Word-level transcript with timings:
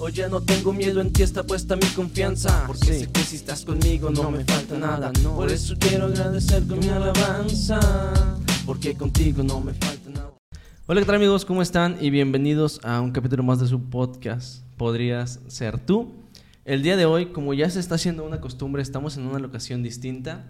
Hoy 0.00 0.12
ya 0.12 0.28
no 0.28 0.40
tengo 0.40 0.72
miedo, 0.72 1.00
en 1.00 1.12
ti 1.12 1.24
está 1.24 1.42
puesta 1.42 1.74
mi 1.74 1.86
confianza. 1.86 2.62
Porque 2.68 2.86
sé 2.86 3.10
que 3.10 3.20
si 3.20 3.34
estás 3.34 3.64
conmigo 3.64 4.10
no 4.10 4.30
me 4.30 4.44
falta 4.44 4.78
nada. 4.78 5.10
Por 5.34 5.50
eso 5.50 5.74
quiero 5.76 6.06
agradecer 6.06 6.64
con 6.68 6.78
mi 6.78 6.88
alabanza. 6.88 7.80
Porque 8.64 8.94
contigo 8.94 9.42
no 9.42 9.60
me 9.60 9.74
falta 9.74 10.08
nada. 10.10 10.32
Hola, 10.86 11.00
¿qué 11.00 11.06
tal 11.06 11.16
amigos? 11.16 11.44
¿Cómo 11.44 11.62
están? 11.62 11.96
Y 12.00 12.10
bienvenidos 12.10 12.78
a 12.84 13.00
un 13.00 13.10
capítulo 13.10 13.42
más 13.42 13.58
de 13.58 13.66
su 13.66 13.90
podcast. 13.90 14.62
Podrías 14.76 15.40
ser 15.48 15.80
tú. 15.80 16.12
El 16.64 16.84
día 16.84 16.96
de 16.96 17.04
hoy, 17.04 17.32
como 17.32 17.52
ya 17.52 17.68
se 17.68 17.80
está 17.80 17.96
haciendo 17.96 18.24
una 18.24 18.40
costumbre, 18.40 18.82
estamos 18.82 19.16
en 19.16 19.24
una 19.24 19.40
locación 19.40 19.82
distinta. 19.82 20.44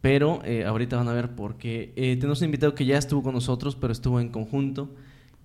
Pero 0.00 0.40
eh, 0.44 0.64
ahorita 0.64 0.96
van 0.96 1.06
a 1.06 1.12
ver 1.12 1.36
por 1.36 1.56
qué. 1.56 1.92
Eh, 1.94 2.16
tenemos 2.16 2.40
un 2.40 2.46
invitado 2.46 2.74
que 2.74 2.84
ya 2.84 2.98
estuvo 2.98 3.22
con 3.22 3.34
nosotros, 3.34 3.76
pero 3.76 3.92
estuvo 3.92 4.18
en 4.18 4.30
conjunto. 4.30 4.88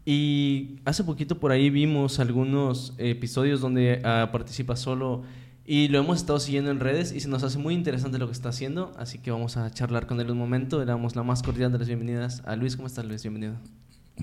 Y 0.10 0.80
hace 0.86 1.04
poquito 1.04 1.38
por 1.38 1.52
ahí 1.52 1.70
vimos 1.70 2.22
algunos 2.22 2.94
episodios 2.98 3.60
donde 3.60 4.00
uh, 4.00 4.32
participa 4.32 4.78
solo 4.78 5.24
y 5.66 5.90
lo 5.90 6.00
hemos 6.00 6.20
estado 6.20 6.40
siguiendo 6.40 6.72
en 6.72 6.80
redes 6.80 7.12
y 7.12 7.20
se 7.20 7.28
nos 7.28 7.44
hace 7.44 7.58
muy 7.58 7.74
interesante 7.74 8.18
lo 8.18 8.28
que 8.28 8.32
está 8.32 8.48
haciendo, 8.48 8.94
así 8.98 9.18
que 9.20 9.32
vamos 9.32 9.58
a 9.58 9.70
charlar 9.70 10.08
con 10.08 10.22
él 10.22 10.32
un 10.32 10.38
momento. 10.38 10.80
Le 10.80 10.86
damos 10.86 11.18
la 11.18 11.24
más 11.24 11.44
cordial 11.44 11.74
de 11.74 11.80
las 11.80 11.90
bienvenidas 11.90 12.42
a 12.46 12.56
Luis. 12.56 12.78
¿Cómo 12.78 12.88
estás, 12.88 13.04
Luis? 13.04 13.22
Bienvenido. 13.22 13.56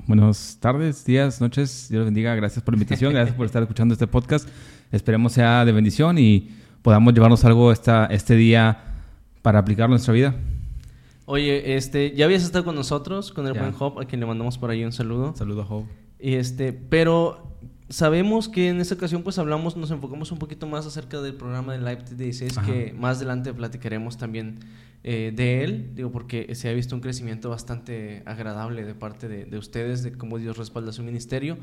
Buenas 0.06 0.56
tardes, 0.59 1.05
días, 1.05 1.42
noches. 1.42 1.89
Dios 1.91 1.98
los 1.98 2.06
bendiga. 2.06 2.34
Gracias 2.34 2.64
por 2.64 2.73
la 2.73 2.77
invitación. 2.77 3.12
Gracias 3.12 3.37
por 3.37 3.45
estar 3.45 3.62
escuchando 3.62 3.92
este 3.92 4.06
podcast. 4.06 4.48
Esperemos 4.91 5.34
sea 5.34 5.66
de 5.66 5.73
bendición 5.73 6.16
y 6.16 6.48
podamos 6.80 7.12
llevarnos 7.12 7.45
algo 7.45 7.70
esta, 7.70 8.06
este 8.06 8.37
día 8.37 8.78
para 9.42 9.59
aplicarlo 9.59 9.89
en 9.89 9.98
nuestra 9.98 10.14
vida. 10.14 10.34
Oye, 11.27 11.77
este, 11.77 12.14
ya 12.14 12.27
habías 12.27 12.42
estado 12.42 12.64
con 12.64 12.74
nosotros, 12.74 13.33
con 13.33 13.46
el 13.46 13.55
ya. 13.55 13.60
buen 13.60 13.73
Job, 13.73 13.98
a 14.01 14.05
quien 14.05 14.20
le 14.20 14.27
mandamos 14.27 14.59
por 14.59 14.70
ahí 14.70 14.84
un 14.84 14.92
saludo. 14.92 15.34
Saludo. 15.37 15.87
Y 16.19 16.34
este, 16.34 16.73
pero 16.73 17.55
sabemos 17.88 18.48
que 18.48 18.69
en 18.69 18.80
esta 18.80 18.95
ocasión 18.95 19.23
pues 19.23 19.38
hablamos, 19.38 19.77
nos 19.77 19.91
enfocamos 19.91 20.33
un 20.33 20.38
poquito 20.38 20.66
más 20.66 20.87
acerca 20.87 21.20
del 21.20 21.34
programa 21.34 21.73
de 21.73 21.78
Live 21.78 22.05
16, 22.16 22.59
Ajá. 22.59 22.66
que 22.70 22.92
más 22.92 23.19
adelante 23.19 23.52
platicaremos 23.55 24.17
también 24.17 24.61
eh, 25.02 25.33
de 25.34 25.64
él, 25.64 25.91
digo, 25.95 26.11
porque 26.11 26.55
se 26.55 26.69
ha 26.69 26.72
visto 26.72 26.95
un 26.95 27.00
crecimiento 27.00 27.50
bastante 27.50 28.22
agradable 28.27 28.84
de 28.84 28.95
parte 28.95 29.28
de, 29.28 29.45
de 29.45 29.58
ustedes, 29.58 30.02
de 30.02 30.12
cómo 30.12 30.39
Dios 30.39 30.56
respalda 30.56 30.92
su 30.92 31.02
ministerio. 31.02 31.58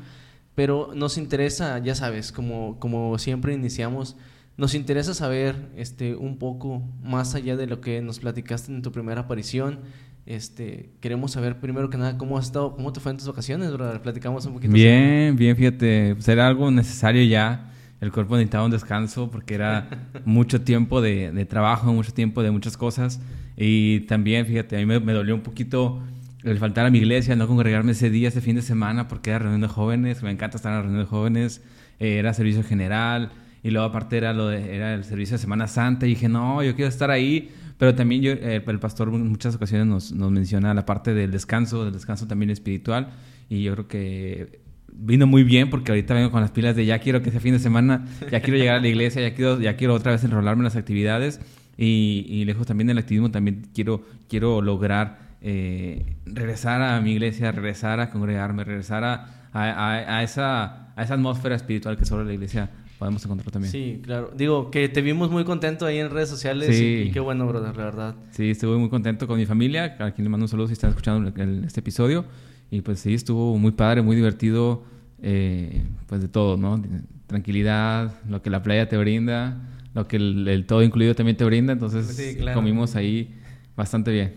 Pero 0.54 0.90
nos 0.94 1.16
interesa, 1.16 1.78
ya 1.78 1.94
sabes, 1.94 2.30
como, 2.30 2.78
como 2.78 3.18
siempre 3.18 3.54
iniciamos, 3.54 4.16
nos 4.56 4.74
interesa 4.74 5.14
saber 5.14 5.56
este, 5.76 6.14
un 6.14 6.38
poco 6.38 6.82
más 7.02 7.34
allá 7.34 7.56
de 7.56 7.66
lo 7.66 7.80
que 7.80 8.02
nos 8.02 8.20
platicaste 8.20 8.72
en 8.72 8.82
tu 8.82 8.92
primera 8.92 9.22
aparición. 9.22 9.80
Este, 10.26 10.90
queremos 11.00 11.32
saber 11.32 11.58
primero 11.58 11.90
que 11.90 11.98
nada 11.98 12.16
cómo 12.16 12.38
has 12.38 12.46
estado, 12.46 12.76
cómo 12.76 12.92
te 12.92 13.00
fue 13.00 13.12
en 13.12 13.18
tus 13.18 13.26
vacaciones, 13.26 13.72
brother. 13.72 14.00
Platicamos 14.02 14.44
un 14.46 14.54
poquito. 14.54 14.72
Bien, 14.72 15.32
sobre... 15.32 15.44
bien, 15.44 15.56
fíjate, 15.56 16.14
pues 16.14 16.28
era 16.28 16.46
algo 16.46 16.70
necesario 16.70 17.24
ya. 17.24 17.70
El 18.00 18.12
cuerpo 18.12 18.34
necesitaba 18.34 18.64
un 18.64 18.70
descanso 18.72 19.30
porque 19.30 19.54
era 19.54 19.88
mucho 20.24 20.60
tiempo 20.60 21.00
de, 21.00 21.32
de, 21.32 21.44
trabajo, 21.46 21.92
mucho 21.92 22.12
tiempo 22.12 22.42
de 22.42 22.50
muchas 22.50 22.76
cosas. 22.76 23.20
Y 23.56 24.00
también, 24.00 24.44
fíjate, 24.46 24.76
a 24.76 24.80
mí 24.80 24.86
me, 24.86 25.00
me, 25.00 25.12
dolió 25.12 25.34
un 25.34 25.42
poquito 25.42 26.02
el 26.42 26.58
faltar 26.58 26.84
a 26.84 26.90
mi 26.90 26.98
iglesia, 26.98 27.36
no 27.36 27.46
congregarme 27.46 27.92
ese 27.92 28.10
día, 28.10 28.28
ese 28.28 28.40
fin 28.40 28.56
de 28.56 28.62
semana, 28.62 29.08
porque 29.08 29.30
era 29.30 29.40
reunión 29.40 29.62
de 29.62 29.68
jóvenes. 29.68 30.22
Me 30.22 30.30
encanta 30.30 30.56
estar 30.56 30.72
en 30.72 30.76
la 30.76 30.82
reunión 30.82 31.04
de 31.04 31.08
jóvenes. 31.08 31.62
Eh, 32.00 32.18
era 32.18 32.34
servicio 32.34 32.62
general 32.64 33.30
y 33.62 33.70
luego 33.70 33.86
aparte 33.86 34.16
era, 34.16 34.32
lo 34.32 34.48
de, 34.48 34.74
era 34.74 34.94
el 34.94 35.04
servicio 35.04 35.34
de 35.34 35.38
Semana 35.38 35.68
Santa. 35.68 36.06
Y 36.06 36.10
dije, 36.10 36.28
no, 36.28 36.62
yo 36.62 36.74
quiero 36.74 36.88
estar 36.88 37.10
ahí, 37.10 37.50
pero 37.78 37.94
también 37.94 38.22
yo, 38.22 38.32
eh, 38.32 38.62
el 38.66 38.78
pastor 38.78 39.08
en 39.08 39.28
muchas 39.28 39.54
ocasiones 39.54 39.86
nos, 39.86 40.12
nos, 40.12 40.30
menciona 40.30 40.74
la 40.74 40.84
parte 40.84 41.14
del 41.14 41.30
descanso, 41.30 41.84
del 41.84 41.92
descanso 41.92 42.26
también 42.26 42.50
espiritual. 42.50 43.10
Y 43.48 43.62
yo 43.62 43.72
creo 43.72 43.88
que 43.88 44.60
vino 44.92 45.26
muy 45.26 45.44
bien 45.44 45.70
porque 45.70 45.92
ahorita 45.92 46.14
vengo 46.14 46.30
con 46.30 46.40
las 46.40 46.50
pilas 46.50 46.76
de 46.76 46.84
ya 46.84 46.98
quiero 46.98 47.22
que 47.22 47.30
sea 47.30 47.40
fin 47.40 47.52
de 47.52 47.58
semana, 47.58 48.04
ya 48.30 48.40
quiero 48.40 48.58
llegar 48.58 48.76
a 48.76 48.80
la 48.80 48.88
iglesia, 48.88 49.22
ya 49.22 49.34
quiero, 49.34 49.60
ya 49.60 49.76
quiero 49.76 49.94
otra 49.94 50.12
vez 50.12 50.22
enrolarme 50.24 50.60
en 50.60 50.64
las 50.64 50.76
actividades 50.76 51.40
y, 51.76 52.26
y 52.28 52.44
lejos 52.44 52.66
también 52.66 52.88
del 52.88 52.98
activismo 52.98 53.30
también 53.30 53.68
quiero, 53.74 54.04
quiero 54.28 54.60
lograr 54.60 55.18
eh, 55.40 56.16
regresar 56.26 56.82
a 56.82 57.00
mi 57.00 57.12
iglesia, 57.12 57.52
regresar 57.52 58.00
a 58.00 58.10
congregarme, 58.10 58.64
regresar 58.64 59.02
a, 59.04 59.48
a, 59.52 60.18
a, 60.18 60.22
esa, 60.22 60.92
a 60.94 61.02
esa 61.02 61.14
atmósfera 61.14 61.56
espiritual 61.56 61.96
que 61.96 62.04
solo 62.04 62.24
la 62.24 62.32
iglesia 62.32 62.70
podemos 63.02 63.24
encontrar 63.24 63.50
también. 63.50 63.72
Sí, 63.72 64.00
claro. 64.00 64.30
Digo, 64.32 64.70
que 64.70 64.88
te 64.88 65.02
vimos 65.02 65.28
muy 65.28 65.42
contento 65.42 65.86
ahí 65.86 65.98
en 65.98 66.08
redes 66.08 66.28
sociales 66.28 66.76
sí. 66.76 66.84
y, 66.84 67.08
y, 67.08 67.10
qué 67.10 67.18
bueno, 67.18 67.48
brother, 67.48 67.76
la 67.76 67.84
verdad. 67.84 68.14
Sí, 68.30 68.50
estuve 68.50 68.76
muy 68.76 68.88
contento 68.90 69.26
con 69.26 69.40
mi 69.40 69.44
familia, 69.44 69.96
a 69.98 70.12
quien 70.12 70.24
le 70.24 70.28
mando 70.28 70.44
un 70.44 70.48
saludo 70.48 70.68
si 70.68 70.74
están 70.74 70.90
escuchando 70.90 71.32
el, 71.34 71.64
este 71.64 71.80
episodio. 71.80 72.24
Y 72.70 72.80
pues 72.82 73.00
sí, 73.00 73.12
estuvo 73.14 73.58
muy 73.58 73.72
padre, 73.72 74.02
muy 74.02 74.14
divertido, 74.14 74.84
eh, 75.20 75.82
pues 76.06 76.20
de 76.20 76.28
todo, 76.28 76.56
¿no? 76.56 76.80
Tranquilidad, 77.26 78.14
lo 78.28 78.40
que 78.40 78.50
la 78.50 78.62
playa 78.62 78.88
te 78.88 78.96
brinda, 78.96 79.60
lo 79.94 80.06
que 80.06 80.14
el, 80.14 80.46
el 80.46 80.64
todo 80.64 80.84
incluido 80.84 81.16
también 81.16 81.36
te 81.36 81.44
brinda, 81.44 81.72
entonces 81.72 82.06
sí, 82.06 82.36
claro. 82.36 82.54
comimos 82.56 82.94
ahí 82.94 83.34
bastante 83.76 84.12
bien. 84.12 84.34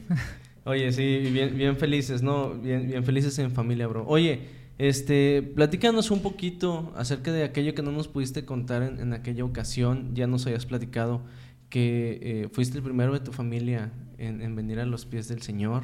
Oye, 0.63 0.91
sí, 0.91 1.29
bien, 1.31 1.55
bien 1.55 1.77
felices, 1.77 2.23
¿no? 2.23 2.55
Bien, 2.55 2.87
bien 2.87 3.03
felices 3.03 3.37
en 3.37 3.51
familia, 3.51 3.85
bro. 3.85 4.05
Oye, 4.07 4.39
este, 4.77 5.41
platícanos 5.41 6.11
un 6.11 6.21
poquito 6.21 6.91
acerca 6.95 7.31
de 7.31 7.43
aquello 7.43 7.73
que 7.73 7.81
no 7.81 7.91
nos 7.91 8.07
pudiste 8.07 8.45
contar 8.45 8.83
en, 8.83 8.99
en 8.99 9.13
aquella 9.13 9.45
ocasión. 9.45 10.11
Ya 10.13 10.27
nos 10.27 10.45
habías 10.45 10.65
platicado 10.65 11.21
que 11.69 12.19
eh, 12.21 12.49
fuiste 12.51 12.77
el 12.77 12.83
primero 12.83 13.13
de 13.13 13.19
tu 13.19 13.31
familia 13.31 13.91
en, 14.17 14.41
en, 14.41 14.55
venir 14.55 14.79
a 14.79 14.85
los 14.85 15.05
pies 15.05 15.27
del 15.27 15.41
Señor. 15.41 15.83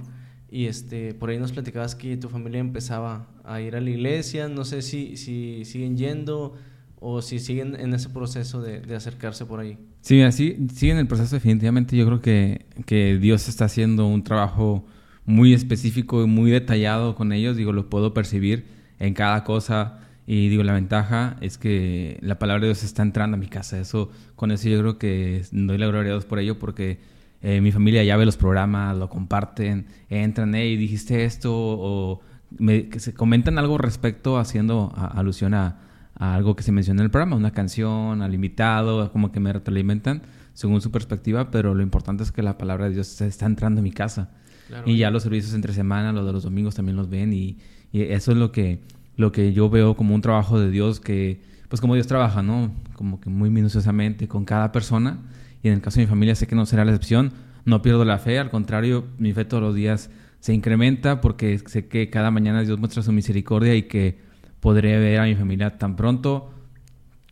Y 0.49 0.65
este, 0.65 1.13
por 1.13 1.29
ahí 1.29 1.37
nos 1.37 1.53
platicabas 1.53 1.95
que 1.95 2.17
tu 2.17 2.27
familia 2.27 2.59
empezaba 2.59 3.27
a 3.45 3.61
ir 3.61 3.75
a 3.75 3.81
la 3.81 3.89
iglesia. 3.89 4.49
No 4.49 4.65
sé 4.65 4.81
si, 4.81 5.15
si 5.15 5.63
siguen 5.63 5.95
yendo 5.95 6.55
o 6.99 7.21
si 7.21 7.39
siguen 7.39 7.75
en 7.79 7.93
ese 7.93 8.09
proceso 8.09 8.61
de, 8.61 8.81
de 8.81 8.95
acercarse 8.95 9.45
por 9.45 9.61
ahí. 9.61 9.77
Sí, 10.01 10.21
así 10.21 10.57
siguen 10.73 10.97
el 10.97 11.07
proceso 11.07 11.35
definitivamente. 11.35 11.95
Yo 11.95 12.05
creo 12.05 12.21
que, 12.21 12.65
que 12.85 13.17
Dios 13.17 13.47
está 13.47 13.65
haciendo 13.65 14.05
un 14.07 14.23
trabajo 14.23 14.85
muy 15.25 15.53
específico 15.53 16.23
y 16.23 16.27
muy 16.27 16.51
detallado 16.51 17.15
con 17.15 17.31
ellos. 17.31 17.55
Digo, 17.55 17.71
lo 17.71 17.89
puedo 17.89 18.13
percibir 18.13 18.80
en 19.01 19.13
cada 19.13 19.43
cosa. 19.43 19.97
Y 20.27 20.47
digo, 20.47 20.63
la 20.63 20.73
ventaja 20.73 21.35
es 21.41 21.57
que 21.57 22.19
la 22.21 22.39
palabra 22.39 22.61
de 22.61 22.67
Dios 22.67 22.83
está 22.83 23.01
entrando 23.01 23.35
a 23.35 23.39
mi 23.39 23.47
casa. 23.47 23.79
Eso, 23.79 24.11
con 24.35 24.51
eso 24.51 24.69
yo 24.69 24.79
creo 24.79 24.97
que 24.97 25.43
doy 25.51 25.77
la 25.77 25.87
gloria 25.87 26.11
a 26.11 26.13
Dios 26.13 26.25
por 26.25 26.39
ello, 26.39 26.57
porque 26.59 26.99
eh, 27.41 27.59
mi 27.59 27.71
familia 27.71 28.03
ya 28.03 28.15
ve 28.15 28.25
los 28.25 28.37
programas, 28.37 28.95
lo 28.95 29.09
comparten, 29.09 29.87
entran, 30.09 30.53
hey, 30.53 30.77
dijiste 30.77 31.25
esto, 31.25 31.51
o 31.53 32.21
me, 32.57 32.87
que 32.87 32.99
se 32.99 33.13
comentan 33.13 33.57
algo 33.57 33.77
respecto, 33.79 34.37
haciendo 34.37 34.93
a, 34.95 35.07
alusión 35.07 35.55
a, 35.55 35.79
a, 36.15 36.35
algo 36.35 36.55
que 36.55 36.63
se 36.63 36.71
menciona 36.71 37.01
en 37.01 37.05
el 37.05 37.11
programa, 37.11 37.35
una 37.35 37.51
canción, 37.51 38.21
al 38.21 38.33
invitado, 38.35 39.11
como 39.11 39.31
que 39.31 39.39
me 39.39 39.51
retroalimentan 39.51 40.21
según 40.53 40.81
su 40.81 40.91
perspectiva, 40.91 41.49
pero 41.49 41.73
lo 41.73 41.81
importante 41.81 42.21
es 42.21 42.31
que 42.31 42.43
la 42.43 42.57
palabra 42.57 42.85
de 42.85 42.93
Dios 42.93 43.19
está 43.21 43.47
entrando 43.47 43.79
a 43.79 43.83
mi 43.83 43.91
casa. 43.91 44.29
Claro, 44.67 44.89
y 44.89 44.97
ya 44.97 45.09
los 45.09 45.23
servicios 45.23 45.55
entre 45.55 45.73
semana, 45.73 46.13
los 46.13 46.25
de 46.25 46.33
los 46.33 46.43
domingos 46.43 46.75
también 46.75 46.95
los 46.95 47.09
ven 47.09 47.33
y 47.33 47.57
y 47.91 48.03
eso 48.03 48.31
es 48.31 48.37
lo 48.37 48.51
que, 48.51 48.79
lo 49.17 49.31
que 49.31 49.53
yo 49.53 49.69
veo 49.69 49.95
como 49.95 50.15
un 50.15 50.21
trabajo 50.21 50.59
de 50.59 50.69
Dios 50.69 50.99
que, 50.99 51.41
pues 51.67 51.81
como 51.81 51.95
Dios 51.95 52.07
trabaja, 52.07 52.41
¿no? 52.41 52.71
Como 52.95 53.19
que 53.19 53.29
muy 53.29 53.49
minuciosamente 53.49 54.27
con 54.27 54.45
cada 54.45 54.71
persona. 54.71 55.19
Y 55.63 55.67
en 55.67 55.75
el 55.75 55.81
caso 55.81 55.99
de 55.99 56.05
mi 56.05 56.09
familia 56.09 56.35
sé 56.35 56.47
que 56.47 56.55
no 56.55 56.65
será 56.65 56.85
la 56.85 56.91
excepción. 56.91 57.31
No 57.65 57.81
pierdo 57.81 58.05
la 58.05 58.17
fe, 58.17 58.39
al 58.39 58.49
contrario, 58.49 59.05
mi 59.19 59.33
fe 59.33 59.45
todos 59.45 59.61
los 59.61 59.75
días 59.75 60.09
se 60.39 60.53
incrementa 60.53 61.21
porque 61.21 61.59
sé 61.59 61.87
que 61.87 62.09
cada 62.09 62.31
mañana 62.31 62.63
Dios 62.63 62.79
muestra 62.79 63.03
su 63.03 63.11
misericordia 63.11 63.75
y 63.75 63.83
que 63.83 64.19
podré 64.59 64.97
ver 64.97 65.19
a 65.19 65.25
mi 65.25 65.35
familia 65.35 65.77
tan 65.77 65.95
pronto 65.95 66.51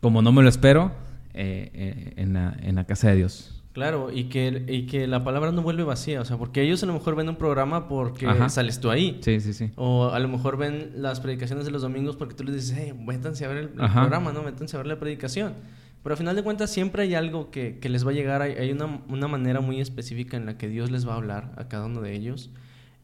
como 0.00 0.22
no 0.22 0.32
me 0.32 0.42
lo 0.42 0.48
espero 0.48 0.92
eh, 1.34 1.70
eh, 1.74 2.12
en, 2.16 2.32
la, 2.32 2.56
en 2.62 2.76
la 2.76 2.84
casa 2.84 3.10
de 3.10 3.16
Dios. 3.16 3.59
Claro, 3.72 4.10
y 4.12 4.24
que, 4.24 4.64
y 4.68 4.86
que 4.86 5.06
la 5.06 5.22
palabra 5.22 5.52
no 5.52 5.62
vuelve 5.62 5.84
vacía, 5.84 6.20
o 6.20 6.24
sea, 6.24 6.36
porque 6.36 6.60
ellos 6.62 6.82
a 6.82 6.86
lo 6.86 6.92
mejor 6.92 7.14
ven 7.14 7.28
un 7.28 7.36
programa 7.36 7.86
porque 7.86 8.26
Ajá. 8.26 8.48
sales 8.48 8.80
tú 8.80 8.90
ahí. 8.90 9.20
Sí, 9.22 9.38
sí, 9.38 9.52
sí. 9.52 9.70
O 9.76 10.10
a 10.10 10.18
lo 10.18 10.26
mejor 10.26 10.56
ven 10.56 10.94
las 10.96 11.20
predicaciones 11.20 11.66
de 11.66 11.70
los 11.70 11.82
domingos 11.82 12.16
porque 12.16 12.34
tú 12.34 12.42
les 12.42 12.56
dices, 12.56 12.76
hey, 12.76 12.92
métanse 12.98 13.44
a 13.44 13.48
ver 13.48 13.58
el, 13.58 13.64
el 13.66 13.92
programa, 13.92 14.32
¿no? 14.32 14.42
Métanse 14.42 14.76
a 14.76 14.78
ver 14.78 14.88
la 14.88 14.98
predicación. 14.98 15.54
Pero 16.02 16.14
al 16.14 16.16
final 16.16 16.34
de 16.34 16.42
cuentas 16.42 16.70
siempre 16.70 17.04
hay 17.04 17.14
algo 17.14 17.52
que, 17.52 17.78
que 17.78 17.88
les 17.88 18.04
va 18.04 18.10
a 18.10 18.14
llegar, 18.14 18.42
hay, 18.42 18.54
hay 18.54 18.72
una, 18.72 19.02
una, 19.08 19.28
manera 19.28 19.60
muy 19.60 19.80
específica 19.80 20.36
en 20.36 20.46
la 20.46 20.58
que 20.58 20.66
Dios 20.68 20.90
les 20.90 21.06
va 21.06 21.12
a 21.12 21.16
hablar 21.16 21.52
a 21.56 21.68
cada 21.68 21.86
uno 21.86 22.00
de 22.00 22.12
ellos. 22.14 22.50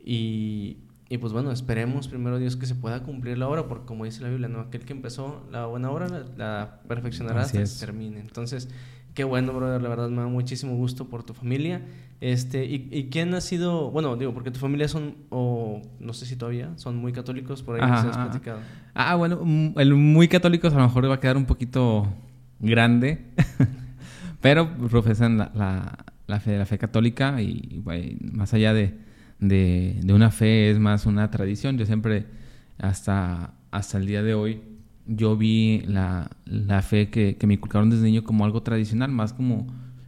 Y, 0.05 0.79
y 1.09 1.19
pues 1.19 1.33
bueno, 1.33 1.53
esperemos 1.53 2.09
primero 2.09 2.39
Dios 2.39 2.57
que 2.57 2.67
se 2.67 2.75
pueda 2.75 3.05
cumplir 3.05 3.39
la 3.39 3.49
obra, 3.49 3.69
porque 3.69 3.87
como 3.87 4.05
dice 4.05 4.21
la 4.23 4.31
Biblia, 4.31 4.49
¿no? 4.49 4.61
Aquel 4.61 4.85
que 4.85 4.95
empezó 4.95 5.47
la 5.53 5.67
buena 5.67 5.91
obra 5.93 6.09
la, 6.09 6.25
la 6.37 6.81
perfeccionará 6.89 7.43
Así 7.43 7.59
hasta 7.59 7.63
es. 7.63 7.75
que 7.75 7.87
termine. 7.87 8.19
Entonces... 8.19 8.69
Qué 9.17 9.25
bueno, 9.25 9.55
brother, 9.55 9.81
la 9.81 9.89
verdad 9.89 10.11
me 10.11 10.19
da 10.19 10.27
muchísimo 10.27 10.77
gusto 10.77 11.09
por 11.09 11.23
tu 11.23 11.33
familia. 11.33 11.81
Este, 12.21 12.67
y, 12.67 12.87
y, 12.93 13.09
quién 13.09 13.33
ha 13.33 13.41
sido, 13.41 13.91
bueno, 13.91 14.15
digo, 14.15 14.35
porque 14.35 14.51
tu 14.51 14.61
familia 14.61 14.89
son, 14.89 15.17
o 15.31 15.81
no 16.01 16.13
sé 16.13 16.27
si 16.27 16.37
todavía, 16.37 16.73
son 16.77 16.97
muy 16.97 17.13
católicos, 17.13 17.63
por 17.63 17.77
ahí 17.77 17.81
ajá, 17.83 18.05
nos 18.05 18.15
has 18.15 18.27
platicado. 18.27 18.61
Ah, 18.93 19.15
bueno, 19.15 19.41
el 19.77 19.95
muy 19.95 20.29
católicos 20.29 20.75
a 20.75 20.77
lo 20.77 20.83
mejor 20.83 21.09
va 21.09 21.15
a 21.15 21.21
quedar 21.21 21.39
un 21.39 21.47
poquito 21.47 22.07
grande, 22.61 23.25
pero 24.43 24.69
profesan 24.91 25.39
la, 25.39 25.51
la, 25.55 25.97
la, 26.27 26.39
fe, 26.39 26.59
la 26.59 26.67
fe 26.67 26.77
católica 26.77 27.41
y, 27.41 27.81
bueno, 27.83 28.19
más 28.33 28.53
allá 28.53 28.75
de, 28.75 28.99
de, 29.41 29.99
de, 30.03 30.13
una 30.13 30.31
fe 30.31 30.71
es 30.71 30.79
más 30.79 31.07
una 31.07 31.31
tradición. 31.31 31.79
Yo 31.79 31.87
siempre, 31.87 32.27
hasta, 32.77 33.55
hasta 33.71 33.97
el 33.97 34.05
día 34.05 34.23
de 34.23 34.35
hoy, 34.35 34.61
yo 35.07 35.37
vi 35.37 35.83
la, 35.87 36.31
la 36.45 36.83
fe 36.83 37.11
que, 37.11 37.37
que, 37.37 37.47
me 37.47 37.55
inculcaron 37.55 37.91
desde 37.91 38.05
niño 38.05 38.25
como 38.25 38.45
algo 38.45 38.63
tradicional, 38.63 39.11
más 39.11 39.33
como, 39.33 39.67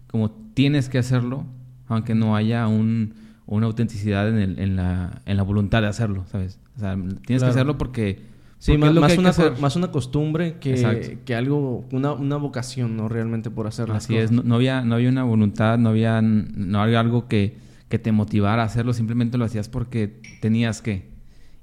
como 0.08 0.30
tienes 0.54 0.88
que 0.88 0.98
hacerlo, 0.98 1.46
aunque 1.86 2.14
no 2.14 2.36
haya 2.36 2.66
un, 2.66 3.14
una 3.46 3.66
autenticidad 3.66 4.28
en, 4.28 4.38
el, 4.38 4.58
en, 4.58 4.76
la, 4.76 5.22
en 5.24 5.36
la 5.36 5.42
voluntad 5.42 5.82
de 5.82 5.88
hacerlo, 5.88 6.24
¿sabes? 6.26 6.58
O 6.76 6.80
sea, 6.80 6.96
tienes 7.26 7.42
que 7.42 7.48
hacerlo 7.48 7.78
porque... 7.78 8.38
Sí, 8.60 8.76
más, 8.76 8.92
más, 8.92 9.16
una, 9.16 9.32
más, 9.60 9.76
una, 9.76 9.92
costumbre 9.92 10.56
que, 10.58 11.20
que 11.24 11.34
algo, 11.36 11.86
una, 11.92 12.12
una, 12.14 12.38
vocación, 12.38 12.96
¿no? 12.96 13.08
Realmente 13.08 13.50
por 13.50 13.68
hacerlo. 13.68 13.94
Así 13.94 14.16
es, 14.16 14.32
no, 14.32 14.52
había, 14.56 14.82
no 14.82 14.96
había 14.96 15.10
una 15.10 15.22
voluntad, 15.22 15.78
no 15.78 15.90
había, 15.90 16.20
no 16.20 16.82
había 16.82 16.98
algo 16.98 17.28
que, 17.28 17.56
que 17.88 18.00
te 18.00 18.10
motivara 18.10 18.62
a 18.62 18.66
hacerlo, 18.66 18.94
simplemente 18.94 19.38
lo 19.38 19.44
hacías 19.44 19.68
porque 19.68 20.20
tenías 20.40 20.82
que. 20.82 21.08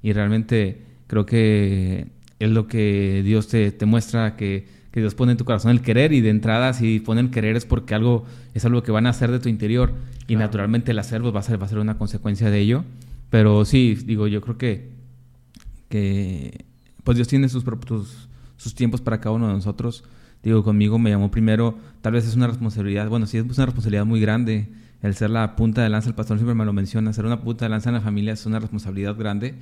Y 0.00 0.14
realmente 0.14 0.86
creo 1.06 1.26
que 1.26 2.15
es 2.38 2.50
lo 2.50 2.66
que 2.66 3.22
Dios 3.24 3.48
te, 3.48 3.72
te 3.72 3.86
muestra 3.86 4.36
que, 4.36 4.66
que, 4.90 5.00
Dios 5.00 5.14
pone 5.14 5.32
en 5.32 5.38
tu 5.38 5.44
corazón 5.44 5.70
el 5.70 5.80
querer 5.80 6.12
y 6.12 6.20
de 6.20 6.30
entrada 6.30 6.72
si 6.72 7.00
pone 7.00 7.20
el 7.20 7.30
querer 7.30 7.56
es 7.56 7.64
porque 7.64 7.94
algo 7.94 8.24
es 8.54 8.64
algo 8.64 8.82
que 8.82 8.92
van 8.92 9.06
a 9.06 9.10
hacer 9.10 9.30
de 9.30 9.38
tu 9.38 9.48
interior 9.48 9.92
y 10.28 10.36
naturalmente 10.36 10.92
el 10.92 10.98
hacerlo 10.98 11.32
va 11.32 11.40
a 11.40 11.42
ser 11.42 11.60
va 11.60 11.66
a 11.66 11.68
ser 11.68 11.78
una 11.78 11.98
consecuencia 11.98 12.50
de 12.50 12.58
ello. 12.58 12.84
Pero 13.30 13.64
sí 13.64 13.94
digo 13.94 14.26
yo 14.26 14.40
creo 14.40 14.58
que 14.58 14.90
que 15.88 16.64
pues 17.04 17.16
Dios 17.16 17.28
tiene 17.28 17.48
sus, 17.48 17.64
sus, 17.86 18.28
sus 18.56 18.74
tiempos 18.74 19.00
para 19.00 19.20
cada 19.20 19.34
uno 19.34 19.48
de 19.48 19.54
nosotros. 19.54 20.04
Digo 20.42 20.62
conmigo 20.62 20.98
me 20.98 21.10
llamó 21.10 21.30
primero 21.30 21.78
tal 22.02 22.12
vez 22.12 22.26
es 22.26 22.36
una 22.36 22.46
responsabilidad 22.46 23.08
bueno 23.08 23.26
sí 23.26 23.38
es 23.38 23.44
una 23.44 23.66
responsabilidad 23.66 24.04
muy 24.04 24.20
grande 24.20 24.68
el 25.02 25.14
ser 25.14 25.30
la 25.30 25.56
punta 25.56 25.82
de 25.82 25.88
lanza 25.88 26.08
el 26.08 26.14
pastor 26.14 26.38
siempre 26.38 26.54
me 26.54 26.64
lo 26.64 26.72
menciona 26.72 27.12
ser 27.12 27.26
una 27.26 27.40
punta 27.40 27.64
de 27.64 27.68
lanza 27.70 27.90
en 27.90 27.94
la 27.94 28.00
familia 28.00 28.32
es 28.32 28.46
una 28.46 28.58
responsabilidad 28.58 29.16
grande 29.16 29.54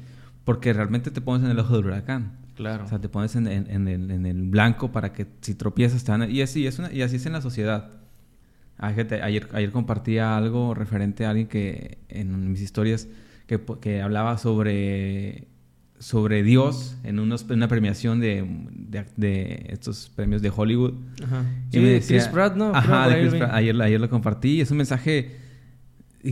porque 0.45 0.73
realmente 0.73 1.11
te 1.11 1.21
pones 1.21 1.45
en 1.45 1.51
el 1.51 1.59
ojo 1.59 1.77
del 1.77 1.87
huracán. 1.87 2.44
Claro. 2.55 2.85
O 2.85 2.89
sea, 2.89 3.01
te 3.01 3.09
pones 3.09 3.35
en, 3.37 3.47
en, 3.47 3.89
el, 3.89 4.11
en 4.11 4.27
el, 4.27 4.43
blanco 4.43 4.93
para 4.93 5.13
que 5.13 5.27
si 5.41 5.55
tropiezas 5.55 6.05
te 6.05 6.31
Y 6.31 6.43
así, 6.43 6.67
es 6.67 6.81
y 6.93 7.03
así 7.03 7.17
es 7.17 7.27
en 7.27 7.33
la 7.33 7.41
sociedad. 7.41 7.91
Ayer, 8.79 9.49
ayer 9.53 9.71
compartía 9.71 10.37
algo 10.37 10.75
referente 10.75 11.27
a 11.27 11.31
alguien 11.31 11.47
que 11.47 11.99
en 12.09 12.51
mis 12.51 12.61
historias 12.61 13.09
que, 13.47 13.61
que 13.81 14.03
hablaba 14.03 14.39
sobre, 14.39 15.49
sobre 15.99 16.43
Dios 16.43 16.97
en, 17.05 17.19
unos, 17.19 17.45
una 17.45 17.69
premiación 17.69 18.21
de, 18.21 18.45
de, 19.17 19.67
estos 19.69 20.11
premios 20.15 20.43
de 20.43 20.53
Hollywood. 20.55 20.95
Ajá. 21.25 21.45
Y 21.73 21.79
me 21.79 21.89
decía, 21.89 22.19
Chris 22.19 22.29
Pratt, 22.29 22.57
¿no? 22.57 22.75
Ajá, 22.75 23.09
de 23.09 23.21
Chris 23.21 23.35
Pratt. 23.35 23.53
Ayer, 23.53 23.81
ayer 23.81 24.01
lo 24.01 24.11
compartí 24.11 24.57
y 24.57 24.61
es 24.61 24.71
un 24.71 24.79
mensaje 24.79 25.45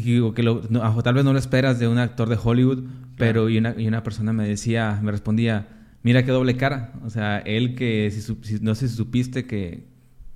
digo 0.01 0.33
que 0.33 0.43
lo, 0.43 0.61
tal 1.03 1.15
vez 1.15 1.25
no 1.25 1.33
lo 1.33 1.39
esperas 1.39 1.79
de 1.79 1.87
un 1.87 1.99
actor 1.99 2.29
de 2.29 2.39
Hollywood, 2.43 2.85
pero 3.17 3.49
y 3.49 3.59
una, 3.59 3.75
y 3.77 3.87
una 3.87 4.03
persona 4.03 4.33
me 4.33 4.49
decía, 4.49 4.99
me 5.03 5.13
respondía, 5.13 5.69
mira 6.03 6.25
qué 6.25 6.31
doble 6.31 6.57
cara. 6.57 6.93
O 7.05 7.11
sea, 7.11 7.39
él 7.39 7.75
que, 7.75 8.11
si, 8.11 8.59
no 8.61 8.75
sé 8.75 8.89
si 8.89 8.97
supiste 8.97 9.47
que, 9.47 9.87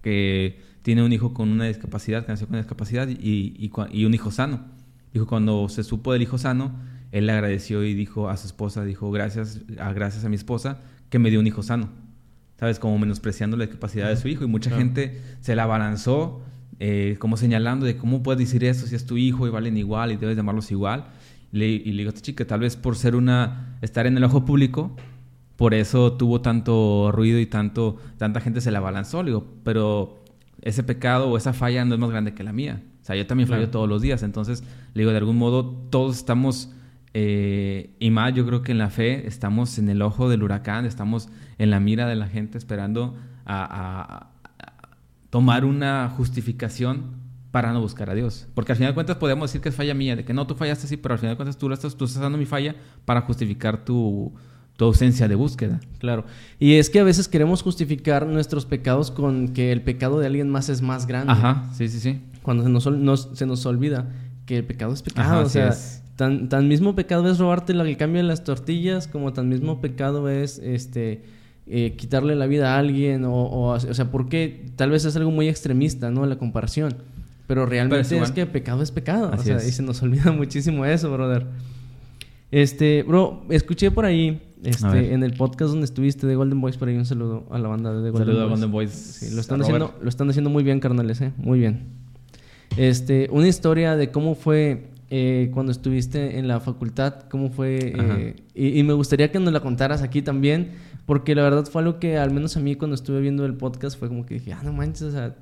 que 0.02 0.60
tiene 0.82 1.02
un 1.02 1.12
hijo 1.12 1.34
con 1.34 1.48
una 1.48 1.64
discapacidad, 1.64 2.24
que 2.24 2.32
nació 2.32 2.46
con 2.46 2.54
una 2.54 2.62
discapacidad 2.62 3.08
y, 3.08 3.70
y, 3.92 4.04
un 4.04 4.14
hijo 4.14 4.30
sano. 4.30 4.64
Dijo, 5.12 5.26
cuando 5.26 5.68
se 5.68 5.82
supo 5.82 6.12
del 6.12 6.22
hijo 6.22 6.38
sano, 6.38 6.72
él 7.12 7.26
le 7.26 7.32
agradeció 7.32 7.82
y 7.84 7.94
dijo 7.94 8.28
a 8.28 8.36
su 8.36 8.46
esposa, 8.46 8.84
dijo, 8.84 9.10
gracias 9.10 9.60
a, 9.78 9.92
gracias 9.92 10.24
a 10.24 10.28
mi 10.28 10.36
esposa 10.36 10.80
que 11.10 11.18
me 11.18 11.30
dio 11.30 11.40
un 11.40 11.46
hijo 11.46 11.62
sano. 11.62 11.88
¿Sabes? 12.58 12.78
Como 12.78 12.98
menospreciando 12.98 13.56
la 13.56 13.64
discapacidad 13.64 14.08
de 14.08 14.16
su 14.16 14.28
hijo. 14.28 14.44
Y 14.44 14.46
mucha 14.46 14.70
gente 14.70 15.20
se 15.40 15.54
la 15.54 15.64
abalanzó 15.64 16.42
eh, 16.78 17.16
como 17.18 17.36
señalando 17.36 17.84
de 17.84 17.96
cómo 17.96 18.22
puedes 18.22 18.38
decir 18.38 18.64
eso 18.64 18.86
si 18.86 18.94
es 18.94 19.06
tu 19.06 19.16
hijo 19.16 19.46
y 19.46 19.50
valen 19.50 19.76
igual 19.76 20.12
y 20.12 20.16
debes 20.16 20.36
llamarlos 20.36 20.70
igual. 20.70 21.06
y 21.52 21.58
le 21.58 21.78
digo 21.78 22.08
a 22.08 22.14
esta 22.14 22.22
chica, 22.22 22.46
tal 22.46 22.60
vez 22.60 22.76
por 22.76 22.96
ser 22.96 23.14
una, 23.14 23.78
estar 23.82 24.06
en 24.06 24.16
el 24.16 24.24
ojo 24.24 24.44
público, 24.44 24.96
por 25.56 25.74
eso 25.74 26.12
tuvo 26.12 26.40
tanto 26.40 27.10
ruido 27.12 27.38
y 27.38 27.46
tanto, 27.46 27.96
tanta 28.18 28.40
gente 28.40 28.60
se 28.60 28.70
la 28.70 28.78
abalanzó. 28.78 29.22
Le 29.22 29.30
digo, 29.30 29.46
pero 29.64 30.22
ese 30.62 30.82
pecado 30.82 31.28
o 31.28 31.36
esa 31.36 31.52
falla 31.52 31.84
no 31.84 31.94
es 31.94 32.00
más 32.00 32.10
grande 32.10 32.34
que 32.34 32.44
la 32.44 32.52
mía. 32.52 32.82
O 33.02 33.04
sea, 33.04 33.16
yo 33.16 33.26
también 33.26 33.48
fallo 33.48 33.70
todos 33.70 33.88
los 33.88 34.02
días. 34.02 34.22
Entonces, 34.22 34.62
le 34.94 35.02
digo, 35.02 35.12
de 35.12 35.18
algún 35.18 35.38
modo, 35.38 35.64
todos 35.90 36.16
estamos, 36.16 36.72
eh, 37.14 37.94
y 37.98 38.10
más 38.10 38.34
yo 38.34 38.44
creo 38.46 38.62
que 38.62 38.72
en 38.72 38.78
la 38.78 38.90
fe, 38.90 39.26
estamos 39.26 39.78
en 39.78 39.88
el 39.88 40.02
ojo 40.02 40.28
del 40.28 40.42
huracán, 40.42 40.84
estamos 40.84 41.28
en 41.58 41.70
la 41.70 41.80
mira 41.80 42.06
de 42.06 42.16
la 42.16 42.28
gente 42.28 42.58
esperando 42.58 43.16
a 43.46 44.30
tomar 45.30 45.64
una 45.64 46.08
justificación 46.16 47.26
para 47.50 47.72
no 47.72 47.80
buscar 47.80 48.10
a 48.10 48.14
Dios. 48.14 48.46
Porque 48.54 48.72
al 48.72 48.76
final 48.76 48.92
de 48.92 48.94
cuentas 48.94 49.16
podemos 49.16 49.50
decir 49.50 49.62
que 49.62 49.70
es 49.70 49.74
falla 49.74 49.94
mía, 49.94 50.14
de 50.14 50.24
que 50.24 50.34
no, 50.34 50.46
tú 50.46 50.54
fallaste 50.54 50.86
así, 50.86 50.96
pero 50.98 51.14
al 51.14 51.18
final 51.18 51.34
de 51.34 51.36
cuentas 51.36 51.56
tú, 51.56 51.72
estás, 51.72 51.96
tú 51.96 52.04
estás 52.04 52.20
dando 52.20 52.36
mi 52.36 52.44
falla 52.44 52.74
para 53.06 53.22
justificar 53.22 53.84
tu, 53.84 54.34
tu 54.76 54.84
ausencia 54.84 55.28
de 55.28 55.34
búsqueda. 55.34 55.80
Claro. 55.98 56.24
Y 56.58 56.74
es 56.74 56.90
que 56.90 57.00
a 57.00 57.04
veces 57.04 57.28
queremos 57.28 57.62
justificar 57.62 58.26
nuestros 58.26 58.66
pecados 58.66 59.10
con 59.10 59.48
que 59.48 59.72
el 59.72 59.82
pecado 59.82 60.18
de 60.18 60.26
alguien 60.26 60.50
más 60.50 60.68
es 60.68 60.82
más 60.82 61.06
grande. 61.06 61.32
Ajá, 61.32 61.70
sí, 61.74 61.88
sí, 61.88 61.98
sí. 61.98 62.20
Cuando 62.42 62.62
se 62.62 62.90
nos, 62.90 63.30
se 63.32 63.46
nos 63.46 63.66
olvida 63.66 64.12
que 64.44 64.58
el 64.58 64.64
pecado 64.64 64.92
es 64.92 65.02
pecado. 65.02 65.44
o 65.44 65.48
sea, 65.48 65.74
tan, 66.16 66.48
tan 66.48 66.68
mismo 66.68 66.94
pecado 66.94 67.28
es 67.30 67.38
robarte 67.38 67.72
el 67.72 67.96
cambio 67.96 68.22
de 68.22 68.28
las 68.28 68.44
tortillas 68.44 69.08
como 69.08 69.32
tan 69.32 69.48
mismo 69.48 69.80
pecado 69.80 70.28
es 70.28 70.58
este 70.58 71.22
eh, 71.66 71.94
quitarle 71.96 72.36
la 72.36 72.46
vida 72.46 72.74
a 72.74 72.78
alguien 72.78 73.24
o, 73.24 73.34
o, 73.34 73.70
o 73.72 73.94
sea, 73.94 74.10
porque 74.10 74.66
tal 74.76 74.90
vez 74.90 75.04
es 75.04 75.16
algo 75.16 75.32
muy 75.32 75.48
extremista, 75.48 76.10
¿no? 76.10 76.24
La 76.24 76.36
comparación. 76.36 76.94
Pero 77.46 77.66
realmente 77.66 78.18
es, 78.18 78.30
que 78.32 78.46
pecado 78.46 78.82
es 78.82 78.90
pecado. 78.90 79.30
o 79.32 79.42
sea, 79.42 79.56
y 79.56 79.72
se 79.72 79.82
nos 79.82 80.02
olvida 80.02 80.32
muchísimo 80.32 80.84
eso, 80.84 81.12
brother. 81.12 81.46
Este, 82.50 83.02
bro, 83.02 83.44
escuché 83.50 83.90
por 83.90 84.04
ahí, 84.04 84.40
este, 84.62 85.12
en 85.12 85.22
el 85.22 85.34
podcast 85.34 85.70
donde 85.70 85.84
estuviste 85.84 86.26
de 86.26 86.34
Golden 86.34 86.60
Boys, 86.60 86.76
por 86.76 86.88
ahí 86.88 86.96
un 86.96 87.04
saludo 87.04 87.46
a 87.50 87.58
la 87.58 87.68
banda 87.68 87.92
de 87.92 88.10
Golden 88.10 88.26
saludo 88.26 88.40
Boys. 88.40 88.46
a 88.46 88.54
Golden 88.54 88.72
Boys. 88.72 89.32
lo 89.34 89.40
están, 89.40 89.62
haciendo, 89.62 89.94
lo 90.00 90.08
están 90.08 90.30
haciendo 90.30 90.50
muy 90.50 90.64
bien, 90.64 90.80
carnales, 90.80 91.20
¿eh? 91.20 91.32
Muy 91.36 91.58
bien. 91.58 91.84
Este, 92.76 93.28
una 93.30 93.48
historia 93.48 93.96
de 93.96 94.10
cómo 94.10 94.34
fue 94.34 94.88
eh, 95.08 95.50
cuando 95.54 95.72
estuviste 95.72 96.38
en 96.38 96.48
la 96.48 96.60
facultad, 96.60 97.24
cómo 97.30 97.50
fue. 97.50 97.94
Eh, 97.96 98.36
y, 98.54 98.80
y, 98.80 98.82
me 98.82 98.92
gustaría 98.92 99.30
que 99.30 99.38
nos 99.38 99.52
la 99.52 99.60
contaras 99.60 100.02
aquí 100.02 100.20
también, 100.20 100.72
porque 101.06 101.34
la 101.34 101.42
verdad 101.42 101.64
fue 101.66 101.82
algo 101.82 102.00
que 102.00 102.18
al 102.18 102.32
menos 102.32 102.56
a 102.56 102.60
mí 102.60 102.74
cuando 102.74 102.96
estuve 102.96 103.20
viendo 103.20 103.46
el 103.46 103.54
podcast 103.54 103.98
fue 103.98 104.08
como 104.08 104.26
que 104.26 104.34
dije, 104.34 104.52
ah, 104.52 104.62
no 104.64 104.72
manches, 104.72 105.02
o 105.02 105.10
sea, 105.12 105.36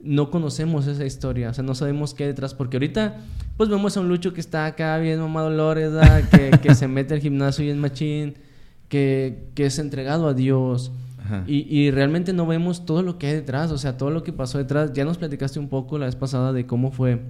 no 0.00 0.30
conocemos 0.30 0.86
esa 0.86 1.06
historia, 1.06 1.50
o 1.50 1.54
sea, 1.54 1.64
no 1.64 1.74
sabemos 1.74 2.14
qué 2.14 2.24
hay 2.24 2.28
detrás, 2.28 2.54
porque 2.54 2.76
ahorita 2.76 3.16
pues 3.56 3.70
vemos 3.70 3.96
a 3.96 4.00
un 4.00 4.08
Lucho 4.08 4.34
que 4.34 4.40
está 4.40 4.66
acá 4.66 4.98
bien 4.98 5.18
mamado 5.18 5.48
Lores, 5.50 5.92
que, 6.30 6.50
que 6.62 6.74
se 6.74 6.86
mete 6.86 7.14
al 7.14 7.20
gimnasio 7.20 7.64
y 7.64 7.70
en 7.70 7.80
machín, 7.80 8.34
que, 8.88 9.50
que 9.54 9.66
es 9.66 9.78
entregado 9.78 10.28
a 10.28 10.34
Dios. 10.34 10.92
Y, 11.48 11.66
y, 11.68 11.90
realmente 11.90 12.32
no 12.32 12.46
vemos 12.46 12.86
todo 12.86 13.02
lo 13.02 13.18
que 13.18 13.26
hay 13.26 13.34
detrás, 13.34 13.72
o 13.72 13.78
sea, 13.78 13.96
todo 13.96 14.10
lo 14.10 14.22
que 14.22 14.32
pasó 14.32 14.58
detrás. 14.58 14.92
Ya 14.92 15.04
nos 15.04 15.18
platicaste 15.18 15.58
un 15.58 15.68
poco 15.68 15.98
la 15.98 16.06
vez 16.06 16.14
pasada 16.14 16.52
de 16.52 16.66
cómo 16.66 16.92
fue 16.92 17.20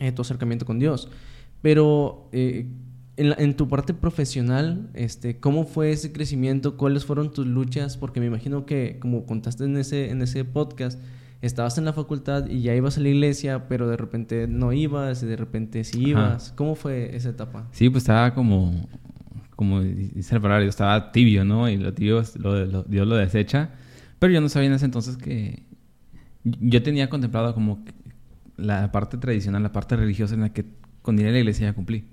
eh, 0.00 0.10
tu 0.10 0.22
acercamiento 0.22 0.66
con 0.66 0.80
Dios. 0.80 1.08
Pero 1.62 2.28
eh, 2.32 2.66
en, 3.16 3.54
tu 3.54 3.68
parte 3.68 3.94
profesional, 3.94 4.90
este, 4.94 5.38
¿cómo 5.38 5.64
fue 5.64 5.90
ese 5.90 6.12
crecimiento? 6.12 6.76
¿Cuáles 6.76 7.04
fueron 7.04 7.32
tus 7.32 7.46
luchas? 7.46 7.96
Porque 7.96 8.20
me 8.20 8.26
imagino 8.26 8.64
que, 8.64 8.98
como 9.00 9.26
contaste 9.26 9.64
en 9.64 9.76
ese, 9.76 10.10
en 10.10 10.22
ese 10.22 10.44
podcast, 10.44 11.00
estabas 11.42 11.78
en 11.78 11.84
la 11.84 11.92
facultad 11.92 12.46
y 12.46 12.62
ya 12.62 12.74
ibas 12.74 12.96
a 12.96 13.00
la 13.00 13.08
iglesia, 13.08 13.66
pero 13.68 13.88
de 13.88 13.96
repente 13.96 14.46
no 14.46 14.72
ibas 14.72 15.22
y 15.22 15.26
de 15.26 15.36
repente 15.36 15.82
sí 15.82 16.10
ibas. 16.10 16.52
¿Cómo 16.56 16.76
fue 16.76 17.16
esa 17.16 17.30
etapa? 17.30 17.68
Sí, 17.72 17.90
pues 17.90 18.04
estaba 18.04 18.34
como, 18.34 18.72
como 19.58 19.82
dice 19.82 20.36
el 20.36 20.40
yo 20.40 20.68
estaba 20.68 21.10
tibio, 21.10 21.44
¿no? 21.44 21.68
Y 21.68 21.78
lo 21.78 21.92
tibio, 21.92 22.22
lo, 22.36 22.84
Dios 22.84 23.08
lo 23.08 23.16
desecha. 23.16 23.70
Pero 24.20 24.32
yo 24.32 24.40
no 24.40 24.48
sabía 24.48 24.68
en 24.68 24.74
ese 24.74 24.84
entonces 24.84 25.16
que... 25.16 25.64
Yo 26.44 26.80
tenía 26.84 27.10
contemplado 27.10 27.52
como 27.54 27.84
la 28.56 28.92
parte 28.92 29.18
tradicional, 29.18 29.64
la 29.64 29.72
parte 29.72 29.96
religiosa 29.96 30.34
en 30.34 30.42
la 30.42 30.52
que 30.52 30.64
con 31.02 31.18
ir 31.18 31.26
a 31.26 31.32
la 31.32 31.38
iglesia 31.40 31.66
ya 31.66 31.72
cumplí. 31.72 32.04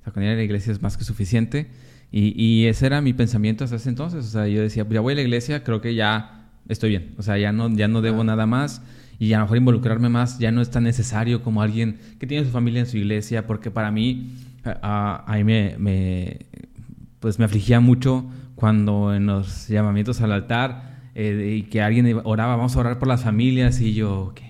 O 0.00 0.04
sea, 0.04 0.12
con 0.14 0.22
ir 0.22 0.30
a 0.30 0.34
la 0.36 0.42
iglesia 0.42 0.72
es 0.72 0.80
más 0.80 0.96
que 0.96 1.04
suficiente. 1.04 1.68
Y, 2.10 2.32
y, 2.42 2.64
ese 2.64 2.86
era 2.86 3.02
mi 3.02 3.12
pensamiento 3.12 3.62
hasta 3.64 3.76
ese 3.76 3.90
entonces. 3.90 4.24
O 4.24 4.30
sea, 4.30 4.48
yo 4.48 4.62
decía, 4.62 4.86
pues 4.86 4.94
ya 4.94 5.02
voy 5.02 5.12
a 5.12 5.16
la 5.16 5.22
iglesia, 5.22 5.62
creo 5.62 5.82
que 5.82 5.94
ya 5.94 6.48
estoy 6.66 6.88
bien. 6.88 7.14
O 7.18 7.22
sea, 7.22 7.36
ya 7.36 7.52
no, 7.52 7.68
ya 7.76 7.88
no 7.88 8.00
debo 8.00 8.24
nada 8.24 8.46
más. 8.46 8.80
Y 9.18 9.34
a 9.34 9.38
lo 9.40 9.44
mejor 9.44 9.58
involucrarme 9.58 10.08
más 10.08 10.38
ya 10.38 10.50
no 10.50 10.62
es 10.62 10.70
tan 10.70 10.84
necesario 10.84 11.42
como 11.42 11.60
alguien 11.60 11.98
que 12.18 12.26
tiene 12.26 12.46
su 12.46 12.50
familia 12.50 12.80
en 12.80 12.86
su 12.86 12.96
iglesia. 12.96 13.46
Porque 13.46 13.70
para 13.70 13.90
mí, 13.90 14.34
a, 14.64 15.24
a, 15.26 15.44
me, 15.44 15.76
me, 15.78 16.46
pues 17.20 17.38
me 17.38 17.44
afligía 17.44 17.80
mucho 17.80 18.24
cuando 18.54 19.14
en 19.14 19.26
los 19.26 19.68
llamamientos 19.68 20.20
al 20.20 20.32
altar 20.32 21.10
eh, 21.14 21.58
y 21.58 21.62
que 21.64 21.82
alguien 21.82 22.20
oraba, 22.24 22.56
vamos 22.56 22.76
a 22.76 22.80
orar 22.80 22.98
por 22.98 23.08
las 23.08 23.22
familias. 23.22 23.80
Y 23.80 23.94
yo, 23.94 24.20
ok. 24.28 24.40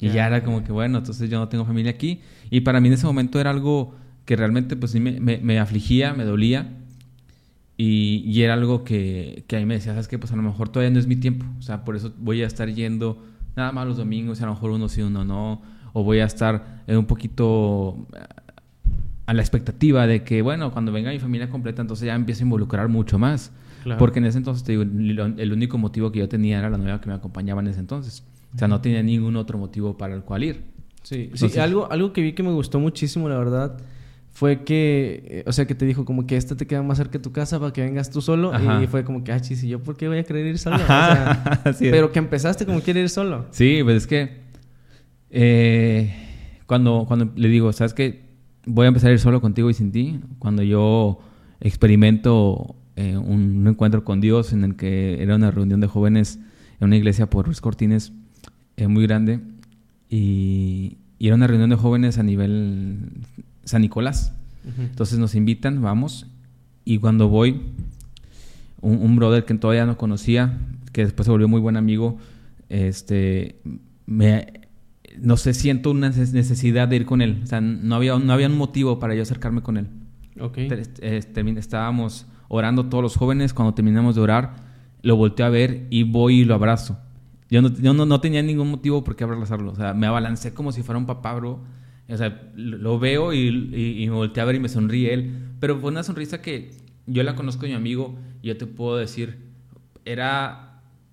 Y 0.00 0.10
ya 0.10 0.26
era 0.26 0.44
como 0.44 0.62
que, 0.62 0.70
bueno, 0.70 0.98
entonces 0.98 1.28
yo 1.28 1.38
no 1.38 1.48
tengo 1.48 1.64
familia 1.64 1.90
aquí. 1.90 2.20
Y 2.50 2.60
para 2.60 2.80
mí 2.80 2.88
en 2.88 2.94
ese 2.94 3.06
momento 3.06 3.40
era 3.40 3.50
algo 3.50 3.94
que 4.24 4.36
realmente 4.36 4.76
pues 4.76 4.92
sí 4.92 5.00
me, 5.00 5.20
me, 5.20 5.58
afligía, 5.58 6.12
me 6.14 6.24
dolía. 6.24 6.68
Y, 7.76 8.22
y, 8.26 8.42
era 8.42 8.54
algo 8.54 8.84
que, 8.84 9.44
que 9.46 9.56
a 9.56 9.58
mí 9.60 9.66
me 9.66 9.74
decía, 9.74 9.92
¿sabes 9.92 10.08
qué? 10.08 10.18
Pues 10.18 10.32
a 10.32 10.36
lo 10.36 10.42
mejor 10.42 10.68
todavía 10.68 10.90
no 10.90 10.98
es 10.98 11.06
mi 11.06 11.16
tiempo. 11.16 11.46
O 11.58 11.62
sea, 11.62 11.84
por 11.84 11.96
eso 11.96 12.12
voy 12.18 12.42
a 12.42 12.46
estar 12.46 12.68
yendo 12.68 13.24
nada 13.56 13.72
más 13.72 13.86
los 13.86 13.96
domingos, 13.96 14.40
a 14.42 14.46
lo 14.46 14.54
mejor 14.54 14.70
uno 14.70 14.88
sí, 14.88 15.02
uno 15.02 15.24
no. 15.24 15.62
O 15.92 16.04
voy 16.04 16.20
a 16.20 16.24
estar 16.24 16.84
un 16.86 17.06
poquito 17.06 18.06
eh, 18.14 18.47
a 19.28 19.34
la 19.34 19.42
expectativa 19.42 20.06
de 20.06 20.24
que, 20.24 20.40
bueno, 20.40 20.72
cuando 20.72 20.90
venga 20.90 21.10
mi 21.10 21.18
familia 21.18 21.50
completa, 21.50 21.82
entonces 21.82 22.06
ya 22.06 22.14
empiezo 22.14 22.44
a 22.44 22.44
involucrar 22.44 22.88
mucho 22.88 23.18
más. 23.18 23.52
Porque 23.98 24.20
en 24.20 24.24
ese 24.24 24.38
entonces, 24.38 24.64
te 24.64 24.72
digo, 24.72 24.84
el 24.84 25.52
único 25.52 25.76
motivo 25.76 26.10
que 26.10 26.18
yo 26.18 26.30
tenía 26.30 26.58
era 26.58 26.70
la 26.70 26.78
novia 26.78 26.98
que 26.98 27.10
me 27.10 27.14
acompañaba 27.14 27.60
en 27.60 27.68
ese 27.68 27.78
entonces. 27.80 28.24
O 28.54 28.58
sea, 28.58 28.68
no 28.68 28.80
tenía 28.80 29.02
ningún 29.02 29.36
otro 29.36 29.58
motivo 29.58 29.98
para 29.98 30.14
el 30.14 30.22
cual 30.22 30.44
ir. 30.44 30.62
Sí, 31.02 31.30
sí 31.34 31.58
algo, 31.58 31.92
algo 31.92 32.14
que 32.14 32.22
vi 32.22 32.32
que 32.32 32.42
me 32.42 32.52
gustó 32.52 32.80
muchísimo, 32.80 33.28
la 33.28 33.36
verdad, 33.38 33.76
fue 34.30 34.64
que, 34.64 35.22
eh, 35.26 35.44
o 35.46 35.52
sea, 35.52 35.66
que 35.66 35.74
te 35.74 35.84
dijo 35.84 36.06
como 36.06 36.26
que 36.26 36.38
esta 36.38 36.56
te 36.56 36.66
queda 36.66 36.82
más 36.82 36.96
cerca 36.96 37.18
de 37.18 37.18
tu 37.18 37.30
casa 37.30 37.60
para 37.60 37.70
que 37.70 37.82
vengas 37.82 38.10
tú 38.10 38.22
solo. 38.22 38.50
Y 38.82 38.86
fue 38.86 39.04
como 39.04 39.24
que, 39.24 39.32
ah, 39.32 39.40
chis, 39.40 39.62
¿y 39.62 39.68
yo 39.68 39.82
por 39.82 39.98
qué 39.98 40.08
voy 40.08 40.18
a 40.18 40.24
querer 40.24 40.46
ir 40.46 40.58
solo? 40.58 40.76
O 40.76 40.86
sea, 40.86 41.62
pero 41.78 42.12
que 42.12 42.18
empezaste 42.18 42.64
como 42.64 42.80
quieres 42.80 43.02
ir 43.02 43.10
solo. 43.10 43.44
Sí, 43.50 43.80
pues 43.84 43.96
es 43.96 44.06
que 44.06 44.40
eh, 45.28 46.14
cuando, 46.64 47.04
cuando 47.06 47.30
le 47.36 47.48
digo, 47.48 47.70
¿sabes 47.74 47.92
qué? 47.92 48.27
Voy 48.70 48.84
a 48.84 48.88
empezar 48.88 49.10
a 49.10 49.14
ir 49.14 49.18
solo 49.18 49.40
contigo 49.40 49.70
y 49.70 49.74
sin 49.74 49.92
ti. 49.92 50.20
Cuando 50.38 50.62
yo 50.62 51.20
experimento 51.60 52.76
eh, 52.96 53.16
un, 53.16 53.66
encuentro 53.66 54.04
con 54.04 54.20
Dios 54.20 54.52
en 54.52 54.62
el 54.62 54.76
que 54.76 55.22
era 55.22 55.36
una 55.36 55.50
reunión 55.50 55.80
de 55.80 55.86
jóvenes 55.86 56.38
en 56.80 56.88
una 56.88 56.96
iglesia 56.96 57.30
por 57.30 57.46
Ruiz 57.46 57.60
Cortines 57.60 58.12
muy 58.86 59.06
grande. 59.06 59.40
Y, 60.08 60.98
era 61.18 61.34
una 61.34 61.48
reunión 61.48 61.70
de 61.70 61.76
jóvenes 61.76 62.18
a 62.18 62.22
nivel 62.22 63.10
San 63.64 63.82
Nicolás. 63.82 64.32
Entonces 64.78 65.18
nos 65.18 65.34
invitan, 65.34 65.80
vamos. 65.80 66.26
Y 66.84 66.98
cuando 66.98 67.28
voy, 67.28 67.60
un, 68.80 69.16
brother 69.16 69.44
que 69.44 69.54
todavía 69.54 69.86
no 69.86 69.96
conocía, 69.96 70.58
que 70.92 71.04
después 71.04 71.24
se 71.24 71.30
volvió 71.30 71.48
muy 71.48 71.60
buen 71.60 71.76
amigo, 71.76 72.18
este, 72.68 73.56
me, 74.06 74.67
no 75.22 75.36
sé, 75.36 75.54
siento 75.54 75.90
una 75.90 76.10
necesidad 76.10 76.88
de 76.88 76.96
ir 76.96 77.06
con 77.06 77.22
él. 77.22 77.40
O 77.42 77.46
sea, 77.46 77.60
no 77.60 77.96
había, 77.96 78.18
no 78.18 78.32
había 78.32 78.46
un 78.46 78.56
motivo 78.56 78.98
para 78.98 79.14
yo 79.14 79.22
acercarme 79.22 79.62
con 79.62 79.76
él. 79.76 79.88
Okay. 80.40 80.68
estábamos 81.56 82.26
orando 82.48 82.86
todos 82.86 83.02
los 83.02 83.16
jóvenes. 83.16 83.54
Cuando 83.54 83.74
terminamos 83.74 84.14
de 84.14 84.20
orar, 84.20 84.56
lo 85.02 85.16
volteo 85.16 85.46
a 85.46 85.50
ver 85.50 85.86
y 85.90 86.04
voy 86.04 86.40
y 86.40 86.44
lo 86.44 86.54
abrazo. 86.54 86.98
Yo 87.50 87.62
no, 87.62 87.70
yo 87.70 87.94
no, 87.94 88.20
tenía 88.20 88.42
ningún 88.42 88.70
motivo 88.70 89.04
por 89.04 89.16
qué 89.16 89.24
abrazarlo. 89.24 89.72
O 89.72 89.76
sea, 89.76 89.94
me 89.94 90.06
abalancé 90.06 90.52
como 90.52 90.72
si 90.72 90.82
fuera 90.82 90.98
un 90.98 91.06
papá, 91.06 91.34
bro. 91.34 91.62
O 92.08 92.16
sea, 92.16 92.50
lo 92.54 92.98
veo 92.98 93.32
y, 93.32 94.06
me 94.06 94.10
volteé 94.10 94.42
a 94.42 94.46
ver 94.46 94.56
y 94.56 94.60
me 94.60 94.68
sonríe 94.68 95.12
él. 95.12 95.34
Pero 95.60 95.78
fue 95.78 95.90
una 95.90 96.02
sonrisa 96.02 96.40
que 96.40 96.70
yo 97.06 97.22
la 97.22 97.34
conozco 97.34 97.62
de 97.62 97.68
mi 97.68 97.74
amigo 97.74 98.16
y 98.42 98.48
yo 98.48 98.56
te 98.56 98.66
puedo 98.66 98.96
decir, 98.96 99.38
era, 100.04 100.67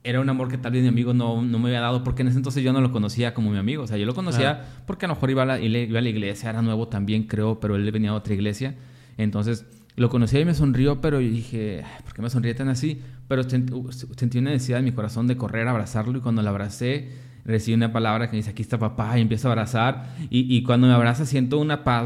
era 0.06 0.22
un 0.22 0.30
amor 0.30 0.50
que 0.50 0.58
tal 0.58 0.72
vez 0.72 0.84
mi 0.84 0.88
amigo 0.88 1.14
no, 1.14 1.42
no 1.42 1.58
me 1.60 1.70
había 1.70 1.82
dado 1.82 2.04
porque 2.04 2.22
en 2.22 2.28
ese 2.28 2.38
entonces 2.38 2.64
yo 2.64 2.72
no 2.72 2.80
lo 2.80 2.92
conocía 2.92 3.34
como 3.34 3.50
mi 3.50 3.58
amigo. 3.58 3.84
O 3.84 3.88
sea, 3.88 3.98
yo 3.98 4.06
lo 4.06 4.14
conocía 4.14 4.64
porque 4.86 5.06
a 5.06 5.08
lo 5.08 5.16
mejor 5.16 5.32
iba 5.32 5.42
a, 5.42 5.46
la, 5.46 5.60
iba 5.60 6.00
a 6.00 6.02
la 6.02 6.10
iglesia, 6.10 6.52
era 6.52 6.62
nuevo 6.62 6.88
también, 6.88 7.24
creo, 7.24 7.60
pero 7.60 7.76
él 7.76 7.92
venía 7.92 8.12
a 8.12 8.14
otra 8.14 8.36
iglesia. 8.36 8.76
Entonces 9.18 9.66
lo 9.96 10.10
conocía 10.10 10.40
y 10.40 10.46
me 10.46 10.54
sonrió, 10.54 11.02
pero 11.02 11.20
yo 11.20 11.30
dije, 11.30 11.84
¿por 12.04 12.14
qué 12.14 12.22
me 12.22 12.30
sonríe 12.30 12.54
tan 12.54 12.70
así? 12.70 13.02
Pero 13.28 13.44
sentí 13.50 14.38
una 14.38 14.52
necesidad 14.52 14.80
en 14.80 14.86
mi 14.86 14.92
corazón 14.92 15.26
de 15.26 15.38
correr 15.38 15.68
a 15.68 15.72
abrazarlo 15.72 16.18
y 16.18 16.22
cuando 16.22 16.44
lo 16.44 16.50
abracé 16.50 17.10
recibí 17.44 17.76
una 17.76 17.92
palabra 17.92 18.28
que 18.28 18.34
me 18.34 18.38
dice, 18.38 18.52
aquí 18.52 18.62
está 18.62 18.78
papá 18.78 19.18
y 19.18 19.22
empiezo 19.22 19.48
a 19.48 19.52
abrazar 19.52 20.16
y, 20.30 20.56
y 20.56 20.64
cuando 20.64 20.88
me 20.88 20.94
abraza 20.94 21.26
siento 21.26 21.58
una 21.60 21.84
paz, 21.84 22.06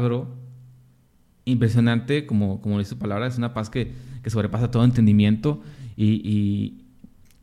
impresionante, 1.44 2.26
como, 2.26 2.60
como 2.60 2.78
dice 2.78 2.90
su 2.90 2.98
palabra, 2.98 3.26
es 3.26 3.36
una 3.38 3.52
paz 3.52 3.70
que, 3.70 3.92
que 4.22 4.30
sobrepasa 4.30 4.70
todo 4.70 4.84
entendimiento 4.84 5.60
y, 5.96 6.22
y, 6.24 6.79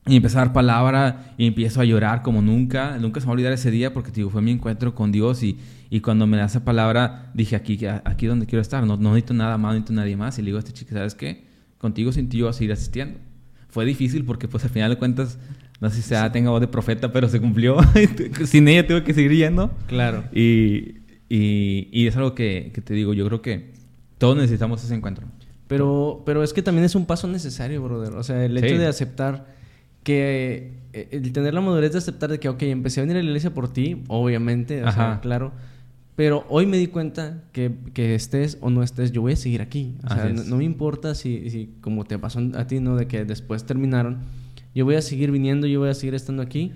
y 0.07 0.15
empiezo 0.15 0.37
a 0.37 0.41
dar 0.41 0.53
palabra 0.53 1.33
y 1.37 1.47
empiezo 1.47 1.81
a 1.81 1.85
llorar 1.85 2.21
como 2.21 2.41
nunca. 2.41 2.97
Nunca 2.97 3.19
se 3.19 3.25
me 3.25 3.29
va 3.29 3.31
a 3.31 3.33
olvidar 3.33 3.53
ese 3.53 3.71
día 3.71 3.93
porque 3.93 4.11
digo, 4.11 4.29
fue 4.29 4.41
mi 4.41 4.51
encuentro 4.51 4.95
con 4.95 5.11
Dios 5.11 5.43
y, 5.43 5.57
y 5.89 5.99
cuando 6.01 6.27
me 6.27 6.37
da 6.37 6.45
esa 6.45 6.63
palabra 6.63 7.31
dije, 7.33 7.55
aquí, 7.55 7.79
aquí 8.03 8.25
donde 8.25 8.45
quiero 8.45 8.61
estar, 8.61 8.85
no, 8.85 8.97
no 8.97 9.13
necesito 9.13 9.33
nada 9.33 9.57
más, 9.57 9.71
no 9.71 9.73
necesito 9.79 9.93
nadie 9.93 10.15
más. 10.15 10.37
Y 10.39 10.41
le 10.41 10.47
digo 10.47 10.57
a 10.57 10.59
este 10.59 10.73
chico, 10.73 10.93
¿sabes 10.93 11.15
qué? 11.15 11.45
Contigo 11.77 12.11
sin 12.11 12.29
ti 12.29 12.37
yo 12.37 12.45
voy 12.45 12.51
a 12.51 12.53
seguir 12.53 12.71
asistiendo. 12.71 13.19
Fue 13.69 13.85
difícil 13.85 14.25
porque 14.25 14.47
pues 14.47 14.63
al 14.63 14.69
final 14.69 14.89
de 14.89 14.97
cuentas, 14.97 15.37
no 15.79 15.89
sé 15.89 15.97
si 15.97 16.01
sea, 16.01 16.31
tenga 16.31 16.49
voz 16.49 16.61
de 16.61 16.67
profeta, 16.67 17.11
pero 17.11 17.27
se 17.27 17.39
cumplió. 17.39 17.77
sin 18.45 18.67
ella 18.67 18.87
tuve 18.87 19.03
que 19.03 19.13
seguir 19.13 19.33
yendo. 19.33 19.71
Claro. 19.87 20.23
Y, 20.33 20.95
y, 21.29 21.89
y 21.91 22.07
es 22.07 22.15
algo 22.15 22.33
que, 22.33 22.71
que 22.73 22.81
te 22.81 22.93
digo, 22.93 23.13
yo 23.13 23.25
creo 23.27 23.41
que 23.41 23.73
todos 24.17 24.35
necesitamos 24.35 24.83
ese 24.83 24.95
encuentro. 24.95 25.27
Pero, 25.67 26.23
pero 26.25 26.43
es 26.43 26.53
que 26.53 26.61
también 26.61 26.85
es 26.85 26.95
un 26.95 27.05
paso 27.05 27.27
necesario, 27.27 27.83
brother. 27.83 28.13
O 28.13 28.23
sea, 28.23 28.43
el 28.43 28.57
hecho 28.57 28.77
de 28.77 28.87
aceptar 28.87 29.56
que 30.07 30.71
eh, 30.93 31.09
el 31.11 31.33
tener 31.33 31.53
la 31.53 31.59
madurez 31.59 31.91
de 31.91 31.97
aceptar 31.97 32.29
de 32.29 32.39
que, 32.39 32.47
ok, 32.47 32.63
empecé 32.63 33.01
a 33.01 33.03
venir 33.03 33.17
a 33.17 33.19
la 33.19 33.25
iglesia 33.25 33.53
por 33.53 33.73
ti, 33.73 34.03
obviamente, 34.07 34.81
o 34.81 34.89
sea, 34.89 35.19
claro. 35.21 35.51
Pero 36.15 36.45
hoy 36.47 36.65
me 36.65 36.77
di 36.77 36.87
cuenta 36.87 37.43
que, 37.51 37.73
que, 37.93 38.15
estés 38.15 38.57
o 38.61 38.69
no 38.69 38.83
estés, 38.83 39.11
yo 39.11 39.21
voy 39.21 39.33
a 39.33 39.35
seguir 39.35 39.61
aquí. 39.61 39.95
O 40.05 40.07
sea, 40.07 40.29
no, 40.29 40.55
me 40.55 40.63
importa 40.63 41.13
si, 41.13 41.49
si, 41.49 41.73
como 41.81 42.05
te 42.05 42.17
pasó 42.17 42.39
a 42.55 42.67
ti, 42.67 42.79
¿no? 42.79 42.95
De 42.95 43.09
que 43.09 43.25
después 43.25 43.65
terminaron. 43.65 44.19
Yo 44.73 44.85
voy 44.85 44.95
a 44.95 45.01
seguir 45.01 45.29
viniendo, 45.29 45.67
yo 45.67 45.81
voy 45.81 45.89
a 45.89 45.93
seguir 45.93 46.15
estando 46.15 46.41
aquí. 46.41 46.71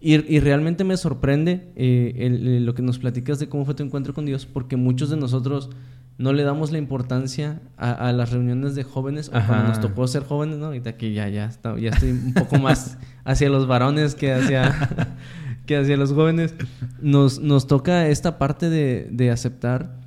Y, 0.00 0.14
y 0.32 0.38
realmente 0.38 0.84
me 0.84 0.96
sorprende 0.96 1.72
eh, 1.74 2.60
lo 2.62 2.72
que 2.76 2.82
nos 2.82 3.00
platicas 3.00 3.40
de 3.40 3.48
cómo 3.48 3.64
fue 3.64 3.74
tu 3.74 3.82
encuentro 3.82 4.14
con 4.14 4.26
Dios, 4.26 4.46
porque 4.46 4.76
muchos 4.76 5.10
de 5.10 5.16
nosotros 5.16 5.70
no 6.18 6.32
le 6.32 6.44
damos 6.44 6.72
la 6.72 6.78
importancia 6.78 7.60
a, 7.76 8.10
las 8.12 8.30
reuniones 8.30 8.74
de 8.74 8.84
jóvenes 8.84 9.28
o 9.28 9.32
cuando 9.32 9.68
nos 9.68 9.80
tocó 9.80 10.06
ser 10.08 10.24
jóvenes, 10.24 10.58
¿no? 10.58 10.66
Ahorita 10.66 10.96
que 10.96 11.12
ya, 11.12 11.28
ya, 11.28 11.50
ya 11.78 11.90
estoy 11.90 12.10
un 12.10 12.32
poco 12.32 12.58
más 12.58 12.96
hacia 13.24 13.50
los 13.50 13.66
varones 13.66 14.14
que 14.14 14.32
hacia, 14.32 15.18
que 15.66 15.76
hacia 15.76 15.96
los 15.98 16.12
jóvenes. 16.12 16.54
Nos, 17.02 17.38
nos 17.40 17.66
toca 17.66 18.08
esta 18.08 18.38
parte 18.38 18.70
de, 18.70 19.08
de 19.10 19.30
aceptar 19.30 20.00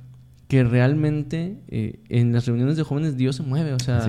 que 0.48 0.64
realmente 0.64 1.62
eh, 1.68 2.00
en 2.08 2.32
las 2.32 2.44
reuniones 2.44 2.76
de 2.76 2.82
jóvenes 2.82 3.16
Dios 3.16 3.36
se 3.36 3.42
mueve, 3.42 3.72
o 3.72 3.78
sea... 3.78 4.06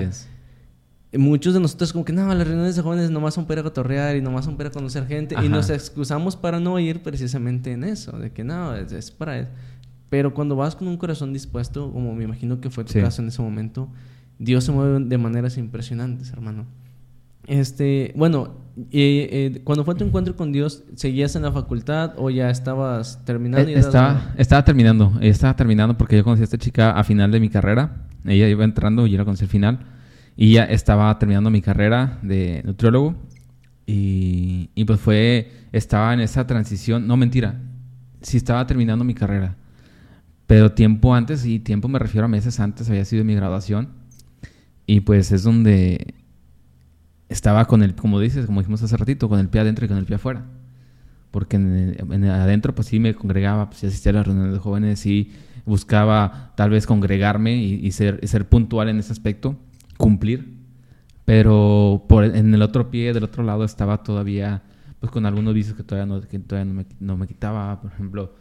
Muchos 1.14 1.52
de 1.52 1.60
nosotros 1.60 1.92
como 1.92 2.06
que 2.06 2.12
no, 2.14 2.26
las 2.34 2.46
reuniones 2.46 2.74
de 2.74 2.80
jóvenes 2.80 3.10
nomás 3.10 3.34
son 3.34 3.46
para 3.46 3.62
cotorrear 3.62 4.16
y 4.16 4.22
nomás 4.22 4.46
son 4.46 4.56
para 4.56 4.70
conocer 4.70 5.06
gente 5.06 5.36
y 5.44 5.48
nos 5.50 5.68
excusamos 5.68 6.36
para 6.36 6.58
no 6.58 6.78
ir 6.78 7.02
precisamente 7.02 7.70
en 7.72 7.84
eso, 7.84 8.12
de 8.12 8.32
que 8.32 8.44
no, 8.44 8.74
es, 8.74 8.92
es 8.92 9.10
para 9.10 9.38
eso. 9.38 9.50
Pero 10.12 10.34
cuando 10.34 10.56
vas 10.56 10.76
con 10.76 10.88
un 10.88 10.98
corazón 10.98 11.32
dispuesto, 11.32 11.90
como 11.90 12.14
me 12.14 12.24
imagino 12.24 12.60
que 12.60 12.68
fue 12.68 12.84
tu 12.84 12.92
caso 13.00 13.22
en 13.22 13.28
ese 13.28 13.40
momento, 13.40 13.88
Dios 14.38 14.62
se 14.62 14.70
mueve 14.70 15.02
de 15.06 15.16
maneras 15.16 15.56
impresionantes, 15.56 16.30
hermano. 16.34 16.66
Este, 17.46 18.12
bueno, 18.14 18.58
eh, 18.90 19.54
eh, 19.54 19.60
cuando 19.64 19.86
fue 19.86 19.94
tu 19.94 20.04
encuentro 20.04 20.36
con 20.36 20.52
Dios, 20.52 20.84
¿seguías 20.96 21.34
en 21.34 21.44
la 21.44 21.50
facultad 21.50 22.12
o 22.18 22.28
ya 22.28 22.50
estabas 22.50 23.24
terminando? 23.24 23.66
Eh, 23.70 23.78
estaba, 23.78 24.34
estaba 24.36 24.62
terminando, 24.62 25.14
estaba 25.22 25.56
terminando 25.56 25.96
porque 25.96 26.18
yo 26.18 26.24
conocí 26.24 26.42
a 26.42 26.44
esta 26.44 26.58
chica 26.58 26.90
a 26.90 27.04
final 27.04 27.30
de 27.30 27.40
mi 27.40 27.48
carrera. 27.48 28.04
Ella 28.26 28.46
iba 28.48 28.64
entrando 28.64 29.06
y 29.06 29.12
yo 29.12 29.16
la 29.16 29.24
conocí 29.24 29.44
al 29.44 29.50
final. 29.50 29.78
Y 30.36 30.52
ya 30.52 30.64
estaba 30.64 31.18
terminando 31.18 31.48
mi 31.48 31.62
carrera 31.62 32.18
de 32.20 32.60
nutriólogo. 32.66 33.14
Y, 33.86 34.68
y 34.74 34.84
pues 34.84 35.00
fue, 35.00 35.52
estaba 35.72 36.12
en 36.12 36.20
esa 36.20 36.46
transición, 36.46 37.06
no 37.06 37.16
mentira, 37.16 37.62
sí 38.20 38.36
estaba 38.36 38.66
terminando 38.66 39.04
mi 39.04 39.14
carrera. 39.14 39.56
Pero 40.52 40.72
tiempo 40.72 41.14
antes, 41.14 41.46
y 41.46 41.60
tiempo 41.60 41.88
me 41.88 41.98
refiero 41.98 42.26
a 42.26 42.28
meses 42.28 42.60
antes, 42.60 42.86
había 42.90 43.06
sido 43.06 43.24
mi 43.24 43.34
graduación. 43.34 43.88
Y 44.84 45.00
pues 45.00 45.32
es 45.32 45.44
donde 45.44 46.12
estaba 47.30 47.64
con 47.64 47.82
el, 47.82 47.94
como 47.94 48.20
dices, 48.20 48.44
como 48.44 48.60
dijimos 48.60 48.82
hace 48.82 48.94
ratito, 48.98 49.30
con 49.30 49.40
el 49.40 49.48
pie 49.48 49.62
adentro 49.62 49.86
y 49.86 49.88
con 49.88 49.96
el 49.96 50.04
pie 50.04 50.16
afuera. 50.16 50.44
Porque 51.30 51.56
en, 51.56 52.24
adentro 52.26 52.74
pues 52.74 52.88
sí 52.88 53.00
me 53.00 53.14
congregaba, 53.14 53.70
pues 53.70 53.80
sí 53.80 53.86
asistía 53.86 54.10
a 54.10 54.16
las 54.16 54.26
reuniones 54.26 54.52
de 54.52 54.58
jóvenes, 54.58 55.06
y 55.06 55.32
buscaba 55.64 56.52
tal 56.54 56.68
vez 56.68 56.86
congregarme 56.86 57.56
y, 57.56 57.90
ser, 57.92 58.20
ser 58.28 58.46
puntual 58.46 58.90
en 58.90 58.98
ese 58.98 59.12
aspecto, 59.12 59.56
cumplir. 59.96 60.58
Pero 61.24 62.04
por, 62.10 62.24
en 62.24 62.52
el 62.52 62.60
otro 62.60 62.90
pie, 62.90 63.14
del 63.14 63.24
otro 63.24 63.42
lado, 63.42 63.64
estaba 63.64 64.02
todavía 64.02 64.64
pues 65.00 65.10
con 65.10 65.24
algunos 65.24 65.54
vicios 65.54 65.78
que 65.78 65.82
todavía 65.82 66.14
no, 66.14 66.20
que 66.20 66.38
todavía 66.40 66.70
no 66.70 66.78
me, 66.78 66.86
no 67.00 67.16
me 67.16 67.26
quitaba. 67.26 67.80
Por 67.80 67.90
ejemplo, 67.90 68.34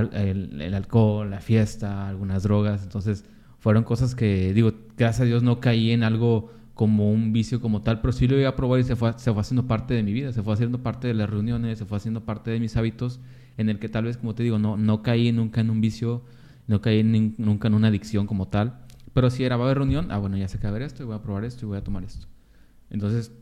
el, 0.00 0.74
alcohol, 0.74 1.30
la 1.30 1.40
fiesta, 1.40 2.08
algunas 2.08 2.42
drogas. 2.42 2.82
Entonces, 2.82 3.24
fueron 3.58 3.84
cosas 3.84 4.14
que, 4.14 4.52
digo, 4.52 4.72
gracias 4.96 5.20
a 5.22 5.24
Dios 5.24 5.42
no 5.42 5.60
caí 5.60 5.90
en 5.90 6.02
algo 6.02 6.50
como 6.74 7.12
un 7.12 7.32
vicio 7.32 7.60
como 7.60 7.82
tal, 7.82 8.00
pero 8.00 8.12
sí 8.12 8.26
lo 8.26 8.38
iba 8.38 8.48
a 8.48 8.56
probar 8.56 8.80
y 8.80 8.84
se 8.84 8.96
fue, 8.96 9.12
se 9.16 9.32
fue 9.32 9.40
haciendo 9.40 9.66
parte 9.66 9.94
de 9.94 10.02
mi 10.02 10.12
vida, 10.12 10.32
se 10.32 10.42
fue 10.42 10.54
haciendo 10.54 10.82
parte 10.82 11.08
de 11.08 11.14
las 11.14 11.28
reuniones, 11.28 11.78
se 11.78 11.84
fue 11.84 11.98
haciendo 11.98 12.24
parte 12.24 12.50
de 12.50 12.60
mis 12.60 12.76
hábitos, 12.76 13.20
en 13.58 13.68
el 13.68 13.78
que 13.78 13.88
tal 13.88 14.04
vez, 14.04 14.16
como 14.16 14.34
te 14.34 14.42
digo, 14.42 14.58
no, 14.58 14.76
no 14.76 15.02
caí 15.02 15.30
nunca 15.32 15.60
en 15.60 15.70
un 15.70 15.80
vicio, 15.80 16.22
no 16.66 16.80
caí 16.80 17.02
nunca 17.04 17.68
en 17.68 17.74
una 17.74 17.88
adicción 17.88 18.26
como 18.26 18.48
tal, 18.48 18.78
pero 19.12 19.30
si 19.30 19.44
era, 19.44 19.56
va 19.56 19.64
a 19.64 19.66
haber 19.66 19.78
reunión, 19.78 20.10
ah, 20.10 20.18
bueno, 20.18 20.36
ya 20.38 20.48
sé 20.48 20.58
que 20.58 20.64
va 20.64 20.68
a 20.68 20.70
haber 20.70 20.82
esto, 20.82 21.02
y 21.02 21.06
voy 21.06 21.16
a 21.16 21.22
probar 21.22 21.44
esto, 21.44 21.66
y 21.66 21.68
voy 21.68 21.78
a 21.78 21.84
tomar 21.84 22.04
esto. 22.04 22.26
Entonces, 22.88 23.32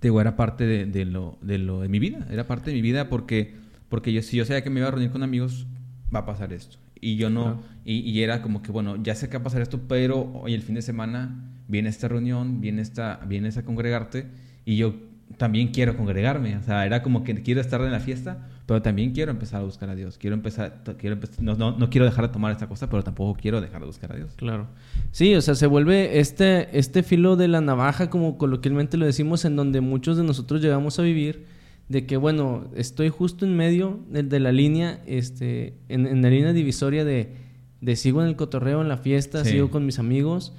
te 0.00 0.08
digo, 0.08 0.20
era 0.20 0.36
parte 0.36 0.66
de, 0.66 1.04
lo, 1.04 1.38
de 1.42 1.58
lo 1.58 1.80
de 1.80 1.88
mi 1.88 1.98
vida, 1.98 2.26
era 2.30 2.46
parte 2.46 2.70
de 2.70 2.76
mi 2.76 2.82
vida 2.82 3.08
porque, 3.08 3.54
porque 3.88 4.12
yo, 4.12 4.22
si 4.22 4.36
yo 4.36 4.44
sabía 4.44 4.62
que 4.62 4.70
me 4.70 4.80
iba 4.80 4.88
a 4.88 4.90
reunir 4.90 5.10
con 5.10 5.22
amigos, 5.22 5.66
va 6.14 6.20
a 6.20 6.26
pasar 6.26 6.52
esto. 6.52 6.78
Y 7.00 7.16
yo 7.16 7.30
no, 7.30 7.60
y, 7.84 8.20
era 8.22 8.42
como 8.42 8.62
que, 8.62 8.70
bueno, 8.70 8.96
ya 9.02 9.14
sé 9.14 9.28
que 9.28 9.36
va 9.36 9.40
a 9.40 9.44
pasar 9.44 9.60
esto, 9.60 9.80
pero 9.88 10.30
hoy 10.34 10.54
el 10.54 10.62
fin 10.62 10.76
de 10.76 10.82
semana 10.82 11.50
viene 11.66 11.88
esta 11.88 12.06
reunión, 12.06 12.60
viene 12.60 12.80
esta, 12.80 13.20
vienes 13.26 13.56
a 13.56 13.64
congregarte, 13.64 14.28
y 14.64 14.76
yo 14.76 14.94
también 15.36 15.68
quiero 15.68 15.96
congregarme. 15.96 16.56
O 16.56 16.62
sea, 16.62 16.86
era 16.86 17.02
como 17.02 17.24
que 17.24 17.42
quiero 17.42 17.60
estar 17.60 17.80
en 17.80 17.90
la 17.90 18.00
fiesta, 18.00 18.46
pero 18.66 18.82
también 18.82 19.12
quiero 19.12 19.32
empezar 19.32 19.60
a 19.60 19.64
buscar 19.64 19.90
a 19.90 19.94
Dios. 19.94 20.18
Quiero 20.18 20.34
empezar, 20.34 20.82
quiero 20.98 21.18
no, 21.40 21.54
no, 21.56 21.76
no, 21.76 21.90
quiero 21.90 22.04
dejar 22.04 22.28
de 22.28 22.32
tomar 22.32 22.52
esta 22.52 22.68
cosa, 22.68 22.88
pero 22.88 23.02
tampoco 23.02 23.38
quiero 23.40 23.60
dejar 23.60 23.80
de 23.80 23.86
buscar 23.86 24.12
a 24.12 24.16
Dios. 24.16 24.34
Claro. 24.36 24.68
Sí, 25.10 25.34
o 25.34 25.40
sea, 25.40 25.54
se 25.54 25.66
vuelve 25.66 26.20
este, 26.20 26.78
este 26.78 27.02
filo 27.02 27.36
de 27.36 27.48
la 27.48 27.60
navaja, 27.60 28.10
como 28.10 28.38
coloquialmente 28.38 28.96
lo 28.96 29.06
decimos, 29.06 29.44
en 29.44 29.56
donde 29.56 29.80
muchos 29.80 30.16
de 30.16 30.24
nosotros 30.24 30.60
llegamos 30.60 30.98
a 30.98 31.02
vivir, 31.02 31.44
de 31.92 32.06
que, 32.06 32.16
bueno, 32.16 32.64
estoy 32.74 33.10
justo 33.10 33.44
en 33.44 33.54
medio 33.54 34.00
de, 34.08 34.40
la 34.40 34.50
línea, 34.50 35.02
este, 35.06 35.74
en, 35.88 36.06
en, 36.06 36.22
la 36.22 36.30
línea 36.30 36.54
divisoria 36.54 37.04
de, 37.04 37.36
de 37.82 37.96
sigo 37.96 38.22
en 38.22 38.28
el 38.28 38.36
cotorreo, 38.36 38.80
en 38.80 38.88
la 38.88 38.96
fiesta, 38.96 39.44
sigo 39.44 39.70
con 39.70 39.84
mis 39.84 39.98
amigos 39.98 40.54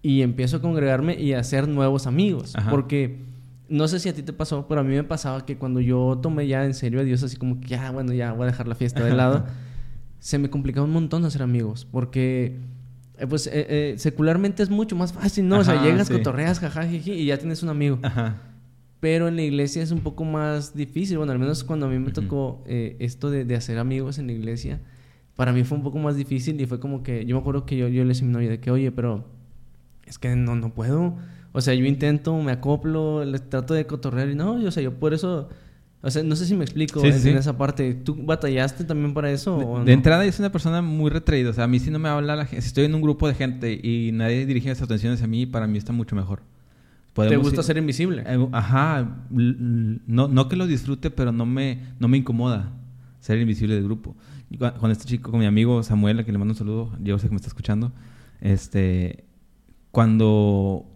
y 0.00 0.22
empiezo 0.22 0.56
a 0.56 0.60
congregarme 0.62 1.20
y 1.20 1.34
a 1.34 1.40
hacer 1.40 1.68
nuevos 1.68 2.06
amigos. 2.06 2.54
Porque 2.70 3.18
no 3.68 3.86
sé 3.86 4.00
si 4.00 4.08
a 4.08 4.14
ti 4.14 4.22
te 4.22 4.32
pasó, 4.32 4.66
pero 4.66 4.80
a 4.80 4.84
mí 4.84 4.94
me 4.94 5.04
pasaba 5.04 5.44
que 5.44 5.58
cuando 5.58 5.80
yo 5.80 6.18
tomé 6.22 6.46
ya 6.46 6.64
en 6.64 6.72
serio 6.72 7.00
a 7.00 7.04
Dios, 7.04 7.22
así 7.22 7.36
como 7.36 7.60
que 7.60 7.68
ya, 7.68 7.90
bueno, 7.90 8.14
ya 8.14 8.32
voy 8.32 8.44
a 8.44 8.46
dejar 8.46 8.66
la 8.66 8.74
fiesta 8.74 9.04
de 9.04 9.12
lado, 9.12 9.44
se 10.20 10.38
me 10.38 10.48
complicaba 10.48 10.86
un 10.86 10.92
montón 10.94 11.22
hacer 11.26 11.42
amigos, 11.42 11.86
porque 11.90 12.56
eh, 13.18 13.26
pues 13.26 13.46
eh, 13.46 13.66
eh, 13.68 13.94
secularmente 13.98 14.62
es 14.62 14.70
mucho 14.70 14.96
más 14.96 15.12
fácil, 15.12 15.48
¿no? 15.48 15.58
o 15.58 15.64
sea, 15.64 15.82
llegas, 15.82 16.08
cotorreas, 16.08 16.60
jajajiji, 16.60 17.12
y 17.12 17.26
ya 17.26 17.36
tienes 17.36 17.62
un 17.62 17.68
amigo. 17.68 17.98
Pero 19.00 19.28
en 19.28 19.36
la 19.36 19.42
iglesia 19.42 19.82
es 19.82 19.92
un 19.92 20.00
poco 20.00 20.24
más 20.24 20.74
difícil, 20.74 21.18
bueno, 21.18 21.32
al 21.32 21.38
menos 21.38 21.62
cuando 21.62 21.86
a 21.86 21.88
mí 21.88 21.98
me 21.98 22.10
tocó 22.10 22.64
esto 22.66 23.30
de, 23.30 23.54
hacer 23.54 23.78
amigos 23.78 24.18
en 24.18 24.26
la 24.26 24.32
iglesia, 24.32 24.80
para 25.36 25.52
mí 25.52 25.62
fue 25.62 25.78
un 25.78 25.84
poco 25.84 25.98
más 25.98 26.16
difícil 26.16 26.60
y 26.60 26.66
fue 26.66 26.80
como 26.80 27.04
que, 27.04 27.24
yo 27.24 27.36
me 27.36 27.40
acuerdo 27.40 27.64
que 27.64 27.76
yo, 27.76 27.86
yo 27.86 28.02
le 28.02 28.08
decía 28.08 28.24
a 28.24 28.26
mi 28.26 28.32
novia 28.32 28.50
de 28.50 28.58
que, 28.58 28.72
oye, 28.72 28.90
pero 28.90 29.24
es 30.04 30.18
que 30.18 30.34
no, 30.34 30.56
no 30.56 30.74
puedo 30.74 31.16
o 31.52 31.60
sea, 31.60 31.74
yo 31.74 31.84
intento, 31.86 32.40
me 32.40 32.52
acoplo, 32.52 33.24
les 33.24 33.48
trato 33.48 33.74
de 33.74 33.86
cotorrear 33.86 34.28
y 34.28 34.34
no, 34.34 34.60
yo, 34.60 34.68
o 34.68 34.70
sea, 34.70 34.82
yo 34.82 34.94
por 34.94 35.14
eso... 35.14 35.48
O 36.00 36.08
sea, 36.12 36.22
no 36.22 36.36
sé 36.36 36.46
si 36.46 36.54
me 36.54 36.62
explico 36.62 37.04
en, 37.04 37.12
esa 37.36 37.58
parte. 37.58 37.92
¿Tú 37.92 38.14
batallaste 38.14 38.84
también 38.84 39.12
para 39.12 39.32
eso? 39.32 39.82
De, 39.84 39.92
entrada, 39.92 40.24
yo 40.24 40.30
soy 40.30 40.44
una 40.44 40.52
persona 40.52 40.80
muy 40.80 41.10
retraída. 41.10 41.50
O 41.50 41.52
sea, 41.52 41.64
a 41.64 41.66
mí 41.66 41.80
si 41.80 41.90
no 41.90 41.98
me 41.98 42.08
habla 42.08 42.36
la 42.36 42.46
gente. 42.46 42.62
Si 42.62 42.68
estoy 42.68 42.84
en 42.84 42.94
un 42.94 43.02
grupo 43.02 43.26
de 43.26 43.34
gente 43.34 43.72
y 43.82 44.12
nadie 44.12 44.46
dirige 44.46 44.68
las 44.68 44.80
atenciones 44.80 45.20
a 45.22 45.26
mí, 45.26 45.44
para 45.44 45.66
mí 45.66 45.76
está 45.76 45.92
mucho 45.92 46.14
mejor. 46.14 46.42
¿Te 47.26 47.36
gusta 47.36 47.62
ser 47.62 47.76
invisible? 47.76 48.22
Eh, 48.26 48.48
ajá. 48.52 49.24
No, 49.30 50.28
no 50.28 50.48
que 50.48 50.56
lo 50.56 50.66
disfrute, 50.66 51.10
pero 51.10 51.32
no 51.32 51.46
me, 51.46 51.80
no 51.98 52.08
me 52.08 52.18
incomoda 52.18 52.72
ser 53.20 53.38
invisible 53.38 53.74
del 53.74 53.84
grupo. 53.84 54.16
Con 54.78 54.90
este 54.90 55.04
chico, 55.04 55.30
con 55.30 55.40
mi 55.40 55.46
amigo 55.46 55.82
Samuel, 55.82 56.18
a 56.18 56.24
quien 56.24 56.34
le 56.34 56.38
mando 56.38 56.52
un 56.52 56.58
saludo, 56.58 56.96
yo 57.00 57.18
sé 57.18 57.26
que 57.26 57.30
me 57.30 57.36
está 57.36 57.48
escuchando. 57.48 57.92
Este, 58.40 59.24
cuando 59.90 60.86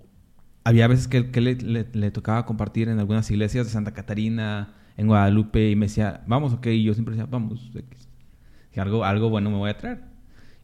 había 0.64 0.86
veces 0.86 1.08
que, 1.08 1.30
que 1.30 1.40
le, 1.40 1.56
le, 1.56 2.10
tocaba 2.10 2.46
compartir 2.46 2.88
en 2.88 2.98
algunas 2.98 3.30
iglesias 3.30 3.66
de 3.66 3.72
Santa 3.72 3.92
Catarina, 3.92 4.74
en 4.96 5.06
Guadalupe, 5.08 5.70
y 5.70 5.76
me 5.76 5.86
decía, 5.86 6.22
vamos, 6.26 6.52
ok, 6.52 6.66
y 6.68 6.84
yo 6.84 6.94
siempre 6.94 7.14
decía, 7.14 7.28
vamos, 7.30 7.70
que 8.70 8.80
algo, 8.80 9.04
algo 9.04 9.28
bueno 9.28 9.50
me 9.50 9.56
voy 9.56 9.70
a 9.70 9.76
traer. 9.76 10.02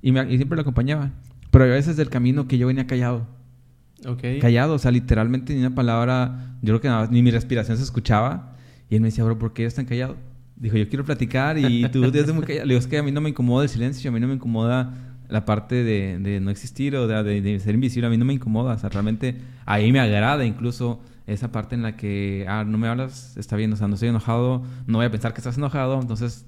Y, 0.01 0.13
me, 0.13 0.33
y 0.33 0.37
siempre 0.37 0.57
lo 0.57 0.63
acompañaba. 0.63 1.11
Pero 1.51 1.65
a 1.65 1.69
veces 1.69 1.97
del 1.97 2.11
camino 2.11 2.47
que 2.47 2.59
yo 2.59 2.67
venía 2.67 2.87
callado. 2.87 3.27
Okay. 4.07 4.39
Callado, 4.39 4.75
o 4.75 4.79
sea, 4.79 4.91
literalmente 4.91 5.55
ni 5.55 5.61
una 5.61 5.75
palabra, 5.75 6.57
yo 6.63 6.79
creo 6.79 6.81
que 6.81 7.13
ni 7.13 7.23
mi 7.23 7.31
respiración 7.31 7.77
se 7.77 7.83
escuchaba. 7.83 8.55
Y 8.89 8.95
él 8.95 9.01
me 9.01 9.09
decía, 9.09 9.25
bro, 9.25 9.39
¿por 9.39 9.53
qué 9.53 9.65
están 9.65 9.85
callado? 9.85 10.17
Dijo, 10.57 10.77
yo 10.77 10.89
quiero 10.89 11.05
platicar 11.05 11.59
y 11.59 11.89
tú 11.93 12.05
estás 12.05 12.33
muy 12.33 12.45
callado. 12.45 12.67
Le 12.67 12.75
digo, 12.75 12.79
es 12.79 12.87
que 12.87 12.99
a 12.99 13.03
mí 13.03 13.13
no 13.13 13.21
me 13.21 13.31
incomoda 13.31 13.65
el 13.65 13.69
silencio, 13.69 14.11
a 14.11 14.13
mí 14.13 14.21
no 14.21 14.29
me 14.29 14.35
incomoda 14.35 14.95
la 15.29 15.45
parte 15.45 15.85
de, 15.85 16.19
de 16.19 16.41
no 16.41 16.51
existir 16.51 16.97
o 16.97 17.07
de, 17.07 17.41
de, 17.43 17.61
ser 17.61 17.75
invisible 17.75 18.07
a 18.07 18.11
mí 18.11 18.17
no 18.17 18.25
me 18.25 18.33
incomoda. 18.33 18.75
O 18.75 18.79
sea, 18.79 18.89
realmente 18.89 19.37
ahí 19.67 19.93
me 19.93 20.01
agrada 20.01 20.45
incluso 20.45 21.01
esa 21.27 21.53
parte 21.53 21.75
en 21.75 21.83
la 21.83 21.97
que, 21.97 22.47
ah, 22.49 22.65
no 22.65 22.79
me 22.79 22.89
hablas, 22.89 23.37
está 23.37 23.57
bien, 23.57 23.73
o 23.73 23.77
sea, 23.77 23.87
no 23.87 23.95
estoy 23.95 24.09
enojado, 24.09 24.63
no 24.87 24.99
voy 24.99 25.07
a 25.07 25.11
pensar 25.11 25.35
que 25.35 25.41
estás 25.41 25.59
enojado, 25.59 26.01
entonces 26.01 26.47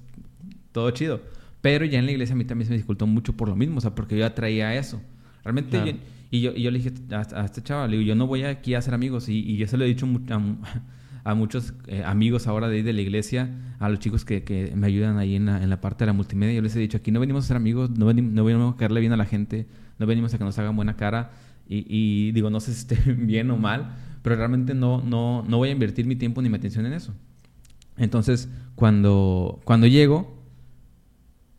todo 0.71 0.89
chido. 0.91 1.21
Pero 1.61 1.85
ya 1.85 1.99
en 1.99 2.07
la 2.07 2.11
iglesia 2.11 2.33
a 2.33 2.37
mí 2.37 2.45
también 2.45 2.65
se 2.65 2.71
me 2.71 2.77
dificultó 2.77 3.05
mucho 3.05 3.33
por 3.33 3.47
lo 3.47 3.55
mismo, 3.55 3.77
o 3.77 3.81
sea, 3.81 3.93
porque 3.93 4.15
yo 4.15 4.21
ya 4.21 4.33
traía 4.33 4.73
eso. 4.75 4.99
Realmente, 5.43 5.99
y, 6.31 6.41
yo, 6.41 6.53
y 6.55 6.63
yo 6.63 6.71
le 6.71 6.79
dije 6.79 6.93
a, 7.11 7.45
este 7.45 7.61
chaval, 7.61 7.91
le 7.91 7.97
digo, 7.97 8.07
yo 8.07 8.15
no 8.15 8.25
voy 8.25 8.43
aquí 8.43 8.73
a 8.73 8.79
hacer 8.79 8.93
amigos, 8.93 9.29
y, 9.29 9.57
yo 9.57 9.67
se 9.67 9.77
lo 9.77 9.83
he 9.83 9.87
dicho 9.87 10.07
a, 11.23 11.35
muchos 11.35 11.73
eh, 11.87 12.03
amigos 12.03 12.47
ahora 12.47 12.69
de, 12.69 12.81
de 12.81 12.93
la 12.93 13.01
iglesia, 13.01 13.49
a 13.79 13.89
los 13.89 13.99
chicos 13.99 14.25
que, 14.25 14.43
que 14.43 14.73
me 14.75 14.87
ayudan 14.87 15.17
ahí 15.17 15.35
en 15.35 15.45
la, 15.45 15.61
en 15.61 15.69
la, 15.69 15.81
parte 15.81 16.03
de 16.03 16.07
la 16.07 16.13
multimedia. 16.13 16.55
Yo 16.55 16.61
les 16.61 16.75
he 16.75 16.79
dicho, 16.79 16.97
aquí 16.97 17.11
no 17.11 17.19
venimos 17.19 17.45
a 17.45 17.47
ser 17.49 17.57
amigos, 17.57 17.91
no, 17.91 18.05
venimos, 18.05 18.31
no 18.31 18.45
venimos 18.45 18.73
a 18.73 18.77
caerle 18.77 19.01
bien 19.01 19.11
a 19.11 19.17
la 19.17 19.25
gente, 19.25 19.67
no 19.99 20.05
venimos 20.07 20.33
a 20.33 20.37
que 20.37 20.43
nos 20.43 20.57
hagan 20.57 20.75
buena 20.75 20.95
cara. 20.95 21.31
Y, 21.67 21.85
y 21.87 22.31
digo, 22.31 22.49
no 22.49 22.59
sé 22.59 22.73
si 22.73 22.79
esté 22.79 23.13
bien 23.17 23.51
o 23.51 23.57
mal, 23.57 23.95
pero 24.21 24.35
realmente 24.35 24.73
no, 24.73 25.01
no, 25.01 25.43
no 25.47 25.57
voy 25.57 25.69
a 25.69 25.71
invertir 25.71 26.05
mi 26.05 26.15
tiempo 26.15 26.41
ni 26.41 26.49
mi 26.49 26.57
atención 26.57 26.85
en 26.85 26.93
eso. 26.93 27.13
Entonces, 27.97 28.49
cuando, 28.75 29.59
cuando 29.63 29.87
llego, 29.87 30.33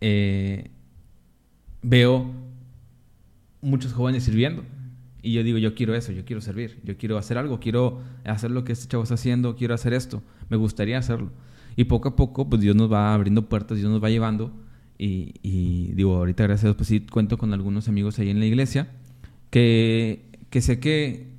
eh, 0.01 0.71
veo 1.83 2.42
muchos 3.63 3.93
jóvenes 3.93 4.25
sirviendo. 4.25 4.65
Y 5.23 5.33
yo 5.33 5.45
digo, 5.45 5.57
yo 5.59 5.75
quiero 5.75 5.95
eso, 5.95 6.13
yo 6.13 6.25
quiero 6.25 6.43
servir, 6.43 6.81
yo 6.83 6.99
quiero 6.99 7.17
hacer 7.17 7.39
algo, 7.39 7.61
quiero 7.61 8.01
hacer 8.25 8.51
lo 8.51 8.65
que 8.65 8.73
este 8.73 8.89
chavo 8.89 9.05
está 9.05 9.15
haciendo, 9.15 9.55
quiero 9.55 9.73
hacer 9.73 9.95
esto, 9.95 10.23
me 10.51 10.57
gustaría 10.57 10.99
hacerlo. 10.99 11.31
Y 11.77 11.85
poco 11.85 12.09
a 12.09 12.17
poco, 12.17 12.51
pues 12.51 12.61
Dios 12.61 12.75
nos 12.75 12.93
va 12.93 13.15
abriendo 13.15 13.49
puertas, 13.49 13.79
Dios 13.79 13.91
nos 13.91 14.03
va 14.03 14.11
llevando. 14.11 14.53
Y, 14.99 15.93
digo, 15.95 16.17
ahorita 16.17 16.45
gracias 16.45 16.65
a 16.65 16.67
Dios, 16.69 16.77
pues 16.77 16.89
sí 16.89 17.01
cuento 17.01 17.39
con 17.39 17.53
algunos 17.53 17.89
amigos 17.89 18.19
ahí 18.19 18.31
en 18.31 18.39
la 18.39 18.47
iglesia 18.47 18.89
que, 19.51 20.31
que 20.49 20.61
sé 20.61 20.79
que, 20.79 21.33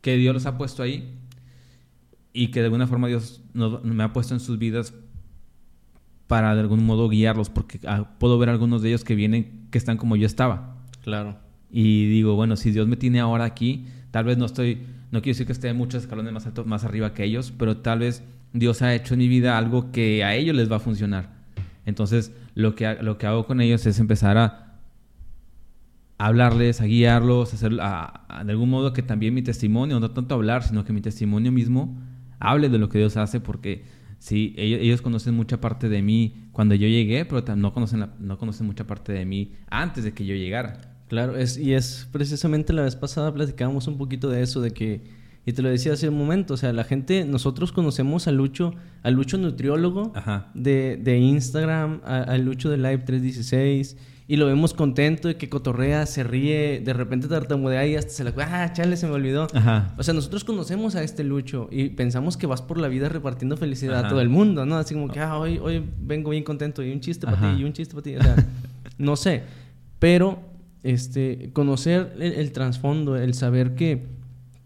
que 0.00 0.16
Dios 0.16 0.32
los 0.32 0.46
ha 0.46 0.56
puesto 0.56 0.82
ahí 0.82 1.14
y 2.32 2.48
que 2.48 2.60
de 2.60 2.66
alguna 2.66 2.86
forma 2.86 3.08
Dios 3.08 3.42
me 3.52 4.02
ha 4.02 4.12
puesto 4.14 4.32
en 4.32 4.40
sus 4.40 4.58
vidas 4.58 4.94
para 6.26 6.54
de 6.54 6.60
algún 6.60 6.86
modo 6.86 7.08
guiarlos, 7.08 7.50
porque 7.50 7.80
ah, 7.86 8.16
puedo 8.18 8.38
ver 8.38 8.48
algunos 8.48 8.80
de 8.80 8.90
ellos 8.90 9.04
que 9.04 9.14
vienen, 9.14 9.66
que 9.70 9.78
están 9.78 9.96
como 9.96 10.16
yo 10.16 10.26
estaba. 10.26 10.77
Claro. 11.08 11.38
Y 11.70 12.06
digo, 12.06 12.34
bueno, 12.34 12.54
si 12.56 12.70
Dios 12.70 12.86
me 12.86 12.96
tiene 12.96 13.18
ahora 13.18 13.46
aquí, 13.46 13.86
tal 14.10 14.26
vez 14.26 14.36
no 14.36 14.44
estoy, 14.44 14.82
no 15.10 15.22
quiero 15.22 15.34
decir 15.34 15.46
que 15.46 15.52
esté 15.52 15.72
muchos 15.72 16.02
escalones 16.02 16.34
más 16.34 16.44
altos, 16.44 16.66
más 16.66 16.84
arriba 16.84 17.14
que 17.14 17.24
ellos, 17.24 17.50
pero 17.56 17.78
tal 17.78 18.00
vez 18.00 18.22
Dios 18.52 18.82
ha 18.82 18.94
hecho 18.94 19.14
en 19.14 19.20
mi 19.20 19.28
vida 19.28 19.56
algo 19.56 19.90
que 19.90 20.22
a 20.22 20.34
ellos 20.34 20.54
les 20.54 20.70
va 20.70 20.76
a 20.76 20.80
funcionar. 20.80 21.30
Entonces, 21.86 22.34
lo 22.54 22.74
que, 22.74 22.98
lo 23.00 23.16
que 23.16 23.26
hago 23.26 23.46
con 23.46 23.62
ellos 23.62 23.86
es 23.86 23.98
empezar 24.00 24.36
a 24.36 24.80
hablarles, 26.18 26.82
a 26.82 26.84
guiarlos, 26.84 27.54
a 27.54 27.56
hacer, 27.56 27.78
a, 27.80 28.42
de 28.44 28.52
algún 28.52 28.68
modo 28.68 28.92
que 28.92 29.00
también 29.02 29.32
mi 29.32 29.40
testimonio, 29.40 30.00
no 30.00 30.10
tanto 30.10 30.34
hablar, 30.34 30.62
sino 30.62 30.84
que 30.84 30.92
mi 30.92 31.00
testimonio 31.00 31.50
mismo 31.52 31.98
hable 32.38 32.68
de 32.68 32.76
lo 32.76 32.90
que 32.90 32.98
Dios 32.98 33.16
hace, 33.16 33.40
porque 33.40 33.86
sí, 34.18 34.54
ellos, 34.58 34.80
ellos 34.82 35.00
conocen 35.00 35.32
mucha 35.32 35.58
parte 35.58 35.88
de 35.88 36.02
mí 36.02 36.50
cuando 36.52 36.74
yo 36.74 36.86
llegué, 36.86 37.24
pero 37.24 37.56
no 37.56 37.72
conocen, 37.72 38.10
no 38.18 38.36
conocen 38.36 38.66
mucha 38.66 38.86
parte 38.86 39.14
de 39.14 39.24
mí 39.24 39.54
antes 39.70 40.04
de 40.04 40.12
que 40.12 40.26
yo 40.26 40.34
llegara. 40.34 40.97
Claro, 41.08 41.36
es, 41.36 41.56
y 41.56 41.72
es 41.72 42.06
precisamente 42.12 42.72
la 42.72 42.82
vez 42.82 42.94
pasada 42.94 43.32
platicábamos 43.32 43.86
un 43.86 43.96
poquito 43.96 44.28
de 44.28 44.42
eso, 44.42 44.60
de 44.60 44.72
que, 44.72 45.00
y 45.46 45.52
te 45.52 45.62
lo 45.62 45.70
decía 45.70 45.94
hace 45.94 46.08
un 46.08 46.18
momento, 46.18 46.54
o 46.54 46.56
sea, 46.58 46.72
la 46.74 46.84
gente, 46.84 47.24
nosotros 47.24 47.72
conocemos 47.72 48.28
a 48.28 48.32
Lucho, 48.32 48.74
a 49.02 49.10
Lucho 49.10 49.38
Nutriólogo 49.38 50.12
De, 50.52 51.00
de 51.02 51.18
Instagram, 51.18 52.02
a, 52.04 52.36
Lucho 52.36 52.68
de 52.68 52.76
Live 52.76 52.98
316, 52.98 53.96
y 54.30 54.36
lo 54.36 54.44
vemos 54.44 54.74
contento 54.74 55.28
de 55.28 55.38
que 55.38 55.48
cotorrea, 55.48 56.04
se 56.04 56.22
ríe, 56.22 56.82
de 56.84 56.92
repente 56.92 57.28
tartamudea 57.28 57.86
y 57.86 57.96
hasta 57.96 58.12
se 58.12 58.24
la... 58.24 58.34
¡Ah, 58.36 58.70
chale, 58.74 58.98
se 58.98 59.06
me 59.06 59.14
olvidó! 59.14 59.46
O 59.96 60.02
sea, 60.02 60.12
nosotros 60.12 60.44
conocemos 60.44 60.94
a 60.96 61.02
este 61.02 61.24
Lucho 61.24 61.68
y 61.70 61.88
pensamos 61.88 62.36
que 62.36 62.46
vas 62.46 62.60
por 62.60 62.76
la 62.76 62.88
vida 62.88 63.08
repartiendo 63.08 63.56
felicidad 63.56 64.04
a 64.04 64.08
todo 64.10 64.20
el 64.20 64.28
mundo, 64.28 64.66
¿no? 64.66 64.76
Así 64.76 64.92
como 64.92 65.08
que, 65.08 65.20
ah, 65.20 65.38
hoy, 65.38 65.56
hoy 65.56 65.82
vengo 66.02 66.28
bien 66.28 66.44
contento 66.44 66.82
y 66.82 66.92
un 66.92 67.00
chiste 67.00 67.26
para 67.26 67.40
ti 67.40 67.62
y 67.62 67.64
un 67.64 67.72
chiste 67.72 67.94
para 67.94 68.02
ti. 68.02 68.16
O 68.16 68.22
sea, 68.22 68.36
no 68.98 69.16
sé. 69.16 69.44
Pero 69.98 70.47
este, 70.82 71.50
conocer 71.52 72.14
el, 72.20 72.52
trasfondo, 72.52 73.16
el 73.16 73.34
saber 73.34 73.74
que, 73.74 74.06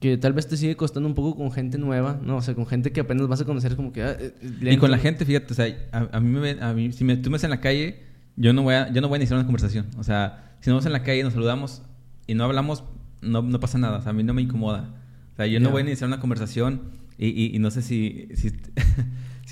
que 0.00 0.16
tal 0.16 0.32
vez 0.32 0.46
te 0.46 0.56
sigue 0.56 0.76
costando 0.76 1.08
un 1.08 1.14
poco 1.14 1.36
con 1.36 1.52
gente 1.52 1.78
nueva, 1.78 2.20
¿no? 2.22 2.36
O 2.36 2.42
sea, 2.42 2.54
con 2.54 2.66
gente 2.66 2.92
que 2.92 3.00
apenas 3.00 3.28
vas 3.28 3.40
a 3.40 3.44
conocer 3.44 3.76
como 3.76 3.92
que... 3.92 4.02
Ah, 4.02 4.16
eh, 4.18 4.34
y 4.60 4.76
con 4.76 4.90
la 4.90 4.98
gente, 4.98 5.24
fíjate, 5.24 5.52
o 5.52 5.56
sea, 5.56 5.66
a, 5.92 6.20
mí, 6.20 6.38
me, 6.38 6.50
a 6.60 6.72
mí 6.72 6.92
si 6.92 7.04
me, 7.04 7.16
tú 7.16 7.30
me 7.30 7.34
ves 7.34 7.44
en 7.44 7.50
la 7.50 7.60
calle, 7.60 8.00
yo 8.36 8.52
no, 8.52 8.62
voy 8.62 8.74
a, 8.74 8.92
yo 8.92 9.00
no 9.00 9.08
voy 9.08 9.16
a 9.16 9.18
iniciar 9.18 9.38
una 9.38 9.46
conversación. 9.46 9.86
O 9.98 10.04
sea, 10.04 10.56
si 10.60 10.70
nos 10.70 10.76
vemos 10.76 10.86
en 10.86 10.92
la 10.92 11.02
calle 11.02 11.22
nos 11.22 11.32
saludamos 11.32 11.82
y 12.26 12.34
no 12.34 12.44
hablamos, 12.44 12.84
no, 13.20 13.42
no 13.42 13.60
pasa 13.60 13.78
nada. 13.78 13.98
O 13.98 14.02
sea, 14.02 14.10
a 14.10 14.12
mí 14.12 14.22
no 14.22 14.34
me 14.34 14.42
incomoda. 14.42 14.94
O 15.32 15.36
sea, 15.36 15.46
yo 15.46 15.60
no 15.60 15.70
voy 15.70 15.82
a 15.82 15.86
iniciar 15.86 16.08
una 16.08 16.20
conversación 16.20 16.82
y, 17.18 17.54
y, 17.54 17.58
no 17.58 17.70
sé 17.70 17.82
si... 17.82 18.28
si 18.34 18.52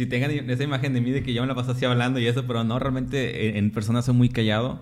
si 0.00 0.06
tengan 0.06 0.30
esa 0.30 0.62
imagen 0.62 0.94
de 0.94 1.02
mí 1.02 1.10
de 1.10 1.22
que 1.22 1.34
yo 1.34 1.42
me 1.42 1.48
la 1.48 1.54
paso 1.54 1.72
así 1.72 1.84
hablando 1.84 2.20
y 2.20 2.26
eso, 2.26 2.46
pero 2.46 2.64
no, 2.64 2.78
realmente 2.78 3.58
en, 3.58 3.70
persona 3.70 4.00
soy 4.00 4.14
muy 4.14 4.30
callado, 4.30 4.80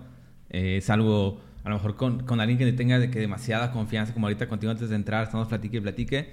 eh, 0.51 0.81
salvo 0.81 1.41
a 1.69 1.73
lo 1.73 1.77
mejor 1.77 1.97
con, 1.97 2.25
con 2.25 2.41
alguien 2.41 2.59
que 2.59 2.73
tenga 2.73 2.99
de 2.99 3.11
que 3.11 3.21
demasiada 3.21 3.73
confianza, 3.73 4.15
como 4.15 4.27
ahorita 4.27 4.49
contigo 4.49 4.73
antes 4.73 4.89
de 4.89 4.97
entrar, 4.97 5.25
estamos 5.25 5.49
platique 5.49 5.77
y 5.77 5.81
platique. 5.81 6.31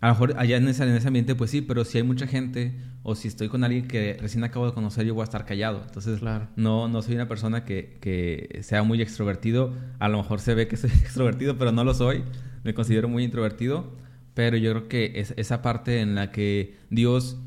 A 0.00 0.06
lo 0.06 0.12
mejor 0.12 0.34
allá 0.38 0.58
en 0.58 0.68
ese, 0.68 0.84
en 0.84 0.90
ese 0.90 1.08
ambiente, 1.08 1.34
pues 1.34 1.50
sí, 1.50 1.60
pero 1.60 1.84
si 1.84 1.98
hay 1.98 2.04
mucha 2.04 2.28
gente 2.28 2.72
o 3.02 3.16
si 3.16 3.26
estoy 3.26 3.48
con 3.48 3.64
alguien 3.64 3.88
que 3.88 4.16
recién 4.20 4.44
acabo 4.44 4.64
de 4.64 4.72
conocer, 4.72 5.04
yo 5.04 5.12
voy 5.12 5.22
a 5.22 5.24
estar 5.24 5.44
callado. 5.44 5.82
Entonces, 5.84 6.20
claro. 6.20 6.46
no, 6.54 6.86
no 6.86 7.02
soy 7.02 7.16
una 7.16 7.26
persona 7.26 7.64
que, 7.64 7.98
que 8.00 8.60
sea 8.62 8.84
muy 8.84 9.02
extrovertido. 9.02 9.74
A 9.98 10.08
lo 10.08 10.18
mejor 10.18 10.38
se 10.38 10.54
ve 10.54 10.68
que 10.68 10.76
soy 10.76 10.90
extrovertido, 11.00 11.58
pero 11.58 11.72
no 11.72 11.82
lo 11.82 11.92
soy. 11.92 12.22
Me 12.62 12.72
considero 12.72 13.08
muy 13.08 13.24
introvertido. 13.24 13.90
Pero 14.34 14.56
yo 14.56 14.70
creo 14.70 14.88
que 14.88 15.12
es 15.16 15.34
esa 15.36 15.62
parte 15.62 16.00
en 16.00 16.14
la 16.14 16.30
que 16.30 16.76
Dios, 16.90 17.38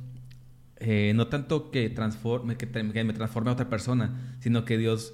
eh, 0.75 1.13
no 1.15 1.28
tanto 1.28 1.71
que, 1.71 1.89
transforme, 1.89 2.58
que, 2.58 2.65
me 2.84 3.13
transforme 3.13 3.49
a 3.49 3.54
otra 3.54 3.69
persona, 3.69 4.36
sino 4.41 4.65
que 4.65 4.78
Dios, 4.78 5.13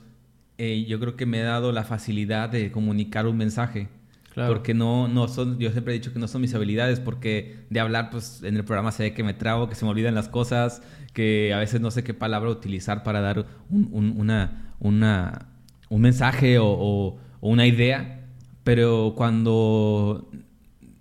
eh, 0.58 0.86
yo 0.88 1.00
creo 1.00 1.16
que 1.16 1.26
me 1.26 1.42
ha 1.42 1.46
dado 1.46 1.72
la 1.72 1.84
facilidad 1.84 2.50
de 2.50 2.72
comunicar 2.72 3.28
un 3.28 3.38
mensaje. 3.38 3.90
Porque 4.36 4.74
no, 4.74 5.08
no 5.08 5.30
son, 5.30 5.60
yo 5.60 5.72
siempre 5.72 5.94
he 5.94 5.98
dicho 5.98 6.12
que 6.12 6.20
no 6.20 6.28
son 6.28 6.42
mis 6.42 6.54
habilidades, 6.54 7.00
porque 7.00 7.56
de 7.70 7.80
hablar, 7.80 8.10
pues 8.10 8.44
en 8.44 8.58
el 8.58 8.66
programa 8.66 8.92
se 8.92 9.04
ve 9.04 9.14
que 9.14 9.24
me 9.24 9.34
trago, 9.34 9.70
que 9.70 9.76
se 9.76 9.86
me 9.86 9.92
olvidan 9.92 10.14
las 10.14 10.28
cosas, 10.28 10.82
que 11.14 11.54
a 11.54 11.60
veces 11.60 11.80
no 11.80 11.90
sé 11.90 12.04
qué 12.04 12.14
palabra 12.14 12.50
utilizar 12.50 13.04
para 13.04 13.22
dar 13.22 13.46
un, 13.70 14.14
una, 14.18 14.74
una, 14.82 15.48
un 15.90 16.02
mensaje 16.02 16.58
o, 16.60 17.18
una 17.40 17.66
idea. 17.66 18.26
Pero 18.66 19.14
cuando 19.16 20.30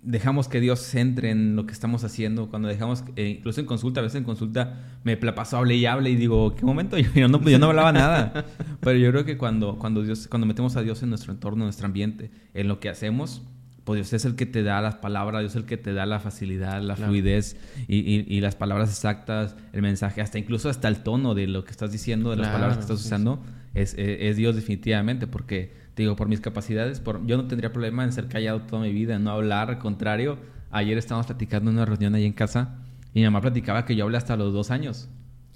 dejamos 0.05 0.47
que 0.47 0.61
Dios 0.61 0.93
entre 0.95 1.31
en 1.31 1.55
lo 1.55 1.65
que 1.65 1.73
estamos 1.73 2.03
haciendo, 2.03 2.47
cuando 2.49 2.67
dejamos, 2.67 3.03
eh, 3.15 3.37
incluso 3.39 3.59
en 3.59 3.65
consulta, 3.65 3.99
a 3.99 4.03
veces 4.03 4.17
en 4.17 4.23
consulta 4.23 4.77
me 5.03 5.17
paso, 5.17 5.57
hable 5.57 5.75
y 5.75 5.85
hable 5.85 6.11
y 6.11 6.15
digo, 6.15 6.55
¿qué 6.55 6.65
momento? 6.65 6.97
Yo, 7.15 7.27
no, 7.27 7.41
yo 7.41 7.59
no 7.59 7.67
hablaba 7.67 7.91
nada. 7.91 8.45
Pero 8.81 8.97
yo 8.97 9.11
creo 9.11 9.25
que 9.25 9.37
cuando, 9.37 9.77
cuando, 9.77 10.03
Dios, 10.03 10.27
cuando 10.27 10.45
metemos 10.45 10.75
a 10.75 10.81
Dios 10.81 11.01
en 11.03 11.09
nuestro 11.09 11.33
entorno, 11.33 11.63
en 11.63 11.67
nuestro 11.67 11.87
ambiente, 11.87 12.29
en 12.53 12.67
lo 12.67 12.79
que 12.79 12.89
hacemos, 12.89 13.41
pues 13.83 13.97
Dios 13.97 14.13
es 14.13 14.25
el 14.25 14.35
que 14.35 14.45
te 14.45 14.63
da 14.63 14.81
las 14.81 14.95
palabras, 14.95 15.41
Dios 15.41 15.53
es 15.53 15.57
el 15.57 15.65
que 15.65 15.77
te 15.77 15.93
da 15.93 16.05
la 16.05 16.19
facilidad, 16.19 16.81
la 16.81 16.95
fluidez 16.95 17.57
y, 17.87 17.97
y, 17.99 18.41
las 18.41 18.55
palabras 18.55 18.89
exactas, 18.89 19.55
el 19.73 19.81
mensaje, 19.81 20.21
hasta 20.21 20.39
incluso 20.39 20.69
hasta 20.69 20.87
el 20.87 21.03
tono 21.03 21.35
de 21.35 21.47
lo 21.47 21.65
que 21.65 21.71
estás 21.71 21.91
diciendo, 21.91 22.31
de 22.31 22.37
las 22.37 22.49
palabras 22.49 22.77
que 22.77 22.81
estás 22.81 23.03
usando, 23.03 23.43
Es, 23.75 23.93
es 23.97 24.37
Dios 24.37 24.55
definitivamente, 24.55 25.27
porque 25.27 25.84
digo, 25.95 26.15
por 26.15 26.27
mis 26.27 26.41
capacidades, 26.41 26.99
por, 26.99 27.25
yo 27.25 27.37
no 27.37 27.45
tendría 27.45 27.71
problema 27.71 28.03
en 28.03 28.11
ser 28.11 28.27
callado 28.27 28.61
toda 28.61 28.81
mi 28.81 28.91
vida, 28.91 29.15
en 29.15 29.23
no 29.23 29.31
hablar, 29.31 29.69
al 29.69 29.79
contrario. 29.79 30.37
Ayer 30.71 30.97
estábamos 30.97 31.27
platicando 31.27 31.71
en 31.71 31.77
una 31.77 31.85
reunión 31.85 32.15
ahí 32.15 32.25
en 32.25 32.33
casa 32.33 32.75
y 33.13 33.19
mi 33.19 33.25
mamá 33.25 33.41
platicaba 33.41 33.85
que 33.85 33.95
yo 33.95 34.03
hablé 34.03 34.17
hasta 34.17 34.35
los 34.35 34.53
dos 34.53 34.71
años. 34.71 35.07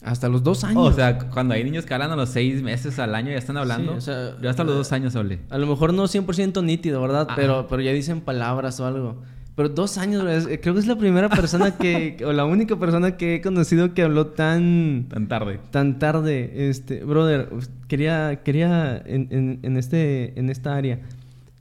Hasta 0.01 0.29
los 0.29 0.43
dos 0.43 0.63
años. 0.63 0.77
O 0.77 0.93
sea, 0.93 1.17
cuando 1.17 1.53
hay 1.53 1.63
niños 1.63 1.85
que 1.85 1.93
hablan 1.93 2.11
a 2.11 2.15
los 2.15 2.29
seis 2.29 2.61
meses 2.63 2.99
al 2.99 3.13
año 3.15 3.31
ya 3.31 3.37
están 3.37 3.57
hablando. 3.57 3.95
o 3.95 4.01
sea, 4.01 4.37
yo 4.41 4.49
hasta 4.49 4.63
los 4.63 4.75
dos 4.75 4.91
años 4.93 5.15
hablé. 5.15 5.41
A 5.49 5.57
lo 5.57 5.67
mejor 5.67 5.93
no 5.93 6.05
100% 6.05 6.63
nítido, 6.63 7.01
¿verdad? 7.01 7.27
Pero, 7.35 7.67
pero 7.67 7.81
ya 7.81 7.91
dicen 7.91 8.21
palabras 8.21 8.79
o 8.79 8.85
algo. 8.85 9.21
Pero 9.59 9.67
dos 9.67 9.97
años, 9.97 10.23
creo 10.61 10.73
que 10.73 10.79
es 10.79 10.87
la 10.87 10.97
primera 10.97 11.27
persona 11.27 11.75
que, 11.77 12.15
o 12.25 12.31
la 12.31 12.45
única 12.45 12.79
persona 12.79 13.17
que 13.17 13.35
he 13.35 13.41
conocido 13.41 13.93
que 13.93 14.03
habló 14.03 14.27
tan... 14.27 15.07
Tan 15.09 15.27
tarde. 15.27 15.59
Tan 15.69 15.99
tarde. 15.99 16.69
Este, 16.69 17.03
brother, 17.03 17.49
quería, 17.89 18.41
quería 18.45 19.03
en, 19.05 19.59
en, 19.61 19.75
este, 19.75 20.39
en 20.39 20.49
esta 20.49 20.77
área, 20.77 21.01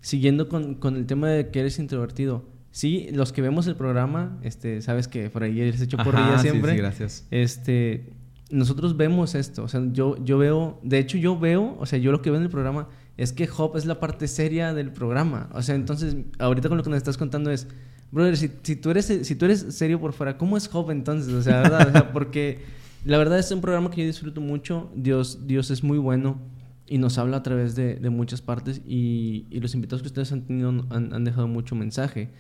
siguiendo 0.01 0.49
con, 0.49 0.77
con, 0.77 0.95
el 0.95 1.07
tema 1.07 1.29
de 1.29 1.49
que 1.49 1.59
eres 1.59 1.81
introvertido. 1.81 2.45
Sí, 2.71 3.09
los 3.11 3.33
que 3.33 3.43
vemos 3.43 3.67
el 3.67 3.75
programa, 3.75 4.39
este, 4.45 4.81
sabes 4.81 5.09
que 5.09 5.29
por 5.29 5.43
ahí 5.43 5.61
eres 5.61 5.81
hecho 5.81 5.97
por 5.97 6.15
ella 6.15 6.39
siempre. 6.39 6.71
Sí, 6.71 6.77
sí, 6.77 6.81
gracias. 6.81 7.27
Este, 7.33 8.13
nosotros 8.49 8.97
vemos 8.97 9.35
esto, 9.35 9.65
o 9.65 9.69
sea, 9.69 9.83
yo, 9.91 10.25
yo 10.25 10.39
veo, 10.39 10.79
de 10.85 11.01
hecho 11.01 11.19
yo 11.19 11.37
veo, 11.37 11.77
o 11.81 11.85
sea, 11.85 11.99
yo 11.99 12.13
lo 12.13 12.23
que 12.23 12.31
veo 12.31 12.39
en 12.39 12.45
el 12.45 12.51
programa 12.51 12.87
es 13.19 13.33
que 13.33 13.49
Hop 13.59 13.77
es 13.77 13.85
la 13.85 13.99
parte 14.01 14.29
seria 14.29 14.73
del 14.73 14.93
programa. 14.93 15.51
O 15.53 15.61
sea, 15.61 15.75
entonces, 15.75 16.17
ahorita 16.39 16.69
con 16.69 16.79
lo 16.79 16.85
que 16.85 16.91
nos 16.91 16.99
estás 16.99 17.19
contando 17.19 17.51
es, 17.51 17.67
brother, 18.13 18.37
si, 18.37 18.51
si 18.63 18.77
tú, 18.77 18.91
eres, 18.91 19.07
si 19.07 19.35
tú 19.35 19.45
eres 19.45 19.67
serio 19.71 20.01
por 20.01 20.13
fuera, 20.13 20.39
¿cómo 20.39 20.57
es 20.57 20.71
Hop 20.73 20.91
entonces? 20.93 21.35
O 21.35 21.43
sea, 21.43 21.63
¿verdad? 21.63 21.89
O 21.89 21.93
sea, 21.93 22.13
porque 22.13 22.61
la 23.05 23.19
verdad 23.19 23.41
es 23.41 23.51
un 23.51 23.61
programa 23.61 23.91
que 23.91 24.03
yo 24.03 24.07
disfruto 24.07 24.41
mucho. 24.41 24.91
Dios, 24.95 25.49
Dios 25.49 25.71
es 25.73 25.83
muy 25.83 25.99
bueno 25.99 26.39
y 26.87 26.99
nos 26.99 27.19
habla 27.19 27.39
a 27.39 27.43
través 27.43 27.75
de, 27.75 27.97
de 27.97 28.09
muchas 28.09 28.41
partes 28.41 28.81
y, 28.87 29.47
y, 29.51 29.59
los 29.61 29.75
invitados 29.75 30.01
que 30.03 30.09
ustedes 30.09 30.31
han 30.33 30.43
tenido 30.43 30.71
han, 30.91 31.13
han, 31.13 31.25
dejado 31.25 31.49
mucho 31.49 31.75
mensaje. 31.75 32.31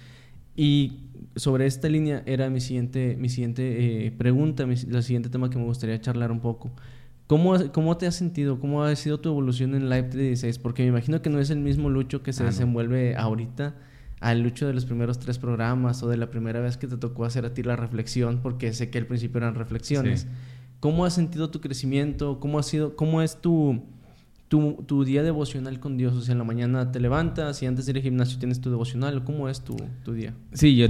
Y 0.54 1.00
sobre 1.34 1.66
esta 1.66 1.88
línea 1.88 2.22
era 2.24 2.48
mi 2.50 2.60
siguiente, 2.60 3.16
mi 3.18 3.28
siguiente 3.28 4.06
eh, 4.06 4.10
pregunta, 4.12 4.64
mi, 4.64 4.74
el 4.74 5.02
siguiente 5.02 5.28
tema 5.28 5.50
que 5.50 5.58
me 5.58 5.64
gustaría 5.64 6.00
charlar 6.00 6.30
un 6.30 6.40
poco. 6.40 6.70
¿Cómo, 7.28 7.56
¿Cómo 7.72 7.98
te 7.98 8.06
has 8.06 8.14
sentido? 8.14 8.58
¿Cómo 8.58 8.82
ha 8.82 8.96
sido 8.96 9.20
tu 9.20 9.28
evolución 9.28 9.74
en 9.74 9.90
Live 9.90 10.08
316? 10.08 10.58
Porque 10.58 10.82
me 10.82 10.88
imagino 10.88 11.20
que 11.20 11.28
no 11.28 11.38
es 11.38 11.50
el 11.50 11.58
mismo 11.58 11.90
Lucho 11.90 12.22
que 12.22 12.32
se 12.32 12.42
ah, 12.42 12.46
desenvuelve 12.46 13.16
ahorita 13.16 13.76
al 14.20 14.40
Lucho 14.40 14.66
de 14.66 14.72
los 14.72 14.86
primeros 14.86 15.18
tres 15.18 15.38
programas 15.38 16.02
o 16.02 16.08
de 16.08 16.16
la 16.16 16.30
primera 16.30 16.60
vez 16.60 16.78
que 16.78 16.86
te 16.86 16.96
tocó 16.96 17.26
hacer 17.26 17.44
a 17.44 17.52
ti 17.52 17.62
la 17.62 17.76
reflexión, 17.76 18.40
porque 18.42 18.72
sé 18.72 18.88
que 18.88 18.96
al 18.96 19.06
principio 19.06 19.38
eran 19.38 19.54
reflexiones. 19.56 20.26
¿Cómo 20.80 21.04
has 21.04 21.12
sentido 21.12 21.50
tu 21.50 21.60
crecimiento? 21.60 22.40
¿Cómo, 22.40 22.58
ha 22.58 22.62
sido, 22.62 22.96
cómo 22.96 23.20
es 23.20 23.42
tu, 23.42 23.82
tu, 24.48 24.82
tu, 24.86 25.04
día 25.04 25.22
devocional 25.22 25.80
con 25.80 25.98
Dios? 25.98 26.14
O 26.14 26.22
sea, 26.22 26.32
en 26.32 26.38
la 26.38 26.44
mañana 26.44 26.90
te 26.92 26.98
levantas 26.98 27.62
y 27.62 27.66
antes 27.66 27.84
de 27.84 27.92
ir 27.92 27.96
al 27.98 28.02
gimnasio 28.04 28.38
tienes 28.38 28.58
tu 28.62 28.70
devocional. 28.70 29.22
¿Cómo 29.22 29.50
es 29.50 29.60
tu, 29.60 29.76
tu 30.02 30.14
día? 30.14 30.32
Sí, 30.54 30.76
yo 30.76 30.86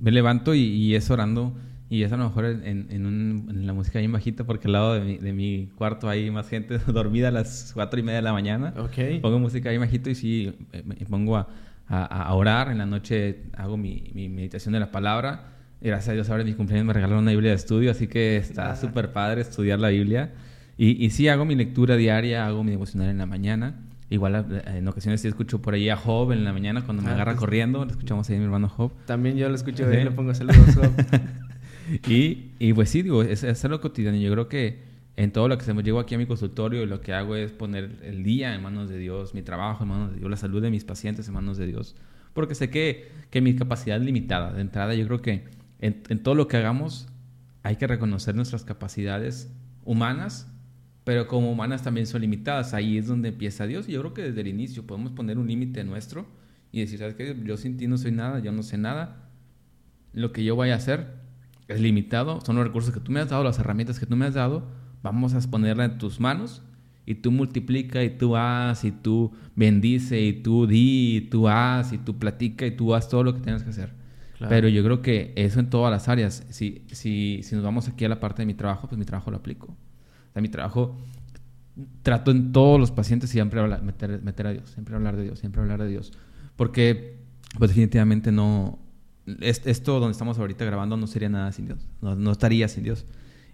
me 0.00 0.10
levanto 0.10 0.52
y, 0.52 0.62
y 0.62 0.96
es 0.96 1.08
orando 1.12 1.54
y 1.88 2.02
es 2.02 2.12
a 2.12 2.16
lo 2.16 2.24
mejor 2.24 2.46
en, 2.46 2.88
en, 2.90 3.06
un, 3.06 3.46
en, 3.48 3.66
la 3.66 3.72
música 3.72 4.00
bien 4.00 4.10
bajita 4.10 4.44
porque 4.44 4.66
al 4.66 4.72
lado 4.72 4.94
de 4.94 5.00
mi, 5.00 5.18
de 5.18 5.32
mi, 5.32 5.70
cuarto 5.76 6.08
hay 6.08 6.30
más 6.30 6.48
gente 6.48 6.78
dormida 6.86 7.28
a 7.28 7.30
las 7.30 7.70
cuatro 7.74 8.00
y 8.00 8.02
media 8.02 8.16
de 8.16 8.22
la 8.22 8.32
mañana. 8.32 8.74
Okay. 8.76 9.20
Pongo 9.20 9.38
música 9.38 9.70
bien 9.70 9.80
bajito 9.80 10.10
y 10.10 10.14
sí, 10.16 10.54
me 10.84 10.96
pongo 11.06 11.36
a, 11.36 11.48
a, 11.88 12.04
a 12.04 12.34
orar. 12.34 12.70
En 12.72 12.78
la 12.78 12.86
noche 12.86 13.42
hago 13.56 13.76
mi, 13.76 14.10
mi, 14.14 14.28
meditación 14.28 14.72
de 14.72 14.80
la 14.80 14.90
palabra. 14.90 15.52
Gracias 15.80 16.08
a 16.08 16.12
Dios 16.12 16.28
ahora 16.30 16.42
en 16.42 16.48
mi 16.48 16.54
cumpleaños 16.54 16.86
me 16.86 16.92
regalaron 16.92 17.22
una 17.22 17.32
Biblia 17.32 17.50
de 17.50 17.56
estudio, 17.56 17.90
así 17.90 18.08
que 18.08 18.38
está 18.38 18.74
súper 18.76 19.12
padre 19.12 19.42
estudiar 19.42 19.78
la 19.78 19.90
Biblia. 19.90 20.32
Y, 20.78 21.04
y 21.04 21.10
sí, 21.10 21.28
hago 21.28 21.44
mi 21.44 21.54
lectura 21.54 21.96
diaria, 21.96 22.46
hago 22.46 22.64
mi 22.64 22.72
devocional 22.72 23.10
en 23.10 23.18
la 23.18 23.26
mañana. 23.26 23.82
Igual 24.08 24.62
en 24.66 24.86
ocasiones 24.86 25.20
sí 25.20 25.28
escucho 25.28 25.60
por 25.60 25.74
ahí 25.74 25.88
a 25.88 25.96
Job 25.96 26.30
en 26.32 26.44
la 26.44 26.52
mañana 26.52 26.84
cuando 26.84 27.02
me 27.02 27.10
ah, 27.10 27.14
agarra 27.14 27.32
pues 27.32 27.40
corriendo. 27.40 27.84
Lo 27.84 27.90
escuchamos 27.90 28.28
ahí 28.28 28.36
a 28.36 28.38
mi 28.38 28.44
hermano 28.44 28.68
Job. 28.68 28.92
También 29.04 29.36
yo 29.36 29.48
lo 29.48 29.54
escucho 29.54 29.86
ahí, 29.86 30.04
le 30.04 30.10
pongo 30.12 30.32
saludos 30.34 30.74
Job. 30.74 30.92
y, 32.08 32.52
y 32.58 32.72
pues 32.72 32.90
sí, 32.90 33.02
digo, 33.02 33.22
es, 33.22 33.42
es 33.42 33.64
algo 33.64 33.80
cotidiano. 33.80 34.16
Yo 34.18 34.30
creo 34.32 34.48
que 34.48 34.84
en 35.16 35.32
todo 35.32 35.48
lo 35.48 35.56
que 35.56 35.64
se 35.64 35.72
me 35.72 35.82
aquí 35.98 36.14
a 36.14 36.18
mi 36.18 36.26
consultorio, 36.26 36.84
lo 36.84 37.00
que 37.00 37.14
hago 37.14 37.36
es 37.36 37.50
poner 37.50 38.00
el 38.02 38.22
día 38.22 38.54
en 38.54 38.62
manos 38.62 38.88
de 38.88 38.98
Dios, 38.98 39.34
mi 39.34 39.42
trabajo 39.42 39.84
en 39.84 39.88
manos 39.88 40.12
de 40.12 40.18
Dios, 40.18 40.30
la 40.30 40.36
salud 40.36 40.60
de 40.60 40.70
mis 40.70 40.84
pacientes 40.84 41.26
en 41.28 41.34
manos 41.34 41.56
de 41.56 41.66
Dios. 41.66 41.96
Porque 42.34 42.54
sé 42.54 42.68
que, 42.68 43.10
que 43.30 43.40
mi 43.40 43.56
capacidad 43.56 43.96
es 43.96 44.02
limitada. 44.02 44.52
De 44.52 44.60
entrada, 44.60 44.94
yo 44.94 45.06
creo 45.06 45.22
que 45.22 45.44
en, 45.80 46.02
en 46.08 46.22
todo 46.22 46.34
lo 46.34 46.48
que 46.48 46.58
hagamos 46.58 47.08
hay 47.62 47.76
que 47.76 47.86
reconocer 47.86 48.34
nuestras 48.34 48.64
capacidades 48.64 49.50
humanas, 49.84 50.52
pero 51.04 51.26
como 51.28 51.50
humanas 51.50 51.82
también 51.82 52.06
son 52.06 52.20
limitadas. 52.20 52.74
Ahí 52.74 52.98
es 52.98 53.06
donde 53.06 53.30
empieza 53.30 53.66
Dios. 53.66 53.88
Y 53.88 53.92
yo 53.92 54.00
creo 54.00 54.12
que 54.12 54.22
desde 54.22 54.42
el 54.42 54.48
inicio 54.48 54.86
podemos 54.86 55.12
poner 55.12 55.38
un 55.38 55.46
límite 55.46 55.82
nuestro 55.82 56.26
y 56.72 56.80
decir, 56.80 56.98
¿sabes 56.98 57.14
qué? 57.14 57.34
Yo 57.42 57.56
sin 57.56 57.78
ti 57.78 57.86
no 57.86 57.96
soy 57.96 58.12
nada, 58.12 58.40
yo 58.40 58.52
no 58.52 58.62
sé 58.62 58.76
nada. 58.76 59.30
Lo 60.12 60.32
que 60.32 60.44
yo 60.44 60.56
voy 60.56 60.70
a 60.70 60.74
hacer 60.74 61.25
es 61.68 61.80
limitado, 61.80 62.40
son 62.40 62.56
los 62.56 62.66
recursos 62.66 62.92
que 62.92 63.00
tú 63.00 63.12
me 63.12 63.20
has 63.20 63.28
dado, 63.28 63.42
las 63.44 63.58
herramientas 63.58 63.98
que 63.98 64.06
tú 64.06 64.16
me 64.16 64.26
has 64.26 64.34
dado, 64.34 64.64
vamos 65.02 65.34
a 65.34 65.40
ponerla 65.50 65.84
en 65.84 65.98
tus 65.98 66.20
manos 66.20 66.62
y 67.06 67.16
tú 67.16 67.30
multiplica 67.30 68.02
y 68.02 68.10
tú 68.10 68.36
haz 68.36 68.84
y 68.84 68.90
tú 68.90 69.32
bendice 69.54 70.20
y 70.20 70.32
tú 70.32 70.66
di 70.66 71.16
y 71.16 71.20
tú 71.22 71.48
haz 71.48 71.92
y 71.92 71.98
tú 71.98 72.18
platica 72.18 72.66
y 72.66 72.72
tú 72.72 72.94
haz 72.94 73.08
todo 73.08 73.22
lo 73.22 73.34
que 73.34 73.40
tienes 73.40 73.62
que 73.62 73.70
hacer. 73.70 73.94
Pero 74.48 74.68
yo 74.68 74.84
creo 74.84 75.00
que 75.00 75.32
eso 75.34 75.60
en 75.60 75.70
todas 75.70 75.90
las 75.90 76.08
áreas. 76.08 76.44
Si, 76.50 76.84
si, 76.92 77.40
si 77.42 77.54
nos 77.54 77.64
vamos 77.64 77.88
aquí 77.88 78.04
a 78.04 78.08
la 78.08 78.20
parte 78.20 78.42
de 78.42 78.46
mi 78.46 78.52
trabajo, 78.52 78.86
pues 78.86 78.98
mi 78.98 79.06
trabajo 79.06 79.30
lo 79.30 79.38
aplico. 79.38 79.68
O 79.68 80.32
sea, 80.32 80.42
mi 80.42 80.48
trabajo 80.48 80.94
trato 82.02 82.30
en 82.30 82.52
todos 82.52 82.78
los 82.78 82.90
pacientes 82.90 83.30
siempre 83.30 83.60
hablar, 83.60 83.82
meter, 83.82 84.22
meter 84.22 84.46
a 84.46 84.52
Dios, 84.52 84.70
siempre 84.70 84.94
hablar 84.94 85.16
de 85.16 85.22
Dios, 85.24 85.38
siempre 85.38 85.62
hablar 85.62 85.80
de 85.82 85.88
Dios. 85.88 86.12
Porque 86.56 87.18
pues 87.58 87.70
definitivamente 87.70 88.32
no, 88.32 88.78
esto 89.40 89.98
donde 89.98 90.12
estamos 90.12 90.38
ahorita 90.38 90.64
grabando 90.64 90.96
no 90.96 91.06
sería 91.06 91.28
nada 91.28 91.52
sin 91.52 91.66
Dios, 91.66 91.88
no, 92.00 92.30
estaría 92.30 92.68
sin 92.68 92.84
Dios. 92.84 93.06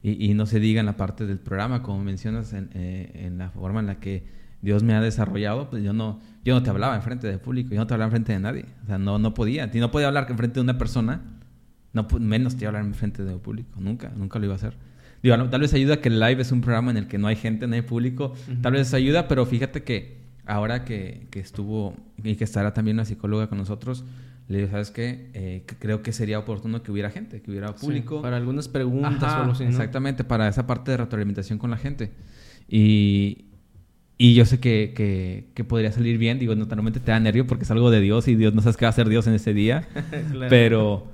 Y, 0.04 0.34
no 0.34 0.46
se 0.46 0.58
diga 0.58 0.80
en 0.80 0.86
la 0.86 0.96
parte 0.96 1.26
del 1.26 1.38
programa, 1.38 1.84
como 1.84 2.02
mencionas, 2.02 2.52
eh, 2.52 3.10
en, 3.14 3.38
la 3.38 3.50
forma 3.50 3.78
en 3.78 3.86
la 3.86 4.00
que 4.00 4.24
Dios 4.60 4.82
me 4.82 4.94
ha 4.94 5.00
desarrollado, 5.00 5.70
pues 5.70 5.84
yo 5.84 5.92
no, 5.92 6.18
yo 6.44 6.54
no 6.54 6.62
te 6.64 6.70
hablaba 6.70 6.96
en 6.96 7.02
frente 7.02 7.28
del 7.28 7.38
público, 7.38 7.70
yo 7.70 7.78
no 7.78 7.86
te 7.86 7.94
hablaba 7.94 8.08
en 8.08 8.10
frente 8.10 8.32
de 8.32 8.40
nadie. 8.40 8.64
O 8.82 8.86
sea, 8.86 8.98
no, 8.98 9.20
no 9.20 9.32
podía. 9.32 9.68
No 9.68 9.90
podía 9.92 10.08
hablar 10.08 10.26
en 10.28 10.36
frente 10.36 10.54
de 10.54 10.60
una 10.62 10.76
persona, 10.76 11.20
no, 11.92 12.08
menos 12.18 12.56
te 12.56 12.64
iba 12.64 12.68
a 12.68 12.70
hablar 12.70 12.84
en 12.84 12.94
frente 12.94 13.22
del 13.22 13.38
público. 13.38 13.80
Nunca, 13.80 14.10
nunca 14.16 14.40
lo 14.40 14.46
iba 14.46 14.54
a 14.54 14.56
hacer. 14.56 14.76
Digo, 15.22 15.36
tal 15.48 15.60
vez 15.60 15.72
ayuda 15.72 16.00
que 16.00 16.08
el 16.08 16.18
live 16.18 16.42
es 16.42 16.50
un 16.50 16.62
programa 16.62 16.90
en 16.90 16.96
el 16.96 17.06
que 17.06 17.16
no 17.16 17.28
hay 17.28 17.36
gente, 17.36 17.68
no 17.68 17.74
hay 17.74 17.82
público. 17.82 18.34
Tal 18.60 18.72
vez 18.72 18.92
ayuda, 18.92 19.28
pero 19.28 19.46
fíjate 19.46 19.84
que 19.84 20.20
ahora 20.46 20.84
que, 20.84 21.28
que 21.30 21.38
estuvo 21.38 21.94
y 22.24 22.34
que 22.34 22.42
estará 22.42 22.74
también 22.74 22.96
una 22.96 23.04
psicóloga 23.04 23.46
con 23.46 23.58
nosotros, 23.58 24.04
le 24.48 24.58
digo, 24.58 24.70
¿sabes 24.70 24.90
qué? 24.90 25.30
Eh, 25.34 25.64
creo 25.78 26.02
que 26.02 26.12
sería 26.12 26.38
oportuno 26.38 26.82
que 26.82 26.92
hubiera 26.92 27.10
gente, 27.10 27.40
que 27.40 27.50
hubiera 27.50 27.74
público. 27.74 28.20
para 28.22 28.36
algunas 28.36 28.68
preguntas 28.68 29.22
o 29.22 29.36
algo 29.36 29.52
así, 29.52 29.64
Exactamente, 29.64 30.24
para 30.24 30.48
esa 30.48 30.66
parte 30.66 30.90
de 30.90 30.98
retroalimentación 30.98 31.58
con 31.58 31.70
la 31.70 31.76
gente. 31.76 32.10
Y, 32.68 33.46
y 34.18 34.34
yo 34.34 34.44
sé 34.44 34.60
que, 34.60 34.92
que, 34.94 35.48
que, 35.54 35.64
podría 35.64 35.92
salir 35.92 36.18
bien. 36.18 36.38
Digo, 36.38 36.54
normalmente 36.54 37.00
te 37.00 37.12
da 37.12 37.20
nervio 37.20 37.46
porque 37.46 37.64
es 37.64 37.70
algo 37.70 37.90
de 37.90 38.00
Dios 38.00 38.28
y 38.28 38.34
Dios 38.34 38.54
no 38.54 38.62
sabes 38.62 38.76
qué 38.76 38.84
va 38.84 38.88
a 38.88 38.90
hacer 38.90 39.08
Dios 39.08 39.26
en 39.26 39.34
ese 39.34 39.54
día. 39.54 39.88
Pero... 40.48 41.06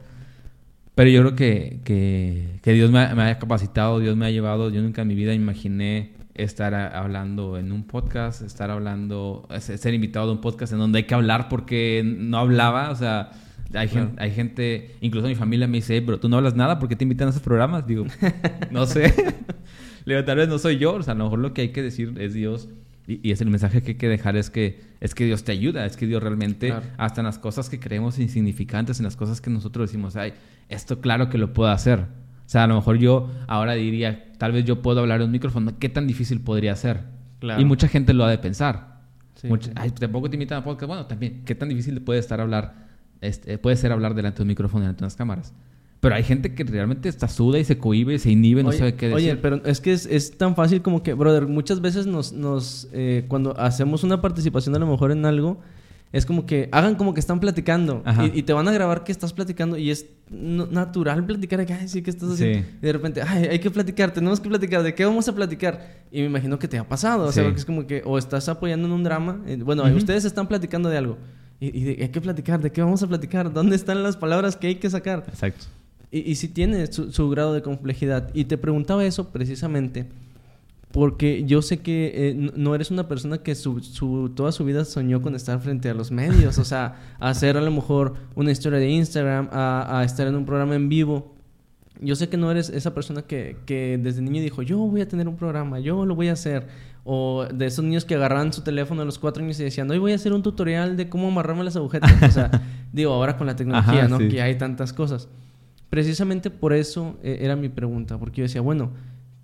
Pero 0.94 1.10
yo 1.10 1.20
creo 1.20 1.36
que, 1.36 1.78
que, 1.84 2.58
que 2.60 2.72
Dios 2.72 2.90
me, 2.90 3.14
me, 3.14 3.22
ha 3.22 3.38
capacitado, 3.38 4.00
Dios 4.00 4.16
me 4.16 4.26
ha 4.26 4.32
llevado. 4.32 4.68
Yo 4.68 4.82
nunca 4.82 5.02
en 5.02 5.08
mi 5.08 5.14
vida 5.14 5.32
imaginé 5.32 6.10
estar 6.38 6.74
hablando 6.74 7.58
en 7.58 7.72
un 7.72 7.84
podcast, 7.84 8.42
estar 8.42 8.70
hablando, 8.70 9.46
ser 9.58 9.92
invitado 9.92 10.30
a 10.30 10.32
un 10.32 10.40
podcast 10.40 10.72
en 10.72 10.78
donde 10.78 10.98
hay 10.98 11.04
que 11.04 11.14
hablar 11.14 11.48
porque 11.48 12.02
no 12.04 12.38
hablaba, 12.38 12.90
o 12.90 12.94
sea, 12.94 13.30
Hay, 13.74 13.88
gente, 13.88 14.22
hay 14.22 14.30
gente, 14.30 14.96
incluso 15.02 15.28
mi 15.28 15.34
familia 15.34 15.66
me 15.66 15.78
dice, 15.78 16.00
pero 16.00 16.18
tú 16.18 16.28
no 16.28 16.38
hablas 16.38 16.54
nada, 16.54 16.78
¿por 16.78 16.88
qué 16.88 16.96
te 16.96 17.04
invitan 17.04 17.26
a 17.26 17.30
esos 17.30 17.42
programas? 17.42 17.86
Digo, 17.86 18.06
no 18.70 18.86
sé. 18.86 19.12
Le 20.06 20.14
digo, 20.14 20.24
tal 20.24 20.38
vez 20.38 20.48
no 20.48 20.58
soy 20.58 20.78
yo, 20.78 20.94
o 20.94 21.02
sea, 21.02 21.12
a 21.12 21.16
lo 21.16 21.24
mejor 21.24 21.40
lo 21.40 21.52
que 21.52 21.62
hay 21.62 21.68
que 21.68 21.82
decir 21.82 22.14
es 22.18 22.32
Dios. 22.32 22.68
Y, 23.06 23.30
es 23.30 23.40
el 23.40 23.50
mensaje 23.50 23.82
que 23.82 23.92
hay 23.92 23.96
que 23.96 24.08
dejar 24.08 24.36
es 24.36 24.50
que, 24.50 24.80
es 25.00 25.14
que 25.14 25.24
Dios 25.24 25.42
te 25.42 25.52
ayuda, 25.52 25.86
es 25.86 25.96
que 25.96 26.06
Dios 26.06 26.22
realmente, 26.22 26.74
hasta 26.98 27.20
en 27.20 27.26
las 27.26 27.38
cosas 27.38 27.68
que 27.68 27.80
creemos 27.80 28.18
insignificantes, 28.18 29.00
en 29.00 29.04
las 29.04 29.16
cosas 29.16 29.40
que 29.40 29.50
nosotros 29.50 29.88
decimos, 29.88 30.14
ay, 30.16 30.34
esto 30.68 31.00
claro 31.00 31.28
que 31.28 31.38
lo 31.38 31.52
puedo 31.52 31.70
hacer. 31.70 32.00
O 32.00 32.50
sea, 32.50 32.64
a 32.64 32.66
lo 32.66 32.76
mejor 32.76 32.96
yo 32.98 33.30
ahora 33.46 33.74
diría, 33.74 34.27
tal 34.38 34.52
vez 34.52 34.64
yo 34.64 34.80
puedo 34.80 35.00
hablar 35.00 35.20
en 35.20 35.26
un 35.26 35.32
micrófono, 35.32 35.78
¿qué 35.78 35.88
tan 35.88 36.06
difícil 36.06 36.40
podría 36.40 36.74
ser? 36.76 37.02
Y 37.58 37.64
mucha 37.64 37.88
gente 37.88 38.14
lo 38.14 38.24
ha 38.24 38.30
de 38.30 38.38
pensar. 38.38 38.98
Ay, 39.74 39.90
tampoco 39.90 40.28
te 40.28 40.36
invitan 40.36 40.58
a 40.58 40.64
podcast. 40.64 40.88
Bueno, 40.88 41.06
también, 41.06 41.42
¿qué 41.44 41.54
tan 41.54 41.68
difícil 41.68 42.00
puede 42.02 42.18
estar 42.18 42.40
hablar, 42.40 42.88
este, 43.20 43.58
puede 43.58 43.76
ser 43.76 43.92
hablar 43.92 44.14
delante 44.14 44.38
de 44.38 44.42
un 44.42 44.48
micrófono, 44.48 44.82
delante 44.82 45.00
de 45.00 45.04
unas 45.04 45.16
cámaras? 45.16 45.54
Pero 46.00 46.14
hay 46.14 46.22
gente 46.22 46.54
que 46.54 46.62
realmente 46.62 47.08
está 47.08 47.26
suda 47.26 47.58
y 47.58 47.64
se 47.64 47.78
cohibe, 47.78 48.18
se 48.18 48.30
inhibe, 48.30 48.62
no 48.62 48.70
sabe 48.70 48.94
qué 48.94 49.08
decir. 49.08 49.32
Oye, 49.32 49.36
pero 49.36 49.64
es 49.64 49.80
que 49.80 49.92
es, 49.92 50.38
tan 50.38 50.54
fácil 50.54 50.80
como 50.80 51.02
que, 51.02 51.12
brother, 51.12 51.48
muchas 51.48 51.80
veces 51.80 52.06
nos, 52.06 52.32
nos 52.32 52.88
eh, 52.92 53.24
cuando 53.26 53.58
hacemos 53.58 54.04
una 54.04 54.20
participación 54.20 54.76
a 54.76 54.78
lo 54.78 54.86
mejor 54.86 55.10
en 55.10 55.26
algo, 55.26 55.60
es 56.12 56.24
como 56.24 56.46
que 56.46 56.68
hagan 56.72 56.94
como 56.94 57.12
que 57.12 57.20
están 57.20 57.38
platicando 57.38 58.02
y, 58.34 58.42
te 58.42 58.52
van 58.52 58.66
a 58.66 58.72
grabar 58.72 59.04
que 59.04 59.12
estás 59.12 59.32
platicando 59.32 59.76
y 59.76 59.90
es 59.90 60.06
natural 60.30 61.24
platicar 61.26 61.64
que, 61.66 61.74
ay, 61.74 61.88
sí, 61.88 62.02
¿qué 62.02 62.10
estás 62.10 62.30
haciendo? 62.30 62.66
Y 62.80 62.86
de 62.86 62.92
repente, 62.92 63.22
ay, 63.22 63.44
hay 63.44 63.58
que 63.58 63.70
platicar, 63.70 64.12
tenemos 64.12 64.40
que 64.40 64.48
platicar, 64.48 64.82
¿de 64.82 64.94
qué 64.94 65.04
vamos 65.04 65.28
a 65.28 65.34
platicar? 65.34 66.04
Y 66.10 66.20
me 66.20 66.26
imagino 66.26 66.58
que 66.58 66.66
te 66.66 66.78
ha 66.78 66.88
pasado, 66.88 67.26
o 67.26 67.32
sea, 67.32 67.50
que 67.50 67.56
es 67.56 67.64
como 67.64 67.86
que 67.86 68.02
o 68.04 68.16
estás 68.16 68.48
apoyando 68.48 68.86
en 68.86 68.92
un 68.92 69.04
drama, 69.04 69.42
eh, 69.46 69.58
bueno, 69.62 69.84
ustedes 69.94 70.24
están 70.24 70.48
platicando 70.48 70.88
de 70.88 70.96
algo 70.96 71.18
y, 71.60 72.02
hay 72.02 72.08
que 72.08 72.20
platicar, 72.20 72.60
¿de 72.60 72.70
qué 72.70 72.82
vamos 72.82 73.02
a 73.02 73.06
platicar? 73.06 73.52
¿Dónde 73.52 73.76
están 73.76 74.02
las 74.02 74.16
palabras 74.16 74.56
que 74.56 74.68
hay 74.68 74.74
que 74.76 74.88
sacar? 74.88 75.24
Exacto. 75.28 75.66
Y, 76.10 76.30
y 76.30 76.36
si 76.36 76.48
tiene 76.48 76.86
su 76.86 77.28
grado 77.28 77.52
de 77.52 77.60
complejidad. 77.60 78.30
Y 78.32 78.44
te 78.44 78.56
preguntaba 78.56 79.04
eso 79.04 79.28
precisamente 79.28 80.06
porque 80.92 81.44
yo 81.44 81.60
sé 81.60 81.80
que 81.80 82.12
eh, 82.14 82.50
no 82.56 82.74
eres 82.74 82.90
una 82.90 83.08
persona 83.08 83.38
que 83.38 83.54
su, 83.54 84.32
toda 84.34 84.52
su 84.52 84.64
vida 84.64 84.84
soñó 84.84 85.20
con 85.20 85.34
estar 85.34 85.60
frente 85.60 85.90
a 85.90 85.94
los 85.94 86.10
medios, 86.10 86.58
o 86.58 86.64
sea, 86.64 86.96
hacer 87.20 87.56
a 87.58 87.60
lo 87.60 87.70
mejor 87.70 88.14
una 88.34 88.50
historia 88.50 88.78
de 88.78 88.88
Instagram, 88.88 89.48
a, 89.52 90.02
estar 90.04 90.26
en 90.26 90.34
un 90.34 90.46
programa 90.46 90.74
en 90.76 90.88
vivo. 90.88 91.34
Yo 92.00 92.14
sé 92.14 92.28
que 92.28 92.36
no 92.36 92.50
eres 92.50 92.70
esa 92.70 92.94
persona 92.94 93.22
que, 93.22 93.56
que, 93.66 93.98
desde 94.02 94.22
niño 94.22 94.40
dijo, 94.40 94.62
yo 94.62 94.78
voy 94.78 95.00
a 95.00 95.08
tener 95.08 95.28
un 95.28 95.36
programa, 95.36 95.78
yo 95.78 96.06
lo 96.06 96.14
voy 96.14 96.28
a 96.28 96.32
hacer. 96.32 96.68
O 97.04 97.46
de 97.52 97.66
esos 97.66 97.84
niños 97.84 98.04
que 98.04 98.14
agarraban 98.14 98.52
su 98.52 98.62
teléfono 98.62 99.02
a 99.02 99.04
los 99.04 99.18
cuatro 99.18 99.42
años 99.42 99.58
y 99.60 99.64
decían, 99.64 99.90
hoy 99.90 99.98
voy 99.98 100.12
a 100.12 100.14
hacer 100.14 100.32
un 100.32 100.42
tutorial 100.42 100.96
de 100.96 101.08
cómo 101.08 101.28
amarrarme 101.28 101.64
las 101.64 101.76
agujetas. 101.76 102.12
o 102.22 102.30
sea, 102.30 102.50
digo, 102.92 103.12
ahora 103.12 103.36
con 103.36 103.46
la 103.46 103.56
tecnología, 103.56 104.08
¿no? 104.08 104.18
Que 104.18 104.40
hay 104.40 104.56
tantas 104.56 104.92
cosas. 104.92 105.28
Precisamente 105.90 106.50
por 106.50 106.72
eso 106.72 107.18
eh, 107.22 107.38
era 107.40 107.56
mi 107.56 107.68
pregunta, 107.68 108.18
porque 108.18 108.38
yo 108.38 108.42
decía, 108.44 108.60
bueno, 108.60 108.92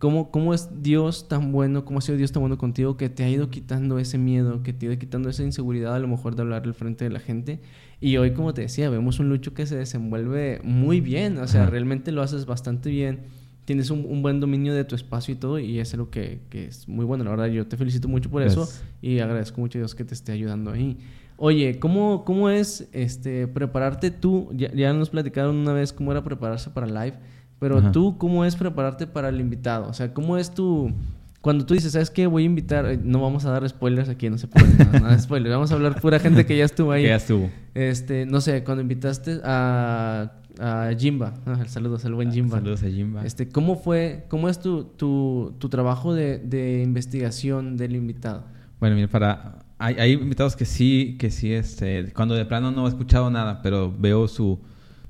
¿Cómo, 0.05 0.31
¿Cómo 0.31 0.53
es 0.53 0.69
Dios 0.83 1.29
tan 1.29 1.51
bueno, 1.51 1.87
cómo 1.87 1.99
ha 1.99 2.03
sido 2.03 2.19
Dios 2.19 2.31
tan 2.31 2.43
bueno 2.43 2.59
contigo 2.59 2.99
que 2.99 3.09
te 3.09 3.25
ha 3.25 3.31
ido 3.31 3.49
quitando 3.49 3.99
ese 3.99 4.19
miedo, 4.19 4.63
que 4.63 4.75
te 4.75 4.85
ha 4.85 4.91
ido 4.91 4.99
quitando 4.99 5.31
esa 5.31 5.45
inseguridad 5.45 5.95
a 5.95 5.99
lo 5.99 6.09
mejor 6.09 6.37
de 6.37 6.43
hablar 6.43 6.63
al 6.63 6.75
frente 6.75 7.05
de 7.05 7.11
la 7.11 7.21
gente? 7.21 7.61
Y 8.03 8.19
hoy, 8.19 8.33
como 8.33 8.53
te 8.53 8.61
decía, 8.61 8.91
vemos 8.91 9.19
un 9.19 9.31
Lucho 9.31 9.55
que 9.55 9.65
se 9.65 9.77
desenvuelve 9.77 10.61
muy 10.63 11.01
bien, 11.01 11.39
o 11.39 11.49
sea, 11.49 11.65
realmente 11.65 12.13
lo 12.13 12.21
haces 12.21 12.45
bastante 12.45 12.91
bien, 12.91 13.21
tienes 13.65 13.89
un, 13.89 14.21
buen 14.21 14.41
dominio 14.41 14.75
de 14.75 14.85
tu 14.85 14.95
espacio 14.95 15.33
y 15.33 15.39
todo, 15.39 15.59
y 15.59 15.79
es 15.79 15.95
algo 15.95 16.11
que, 16.11 16.41
que, 16.51 16.67
es 16.67 16.87
muy 16.87 17.07
bueno, 17.07 17.25
la 17.25 17.31
verdad, 17.31 17.47
yo 17.47 17.67
te 17.67 17.79
felicito 17.79 18.07
mucho 18.07 18.29
por 18.29 18.43
eso 18.43 18.69
y 19.01 19.21
agradezco 19.21 19.59
mucho 19.59 19.79
a 19.79 19.81
Dios 19.81 19.95
que 19.95 20.05
te 20.05 20.13
esté 20.13 20.33
ayudando 20.33 20.71
ahí. 20.71 20.99
Oye, 21.39 21.79
¿cómo, 21.79 22.27
cómo 22.27 22.51
es 22.51 22.91
este, 22.93 23.49
prepararte 23.49 24.11
tú? 24.11 24.51
Ya, 24.53 24.71
ya 24.75 24.93
nos 24.93 25.09
platicaron 25.09 25.57
una 25.57 25.73
vez 25.73 25.95
cómo 25.95 26.13
era 26.13 26.23
prepararse 26.23 26.69
para 26.69 26.87
live. 26.87 27.17
Pero 27.59 27.93
tú, 27.93 28.19
¿cómo 28.19 28.45
es 28.45 28.57
prepararte 28.57 29.07
para 29.07 29.29
el 29.29 29.41
invitado? 29.41 29.89
O 29.89 29.95
sea, 29.95 30.13
¿cómo 30.13 30.37
es 30.37 30.53
tu... 30.53 30.93
Cuando 31.41 31.67
tú 31.67 31.75
dices, 31.75 31.93
¿sabes 31.93 32.11
qué? 32.11 32.27
Voy 32.27 32.43
a 32.43 32.47
invitar... 32.47 32.87
Eh, 32.87 32.99
no 33.03 33.21
vamos 33.21 33.45
a 33.45 33.51
dar 33.51 33.69
spoilers 33.69 34.09
aquí, 34.09 34.29
no 34.29 34.39
se 34.39 34.49
puede. 34.49 34.67
nada 35.01 35.15
de 35.15 35.19
spoilers. 35.21 35.55
Vamos 35.55 35.71
a 35.71 35.75
hablar 35.75 36.01
pura 36.01 36.19
gente 36.19 36.47
que 36.47 36.57
ya 36.57 36.65
estuvo 36.65 36.93
ahí. 36.93 37.03
que 37.03 37.09
ya 37.09 37.17
estuvo. 37.17 37.51
Este, 37.75 38.27
no 38.27 38.41
sé, 38.41 38.65
cuando 38.65 38.83
invitaste 38.83 39.41
a, 39.45 40.33
a 40.59 40.91
Jimba. 40.99 41.35
Ah, 41.47 41.63
saludos 41.67 42.05
al 42.05 42.15
buen 42.15 42.33
Jimba. 42.33 42.59
Saludos 42.59 42.83
a 42.83 42.89
Jimba. 42.89 43.25
Este, 43.25 43.49
¿cómo 43.49 43.77
fue... 43.77 44.25
¿Cómo 44.29 44.49
es 44.49 44.59
tu, 44.61 44.85
tu, 44.85 45.55
tu 45.59 45.69
trabajo 45.69 46.15
de, 46.15 46.39
de 46.39 46.83
investigación 46.83 47.77
del 47.77 47.95
invitado? 47.97 48.45
Bueno, 48.81 48.97
mira, 48.97 49.09
para... 49.09 49.59
Hay, 49.79 49.97
hay 49.99 50.13
invitados 50.13 50.57
que 50.57 50.65
sí, 50.65 51.17
que 51.19 51.31
sí, 51.31 51.53
este... 51.53 52.13
Cuando 52.13 52.35
de 52.35 52.45
plano 52.47 52.71
no 52.71 52.87
he 52.87 52.89
escuchado 52.89 53.31
nada, 53.31 53.61
pero 53.63 53.95
veo 53.99 54.29
su 54.29 54.61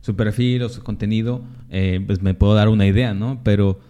su 0.05 0.15
perfil 0.15 0.63
o 0.65 0.69
su 0.69 0.83
contenido, 0.83 1.41
eh, 1.71 1.99
pues 2.07 2.21
me 2.21 2.35
puedo 2.35 2.53
dar 2.53 2.69
una 2.69 2.87
idea, 2.87 3.15
¿no? 3.15 3.41
Pero 3.43 3.81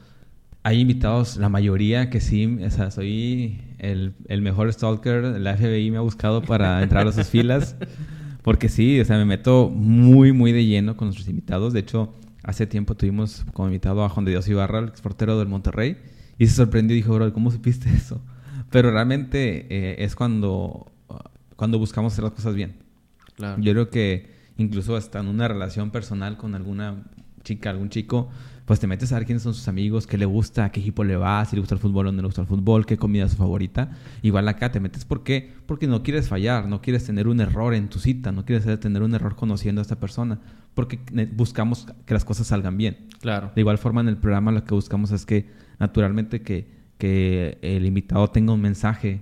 hay 0.63 0.79
invitados, 0.79 1.39
la 1.39 1.49
mayoría 1.49 2.09
que 2.09 2.21
sí, 2.21 2.47
o 2.65 2.71
sea, 2.71 2.93
soy 2.93 3.61
el, 3.81 4.15
el 4.29 4.41
mejor 4.41 4.73
stalker, 4.73 5.25
la 5.41 5.57
FBI 5.57 5.91
me 5.91 5.97
ha 5.97 6.03
buscado 6.03 6.41
para 6.41 6.81
entrar 6.85 7.09
a 7.09 7.13
sus 7.13 7.27
filas, 7.27 7.75
porque 8.43 8.69
sí, 8.69 9.01
o 9.01 9.05
sea, 9.05 9.17
me 9.17 9.25
meto 9.25 9.69
muy, 9.69 10.33
muy 10.33 10.53
de 10.53 10.65
lleno 10.65 10.97
con 10.97 11.09
nuestros 11.09 11.29
invitados. 11.29 11.73
De 11.73 11.81
hecho, 11.81 12.15
hace 12.45 12.69
tiempo 12.69 12.95
tuvimos 12.95 13.45
como 13.53 13.67
invitado 13.67 14.05
a 14.05 14.09
Juan 14.09 14.25
de 14.25 14.31
Dios 14.31 14.47
Ibarra, 14.47 14.79
el 14.79 14.87
exportero 14.91 15.37
del 15.37 15.49
Monterrey, 15.49 15.97
y 16.39 16.47
se 16.47 16.55
sorprendió 16.55 16.97
y 16.97 17.01
dijo, 17.01 17.13
bro, 17.13 17.33
¿cómo 17.33 17.51
supiste 17.51 17.91
eso? 17.93 18.23
Pero 18.71 18.93
realmente 18.93 19.67
eh, 19.69 19.97
es 19.99 20.15
cuando, 20.15 20.93
cuando 21.57 21.81
buscamos 21.81 22.13
hacer 22.13 22.23
las 22.23 22.35
cosas 22.35 22.55
bien. 22.55 22.77
Claro. 23.35 23.61
Yo 23.61 23.73
creo 23.73 23.91
que 23.91 24.34
incluso 24.57 24.97
hasta 24.97 25.21
en 25.21 25.27
una 25.27 25.49
relación 25.49 25.91
personal 25.91 26.37
con 26.37 26.55
alguna 26.55 27.05
chica, 27.43 27.71
algún 27.71 27.91
chico, 27.91 28.29
pues 28.65 28.81
te 28.81 28.87
metes 28.87 29.13
a 29.13 29.17
ver 29.17 29.27
quiénes 29.27 29.43
son 29.43 29.53
sus 29.53 29.69
amigos, 29.69 30.07
qué 30.07 30.17
le 30.17 30.25
gusta, 30.25 30.65
a 30.65 30.73
qué 30.73 30.81
equipo 30.81 31.05
le 31.05 31.17
va, 31.17 31.45
si 31.45 31.55
le 31.55 31.61
gusta 31.61 31.75
el 31.75 31.81
fútbol 31.81 32.07
o 32.07 32.13
no 32.13 32.23
le 32.23 32.27
gusta 32.27 32.41
el 32.41 32.47
fútbol, 32.47 32.87
qué 32.87 32.97
comida 32.97 33.27
es 33.27 33.33
su 33.33 33.37
favorita. 33.37 33.91
Igual 34.23 34.49
acá 34.49 34.73
te 34.73 34.81
metes 34.81 35.05
¿por 35.05 35.23
qué? 35.23 35.53
Porque 35.67 35.87
no 35.87 36.03
quieres 36.03 36.29
fallar, 36.29 36.67
no 36.67 36.81
quieres 36.81 37.05
tener 37.05 37.29
un 37.29 37.41
error 37.41 37.75
en 37.75 37.89
tu 37.89 37.99
cita, 37.99 38.33
no 38.33 38.47
quieres 38.47 38.81
tener 38.81 39.03
un 39.03 39.15
error 39.15 39.37
conociendo 39.37 39.81
a 39.81 39.83
esta 39.83 40.01
persona, 40.01 40.41
porque 40.75 40.99
buscamos 41.33 41.87
que 42.07 42.15
las 42.15 42.25
cosas 42.25 42.47
salgan 42.47 42.79
bien. 42.79 42.97
Claro. 43.21 43.53
De 43.55 43.61
igual 43.61 43.77
forma 43.77 44.01
en 44.01 44.09
el 44.09 44.17
programa 44.17 44.51
lo 44.51 44.65
que 44.65 44.75
buscamos 44.75 45.11
es 45.11 45.27
que 45.27 45.47
naturalmente 45.79 46.41
que, 46.41 46.67
que 46.97 47.59
el 47.61 47.85
invitado 47.85 48.31
tenga 48.31 48.55
un 48.55 48.63
mensaje 48.63 49.21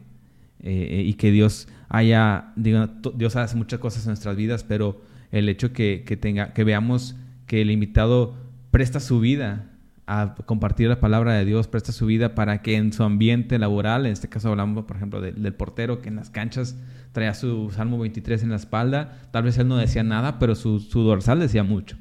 eh, 0.61 1.03
y 1.05 1.15
que 1.15 1.33
Dios 1.33 1.67
haya, 1.89 2.53
diga, 2.55 2.91
Dios 3.15 3.35
hace 3.35 3.57
muchas 3.57 3.81
cosas 3.81 4.05
en 4.05 4.11
nuestras 4.11 4.37
vidas, 4.37 4.63
pero 4.63 5.03
el 5.33 5.49
hecho 5.49 5.73
que, 5.73 6.05
que, 6.07 6.17
tenga, 6.17 6.53
que 6.53 6.63
veamos 6.63 7.17
que 7.47 7.63
el 7.63 7.71
invitado 7.71 8.37
presta 8.71 9.01
su 9.01 9.21
vida 9.21 9.71
a 10.07 10.35
compartir 10.47 10.89
la 10.89 11.01
palabra 11.01 11.35
de 11.35 11.45
Dios, 11.45 11.69
presta 11.69 11.93
su 11.93 12.07
vida 12.07 12.35
para 12.35 12.63
que 12.63 12.77
en 12.77 12.93
su 12.93 13.03
ambiente 13.03 13.59
laboral, 13.59 14.07
en 14.07 14.13
este 14.13 14.29
caso 14.29 14.51
hablamos, 14.51 14.85
por 14.85 14.97
ejemplo, 14.97 15.21
del 15.21 15.55
portero 15.55 16.03
que 16.03 16.09
en 16.09 16.17
las 16.17 16.31
canchas 16.31 16.77
traía 17.13 17.35
su 17.35 17.71
Salmo 17.71 17.99
23 17.99 18.43
en 18.43 18.51
la 18.51 18.57
espalda, 18.57 19.21
tal 19.31 19.45
vez 19.45 19.59
él 19.59 19.69
no 19.69 19.77
decía 19.77 20.03
nada, 20.03 20.39
pero 20.39 20.55
su, 20.55 20.81
su 20.81 21.03
dorsal 21.03 21.41
decía 21.41 21.63
mucho. 21.63 21.97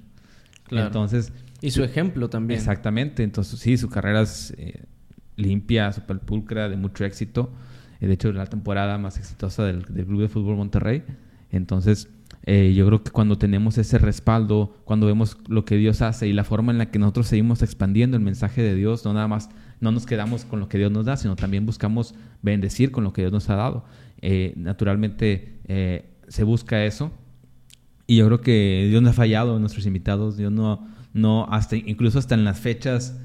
Entonces... 0.70 1.34
Y 1.62 1.72
su 1.72 1.84
ejemplo 1.84 2.30
también. 2.30 2.60
Exactamente, 2.60 3.24
entonces 3.24 3.60
sí, 3.60 3.78
su 3.78 3.90
carrera 3.90 4.22
es 4.22 4.54
eh, 4.58 4.84
limpia, 5.36 5.92
super 5.94 6.20
pulcra, 6.20 6.70
de 6.70 6.76
mucho 6.76 7.06
éxito. 7.06 7.54
Eh, 8.00 8.08
de 8.08 8.14
hecho, 8.14 8.32
la 8.32 8.48
temporada 8.48 8.98
más 8.98 9.20
exitosa 9.20 9.64
del, 9.64 9.84
del 9.84 10.06
Club 10.06 10.22
de 10.22 10.28
Fútbol 10.28 10.56
Monterrey. 10.56 11.04
Entonces, 11.52 12.10
eh, 12.44 12.74
yo 12.76 12.88
creo 12.88 13.04
que 13.04 13.12
cuando 13.12 13.38
tenemos 13.38 13.78
ese 13.78 14.00
respaldo, 14.00 14.76
cuando 14.84 15.06
vemos 15.06 15.38
lo 15.48 15.64
que 15.64 15.76
Dios 15.76 16.02
hace 16.02 16.28
y 16.28 16.34
la 16.34 16.44
forma 16.44 16.72
en 16.72 16.80
la 16.80 16.90
que 16.90 16.98
nosotros 16.98 17.28
seguimos 17.28 17.62
expandiendo 17.62 18.18
el 18.18 18.24
mensaje 18.24 18.64
de 18.64 18.74
Dios, 18.74 19.06
no 19.06 19.14
nada 19.14 19.28
más, 19.28 19.50
no 19.80 19.92
nos 19.92 20.06
quedamos 20.06 20.46
con 20.46 20.60
lo 20.60 20.68
que 20.68 20.78
Dios 20.78 20.92
nos 20.92 21.06
da, 21.06 21.18
sino 21.18 21.36
también 21.36 21.66
buscamos 21.66 22.16
bendecir 22.42 22.92
con 22.92 23.04
lo 23.04 23.14
que 23.14 23.22
Dios 23.22 23.32
nos 23.32 23.50
ha 23.50 23.56
dado. 23.56 23.86
Eh, 24.22 24.54
naturalmente 24.56 25.60
eh, 25.68 26.16
se 26.28 26.44
busca 26.44 26.84
eso 26.86 27.12
y 28.08 28.18
yo 28.18 28.26
creo 28.28 28.42
que 28.42 28.88
Dios 28.90 29.02
no 29.02 29.10
ha 29.10 29.14
fallado 29.14 29.56
en 29.56 29.62
nuestros 29.62 29.86
invitados, 29.86 30.38
Dios 30.38 30.52
no, 30.52 30.88
no 31.14 31.48
hasta, 31.52 31.76
incluso 31.76 32.18
hasta 32.18 32.36
en 32.36 32.44
las 32.44 32.60
fechas 32.60 33.18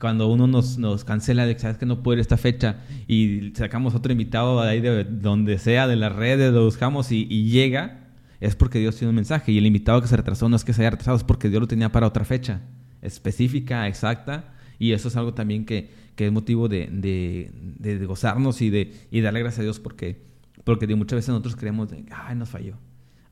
cuando 0.00 0.26
uno 0.28 0.46
nos, 0.48 0.78
nos 0.78 1.04
cancela 1.04 1.46
de 1.46 1.58
sabes 1.58 1.78
que 1.78 1.86
no 1.86 2.02
puede 2.02 2.16
ir 2.16 2.20
esta 2.20 2.36
fecha 2.36 2.78
y 3.06 3.52
sacamos 3.54 3.94
otro 3.94 4.12
invitado 4.12 4.60
de 4.60 4.68
ahí 4.68 4.80
de 4.80 5.04
donde 5.04 5.58
sea, 5.58 5.86
de 5.86 5.96
las 5.96 6.14
redes, 6.14 6.52
lo 6.52 6.64
buscamos 6.64 7.10
y 7.12 7.48
llega, 7.48 8.03
es 8.40 8.56
porque 8.56 8.78
Dios 8.78 8.96
tiene 8.96 9.10
un 9.10 9.16
mensaje. 9.16 9.52
Y 9.52 9.58
el 9.58 9.66
invitado 9.66 10.00
que 10.00 10.08
se 10.08 10.16
retrasó 10.16 10.48
no 10.48 10.56
es 10.56 10.64
que 10.64 10.72
se 10.72 10.82
haya 10.82 10.90
retrasado, 10.90 11.16
es 11.16 11.24
porque 11.24 11.48
Dios 11.48 11.60
lo 11.60 11.68
tenía 11.68 11.92
para 11.92 12.06
otra 12.06 12.24
fecha 12.24 12.62
específica, 13.02 13.86
exacta. 13.86 14.54
Y 14.78 14.92
eso 14.92 15.08
es 15.08 15.16
algo 15.16 15.34
también 15.34 15.64
que, 15.64 15.90
que 16.16 16.26
es 16.26 16.32
motivo 16.32 16.68
de, 16.68 16.88
de, 16.90 18.06
gozarnos 18.06 18.60
y 18.62 18.70
de 18.70 18.92
y 19.10 19.20
darle 19.20 19.40
gracias 19.40 19.60
a 19.60 19.62
Dios 19.62 19.78
porque, 19.78 20.22
porque 20.64 20.86
muchas 20.96 21.18
veces 21.18 21.28
nosotros 21.28 21.54
creemos, 21.56 21.90
de, 21.90 22.04
ay, 22.10 22.34
nos 22.34 22.48
falló. 22.48 22.76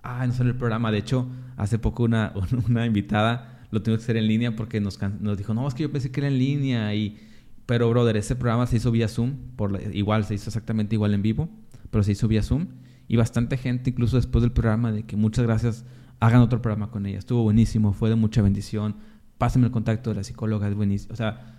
Ay, 0.03 0.29
no 0.29 0.35
salió 0.35 0.53
el 0.53 0.59
programa. 0.59 0.93
De 0.93 0.99
hecho, 0.99 1.27
hace 1.57 1.79
poco 1.79 2.05
una, 2.05 2.33
una 2.69 2.87
invitada 2.87 3.67
lo 3.71 3.83
tuvo 3.83 3.97
que 3.97 4.03
hacer 4.03 4.17
en 4.17 4.27
línea 4.27 4.55
porque 4.55 4.81
nos, 4.81 5.01
nos 5.21 5.39
dijo, 5.39 5.55
no, 5.55 5.67
es 5.67 5.75
que 5.75 5.83
yo 5.85 5.91
pensé 5.91 6.11
que 6.11 6.21
era 6.21 6.29
en 6.29 6.39
línea. 6.39 6.95
Y, 6.95 7.19
pero, 7.67 7.89
brother, 7.89 8.17
ese 8.17 8.37
programa 8.37 8.67
se 8.67 8.77
hizo 8.77 8.91
vía 8.91 9.09
Zoom. 9.09 9.37
Por 9.57 9.81
igual, 9.93 10.25
se 10.25 10.35
hizo 10.35 10.51
exactamente 10.51 10.95
igual 10.95 11.15
en 11.15 11.23
vivo, 11.23 11.49
pero 11.91 12.05
se 12.05 12.13
hizo 12.13 12.29
vía 12.29 12.43
Zoom 12.43 12.67
y 13.09 13.17
bastante 13.17 13.57
gente, 13.57 13.91
incluso 13.91 14.17
después 14.17 14.43
del 14.43 14.53
programa, 14.53 14.93
de 14.93 15.05
que 15.05 15.17
muchas 15.17 15.45
gracias 15.45 15.85
hagan 16.21 16.41
otro 16.41 16.63
programa 16.63 16.91
con 16.91 17.07
ella. 17.07 17.19
Estuvo 17.19 17.43
buenísimo, 17.43 17.93
fue 17.93 18.09
de 18.09 18.15
mucha 18.15 18.43
bendición. 18.43 18.97
Pásenme 19.39 19.67
el 19.67 19.73
contacto 19.73 20.11
de 20.11 20.17
la 20.17 20.25
psicóloga, 20.25 20.69
es 20.69 20.75
buenísimo. 20.75 21.13
O 21.13 21.17
sea, 21.17 21.59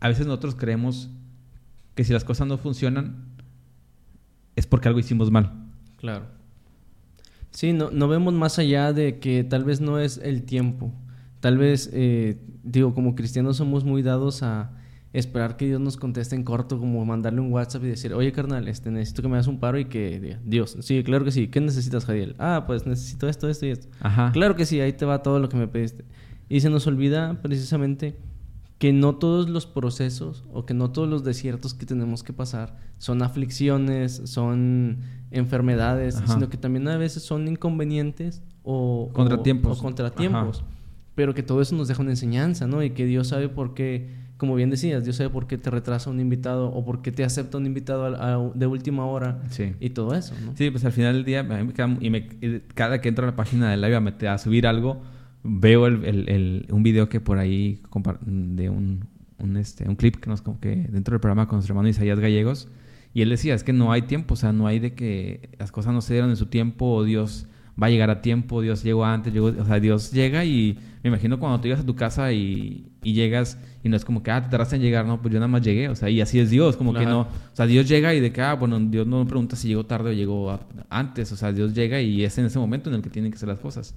a 0.00 0.08
veces 0.08 0.26
nosotros 0.26 0.54
creemos 0.56 1.10
que 1.94 2.04
si 2.04 2.12
las 2.12 2.24
cosas 2.24 2.46
no 2.46 2.58
funcionan 2.58 3.24
es 4.56 4.66
porque 4.66 4.88
algo 4.88 5.00
hicimos 5.00 5.30
mal. 5.30 5.52
Claro. 5.98 6.26
Sí, 7.50 7.72
no, 7.72 7.90
no 7.90 8.08
vemos 8.08 8.34
más 8.34 8.58
allá 8.58 8.92
de 8.92 9.18
que 9.18 9.44
tal 9.44 9.64
vez 9.64 9.80
no 9.80 9.98
es 9.98 10.18
el 10.18 10.42
tiempo. 10.42 10.92
Tal 11.40 11.58
vez, 11.58 11.90
eh, 11.92 12.38
digo, 12.64 12.92
como 12.94 13.14
cristianos 13.14 13.56
somos 13.58 13.84
muy 13.84 14.02
dados 14.02 14.42
a 14.42 14.75
esperar 15.18 15.56
que 15.56 15.66
Dios 15.66 15.80
nos 15.80 15.96
conteste 15.96 16.36
en 16.36 16.44
corto, 16.44 16.78
como 16.78 17.04
mandarle 17.04 17.40
un 17.40 17.52
WhatsApp 17.52 17.84
y 17.84 17.88
decir, 17.88 18.12
oye 18.14 18.32
carnal, 18.32 18.68
este, 18.68 18.90
necesito 18.90 19.22
que 19.22 19.28
me 19.28 19.34
hagas 19.34 19.46
un 19.46 19.58
paro 19.58 19.78
y 19.78 19.86
que 19.86 20.38
Dios, 20.44 20.76
sí, 20.80 21.02
claro 21.02 21.24
que 21.24 21.30
sí, 21.30 21.48
¿qué 21.48 21.60
necesitas, 21.60 22.04
Jadiel? 22.04 22.34
Ah, 22.38 22.64
pues 22.66 22.86
necesito 22.86 23.28
esto, 23.28 23.48
esto 23.48 23.66
y 23.66 23.70
esto. 23.70 23.88
Ajá. 24.00 24.30
Claro 24.32 24.56
que 24.56 24.66
sí, 24.66 24.80
ahí 24.80 24.92
te 24.92 25.04
va 25.04 25.22
todo 25.22 25.40
lo 25.40 25.48
que 25.48 25.56
me 25.56 25.68
pediste. 25.68 26.04
Y 26.48 26.60
se 26.60 26.70
nos 26.70 26.86
olvida 26.86 27.40
precisamente 27.42 28.16
que 28.78 28.92
no 28.92 29.16
todos 29.16 29.48
los 29.48 29.66
procesos 29.66 30.44
o 30.52 30.66
que 30.66 30.74
no 30.74 30.90
todos 30.90 31.08
los 31.08 31.24
desiertos 31.24 31.72
que 31.72 31.86
tenemos 31.86 32.22
que 32.22 32.32
pasar 32.32 32.76
son 32.98 33.22
aflicciones, 33.22 34.22
son 34.24 34.98
enfermedades, 35.30 36.22
sino 36.26 36.48
que 36.48 36.56
también 36.56 36.86
a 36.88 36.96
veces 36.96 37.22
son 37.22 37.48
inconvenientes 37.48 38.42
o 38.62 39.10
contratiempos. 39.12 39.78
O, 39.78 39.82
contratiempos. 39.82 40.64
Pero 41.14 41.32
que 41.32 41.42
todo 41.42 41.62
eso 41.62 41.74
nos 41.74 41.88
deja 41.88 42.02
una 42.02 42.10
enseñanza, 42.10 42.66
¿no? 42.66 42.82
Y 42.82 42.90
que 42.90 43.06
Dios 43.06 43.28
sabe 43.28 43.48
por 43.48 43.72
qué, 43.72 44.10
como 44.36 44.54
bien 44.54 44.70
decías, 44.70 45.04
Dios 45.04 45.16
sabe 45.16 45.30
por 45.30 45.46
qué 45.46 45.56
te 45.56 45.70
retrasa 45.70 46.10
un 46.10 46.20
invitado 46.20 46.68
o 46.68 46.84
por 46.84 47.02
qué 47.02 47.12
te 47.12 47.24
acepta 47.24 47.58
un 47.58 47.66
invitado 47.66 48.52
de 48.54 48.66
última 48.66 49.06
hora 49.06 49.40
y 49.80 49.90
todo 49.90 50.14
eso, 50.14 50.34
¿no? 50.44 50.56
Sí, 50.56 50.70
pues 50.70 50.84
al 50.84 50.92
final 50.92 51.14
del 51.14 51.24
día, 51.24 51.46
y 52.00 52.10
me, 52.10 52.28
cada 52.74 53.00
que 53.00 53.08
entro 53.08 53.24
a 53.24 53.30
la 53.30 53.36
página 53.36 53.70
de 53.70 53.76
Live 53.76 54.26
a, 54.26 54.34
a 54.34 54.38
subir 54.38 54.66
algo, 54.66 55.02
veo 55.42 55.86
el, 55.86 56.28
el, 56.28 56.66
un 56.70 56.82
video 56.82 57.08
que 57.08 57.20
por 57.20 57.38
ahí 57.38 57.80
de 58.22 58.68
un, 58.68 59.06
un, 59.38 59.56
este, 59.56 59.88
un 59.88 59.96
clip 59.96 60.16
que 60.16 60.28
nos 60.28 60.42
que 60.42 60.76
dentro 60.90 61.12
del 61.12 61.20
programa 61.20 61.46
con 61.46 61.56
nuestro 61.56 61.72
hermano 61.72 61.88
Isaías 61.88 62.18
Gallegos 62.18 62.68
y 63.14 63.22
él 63.22 63.30
decía 63.30 63.54
es 63.54 63.64
que 63.64 63.72
no 63.72 63.92
hay 63.92 64.02
tiempo 64.02 64.34
o 64.34 64.36
sea 64.36 64.52
no 64.52 64.66
hay 64.66 64.78
de 64.78 64.94
que 64.94 65.50
las 65.58 65.72
cosas 65.72 65.94
no 65.94 66.00
se 66.00 66.14
dieron 66.14 66.30
en 66.30 66.36
su 66.36 66.46
tiempo 66.46 66.86
o 66.86 67.04
Dios 67.04 67.46
va 67.80 67.88
a 67.88 67.90
llegar 67.90 68.10
a 68.10 68.22
tiempo 68.22 68.62
Dios 68.62 68.82
llegó 68.82 69.04
antes 69.04 69.32
llegó, 69.32 69.46
o 69.46 69.64
sea 69.64 69.78
Dios 69.80 70.10
llega 70.12 70.44
y 70.44 70.78
me 71.02 71.08
imagino 71.08 71.38
cuando 71.38 71.60
tú 71.60 71.64
llegas 71.64 71.80
a 71.80 71.86
tu 71.86 71.94
casa 71.94 72.32
y, 72.32 72.86
y 73.02 73.12
llegas 73.12 73.58
y 73.82 73.88
no 73.88 73.96
es 73.96 74.04
como 74.04 74.22
que 74.22 74.30
ah 74.30 74.42
te 74.42 74.48
tardaste 74.48 74.76
en 74.76 74.82
llegar 74.82 75.04
no 75.04 75.20
pues 75.20 75.32
yo 75.32 75.38
nada 75.38 75.48
más 75.48 75.62
llegué 75.62 75.88
o 75.88 75.94
sea 75.94 76.08
y 76.08 76.20
así 76.20 76.40
es 76.40 76.50
Dios 76.50 76.76
como 76.76 76.94
que 76.94 77.04
no 77.04 77.20
o 77.20 77.28
sea 77.52 77.66
Dios 77.66 77.86
llega 77.88 78.14
y 78.14 78.20
de 78.20 78.32
que 78.32 78.40
ah 78.40 78.54
bueno 78.54 78.80
Dios 78.80 79.06
no 79.06 79.18
me 79.22 79.26
pregunta 79.26 79.56
si 79.56 79.68
llegó 79.68 79.84
tarde 79.84 80.10
o 80.10 80.12
llegó 80.12 80.58
antes 80.88 81.30
o 81.32 81.36
sea 81.36 81.52
Dios 81.52 81.74
llega 81.74 82.00
y 82.00 82.24
es 82.24 82.38
en 82.38 82.46
ese 82.46 82.58
momento 82.58 82.88
en 82.88 82.96
el 82.96 83.02
que 83.02 83.10
tienen 83.10 83.30
que 83.30 83.38
ser 83.38 83.48
las 83.48 83.58
cosas 83.58 83.94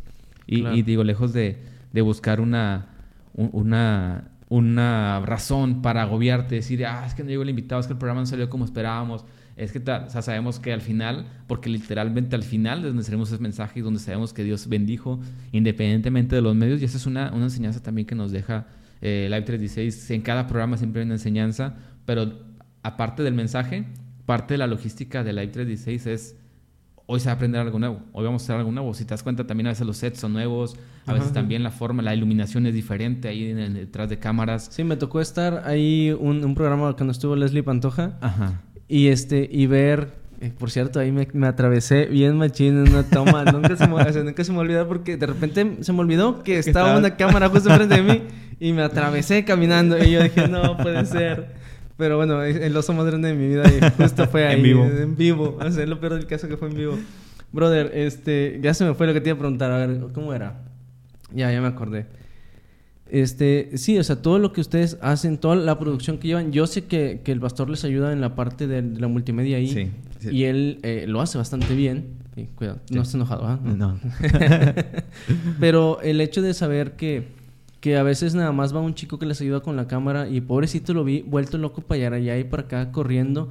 y, 0.50 0.82
digo, 0.82 1.04
lejos 1.04 1.32
de, 1.34 1.58
buscar 2.02 2.42
una, 2.42 2.88
una, 3.34 4.30
una 4.50 5.20
razón 5.22 5.82
para 5.82 6.02
agobiarte, 6.02 6.56
decir, 6.56 6.86
ah, 6.86 7.06
es 7.06 7.13
que 7.13 7.24
no 7.24 7.30
llegó 7.30 7.44
el 7.44 7.50
invitado, 7.50 7.80
es 7.80 7.88
que 7.88 7.94
el 7.94 8.00
programa 8.00 8.22
no 8.22 8.26
salió 8.26 8.50
como 8.50 8.65
esperábamos. 8.65 9.26
Es 9.60 9.72
que 9.72 9.80
o 9.80 10.10
sea, 10.10 10.22
sabemos 10.22 10.60
que 10.60 10.72
al 10.72 10.82
final, 10.82 11.26
porque 11.48 11.69
literalmente 11.69 12.36
al 12.36 12.43
final 12.43 12.80
es 12.80 12.86
donde 12.86 13.04
tenemos 13.04 13.32
ese 13.32 13.41
mensaje 13.41 13.80
y 13.80 13.82
donde 13.82 14.00
sabemos 14.00 14.34
que 14.34 14.43
Dios 14.43 14.67
bendijo 14.67 15.19
independientemente 15.52 16.36
de 16.36 16.41
los 16.41 16.56
medios. 16.56 16.82
Y 16.82 16.86
esa 16.86 16.98
es 16.98 17.06
una, 17.06 17.32
una 17.34 17.45
enseñanza 17.45 17.82
también 17.84 18.08
que 18.08 18.15
nos 18.15 18.32
deja 18.32 18.67
eh, 19.02 19.28
Live 19.30 19.43
316. 19.43 20.12
En 20.12 20.22
cada 20.22 20.48
programa 20.48 20.78
siempre 20.78 21.02
hay 21.02 21.06
una 21.06 21.15
enseñanza, 21.15 21.76
pero 22.06 22.32
aparte 22.84 23.24
del 23.24 23.34
mensaje, 23.34 23.86
parte 24.26 24.54
de 24.54 24.60
la 24.60 24.67
logística 24.67 25.24
de 25.24 25.34
Live 25.34 25.48
316 25.48 26.08
es 26.08 26.36
hoy 27.12 27.19
se 27.19 27.26
va 27.26 27.32
a 27.32 27.36
aprender 27.36 27.60
algo 27.60 27.80
nuevo, 27.80 28.02
hoy 28.12 28.24
vamos 28.24 28.43
a 28.43 28.45
hacer 28.45 28.56
algo 28.58 28.72
nuevo. 28.72 28.93
Si 28.93 29.04
te 29.04 29.10
das 29.10 29.24
cuenta, 29.24 29.48
también 29.48 29.65
a 29.65 29.72
veces 29.72 29.88
los 29.88 29.98
sets 29.98 30.19
son 30.19 30.32
nuevos, 30.32 30.76
a 31.08 31.13
veces 31.13 31.34
también 31.34 31.63
la 31.63 31.72
forma, 31.72 32.04
la 32.04 32.13
iluminación 32.13 32.67
es 32.67 32.76
diferente 32.76 33.28
ahí 33.28 33.52
detrás 33.52 34.10
de 34.10 34.19
cámaras. 34.19 34.67
Sí, 34.69 34.84
me 34.84 34.95
tocó 34.95 35.19
estar 35.19 35.63
ahí 35.65 36.15
un, 36.19 36.45
un 36.45 36.54
programa 36.54 36.93
cuando 36.93 37.12
estuvo 37.12 37.36
Leslie 37.36 37.63
Pantoja 37.63 38.19
Ajá. 38.22 38.62
Y 38.89 39.08
este 39.08 39.47
y 39.49 39.67
ver, 39.67 40.10
eh, 40.41 40.52
por 40.58 40.71
cierto, 40.71 40.99
ahí 40.99 41.12
me, 41.12 41.28
me, 41.32 41.47
atravesé 41.47 42.06
bien 42.08 42.36
machín 42.36 42.86
en 42.86 42.91
una 42.91 43.04
toma, 43.04 43.43
nunca, 43.52 43.78
se 43.78 43.88
me, 43.88 44.23
nunca 44.23 44.43
se 44.43 44.52
me 44.52 44.58
olvidó 44.58 44.88
porque 44.88 45.15
de 45.15 45.28
repente 45.28 45.78
se 45.82 45.93
me 45.93 45.99
olvidó 45.99 46.43
que 46.43 46.58
estaba 46.58 46.97
una 46.97 47.15
cámara 47.15 47.47
justo 47.49 47.73
frente 47.73 47.95
de 47.95 48.02
mí 48.02 48.23
y 48.60 48.73
me 48.73 48.82
atravesé 48.82 49.45
caminando 49.45 49.97
y 49.97 50.12
yo 50.12 50.23
dije, 50.23 50.47
no 50.47 50.75
puede 50.75 51.06
ser. 51.06 51.47
Pero 51.97 52.15
bueno, 52.15 52.41
el 52.43 52.75
oso 52.75 52.93
más 52.93 53.06
grande 53.06 53.28
de 53.28 53.36
mi 53.36 53.47
vida 53.49 53.63
y 53.67 54.02
justo 54.02 54.25
fue 54.28 54.47
ahí. 54.47 54.56
en 54.56 54.63
vivo. 54.63 54.86
En 54.86 55.15
vivo. 55.15 55.58
O 55.60 55.71
sea, 55.71 55.86
lo 55.86 55.99
peor 55.99 56.13
del 56.13 56.28
caso 56.28 56.47
que 56.47 56.56
fue 56.56 56.69
en 56.69 56.75
vivo. 56.75 56.97
Brother, 57.52 57.91
este... 57.93 58.60
Ya 58.62 58.73
se 58.73 58.86
me 58.86 58.93
fue 58.93 59.06
lo 59.06 59.13
que 59.13 59.19
te 59.19 59.30
iba 59.30 59.36
a 59.36 59.39
preguntar. 59.39 59.69
A 59.71 59.86
ver, 59.86 59.99
¿cómo 60.13 60.34
era? 60.34 60.62
Ya, 61.34 61.52
ya 61.52 61.60
me 61.60 61.67
acordé. 61.67 62.06
Este, 63.10 63.72
sí, 63.76 63.98
o 63.98 64.04
sea, 64.04 64.22
todo 64.22 64.39
lo 64.39 64.54
que 64.54 64.62
ustedes 64.62 64.98
hacen, 65.02 65.38
toda 65.38 65.56
la 65.56 65.80
producción 65.80 66.19
que 66.19 66.28
llevan, 66.28 66.52
yo 66.52 66.67
sé 66.67 66.86
que, 66.86 67.22
que 67.24 67.32
el 67.32 67.39
pastor 67.39 67.69
les 67.69 67.84
ayuda 67.84 68.13
en 68.13 68.22
la 68.22 68.36
parte 68.36 68.67
de, 68.67 68.82
la 68.82 69.08
multimedia 69.08 69.58
ahí. 69.58 69.67
Sí, 69.67 70.30
Y 70.32 70.43
él 70.43 70.80
eh, 70.84 71.06
lo 71.08 71.22
hace 71.22 71.38
bastante 71.38 71.74
bien. 71.76 72.06
cuidado, 72.56 72.80
no 72.91 73.02
estés 73.02 73.15
enojado, 73.15 73.45
¿ah? 73.45 73.60
No. 73.63 74.00
Pero 75.60 76.02
el 76.02 76.22
hecho 76.22 76.41
de 76.41 76.54
saber 76.54 76.95
que 76.95 77.39
que 77.80 77.98
a 77.98 78.04
veces 78.04 78.36
nada 78.36 78.52
más 78.52 78.76
va 78.76 78.82
un 78.82 78.93
chico 78.93 79.19
que 79.19 79.26
les 79.26 79.39
ayuda 79.41 79.62
con 79.62 79.76
la 79.76 79.88
cámara 79.88 80.28
y 80.28 80.41
pobrecito 80.41 80.93
lo 80.93 81.04
vi 81.04 81.22
vuelto 81.22 81.58
loco 81.58 81.82
para 81.82 82.08
allá, 82.08 82.15
allá 82.17 82.38
y 82.38 82.43
para 82.43 82.63
acá 82.63 82.91
corriendo, 82.91 83.50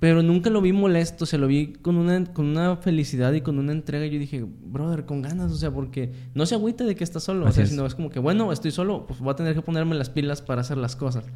pero 0.00 0.22
nunca 0.22 0.48
lo 0.48 0.62
vi 0.62 0.72
molesto, 0.72 1.26
se 1.26 1.36
lo 1.36 1.46
vi 1.46 1.74
con 1.74 1.96
una, 1.96 2.24
con 2.32 2.46
una 2.46 2.76
felicidad 2.76 3.34
y 3.34 3.42
con 3.42 3.58
una 3.58 3.72
entrega. 3.72 4.06
Y 4.06 4.10
yo 4.10 4.18
dije, 4.18 4.42
brother, 4.42 5.04
con 5.04 5.20
ganas, 5.20 5.52
o 5.52 5.56
sea, 5.56 5.70
porque 5.70 6.10
no 6.34 6.46
se 6.46 6.54
agüita 6.54 6.84
de 6.84 6.96
que 6.96 7.04
está 7.04 7.20
solo, 7.20 7.46
o 7.46 7.52
sea, 7.52 7.66
sino 7.66 7.84
es 7.84 7.94
como 7.94 8.08
que, 8.08 8.18
bueno, 8.18 8.50
estoy 8.50 8.70
solo, 8.70 9.06
pues 9.06 9.20
voy 9.20 9.30
a 9.30 9.36
tener 9.36 9.54
que 9.54 9.60
ponerme 9.60 9.94
las 9.94 10.08
pilas 10.08 10.40
para 10.40 10.62
hacer 10.62 10.78
las 10.78 10.96
cosas. 10.96 11.26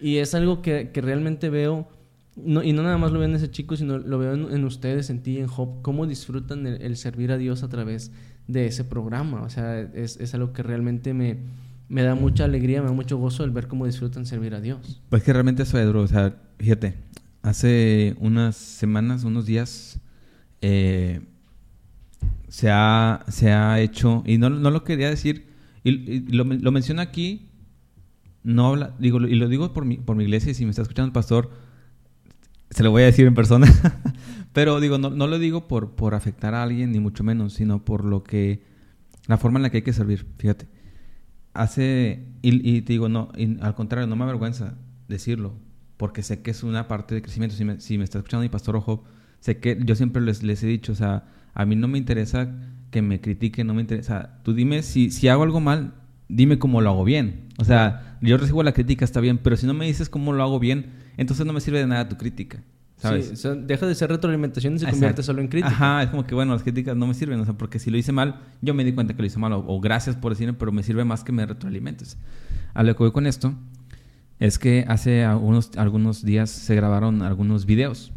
Y 0.00 0.16
es 0.16 0.34
algo 0.34 0.62
que, 0.62 0.90
que 0.90 1.02
realmente 1.02 1.50
veo, 1.50 1.86
no, 2.34 2.62
y 2.62 2.72
no 2.72 2.82
nada 2.82 2.96
más 2.96 3.12
lo 3.12 3.18
veo 3.18 3.28
en 3.28 3.34
ese 3.34 3.50
chico, 3.50 3.76
sino 3.76 3.98
lo 3.98 4.18
veo 4.18 4.32
en, 4.32 4.64
ustedes, 4.64 5.10
en 5.10 5.22
ti, 5.22 5.36
en 5.38 5.46
Job, 5.46 5.82
cómo 5.82 6.06
disfrutan 6.06 6.66
el, 6.66 6.80
el, 6.80 6.96
servir 6.96 7.30
a 7.30 7.36
Dios 7.36 7.62
a 7.62 7.68
través 7.68 8.10
de 8.46 8.64
ese 8.64 8.84
programa. 8.84 9.42
O 9.42 9.50
sea, 9.50 9.80
es, 9.80 10.16
es 10.16 10.32
algo 10.32 10.54
que 10.54 10.62
realmente 10.62 11.12
me 11.12 11.40
me 11.88 12.02
da 12.02 12.14
mucha 12.14 12.44
alegría, 12.44 12.82
me 12.82 12.88
da 12.88 12.92
mucho 12.92 13.16
gozo 13.16 13.44
el 13.44 13.50
ver 13.50 13.66
cómo 13.66 13.86
disfrutan 13.86 14.26
servir 14.26 14.54
a 14.54 14.60
Dios. 14.60 15.00
Pues 15.08 15.22
que 15.22 15.32
realmente 15.32 15.62
eso, 15.62 15.78
Edro, 15.78 16.02
o 16.02 16.06
sea, 16.06 16.36
fíjate, 16.58 16.94
hace 17.42 18.16
unas 18.18 18.56
semanas, 18.56 19.24
unos 19.24 19.46
días, 19.46 20.00
eh, 20.60 21.20
se, 22.48 22.70
ha, 22.70 23.24
se 23.28 23.52
ha 23.52 23.80
hecho, 23.80 24.22
y 24.26 24.38
no, 24.38 24.50
no 24.50 24.70
lo 24.70 24.84
quería 24.84 25.08
decir, 25.08 25.46
y, 25.84 26.20
lo, 26.34 26.44
lo 26.44 26.72
menciono 26.72 27.00
aquí, 27.00 27.50
no 28.42 28.66
habla, 28.66 28.94
digo, 28.98 29.20
y 29.20 29.34
lo 29.34 29.48
digo 29.48 29.72
por 29.72 29.84
mi, 29.84 29.98
por 29.98 30.16
mi 30.16 30.24
iglesia, 30.24 30.52
y 30.52 30.54
si 30.54 30.64
me 30.64 30.70
está 30.70 30.82
escuchando 30.82 31.06
el 31.06 31.12
pastor, 31.12 31.50
se 32.70 32.82
lo 32.82 32.90
voy 32.90 33.02
a 33.02 33.06
decir 33.06 33.26
en 33.26 33.34
persona, 33.34 33.66
pero 34.52 34.80
digo, 34.80 34.98
no, 34.98 35.10
no 35.10 35.26
lo 35.26 35.38
digo 35.38 35.68
por, 35.68 35.94
por 35.94 36.14
afectar 36.14 36.54
a 36.54 36.62
alguien, 36.62 36.92
ni 36.92 37.00
mucho 37.00 37.24
menos, 37.24 37.54
sino 37.54 37.84
por 37.84 38.04
lo 38.04 38.22
que, 38.24 38.62
la 39.26 39.36
forma 39.36 39.58
en 39.58 39.62
la 39.62 39.70
que 39.70 39.78
hay 39.78 39.82
que 39.82 39.92
servir, 39.92 40.26
fíjate. 40.38 40.68
Hace, 41.54 42.26
y, 42.40 42.82
te 42.82 42.92
digo, 42.92 43.08
no, 43.08 43.30
al 43.60 43.74
contrario, 43.74 44.06
no 44.06 44.16
me 44.16 44.24
avergüenza 44.24 44.78
decirlo, 45.08 45.54
porque 45.98 46.22
sé 46.22 46.40
que 46.40 46.52
es 46.52 46.62
una 46.62 46.88
parte 46.88 47.14
de 47.14 47.20
crecimiento. 47.20 47.54
Si 47.54 47.64
me, 47.64 47.80
si 47.80 47.98
me 47.98 48.04
está 48.04 48.18
escuchando 48.18 48.42
mi 48.42 48.48
pastor 48.48 48.76
Ojo, 48.76 49.04
sé 49.40 49.58
que 49.58 49.78
yo 49.84 49.94
siempre 49.94 50.22
les, 50.22 50.42
les 50.42 50.62
he 50.62 50.66
dicho, 50.66 50.92
o 50.92 50.94
sea, 50.94 51.24
a 51.52 51.66
mí 51.66 51.76
no 51.76 51.88
me 51.88 51.98
interesa 51.98 52.48
que 52.90 53.02
me 53.02 53.20
critiquen, 53.20 53.66
no 53.66 53.74
me 53.74 53.82
interesa. 53.82 54.38
Tú 54.44 54.54
dime, 54.54 54.82
si, 54.82 55.10
si 55.10 55.28
hago 55.28 55.42
algo 55.42 55.60
mal, 55.60 55.92
dime 56.28 56.58
cómo 56.58 56.80
lo 56.80 56.88
hago 56.88 57.04
bien. 57.04 57.48
O 57.58 57.64
sea, 57.64 58.16
yo 58.22 58.38
recibo 58.38 58.62
la 58.62 58.72
crítica, 58.72 59.04
está 59.04 59.20
bien, 59.20 59.38
pero 59.38 59.56
si 59.56 59.66
no 59.66 59.74
me 59.74 59.84
dices 59.84 60.08
cómo 60.08 60.32
lo 60.32 60.42
hago 60.42 60.58
bien, 60.58 60.92
entonces 61.16 61.44
no 61.44 61.52
me 61.52 61.60
sirve 61.60 61.80
de 61.80 61.86
nada 61.86 62.08
tu 62.08 62.16
crítica. 62.16 62.62
¿sabes? 62.96 63.44
deja 63.66 63.86
de 63.86 63.94
ser 63.94 64.10
retroalimentación 64.10 64.74
y 64.74 64.80
se 64.80 64.90
convierte 64.90 65.22
solo 65.22 65.40
en 65.40 65.48
crítica. 65.48 65.72
Ajá, 65.72 66.02
es 66.02 66.10
como 66.10 66.24
que 66.24 66.34
bueno, 66.34 66.52
las 66.52 66.62
críticas 66.62 66.96
no 66.96 67.06
me 67.06 67.14
sirven, 67.14 67.38
o 67.40 67.44
sea, 67.44 67.54
porque 67.54 67.78
si 67.78 67.90
lo 67.90 67.96
hice 67.96 68.12
mal, 68.12 68.40
yo 68.60 68.74
me 68.74 68.84
di 68.84 68.92
cuenta 68.92 69.14
que 69.14 69.22
lo 69.22 69.26
hice 69.26 69.38
mal, 69.38 69.52
o, 69.52 69.80
gracias 69.80 70.16
por 70.16 70.32
decirme, 70.32 70.54
pero 70.54 70.72
me 70.72 70.82
sirve 70.82 71.04
más 71.04 71.22
que 71.22 71.32
me 71.32 71.46
retroalimentes. 71.46 72.18
A 72.74 72.82
lo 72.82 72.94
que 72.94 73.04
voy 73.04 73.12
con 73.12 73.26
esto 73.26 73.54
es 74.38 74.58
que 74.58 74.84
hace 74.88 75.24
algunos, 75.24 75.76
algunos 75.76 76.24
días 76.24 76.50
se 76.50 76.74
grabaron 76.74 77.22
algunos 77.22 77.66
videos 77.66 78.12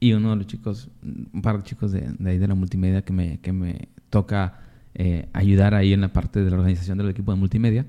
y 0.00 0.12
uno 0.14 0.30
de 0.30 0.36
los 0.36 0.46
chicos, 0.46 0.90
un 1.32 1.42
par 1.42 1.58
de 1.58 1.64
chicos 1.64 1.92
de, 1.92 2.12
ahí 2.24 2.38
de 2.38 2.48
la 2.48 2.54
multimedia 2.54 3.02
que 3.02 3.12
me, 3.12 3.38
que 3.38 3.52
me 3.52 3.88
toca 4.10 4.60
eh, 4.94 5.28
ayudar 5.32 5.74
ahí 5.74 5.92
en 5.92 6.00
la 6.00 6.12
parte 6.12 6.42
de 6.42 6.50
la 6.50 6.56
organización 6.56 6.98
del 6.98 7.10
equipo 7.10 7.32
de 7.32 7.38
multimedia, 7.38 7.86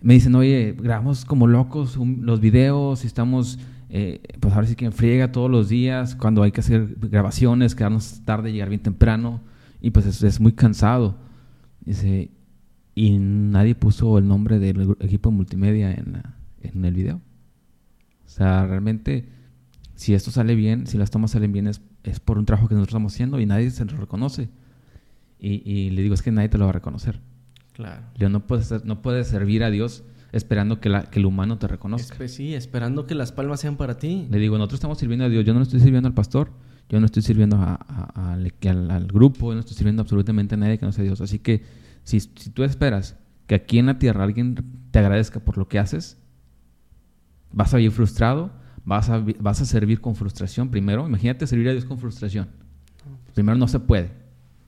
me 0.00 0.14
dicen, 0.14 0.34
oye, 0.36 0.76
grabamos 0.78 1.24
como 1.24 1.48
locos 1.48 1.96
los 1.96 2.40
videos 2.40 3.02
y 3.02 3.08
estamos 3.08 3.58
eh, 3.90 4.20
pues 4.38 4.52
ahora 4.54 4.66
sí 4.66 4.76
que 4.76 4.90
friega 4.90 5.32
todos 5.32 5.50
los 5.50 5.68
días, 5.68 6.14
cuando 6.14 6.42
hay 6.42 6.52
que 6.52 6.60
hacer 6.60 6.94
grabaciones, 6.98 7.74
quedarnos 7.74 8.20
tarde, 8.24 8.52
llegar 8.52 8.68
bien 8.68 8.82
temprano, 8.82 9.40
y 9.80 9.90
pues 9.90 10.22
es, 10.22 10.40
muy 10.40 10.52
cansado. 10.52 11.16
Dice, 11.80 12.30
y 12.94 13.18
nadie 13.18 13.74
puso 13.74 14.18
el 14.18 14.28
nombre 14.28 14.58
del 14.58 14.96
equipo 15.00 15.30
de 15.30 15.36
multimedia 15.36 15.92
en, 15.92 16.22
en 16.62 16.84
el 16.84 16.94
video. 16.94 17.20
O 18.26 18.28
sea, 18.28 18.66
realmente, 18.66 19.28
si 19.94 20.14
esto 20.14 20.30
sale 20.30 20.54
bien, 20.54 20.86
si 20.86 20.98
las 20.98 21.10
tomas 21.10 21.30
salen 21.30 21.52
bien, 21.52 21.66
es, 21.66 21.80
es 22.04 22.20
por 22.20 22.38
un 22.38 22.44
trabajo 22.44 22.68
que 22.68 22.74
nosotros 22.74 22.90
estamos 22.90 23.14
haciendo 23.14 23.40
y 23.40 23.46
nadie 23.46 23.70
se 23.70 23.84
lo 23.84 23.96
reconoce. 23.96 24.48
Y, 25.40 25.90
le 25.90 26.02
digo, 26.02 26.14
es 26.14 26.22
que 26.22 26.32
nadie 26.32 26.48
te 26.48 26.58
lo 26.58 26.64
va 26.64 26.70
a 26.70 26.74
reconocer. 26.74 27.20
Claro. 27.72 28.02
Yo 28.16 28.28
no 28.28 28.46
puedes, 28.46 28.84
no 28.84 29.02
puedes 29.02 29.28
servir 29.28 29.62
a 29.62 29.70
Dios 29.70 30.02
esperando 30.32 30.80
que, 30.80 30.88
la, 30.88 31.04
que 31.04 31.20
el 31.20 31.26
humano 31.26 31.58
te 31.58 31.68
reconozca. 31.68 32.16
Pues 32.16 32.34
sí, 32.34 32.54
esperando 32.54 33.06
que 33.06 33.14
las 33.14 33.32
palmas 33.32 33.60
sean 33.60 33.76
para 33.76 33.98
ti. 33.98 34.26
Le 34.30 34.38
digo, 34.38 34.58
nosotros 34.58 34.78
estamos 34.78 34.98
sirviendo 34.98 35.24
a 35.24 35.28
Dios. 35.28 35.44
Yo 35.44 35.52
no 35.52 35.60
le 35.60 35.64
estoy 35.64 35.80
sirviendo 35.80 36.08
al 36.08 36.14
pastor. 36.14 36.50
Yo 36.88 36.98
no 37.00 37.06
estoy 37.06 37.22
sirviendo 37.22 37.56
a, 37.56 37.74
al, 38.14 39.06
grupo. 39.06 39.50
Yo 39.50 39.54
no 39.54 39.60
estoy 39.60 39.76
sirviendo 39.76 40.02
absolutamente 40.02 40.54
a 40.54 40.58
nadie 40.58 40.78
que 40.78 40.86
no 40.86 40.92
sea 40.92 41.04
Dios. 41.04 41.20
Así 41.20 41.38
que 41.38 41.62
si, 42.02 42.20
si 42.20 42.50
tú 42.50 42.64
esperas 42.64 43.16
que 43.46 43.54
aquí 43.54 43.78
en 43.78 43.86
la 43.86 43.98
tierra 43.98 44.24
alguien 44.24 44.56
te 44.90 44.98
agradezca 44.98 45.40
por 45.40 45.56
lo 45.56 45.68
que 45.68 45.78
haces, 45.78 46.18
vas 47.52 47.74
a 47.74 47.80
ir 47.80 47.90
frustrado, 47.90 48.50
vas 48.84 49.10
a, 49.10 49.22
vas 49.40 49.60
a 49.60 49.64
servir 49.64 50.00
con 50.00 50.14
frustración 50.14 50.70
primero. 50.70 51.06
Imagínate 51.06 51.46
servir 51.46 51.68
a 51.68 51.72
Dios 51.72 51.84
con 51.84 51.98
frustración. 51.98 52.48
Primero 53.34 53.58
no 53.58 53.68
se 53.68 53.80
puede. 53.80 54.06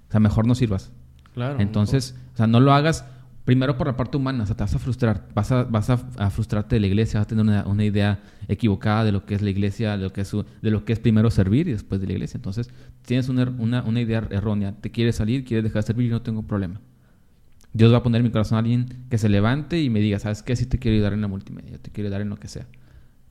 O 0.09 0.11
sea, 0.11 0.21
mejor 0.21 0.47
no 0.47 0.55
sirvas. 0.55 0.93
Claro. 1.35 1.61
Entonces, 1.61 2.17
o 2.35 2.37
sea, 2.37 2.47
no 2.47 2.61
lo 2.61 2.73
hagas 2.73 3.05
primero 3.45 3.77
por 3.77 3.87
la 3.87 3.97
parte 3.97 4.17
humana, 4.17 4.45
o 4.45 4.47
sea, 4.47 4.57
te 4.57 4.63
vas 4.63 4.75
a 4.75 4.79
frustrar, 4.79 5.27
vas 5.35 5.51
a, 5.51 5.65
vas 5.65 5.91
a, 5.91 6.31
frustrarte 6.31 6.77
de 6.77 6.81
la 6.81 6.87
iglesia, 6.87 7.19
vas 7.19 7.27
a 7.27 7.29
tener 7.29 7.65
una, 7.67 7.85
idea 7.85 8.21
equivocada 8.47 9.05
de 9.05 9.13
lo 9.13 9.25
que 9.25 9.35
es 9.35 9.43
la 9.43 9.51
iglesia, 9.51 9.97
de 9.97 10.05
lo 10.05 10.13
que 10.13 10.21
es, 10.21 10.31
de 10.31 10.71
lo 10.71 10.85
que 10.85 10.93
es 10.93 11.01
primero 11.01 11.31
servir 11.31 11.67
y 11.67 11.73
después 11.73 12.01
de 12.01 12.07
la 12.07 12.13
iglesia. 12.13 12.39
Entonces, 12.39 12.71
tienes 13.05 13.29
una, 13.29 13.51
una, 13.83 14.01
idea 14.01 14.27
errónea, 14.31 14.77
te 14.81 14.91
quieres 14.91 15.17
salir, 15.17 15.45
quieres 15.45 15.65
dejar 15.65 15.83
de 15.83 15.87
servir 15.87 16.07
y 16.07 16.11
no 16.11 16.23
tengo 16.23 16.43
problema. 16.43 16.81
Dios 17.73 17.93
va 17.93 17.99
a 17.99 18.03
poner 18.03 18.21
en 18.21 18.25
mi 18.25 18.31
corazón 18.31 18.57
a 18.57 18.59
alguien 18.61 18.87
que 19.09 19.19
se 19.19 19.29
levante 19.29 19.81
y 19.81 19.91
me 19.91 20.01
diga, 20.01 20.19
¿sabes 20.19 20.43
qué? 20.43 20.57
Si 20.57 20.67
te 20.67 20.79
quiero 20.79 20.97
ayudar 20.97 21.13
en 21.13 21.21
la 21.21 21.29
multimedia, 21.29 21.79
te 21.79 21.91
quiero 21.91 22.09
ayudar 22.09 22.23
en 22.23 22.31
lo 22.31 22.37
que 22.37 22.49
sea. 22.49 22.67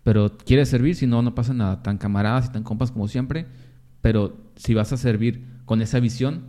Pero 0.03 0.37
quieres 0.37 0.69
servir, 0.69 0.95
si 0.95 1.07
no, 1.07 1.21
no 1.21 1.35
pasa 1.35 1.53
nada. 1.53 1.83
Tan 1.83 1.97
camaradas 1.97 2.47
y 2.47 2.51
tan 2.51 2.63
compas 2.63 2.91
como 2.91 3.07
siempre. 3.07 3.45
Pero 4.01 4.37
si 4.55 4.73
vas 4.73 4.93
a 4.93 4.97
servir 4.97 5.45
con 5.65 5.81
esa 5.81 5.99
visión, 5.99 6.45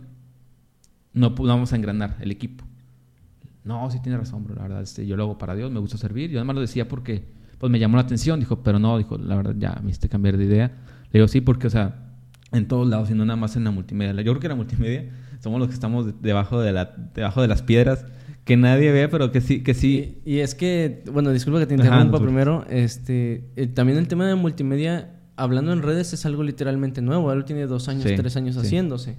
no, 1.13 1.31
vamos 1.31 1.73
a 1.73 1.75
engranar 1.75 2.17
el 2.21 2.31
equipo. 2.31 2.63
No, 3.63 3.91
sí 3.91 3.99
tiene 4.01 4.17
razón, 4.17 4.43
bro. 4.45 4.55
La 4.55 4.63
verdad, 4.63 4.81
este, 4.81 5.05
yo 5.05 5.17
lo 5.17 5.23
hago 5.23 5.37
para 5.37 5.55
Dios, 5.55 5.69
me 5.69 5.79
gusta 5.79 5.97
servir. 5.97 6.31
Yo 6.31 6.39
además 6.39 6.55
lo 6.55 6.61
decía 6.61 6.87
porque 6.87 7.25
pues 7.57 7.69
me 7.69 7.77
llamó 7.77 7.97
la 7.97 8.03
atención. 8.03 8.39
Dijo, 8.39 8.63
pero 8.63 8.79
no, 8.79 8.97
dijo, 8.97 9.17
la 9.17 9.35
verdad, 9.35 9.55
ya 9.57 9.79
me 9.83 9.89
hiciste 9.89 10.07
cambiar 10.07 10.37
de 10.37 10.45
idea. 10.45 10.67
Le 11.11 11.19
digo, 11.19 11.27
sí, 11.27 11.41
porque, 11.41 11.67
o 11.67 11.69
sea, 11.69 12.11
en 12.51 12.67
todos 12.67 12.87
lados 12.87 13.11
y 13.11 13.13
no 13.13 13.25
nada 13.25 13.37
más 13.37 13.55
en 13.55 13.63
la 13.65 13.71
multimedia. 13.71 14.13
Yo 14.13 14.31
creo 14.31 14.39
que 14.39 14.47
la 14.47 14.55
multimedia 14.55 15.09
somos 15.41 15.59
los 15.59 15.67
que 15.67 15.73
estamos 15.73 16.21
debajo 16.21 16.61
de, 16.61 16.71
la, 16.71 16.95
debajo 17.13 17.41
de 17.41 17.47
las 17.47 17.61
piedras 17.61 18.05
que 18.43 18.57
nadie 18.57 18.91
ve, 18.91 19.07
pero 19.07 19.31
que 19.31 19.41
sí, 19.41 19.61
que 19.63 19.73
sí. 19.73 20.21
Y, 20.25 20.39
es 20.39 20.55
que, 20.55 21.03
bueno, 21.11 21.31
disculpa 21.31 21.59
que 21.59 21.67
te 21.67 21.75
interrumpa 21.75 22.19
primero. 22.19 22.65
Este, 22.69 23.43
también 23.73 23.97
el 23.97 24.07
tema 24.07 24.25
de 24.27 24.35
multimedia, 24.35 25.13
hablando 25.35 25.73
en 25.73 25.81
redes, 25.81 26.13
es 26.13 26.25
algo 26.25 26.43
literalmente 26.43 27.01
nuevo. 27.01 27.31
Él 27.31 27.45
tiene 27.45 27.67
dos 27.67 27.87
años, 27.87 28.03
tres 28.03 28.35
años 28.35 28.57
haciéndose. 28.57 29.17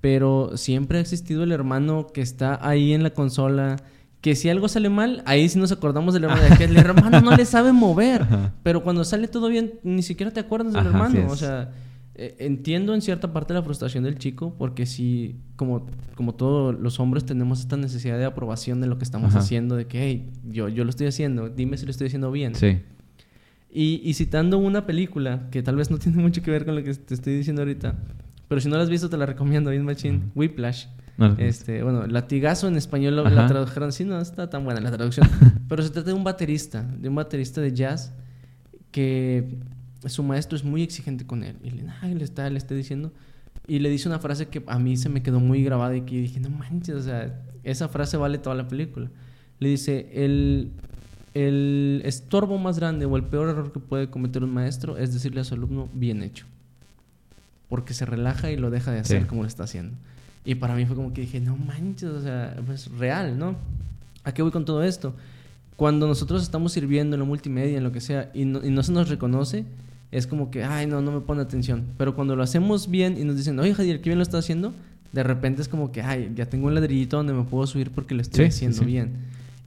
Pero 0.00 0.56
siempre 0.56 0.98
ha 0.98 1.00
existido 1.00 1.42
el 1.42 1.52
hermano 1.52 2.06
que 2.12 2.20
está 2.20 2.58
ahí 2.66 2.92
en 2.92 3.02
la 3.02 3.10
consola. 3.10 3.76
Que 4.20 4.34
si 4.34 4.48
algo 4.48 4.68
sale 4.68 4.88
mal, 4.88 5.22
ahí 5.26 5.48
sí 5.48 5.58
nos 5.58 5.70
acordamos 5.70 6.14
del 6.14 6.24
hermano. 6.24 6.56
que 6.56 6.64
el 6.64 6.76
hermano 6.76 7.20
no 7.20 7.36
le 7.36 7.44
sabe 7.44 7.72
mover. 7.72 8.26
Pero 8.62 8.82
cuando 8.82 9.04
sale 9.04 9.28
todo 9.28 9.48
bien, 9.48 9.74
ni 9.82 10.02
siquiera 10.02 10.32
te 10.32 10.40
acuerdas 10.40 10.72
del 10.72 10.86
hermano. 10.86 11.26
O 11.28 11.36
sea, 11.36 11.70
eh, 12.18 12.34
entiendo 12.38 12.94
en 12.94 13.02
cierta 13.02 13.30
parte 13.34 13.52
la 13.52 13.62
frustración 13.62 14.02
del 14.04 14.16
chico, 14.16 14.54
porque 14.56 14.86
si, 14.86 15.36
como, 15.56 15.86
como 16.14 16.34
todos 16.34 16.74
los 16.74 16.98
hombres, 16.98 17.26
tenemos 17.26 17.60
esta 17.60 17.76
necesidad 17.76 18.16
de 18.16 18.24
aprobación 18.24 18.80
de 18.80 18.86
lo 18.86 18.96
que 18.96 19.04
estamos 19.04 19.34
haciendo, 19.34 19.76
de 19.76 19.86
que, 19.86 20.02
hey, 20.02 20.32
yo, 20.48 20.70
yo 20.70 20.84
lo 20.84 20.90
estoy 20.90 21.08
haciendo, 21.08 21.50
dime 21.50 21.76
si 21.76 21.84
lo 21.84 21.90
estoy 21.90 22.06
haciendo 22.06 22.32
bien. 22.32 22.54
Sí. 22.54 22.78
Y, 23.70 24.00
y, 24.02 24.14
citando 24.14 24.56
una 24.56 24.86
película 24.86 25.48
que 25.50 25.62
tal 25.62 25.76
vez 25.76 25.90
no 25.90 25.98
tiene 25.98 26.22
mucho 26.22 26.40
que 26.40 26.50
ver 26.50 26.64
con 26.64 26.74
lo 26.74 26.82
que 26.82 26.94
te 26.94 27.12
estoy 27.12 27.36
diciendo 27.36 27.60
ahorita, 27.60 27.94
pero 28.48 28.62
si 28.62 28.70
no 28.70 28.76
la 28.76 28.84
has 28.84 28.88
visto, 28.88 29.10
te 29.10 29.18
la 29.18 29.26
recomiendo, 29.26 29.68
bien 29.68 29.84
machine, 29.84 30.22
Whiplash. 30.34 30.86
este, 31.36 31.82
bueno, 31.82 32.06
latigazo 32.06 32.66
en 32.66 32.76
español 32.76 33.16
la 33.16 33.46
tradujeron, 33.46 33.92
sí, 33.92 34.04
no 34.04 34.18
está 34.18 34.48
tan 34.48 34.64
buena 34.64 34.80
la 34.80 34.90
traducción, 34.90 35.28
pero 35.68 35.82
se 35.82 35.90
trata 35.90 36.08
de 36.08 36.14
un 36.14 36.24
baterista, 36.24 36.82
de 36.82 37.10
un 37.10 37.14
baterista 37.14 37.60
de 37.60 37.74
jazz 37.74 38.14
que 38.90 39.58
su 40.04 40.22
maestro 40.22 40.56
es 40.56 40.64
muy 40.64 40.82
exigente 40.82 41.26
con 41.26 41.42
él. 41.42 41.56
Y 41.62 41.70
le, 41.70 41.84
le, 42.14 42.24
está, 42.24 42.48
le 42.50 42.58
está 42.58 42.74
diciendo. 42.74 43.12
Y 43.66 43.80
le 43.80 43.90
dice 43.90 44.08
una 44.08 44.18
frase 44.18 44.48
que 44.48 44.62
a 44.66 44.78
mí 44.78 44.96
se 44.96 45.08
me 45.08 45.22
quedó 45.22 45.40
muy 45.40 45.62
grabada 45.64 45.96
y 45.96 46.02
que 46.02 46.20
dije, 46.20 46.40
no 46.40 46.50
manches, 46.50 46.94
o 46.94 47.02
sea, 47.02 47.42
esa 47.64 47.88
frase 47.88 48.16
vale 48.16 48.38
toda 48.38 48.54
la 48.54 48.68
película. 48.68 49.10
Le 49.58 49.68
dice, 49.70 50.08
el, 50.12 50.70
el 51.34 52.02
estorbo 52.04 52.58
más 52.58 52.78
grande 52.78 53.06
o 53.06 53.16
el 53.16 53.24
peor 53.24 53.48
error 53.48 53.72
que 53.72 53.80
puede 53.80 54.08
cometer 54.08 54.44
un 54.44 54.54
maestro 54.54 54.96
es 54.98 55.12
decirle 55.12 55.40
a 55.40 55.44
su 55.44 55.54
alumno, 55.54 55.88
bien 55.92 56.22
hecho. 56.22 56.46
Porque 57.68 57.92
se 57.92 58.06
relaja 58.06 58.50
y 58.52 58.56
lo 58.56 58.70
deja 58.70 58.92
de 58.92 59.00
hacer 59.00 59.26
como 59.26 59.42
lo 59.42 59.48
está 59.48 59.64
haciendo. 59.64 59.96
Y 60.44 60.54
para 60.54 60.76
mí 60.76 60.86
fue 60.86 60.94
como 60.94 61.12
que 61.12 61.22
dije, 61.22 61.40
no 61.40 61.56
manches, 61.56 62.10
o 62.10 62.22
sea, 62.22 62.56
pues 62.64 62.88
real, 62.92 63.36
¿no? 63.36 63.56
¿A 64.22 64.32
qué 64.32 64.42
voy 64.42 64.52
con 64.52 64.64
todo 64.64 64.84
esto? 64.84 65.14
Cuando 65.74 66.06
nosotros 66.06 66.42
estamos 66.42 66.72
sirviendo 66.72 67.16
en 67.16 67.20
la 67.20 67.26
multimedia, 67.26 67.76
en 67.76 67.82
lo 67.82 67.90
que 67.90 68.00
sea, 68.00 68.30
y 68.32 68.44
no, 68.44 68.64
y 68.64 68.70
no 68.70 68.84
se 68.84 68.92
nos 68.92 69.08
reconoce, 69.08 69.64
es 70.16 70.26
como 70.26 70.50
que, 70.50 70.64
ay, 70.64 70.86
no, 70.86 71.02
no 71.02 71.12
me 71.12 71.20
pone 71.20 71.42
atención. 71.42 71.84
Pero 71.98 72.14
cuando 72.14 72.36
lo 72.36 72.42
hacemos 72.42 72.90
bien 72.90 73.18
y 73.18 73.24
nos 73.24 73.36
dicen, 73.36 73.58
oye, 73.58 73.74
Javier, 73.74 74.00
qué 74.00 74.08
bien 74.08 74.18
lo 74.18 74.22
está 74.22 74.38
haciendo, 74.38 74.72
de 75.12 75.22
repente 75.22 75.60
es 75.60 75.68
como 75.68 75.92
que, 75.92 76.00
ay, 76.00 76.32
ya 76.34 76.46
tengo 76.46 76.68
un 76.68 76.74
ladrillito 76.74 77.18
donde 77.18 77.34
me 77.34 77.44
puedo 77.44 77.66
subir 77.66 77.90
porque 77.90 78.14
lo 78.14 78.22
estoy 78.22 78.46
haciendo 78.46 78.82
bien. 78.84 79.12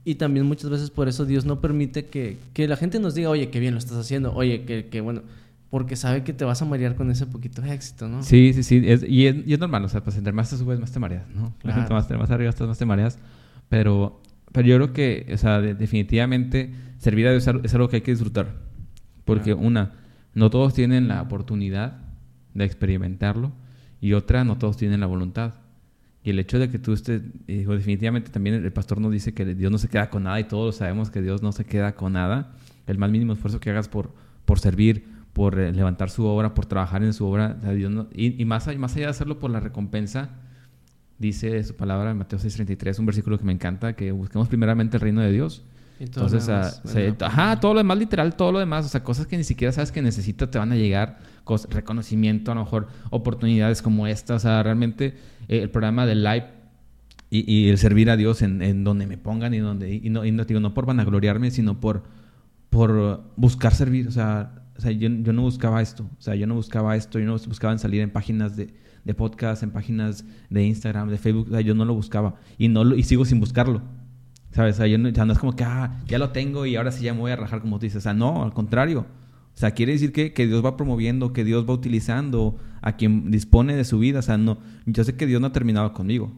Y 0.04 0.16
también 0.16 0.46
muchas 0.46 0.68
veces 0.70 0.90
por 0.90 1.08
eso 1.08 1.24
Dios 1.24 1.44
no 1.44 1.60
permite 1.60 2.06
que, 2.06 2.38
que, 2.52 2.66
la 2.66 2.76
gente 2.76 2.98
nos 2.98 3.14
diga, 3.14 3.30
oye, 3.30 3.48
qué 3.50 3.60
bien 3.60 3.74
lo 3.74 3.78
estás 3.78 3.96
haciendo, 3.96 4.34
oye, 4.34 4.64
que, 4.64 4.86
que 4.86 5.00
bueno, 5.00 5.22
porque 5.68 5.94
sabe 5.94 6.24
que 6.24 6.32
te 6.32 6.44
vas 6.44 6.60
a 6.62 6.64
marear 6.64 6.96
con 6.96 7.12
ese 7.12 7.26
poquito 7.26 7.62
de 7.62 7.72
éxito, 7.72 8.08
¿no? 8.08 8.24
Sí, 8.24 8.52
sí, 8.52 8.64
sí, 8.64 8.80
y, 8.82 8.90
es, 8.90 9.04
y, 9.06 9.26
es, 9.26 9.58
normal, 9.60 9.84
o 9.84 9.88
sea, 9.88 10.02
pues 10.02 10.16
entre 10.16 10.32
más 10.32 10.50
te 10.50 10.56
subes, 10.56 10.80
más 10.80 10.90
te 10.90 10.98
mareas, 10.98 11.28
¿no? 11.32 11.54
Claro. 11.58 11.94
Más, 11.94 12.10
más 12.10 12.30
arriba 12.30 12.50
estás, 12.50 12.66
más 12.66 12.78
te 12.78 12.86
mareas, 12.86 13.18
pero, 13.68 14.20
pero 14.50 14.66
yo 14.66 14.76
creo 14.76 14.92
que, 14.92 15.30
o 15.32 15.36
sea, 15.36 15.60
definitivamente 15.60 16.72
servir 16.98 17.28
a 17.28 17.30
Dios 17.30 17.46
es 17.62 17.74
algo 17.74 17.88
que 17.88 17.96
hay 17.96 18.02
que 18.02 18.10
disfrutar, 18.10 18.56
porque 19.24 19.54
una 19.54 19.99
no 20.34 20.50
todos 20.50 20.74
tienen 20.74 21.08
la 21.08 21.22
oportunidad 21.22 21.98
de 22.54 22.64
experimentarlo 22.64 23.52
y 24.00 24.12
otra, 24.14 24.44
no 24.44 24.58
todos 24.58 24.76
tienen 24.76 25.00
la 25.00 25.06
voluntad. 25.06 25.54
Y 26.22 26.30
el 26.30 26.38
hecho 26.38 26.58
de 26.58 26.68
que 26.68 26.78
tú 26.78 26.92
estés, 26.92 27.22
digo, 27.46 27.74
definitivamente 27.74 28.30
también 28.30 28.56
el 28.56 28.72
pastor 28.72 29.00
nos 29.00 29.12
dice 29.12 29.32
que 29.32 29.44
Dios 29.54 29.72
no 29.72 29.78
se 29.78 29.88
queda 29.88 30.10
con 30.10 30.24
nada 30.24 30.38
y 30.38 30.44
todos 30.44 30.76
sabemos 30.76 31.10
que 31.10 31.22
Dios 31.22 31.42
no 31.42 31.52
se 31.52 31.64
queda 31.64 31.94
con 31.94 32.12
nada. 32.12 32.52
El 32.86 32.98
más 32.98 33.10
mínimo 33.10 33.32
esfuerzo 33.32 33.60
que 33.60 33.70
hagas 33.70 33.88
por, 33.88 34.12
por 34.44 34.58
servir, 34.58 35.06
por 35.32 35.58
eh, 35.58 35.72
levantar 35.72 36.10
su 36.10 36.24
obra, 36.26 36.54
por 36.54 36.66
trabajar 36.66 37.02
en 37.02 37.14
su 37.14 37.24
obra, 37.26 37.54
Dios 37.54 38.06
y, 38.12 38.44
más, 38.44 38.76
más 38.76 38.96
allá 38.96 39.06
de 39.06 39.10
hacerlo 39.10 39.38
por 39.38 39.50
la 39.50 39.60
recompensa, 39.60 40.30
dice 41.18 41.62
su 41.64 41.76
palabra 41.76 42.10
en 42.10 42.18
Mateo 42.18 42.38
6:33, 42.38 42.98
un 42.98 43.06
versículo 43.06 43.38
que 43.38 43.44
me 43.44 43.52
encanta, 43.52 43.94
que 43.94 44.12
busquemos 44.12 44.48
primeramente 44.48 44.96
el 44.96 45.00
reino 45.00 45.20
de 45.20 45.32
Dios 45.32 45.64
entonces, 46.00 46.48
ah, 46.48 46.72
ajá, 47.20 47.60
todo 47.60 47.74
lo 47.74 47.80
demás 47.80 47.98
literal, 47.98 48.34
todo 48.34 48.52
lo 48.52 48.58
demás, 48.58 48.86
o 48.86 48.88
sea, 48.88 49.04
cosas 49.04 49.26
que 49.26 49.36
ni 49.36 49.44
siquiera 49.44 49.70
sabes 49.70 49.92
que 49.92 50.00
necesitas 50.00 50.50
te 50.50 50.58
van 50.58 50.72
a 50.72 50.76
llegar, 50.76 51.18
reconocimiento, 51.68 52.50
a 52.50 52.54
lo 52.54 52.62
mejor 52.62 52.88
oportunidades 53.10 53.82
como 53.82 54.06
esta, 54.06 54.34
o 54.34 54.38
sea, 54.38 54.62
realmente 54.62 55.18
eh, 55.48 55.58
el 55.58 55.68
programa 55.68 56.06
del 56.06 56.24
live 56.24 56.46
y, 57.28 57.68
el 57.68 57.76
servir 57.76 58.08
a 58.08 58.16
Dios 58.16 58.40
en, 58.40 58.82
donde 58.82 59.06
me 59.06 59.18
pongan 59.18 59.52
y 59.52 59.58
donde, 59.58 59.94
y 59.94 60.08
no, 60.08 60.24
y 60.24 60.32
no, 60.32 60.44
digo, 60.46 60.58
no 60.58 60.72
por 60.72 60.86
vanagloriarme, 60.86 61.50
sino 61.50 61.80
por, 61.80 62.02
por 62.70 63.22
buscar 63.36 63.74
servir, 63.74 64.08
o 64.08 64.10
sea, 64.10 64.54
o 64.78 64.80
sea 64.80 64.92
yo, 64.92 65.10
yo, 65.10 65.34
no 65.34 65.42
buscaba 65.42 65.82
esto, 65.82 66.08
o 66.18 66.22
sea, 66.22 66.34
yo 66.34 66.46
no 66.46 66.54
buscaba 66.54 66.96
esto, 66.96 67.18
yo 67.18 67.26
no 67.26 67.32
buscaba 67.32 67.76
salir 67.76 68.00
en 68.00 68.08
páginas 68.08 68.56
de, 68.56 68.72
de 69.04 69.14
podcast, 69.14 69.62
en 69.62 69.70
páginas 69.70 70.24
de 70.48 70.64
Instagram, 70.64 71.10
de 71.10 71.18
Facebook, 71.18 71.48
o 71.48 71.50
sea, 71.50 71.60
yo 71.60 71.74
no 71.74 71.84
lo 71.84 71.92
buscaba. 71.92 72.36
Y, 72.56 72.68
no 72.68 72.94
y 72.94 73.02
sigo 73.02 73.26
sin 73.26 73.38
buscarlo. 73.38 73.82
¿Sabes? 74.52 74.80
O 74.80 74.84
sea, 74.84 74.98
no, 74.98 75.32
es 75.32 75.38
como 75.38 75.54
que, 75.54 75.64
ah, 75.64 76.00
ya 76.06 76.18
lo 76.18 76.30
tengo 76.30 76.66
y 76.66 76.76
ahora 76.76 76.90
sí 76.90 77.04
ya 77.04 77.14
me 77.14 77.20
voy 77.20 77.32
a 77.32 77.36
rajar 77.36 77.60
como 77.60 77.78
tú 77.78 77.84
dices. 77.84 77.98
O 77.98 78.00
sea, 78.00 78.14
no, 78.14 78.42
al 78.42 78.52
contrario. 78.52 79.06
O 79.54 79.58
sea, 79.60 79.72
quiere 79.72 79.92
decir 79.92 80.12
que, 80.12 80.32
que, 80.32 80.46
Dios 80.46 80.64
va 80.64 80.76
promoviendo, 80.76 81.32
que 81.32 81.44
Dios 81.44 81.68
va 81.68 81.74
utilizando 81.74 82.56
a 82.80 82.96
quien 82.96 83.30
dispone 83.30 83.76
de 83.76 83.84
su 83.84 83.98
vida. 83.98 84.20
O 84.20 84.22
sea, 84.22 84.38
no, 84.38 84.58
yo 84.86 85.04
sé 85.04 85.16
que 85.16 85.26
Dios 85.26 85.40
no 85.40 85.48
ha 85.48 85.52
terminado 85.52 85.92
conmigo. 85.92 86.32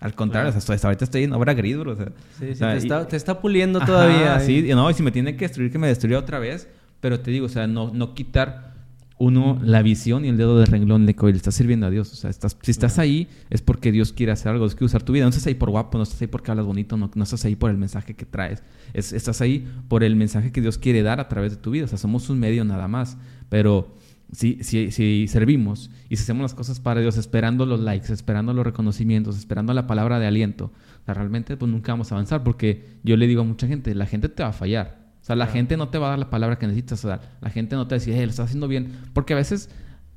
Al 0.00 0.14
contrario, 0.14 0.50
o 0.50 0.60
sea, 0.60 0.74
hasta 0.74 0.86
ahorita 0.86 1.04
estoy 1.04 1.24
en 1.24 1.32
obra 1.32 1.54
gris, 1.54 1.76
O 1.76 1.96
sea, 1.96 2.12
sí, 2.38 2.54
sí, 2.54 2.60
te, 2.60 2.76
está, 2.76 3.08
te, 3.08 3.16
está, 3.16 3.40
puliendo 3.40 3.80
todavía. 3.80 4.38
sí, 4.38 4.68
no, 4.74 4.88
y 4.88 4.94
si 4.94 5.02
me 5.02 5.10
tiene 5.10 5.34
que 5.36 5.46
destruir, 5.46 5.72
que 5.72 5.78
me 5.78 5.88
destruya 5.88 6.18
otra 6.18 6.38
vez. 6.38 6.68
Pero 7.00 7.20
te 7.20 7.30
digo, 7.30 7.46
o 7.46 7.48
sea, 7.48 7.66
no, 7.66 7.92
no 7.92 8.14
quitar 8.14 8.74
uno 9.18 9.58
la 9.62 9.82
visión 9.82 10.24
y 10.24 10.28
el 10.28 10.36
dedo 10.36 10.58
de 10.58 10.66
renglón 10.66 11.04
de 11.04 11.14
que 11.14 11.26
le 11.26 11.32
estás 11.32 11.54
sirviendo 11.54 11.86
a 11.86 11.90
Dios. 11.90 12.12
O 12.12 12.16
sea, 12.16 12.30
estás, 12.30 12.56
si 12.62 12.70
estás 12.70 12.98
ahí 12.98 13.28
es 13.50 13.62
porque 13.62 13.90
Dios 13.92 14.12
quiere 14.12 14.32
hacer 14.32 14.52
algo, 14.52 14.64
es 14.66 14.74
que 14.74 14.84
usar 14.84 15.02
tu 15.02 15.12
vida. 15.12 15.24
No 15.24 15.30
estás 15.30 15.46
ahí 15.46 15.54
por 15.54 15.70
guapo, 15.70 15.98
no 15.98 16.04
estás 16.04 16.20
ahí 16.22 16.28
porque 16.28 16.50
hablas 16.50 16.66
bonito, 16.66 16.96
no, 16.96 17.10
no 17.14 17.24
estás 17.24 17.44
ahí 17.44 17.56
por 17.56 17.70
el 17.70 17.76
mensaje 17.76 18.14
que 18.14 18.24
traes. 18.24 18.62
Es, 18.94 19.12
estás 19.12 19.40
ahí 19.40 19.66
por 19.88 20.04
el 20.04 20.16
mensaje 20.16 20.52
que 20.52 20.60
Dios 20.60 20.78
quiere 20.78 21.02
dar 21.02 21.20
a 21.20 21.28
través 21.28 21.52
de 21.52 21.58
tu 21.58 21.70
vida. 21.72 21.84
O 21.84 21.88
sea, 21.88 21.98
somos 21.98 22.30
un 22.30 22.38
medio 22.38 22.64
nada 22.64 22.86
más. 22.86 23.18
Pero 23.48 23.96
si, 24.32 24.62
si, 24.62 24.90
si 24.92 25.26
servimos 25.28 25.90
y 26.08 26.16
si 26.16 26.22
hacemos 26.22 26.42
las 26.42 26.54
cosas 26.54 26.80
para 26.80 27.00
Dios, 27.00 27.16
esperando 27.16 27.66
los 27.66 27.80
likes, 27.80 28.12
esperando 28.12 28.52
los 28.54 28.64
reconocimientos, 28.64 29.36
esperando 29.36 29.72
la 29.74 29.86
palabra 29.86 30.18
de 30.18 30.26
aliento, 30.26 30.70
realmente 31.06 31.56
pues 31.56 31.70
nunca 31.70 31.92
vamos 31.92 32.12
a 32.12 32.14
avanzar 32.14 32.44
porque 32.44 32.98
yo 33.02 33.16
le 33.16 33.26
digo 33.26 33.40
a 33.40 33.44
mucha 33.44 33.66
gente, 33.66 33.94
la 33.94 34.06
gente 34.06 34.28
te 34.28 34.42
va 34.42 34.50
a 34.50 34.52
fallar. 34.52 34.97
O 35.28 35.30
sea, 35.30 35.36
la 35.36 35.46
gente 35.46 35.76
no 35.76 35.90
te 35.90 35.98
va 35.98 36.06
a 36.06 36.10
dar 36.10 36.18
la 36.18 36.30
palabra 36.30 36.58
que 36.58 36.66
necesitas. 36.66 37.04
O 37.04 37.08
sea, 37.08 37.20
la 37.42 37.50
gente 37.50 37.76
no 37.76 37.86
te 37.86 37.94
va 37.94 37.96
a 37.96 37.98
decir, 37.98 38.14
lo 38.14 38.30
estás 38.30 38.46
haciendo 38.46 38.66
bien. 38.66 38.92
Porque 39.12 39.34
a 39.34 39.36
veces 39.36 39.68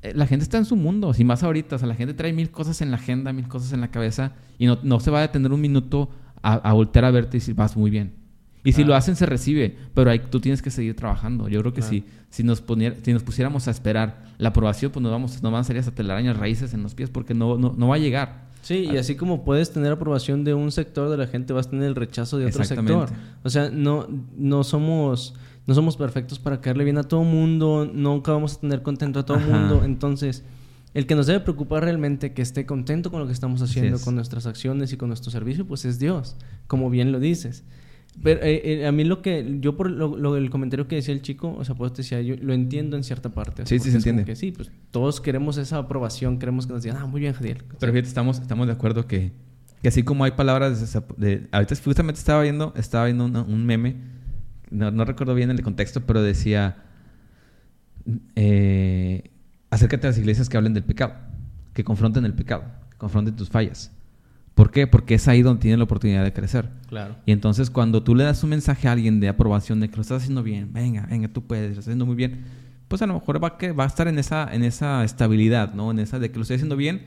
eh, 0.03 0.13
la 0.15 0.25
gente 0.25 0.43
está 0.43 0.57
en 0.57 0.63
su 0.63 0.77
mundo, 0.77 1.13
si 1.13 1.25
más 1.25 1.43
ahorita, 1.43 1.75
o 1.75 1.79
sea, 1.79 1.87
la 1.89 1.95
gente 1.95 2.13
trae 2.13 2.31
mil 2.31 2.49
cosas 2.49 2.81
en 2.81 2.91
la 2.91 2.95
agenda, 2.95 3.33
mil 3.33 3.49
cosas 3.49 3.73
en 3.73 3.81
la 3.81 3.91
cabeza 3.91 4.31
y 4.57 4.67
no, 4.67 4.79
no 4.83 5.01
se 5.01 5.11
va 5.11 5.19
a 5.19 5.21
detener 5.23 5.51
un 5.51 5.59
minuto 5.59 6.09
a, 6.41 6.53
a 6.53 6.71
voltear 6.71 7.03
a 7.03 7.11
verte 7.11 7.35
y 7.35 7.39
decir, 7.41 7.55
vas 7.55 7.75
muy 7.75 7.91
bien. 7.91 8.21
Y 8.63 8.73
si 8.73 8.83
lo 8.83 8.95
hacen, 8.95 9.15
se 9.15 9.25
recibe, 9.25 9.75
pero 9.93 10.17
tú 10.21 10.39
tienes 10.39 10.61
que 10.61 10.69
seguir 10.69 10.95
trabajando. 10.95 11.49
Yo 11.49 11.59
creo 11.61 11.73
que 11.73 11.81
si, 11.81 12.05
si, 12.29 12.43
nos 12.43 12.63
si 13.03 13.11
nos 13.11 13.23
pusiéramos 13.23 13.67
a 13.67 13.71
esperar 13.71 14.23
la 14.37 14.49
aprobación, 14.49 14.91
pues 14.91 15.01
nos, 15.01 15.11
vamos, 15.11 15.41
nos 15.41 15.51
van 15.51 15.61
a 15.61 15.63
salir 15.63 15.79
hasta 15.79 15.91
telarañas 15.91 16.37
raíces 16.37 16.73
en 16.73 16.83
los 16.83 16.93
pies 16.93 17.09
porque 17.09 17.33
no, 17.33 17.57
no, 17.57 17.73
no 17.75 17.87
va 17.87 17.95
a 17.95 17.99
llegar. 17.99 18.50
Sí, 18.61 18.87
y 18.91 18.97
así 18.97 19.15
como 19.15 19.43
puedes 19.43 19.71
tener 19.71 19.91
aprobación 19.91 20.43
de 20.43 20.53
un 20.53 20.71
sector 20.71 21.09
de 21.09 21.17
la 21.17 21.27
gente, 21.27 21.53
vas 21.53 21.67
a 21.67 21.69
tener 21.71 21.85
el 21.85 21.95
rechazo 21.95 22.37
de 22.37 22.45
otro 22.45 22.63
sector. 22.63 23.09
O 23.43 23.49
sea, 23.49 23.69
no, 23.69 24.07
no 24.37 24.63
somos 24.63 25.33
no 25.67 25.75
somos 25.75 25.95
perfectos 25.95 26.39
para 26.39 26.59
caerle 26.59 26.83
bien 26.83 26.97
a 26.97 27.03
todo 27.03 27.23
mundo, 27.23 27.89
nunca 27.91 28.31
vamos 28.31 28.55
a 28.55 28.59
tener 28.59 28.81
contento 28.81 29.19
a 29.19 29.25
todo 29.25 29.37
el 29.37 29.45
mundo. 29.45 29.83
Entonces, 29.83 30.43
el 30.93 31.05
que 31.05 31.15
nos 31.15 31.27
debe 31.27 31.39
preocupar 31.39 31.83
realmente 31.83 32.33
que 32.33 32.41
esté 32.41 32.65
contento 32.65 33.11
con 33.11 33.19
lo 33.21 33.27
que 33.27 33.33
estamos 33.33 33.61
haciendo, 33.61 33.99
con 33.99 34.15
nuestras 34.15 34.45
acciones 34.45 34.91
y 34.91 34.97
con 34.97 35.09
nuestro 35.09 35.31
servicio, 35.31 35.65
pues 35.67 35.85
es 35.85 35.99
Dios, 35.99 36.35
como 36.67 36.89
bien 36.89 37.11
lo 37.11 37.19
dices. 37.19 37.63
Pero 38.21 38.41
eh, 38.43 38.61
eh, 38.81 38.87
a 38.87 38.91
mí 38.91 39.03
lo 39.03 39.21
que, 39.21 39.57
yo 39.61 39.77
por 39.77 39.89
lo, 39.89 40.35
el 40.37 40.49
comentario 40.49 40.87
que 40.87 40.95
decía 40.95 41.13
el 41.13 41.21
chico, 41.21 41.55
o 41.57 41.63
sea, 41.63 41.75
pues 41.75 41.93
te 41.93 42.01
decía, 42.01 42.21
yo 42.21 42.35
lo 42.41 42.53
entiendo 42.53 42.97
en 42.97 43.03
cierta 43.03 43.29
parte. 43.29 43.65
sí, 43.65 43.79
sí, 43.79 43.89
se 43.89 43.97
entiende. 43.97 44.25
Que 44.25 44.35
sí, 44.35 44.51
pues 44.51 44.71
todos 44.91 45.21
queremos 45.21 45.57
esa 45.57 45.77
aprobación, 45.77 46.37
queremos 46.37 46.67
que 46.67 46.73
nos 46.73 46.83
digan, 46.83 46.97
ah, 47.01 47.07
muy 47.07 47.21
bien, 47.21 47.33
Jadiel. 47.33 47.63
Pero 47.79 47.91
fíjate, 47.91 48.07
estamos, 48.07 48.39
estamos 48.39 48.67
de 48.67 48.73
acuerdo 48.73 49.07
que, 49.07 49.31
que 49.81 49.87
así 49.87 50.03
como 50.03 50.23
hay 50.23 50.31
palabras 50.31 50.97
de, 51.17 51.47
ahorita 51.51 51.75
justamente 51.83 52.19
estaba 52.19 52.43
viendo, 52.43 52.73
estaba 52.75 53.05
viendo 53.05 53.25
un 53.25 53.65
meme 53.65 53.95
no, 54.71 55.05
recuerdo 55.05 55.35
bien 55.35 55.51
el 55.51 55.61
contexto, 55.61 56.01
pero 56.05 56.23
decía, 56.23 56.77
eh, 58.35 59.29
acércate 59.69 60.07
a 60.07 60.09
las 60.11 60.17
iglesias 60.17 60.49
que 60.49 60.57
hablen 60.57 60.73
del 60.73 60.83
pecado, 60.83 61.13
que 61.73 61.83
confronten 61.83 62.25
el 62.25 62.33
pecado, 62.33 62.63
que 62.89 62.97
confronten 62.97 63.35
tus 63.35 63.49
fallas. 63.49 63.91
¿Por 64.55 64.71
qué? 64.71 64.85
Porque 64.87 65.15
es 65.15 65.27
ahí 65.27 65.41
donde 65.41 65.61
tienen 65.61 65.79
la 65.79 65.85
oportunidad 65.85 66.23
de 66.23 66.33
crecer. 66.33 66.69
Claro. 66.87 67.15
Y 67.25 67.31
entonces 67.31 67.69
cuando 67.69 68.03
tú 68.03 68.15
le 68.15 68.23
das 68.23 68.43
un 68.43 68.49
mensaje 68.49 68.87
a 68.87 68.91
alguien 68.91 69.19
de 69.19 69.29
aprobación 69.29 69.79
de 69.79 69.89
que 69.89 69.95
lo 69.95 70.01
estás 70.01 70.23
haciendo 70.23 70.43
bien, 70.43 70.73
venga, 70.73 71.07
venga, 71.09 71.29
tú 71.29 71.43
puedes, 71.45 71.65
lo 71.65 71.69
estás 71.71 71.85
haciendo 71.87 72.05
muy 72.05 72.15
bien, 72.15 72.43
pues 72.87 73.01
a 73.01 73.07
lo 73.07 73.13
mejor 73.13 73.41
va, 73.43 73.57
que, 73.57 73.71
va 73.71 73.85
a 73.85 73.87
estar 73.87 74.07
en 74.07 74.19
esa, 74.19 74.53
en 74.53 74.63
esa 74.63 75.03
estabilidad, 75.03 75.73
¿no? 75.73 75.91
En 75.91 75.99
esa 75.99 76.19
de 76.19 76.29
que 76.29 76.35
lo 76.37 76.41
estoy 76.41 76.55
haciendo 76.55 76.75
bien. 76.75 77.03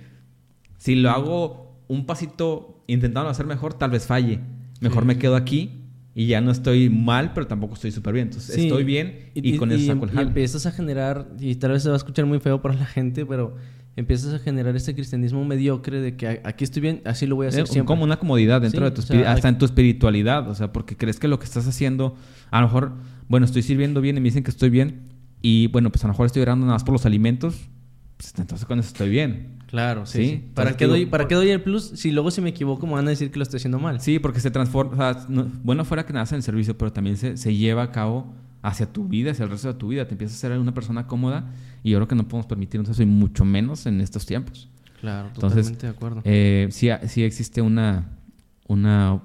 Si 0.79 0.95
lo 0.95 1.11
hago 1.11 1.79
un 1.89 2.07
pasito 2.07 2.83
intentando 2.87 3.29
hacer 3.29 3.47
mejor, 3.47 3.75
tal 3.75 3.91
vez 3.91 4.07
falle. 4.07 4.41
Mejor 4.81 5.05
me 5.05 5.19
quedo 5.19 5.37
aquí 5.37 5.85
y 6.15 6.27
ya 6.27 6.41
no 6.41 6.51
estoy 6.51 6.91
mal, 6.91 7.33
pero 7.35 7.47
tampoco 7.47 7.75
estoy 7.75 7.91
súper 7.91 8.15
bien. 8.15 8.29
Entonces 8.29 8.57
estoy 8.57 8.85
bien 8.85 9.31
y, 9.35 9.57
con 9.57 9.73
eso 9.73 9.87
saco 9.87 10.07
el 10.07 10.15
Y 10.15 10.19
empiezas 10.21 10.65
a 10.67 10.71
generar, 10.71 11.29
y 11.39 11.57
tal 11.57 11.73
vez 11.73 11.83
se 11.83 11.89
va 11.89 11.97
a 11.97 11.99
escuchar 11.99 12.25
muy 12.27 12.39
feo 12.39 12.63
para 12.63 12.75
la 12.75 12.87
gente, 12.87 13.27
pero 13.27 13.57
empiezas 13.97 14.35
a 14.35 14.39
generar 14.39 14.75
este 14.77 14.95
cristianismo 14.95 15.45
mediocre 15.45 16.01
de 16.01 16.17
que 16.17 16.41
aquí 16.45 16.65
estoy 16.65 16.83
bien, 16.83 17.03
así 17.05 17.27
lo 17.27 17.37
voy 17.37 17.47
a 17.47 17.49
hacer 17.51 17.67
siempre. 17.67 17.87
Como 17.87 18.05
una 18.05 18.19
comodidad 18.19 18.61
dentro 18.61 18.85
de 18.85 18.91
tu 18.91 19.01
espiritualidad, 19.01 19.33
hasta 19.33 19.49
en 19.49 19.59
tu 19.59 19.65
espiritualidad, 19.65 20.49
o 20.49 20.55
sea, 20.55 20.73
porque 20.73 20.97
crees 20.97 21.21
que 21.21 21.29
lo 21.29 21.39
que 21.39 21.45
estás 21.45 21.67
haciendo, 21.67 22.17
a 22.51 22.61
lo 22.61 22.67
mejor, 22.67 22.93
bueno, 23.29 23.47
estoy 23.47 23.63
sirviendo 23.63 24.01
bien 24.01 24.17
y 24.17 24.21
me 24.21 24.25
dicen 24.25 24.43
que 24.43 24.51
estoy 24.51 24.71
bien, 24.71 25.03
y 25.43 25.69
bueno, 25.69 25.91
pues 25.91 26.03
a 26.05 26.09
lo 26.09 26.13
mejor 26.13 26.27
estoy 26.27 26.43
orando 26.43 26.67
nada 26.67 26.77
más 26.77 26.85
por 26.85 26.93
los 26.93 27.07
alimentos, 27.07 27.69
pues 28.17 28.33
entonces 28.39 28.67
con 28.67 28.79
eso 28.79 28.89
estoy 28.89 29.11
bien. 29.11 29.59
Claro, 29.67 30.07
sí. 30.07 30.45
¿Para, 30.55 30.77
qué 30.77 30.87
doy, 30.87 31.05
¿Para 31.05 31.27
qué 31.27 31.35
doy 31.35 31.51
el 31.51 31.61
plus 31.61 31.85
si 31.97 32.13
luego 32.13 32.31
si 32.31 32.41
me 32.41 32.51
equivoco 32.51 32.87
me 32.87 32.93
van 32.93 33.07
a 33.09 33.11
decir 33.11 33.33
que 33.33 33.39
lo 33.39 33.43
estoy 33.43 33.59
haciendo 33.59 33.81
mal? 33.81 34.01
Sí, 34.01 34.21
porque 34.21 34.39
se 34.39 34.51
transforma, 34.51 34.93
o 34.93 34.97
sea, 34.97 35.27
bueno 35.65 35.85
fuera 35.85 36.07
que 36.07 36.13
nace 36.13 36.35
en 36.35 36.39
el 36.39 36.43
servicio, 36.45 36.79
pero 36.79 36.93
también 36.93 37.17
se, 37.17 37.37
se, 37.37 37.55
lleva 37.57 37.83
a 37.83 37.91
cabo 37.91 38.33
hacia 38.65 38.91
tu 38.91 39.07
vida, 39.07 39.33
hacia 39.33 39.45
el 39.45 39.51
resto 39.51 39.69
de 39.69 39.75
tu 39.75 39.89
vida. 39.89 40.07
Te 40.07 40.15
empiezas 40.15 40.39
a 40.39 40.41
ser 40.41 40.59
una 40.59 40.73
persona 40.73 41.07
cómoda 41.07 41.53
y 41.83 41.91
yo 41.91 41.99
creo 41.99 42.09
que 42.09 42.15
no 42.15 42.27
podemos 42.27 42.47
permitirnos 42.47 42.89
eso 42.89 43.03
y 43.03 43.07
mucho 43.07 43.45
menos 43.45 43.85
en 43.85 44.01
estos 44.01 44.25
tiempos. 44.25 44.71
Claro, 45.03 45.29
totalmente 45.35 45.87
de 45.87 45.93
acuerdo. 45.93 46.23
Eh, 46.25 46.69
sí, 46.71 46.89
sí 47.07 47.23
existe 47.23 47.61
una... 47.61 48.19
una 48.67 49.23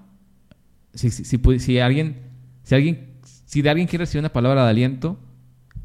si, 0.93 1.09
si, 1.09 1.23
si, 1.23 1.59
si, 1.59 1.79
alguien... 1.79 2.17
Si 2.63 2.75
alguien... 2.75 3.07
Si 3.23 3.61
de 3.61 3.69
alguien 3.69 3.87
quiere 3.87 4.03
recibir 4.03 4.19
una 4.19 4.33
palabra 4.33 4.65
de 4.65 4.71
aliento 4.71 5.17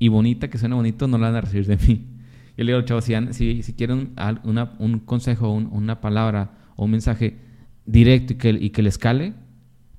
y 0.00 0.09
bonita, 0.09 0.50
que 0.50 0.59
suena 0.59 0.74
bonito, 0.74 1.07
no 1.07 1.16
la 1.16 1.28
van 1.28 1.36
a 1.36 1.40
recibir 1.42 1.66
de 1.66 1.76
mí. 1.76 2.09
Yo 2.57 2.64
le 2.64 2.72
digo, 2.72 2.84
chavos, 2.84 3.05
si, 3.05 3.62
si, 3.62 3.72
quieren 3.74 4.14
una, 4.42 4.74
un 4.80 4.98
consejo, 4.98 5.50
una 5.52 6.00
palabra 6.00 6.59
o 6.74 6.84
un 6.86 6.90
mensaje 6.90 7.38
directo 7.86 8.32
y 8.32 8.36
que, 8.36 8.50
y 8.50 8.70
que 8.70 8.82
les 8.82 8.98
cale, 8.98 9.32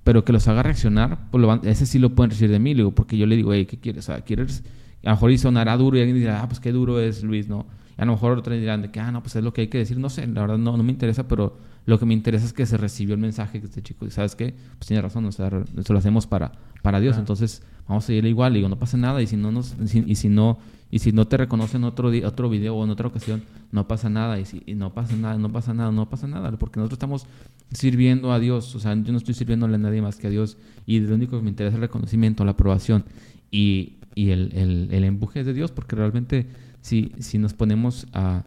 pero 0.06 0.24
que 0.24 0.32
los 0.32 0.48
haga 0.48 0.62
reaccionar, 0.62 1.32
pues 1.32 1.42
lo 1.42 1.52
ese 1.64 1.88
sí 1.88 1.98
lo 1.98 2.12
pueden 2.12 2.30
recibir 2.30 2.52
de 2.52 2.60
mí, 2.60 2.76
digo, 2.76 2.92
porque 2.92 3.18
yo 3.18 3.26
le 3.26 3.36
digo, 3.36 3.54
hey, 3.54 3.66
¿qué 3.66 3.80
quieres? 3.80 4.08
¿quieres? 4.24 4.64
A 5.04 5.10
lo 5.10 5.16
mejor 5.16 5.32
y 5.32 5.40
sonará 5.40 5.76
duro 5.78 5.98
y 5.98 6.02
alguien 6.02 6.20
dirá, 6.20 6.44
ah, 6.44 6.48
pues 6.48 6.60
qué 6.60 6.72
duro 6.72 7.00
es 7.00 7.24
Luis, 7.24 7.48
¿no? 7.48 7.66
Y 7.98 8.02
a 8.04 8.06
lo 8.06 8.12
mejor 8.12 8.38
otros 8.38 8.56
dirán 8.56 8.84
de 8.84 8.92
que, 8.92 9.00
ah, 9.00 9.12
no, 9.12 9.24
pues 9.24 9.36
es 9.36 9.44
lo 9.44 9.52
que 9.52 9.62
hay 9.62 9.68
que 9.68 9.80
decir, 9.80 9.98
no 9.98 10.12
sé, 10.12 10.28
la 10.28 10.42
verdad 10.42 10.60
no, 10.60 10.78
no 10.78 10.84
me 10.84 10.92
interesa, 10.92 11.28
pero 11.28 11.58
lo 11.88 11.98
que 11.98 12.06
me 12.06 12.14
interesa 12.14 12.46
es 12.46 12.54
que 12.54 12.68
se 12.68 12.78
recibió 12.78 13.16
el 13.16 13.20
mensaje 13.20 13.60
de 13.60 13.66
este 13.66 13.82
chico. 13.82 14.06
Y 14.06 14.12
sabes 14.12 14.36
qué, 14.36 14.54
pues 14.78 14.88
tiene 14.88 15.02
razón, 15.02 15.26
o 15.26 15.32
sea, 15.32 15.50
eso 15.76 15.92
lo 15.92 15.98
hacemos 15.98 16.28
para, 16.28 16.52
para 16.84 17.00
Dios, 17.00 17.18
entonces 17.18 17.64
vamos 17.88 18.04
a 18.04 18.08
seguirle 18.08 18.30
igual, 18.30 18.54
digo, 18.54 18.70
no 18.70 18.78
pasa 18.78 18.98
nada, 18.98 19.24
y 19.24 19.28
si 19.28 19.38
no 19.38 19.52
nos, 19.52 19.76
y 19.92 20.14
si 20.14 20.30
no 20.30 20.60
y 20.92 21.00
si 21.00 21.12
no 21.12 21.28
te 21.28 21.38
reconocen 21.38 21.84
otro, 21.84 22.10
otro 22.26 22.50
video 22.50 22.76
o 22.76 22.84
en 22.84 22.90
otra 22.90 23.08
ocasión, 23.08 23.44
no 23.72 23.88
pasa 23.88 24.10
nada. 24.10 24.40
Y 24.40 24.46
si 24.46 24.62
no 24.76 24.94
pasa 24.94 25.16
nada, 25.16 25.38
no 25.38 25.52
pasa 25.52 25.74
nada, 25.74 25.92
no 25.92 26.10
pasa 26.10 26.28
nada. 26.28 26.52
Porque 26.52 26.80
nosotros 26.80 26.98
estamos 26.98 27.26
sirviendo 27.72 28.32
a 28.32 28.40
Dios. 28.40 28.76
O 28.76 28.80
sea, 28.80 28.96
yo 28.96 29.12
no 29.12 29.18
estoy 29.18 29.34
sirviéndole 29.34 29.76
a 29.76 29.80
nadie 29.80 30.02
más 30.02 30.18
que 30.18 30.28
a 30.28 30.30
Dios. 30.30 30.58
Y 30.86 31.00
lo 31.00 31.16
único 31.16 31.38
que 31.38 31.44
me 31.44 31.50
interesa 31.50 31.72
es 31.72 31.76
el 31.76 31.82
reconocimiento, 31.82 32.46
la 32.46 32.52
aprobación 32.52 33.04
y, 33.52 33.96
y 34.14 34.30
el, 34.30 34.52
el, 34.54 34.88
el, 34.92 35.04
empuje 35.04 35.44
de 35.44 35.54
Dios. 35.54 35.72
Porque 35.72 35.96
realmente, 35.96 36.48
si, 36.82 37.12
si 37.20 37.40
nos 37.40 37.54
ponemos 37.54 38.08
a, 38.14 38.44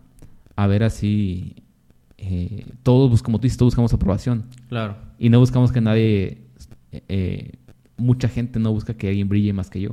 a 0.57 0.66
ver 0.68 0.84
así, 0.84 1.57
eh, 2.18 2.66
todos, 2.82 3.22
como 3.22 3.39
tú 3.39 3.43
dices, 3.43 3.59
todos 3.59 3.72
buscamos 3.72 3.93
aprobación. 3.93 4.45
Claro. 4.68 4.97
Y 5.18 5.28
no 5.28 5.41
buscamos 5.41 5.72
que 5.72 5.80
nadie, 5.80 6.39
eh, 6.93 7.53
mucha 7.97 8.28
gente 8.28 8.59
no 8.61 8.72
busca 8.72 8.95
que 8.95 9.09
alguien 9.09 9.28
brille 9.28 9.53
más 9.53 9.68
que 9.68 9.80
yo. 9.80 9.91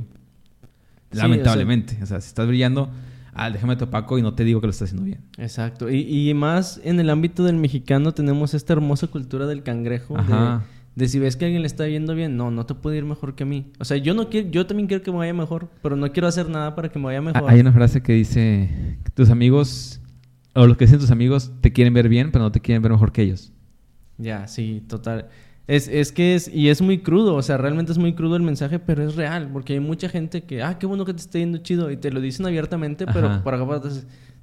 Lamentablemente. 1.12 1.98
O 2.02 2.06
sea, 2.06 2.20
si 2.20 2.28
estás 2.28 2.46
brillando, 2.46 2.90
ah, 3.32 3.50
déjame 3.50 3.76
topaco 3.76 4.18
y 4.18 4.22
no 4.22 4.34
te 4.34 4.44
digo 4.44 4.60
que 4.60 4.66
lo 4.66 4.70
estás 4.70 4.88
haciendo 4.88 5.04
bien. 5.04 5.20
Exacto. 5.38 5.90
Y, 5.90 6.32
más 6.34 6.80
en 6.84 7.00
el 7.00 7.10
ámbito 7.10 7.44
del 7.44 7.56
mexicano 7.56 8.12
tenemos 8.12 8.54
esta 8.54 8.72
hermosa 8.72 9.06
cultura 9.06 9.46
del 9.46 9.62
cangrejo. 9.62 10.16
De, 10.94 11.08
si 11.08 11.18
ves 11.18 11.36
que 11.36 11.44
alguien 11.44 11.60
le 11.60 11.66
está 11.66 11.86
yendo 11.86 12.14
bien, 12.14 12.38
no, 12.38 12.50
no 12.50 12.64
te 12.64 12.74
puede 12.74 12.96
ir 12.96 13.04
mejor 13.04 13.34
que 13.34 13.42
a 13.42 13.46
mí. 13.46 13.70
O 13.78 13.84
sea, 13.84 13.98
yo 13.98 14.14
no 14.14 14.30
quiero, 14.30 14.48
yo 14.48 14.66
también 14.66 14.86
quiero 14.86 15.02
que 15.02 15.10
me 15.10 15.18
vaya 15.18 15.34
mejor, 15.34 15.68
pero 15.82 15.94
no 15.94 16.10
quiero 16.10 16.26
hacer 16.26 16.48
nada 16.48 16.74
para 16.74 16.88
que 16.88 16.98
me 16.98 17.04
vaya 17.04 17.20
mejor. 17.20 17.50
Hay 17.50 17.60
una 17.60 17.70
frase 17.70 18.02
que 18.02 18.14
dice, 18.14 18.96
tus 19.12 19.28
amigos, 19.28 20.00
o 20.54 20.66
los 20.66 20.78
que 20.78 20.86
dicen 20.86 20.98
tus 20.98 21.10
amigos, 21.10 21.52
te 21.60 21.70
quieren 21.70 21.92
ver 21.92 22.08
bien, 22.08 22.32
pero 22.32 22.44
no 22.44 22.50
te 22.50 22.60
quieren 22.60 22.80
ver 22.80 22.92
mejor 22.92 23.12
que 23.12 23.20
ellos. 23.20 23.52
Ya, 24.16 24.48
sí, 24.48 24.82
total. 24.88 25.28
Es, 25.68 25.88
es 25.88 26.12
que 26.12 26.36
es, 26.36 26.48
y 26.48 26.68
es 26.68 26.80
muy 26.80 26.98
crudo, 26.98 27.34
o 27.34 27.42
sea, 27.42 27.56
realmente 27.56 27.90
es 27.90 27.98
muy 27.98 28.14
crudo 28.14 28.36
el 28.36 28.42
mensaje, 28.42 28.78
pero 28.78 29.02
es 29.02 29.16
real, 29.16 29.50
porque 29.52 29.72
hay 29.72 29.80
mucha 29.80 30.08
gente 30.08 30.42
que, 30.42 30.62
ah, 30.62 30.78
qué 30.78 30.86
bueno 30.86 31.04
que 31.04 31.12
te 31.12 31.20
esté 31.20 31.40
yendo 31.40 31.58
chido, 31.58 31.90
y 31.90 31.96
te 31.96 32.12
lo 32.12 32.20
dicen 32.20 32.46
abiertamente, 32.46 33.04
pero 33.06 33.42
para 33.42 33.56
acá, 33.56 33.80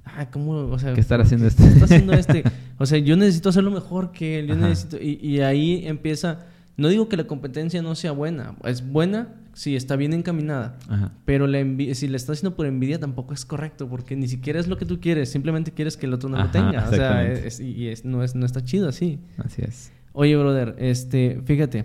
ah, 0.04 0.30
¿cómo? 0.30 0.52
O 0.52 0.78
sea, 0.78 0.92
¿qué 0.92 1.00
estar 1.00 1.20
haciendo 1.22 1.46
este? 1.46 1.62
¿Qué 1.62 1.68
está 1.70 1.84
haciendo 1.86 2.12
este? 2.12 2.44
O 2.78 2.84
sea, 2.84 2.98
yo 2.98 3.16
necesito 3.16 3.48
hacerlo 3.48 3.70
mejor 3.70 4.12
que 4.12 4.40
él, 4.40 4.48
yo 4.48 4.56
necesito, 4.56 4.98
y, 5.00 5.18
y 5.22 5.40
ahí 5.40 5.86
empieza, 5.86 6.40
no 6.76 6.88
digo 6.88 7.08
que 7.08 7.16
la 7.16 7.24
competencia 7.24 7.80
no 7.80 7.94
sea 7.94 8.12
buena, 8.12 8.56
es 8.64 8.86
buena 8.86 9.28
si 9.54 9.76
está 9.76 9.96
bien 9.96 10.12
encaminada, 10.12 10.76
pero 11.24 11.46
la 11.46 11.60
si 11.94 12.08
le 12.08 12.16
estás 12.16 12.38
haciendo 12.38 12.54
por 12.54 12.66
envidia 12.66 12.98
tampoco 12.98 13.32
es 13.32 13.46
correcto, 13.46 13.88
porque 13.88 14.14
ni 14.14 14.28
siquiera 14.28 14.60
es 14.60 14.66
lo 14.66 14.76
que 14.76 14.84
tú 14.84 15.00
quieres, 15.00 15.30
simplemente 15.30 15.70
quieres 15.70 15.96
que 15.96 16.04
el 16.04 16.12
otro 16.12 16.28
no 16.28 16.36
lo 16.36 16.50
tenga, 16.50 16.86
o 16.86 16.92
sea, 16.92 17.24
y 17.60 17.86
es, 17.86 18.04
no, 18.04 18.22
es, 18.22 18.34
no 18.34 18.44
está 18.44 18.62
chido 18.62 18.90
así. 18.90 19.20
Así 19.38 19.62
es. 19.62 19.90
Oye, 20.14 20.36
brother, 20.36 20.76
este, 20.78 21.42
fíjate, 21.44 21.84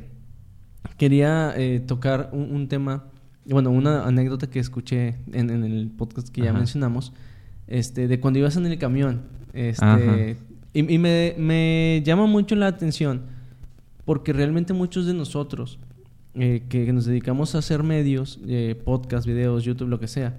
quería 0.98 1.54
eh, 1.58 1.82
tocar 1.82 2.30
un, 2.32 2.68
tema, 2.68 3.06
bueno, 3.46 3.72
una 3.72 4.06
anécdota 4.06 4.50
que 4.50 4.60
escuché 4.60 5.16
en, 5.34 5.50
el 5.50 5.92
podcast 5.98 6.30
que 6.30 6.44
ya 6.44 6.54
mencionamos, 6.54 7.12
este, 7.68 8.08
de 8.08 8.20
cuando 8.22 8.40
ibas 8.40 8.56
en 8.56 8.68
el 8.68 8.78
camión, 8.78 9.24
este, 9.52 10.38
y, 10.74 10.94
y 10.94 10.98
me, 11.00 11.36
me, 11.38 12.02
llama 12.06 12.28
mucho 12.28 12.56
la 12.56 12.68
atención 12.68 13.24
porque 14.06 14.32
realmente 14.32 14.74
muchos 14.74 15.06
de 15.06 15.14
nosotros 15.14 15.80
eh, 16.36 16.64
que, 16.70 16.92
nos 16.94 17.06
dedicamos 17.06 17.56
a 17.56 17.58
hacer 17.58 17.84
medios, 17.84 18.40
eh, 18.48 18.80
podcast, 18.86 19.28
videos, 19.28 19.64
YouTube, 19.64 19.88
lo 19.88 20.00
que 20.00 20.08
sea, 20.08 20.38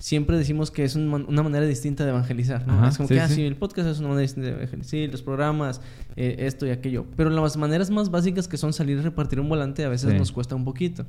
siempre 0.00 0.38
decimos 0.38 0.70
que 0.70 0.82
es 0.82 0.96
una 0.96 1.42
manera 1.42 1.66
distinta 1.66 2.04
de 2.04 2.10
evangelizar. 2.10 2.66
¿no? 2.66 2.88
es 2.88 2.96
como 2.96 3.08
que, 3.08 3.20
ah, 3.20 3.28
el 3.28 3.54
podcast 3.54 3.86
es 3.86 3.98
una 4.00 4.08
manera 4.08 4.22
distinta 4.22 4.48
de 4.48 4.54
evangelizar. 4.56 4.90
Sí, 4.90 5.06
los 5.06 5.22
programas, 5.22 5.80
eh, 6.16 6.36
esto 6.40 6.66
y 6.66 6.70
aquello. 6.70 7.06
Pero 7.16 7.28
las 7.30 7.56
maneras 7.56 7.90
más 7.90 8.10
básicas 8.10 8.48
que 8.48 8.56
son 8.56 8.72
salir 8.72 8.98
y 8.98 9.02
repartir 9.02 9.38
un 9.38 9.48
volante 9.48 9.84
a 9.84 9.90
veces 9.90 10.14
nos 10.14 10.32
cuesta 10.32 10.56
un 10.56 10.64
poquito. 10.64 11.06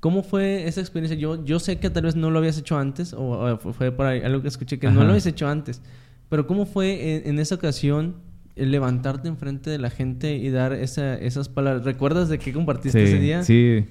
¿Cómo 0.00 0.22
fue 0.22 0.66
esa 0.66 0.80
experiencia? 0.80 1.16
Yo, 1.16 1.44
yo 1.44 1.58
sé 1.58 1.78
que 1.78 1.90
tal 1.90 2.04
vez 2.04 2.16
no 2.16 2.30
lo 2.30 2.38
habías 2.38 2.58
hecho 2.58 2.78
antes, 2.78 3.14
o, 3.16 3.58
fue 3.58 3.92
por 3.92 4.06
ahí 4.06 4.22
algo 4.22 4.42
que 4.42 4.48
escuché 4.48 4.78
que 4.78 4.90
no 4.90 5.02
lo 5.02 5.10
habías 5.10 5.26
hecho 5.26 5.46
antes. 5.46 5.82
Pero 6.30 6.46
¿cómo 6.46 6.64
fue 6.64 7.28
en, 7.28 7.38
esa 7.38 7.54
ocasión 7.54 8.16
el 8.56 8.70
levantarte 8.70 9.28
enfrente 9.28 9.68
de 9.68 9.78
la 9.78 9.90
gente 9.90 10.36
y 10.36 10.48
dar 10.48 10.72
esa, 10.72 11.14
esas 11.16 11.50
palabras? 11.50 11.84
¿Recuerdas 11.84 12.30
de 12.30 12.38
qué 12.38 12.52
compartiste 12.52 13.02
ese 13.02 13.18
día? 13.18 13.42
Sí, 13.44 13.84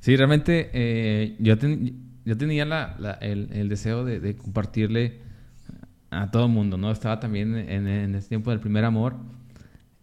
sí, 0.00 0.16
realmente 0.16 0.70
eh, 0.72 1.36
yo, 1.38 1.58
ten, 1.58 2.05
yo 2.26 2.36
tenía 2.36 2.64
la, 2.64 3.18
el, 3.22 3.48
el, 3.52 3.68
deseo 3.68 4.04
de, 4.04 4.18
de, 4.18 4.36
compartirle 4.36 5.20
a 6.10 6.30
todo 6.30 6.46
el 6.46 6.52
mundo, 6.52 6.76
¿no? 6.76 6.90
Estaba 6.90 7.20
también 7.20 7.54
en, 7.56 7.86
en 7.86 8.14
ese 8.16 8.28
tiempo 8.28 8.50
del 8.50 8.58
primer 8.58 8.84
amor, 8.84 9.14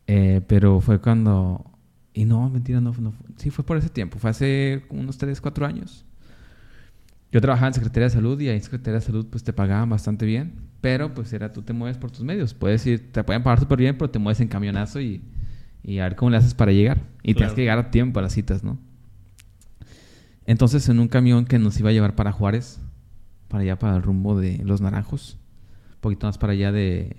eh, 0.07 0.41
pero 0.47 0.79
fue 0.81 0.99
cuando... 0.99 1.69
Y 2.13 2.25
no, 2.25 2.49
mentira, 2.49 2.79
no, 2.79 2.93
no, 2.97 3.13
sí 3.37 3.49
fue 3.49 3.65
por 3.65 3.75
ese 3.75 3.89
tiempo, 3.89 4.19
fue 4.19 4.29
hace 4.29 4.85
unos 4.89 5.17
3, 5.17 5.41
4 5.41 5.65
años. 5.65 6.05
Yo 7.31 7.41
trabajaba 7.41 7.67
en 7.67 7.73
Secretaría 7.73 8.05
de 8.05 8.13
Salud 8.13 8.39
y 8.39 8.47
ahí 8.47 8.55
en 8.55 8.63
Secretaría 8.63 8.99
de 8.99 9.05
Salud 9.05 9.25
pues 9.29 9.43
te 9.43 9.51
pagaban 9.51 9.89
bastante 9.89 10.25
bien, 10.25 10.53
pero 10.79 11.13
pues 11.13 11.33
era 11.33 11.51
tú 11.51 11.63
te 11.63 11.73
mueves 11.73 11.97
por 11.97 12.11
tus 12.11 12.23
medios. 12.23 12.53
Puedes 12.53 12.85
ir, 12.85 13.11
te 13.11 13.23
pueden 13.23 13.43
pagar 13.43 13.59
súper 13.59 13.79
bien, 13.79 13.97
pero 13.97 14.11
te 14.11 14.19
mueves 14.19 14.39
en 14.39 14.47
camionazo 14.47 15.01
y, 15.01 15.23
y, 15.83 15.97
a 15.97 16.03
ver 16.03 16.15
cómo 16.15 16.29
le 16.29 16.37
haces 16.37 16.53
para 16.53 16.71
llegar. 16.71 17.01
Y 17.23 17.33
tienes 17.33 17.53
que 17.53 17.61
llegar 17.61 17.79
a 17.79 17.89
tiempo 17.89 18.19
a 18.19 18.21
las 18.21 18.33
citas, 18.33 18.63
¿no? 18.63 18.77
Entonces 20.45 20.87
en 20.89 20.99
un 20.99 21.07
camión 21.07 21.45
que 21.45 21.59
nos 21.59 21.79
iba 21.79 21.89
a 21.89 21.93
llevar 21.93 22.15
para 22.15 22.31
Juárez, 22.31 22.79
para 23.47 23.63
allá, 23.63 23.79
para 23.79 23.95
el 23.95 24.03
rumbo 24.03 24.39
de 24.39 24.59
Los 24.63 24.81
Naranjos, 24.81 25.37
un 25.93 26.01
poquito 26.01 26.27
más 26.27 26.37
para 26.37 26.53
allá 26.53 26.71
de 26.71 27.15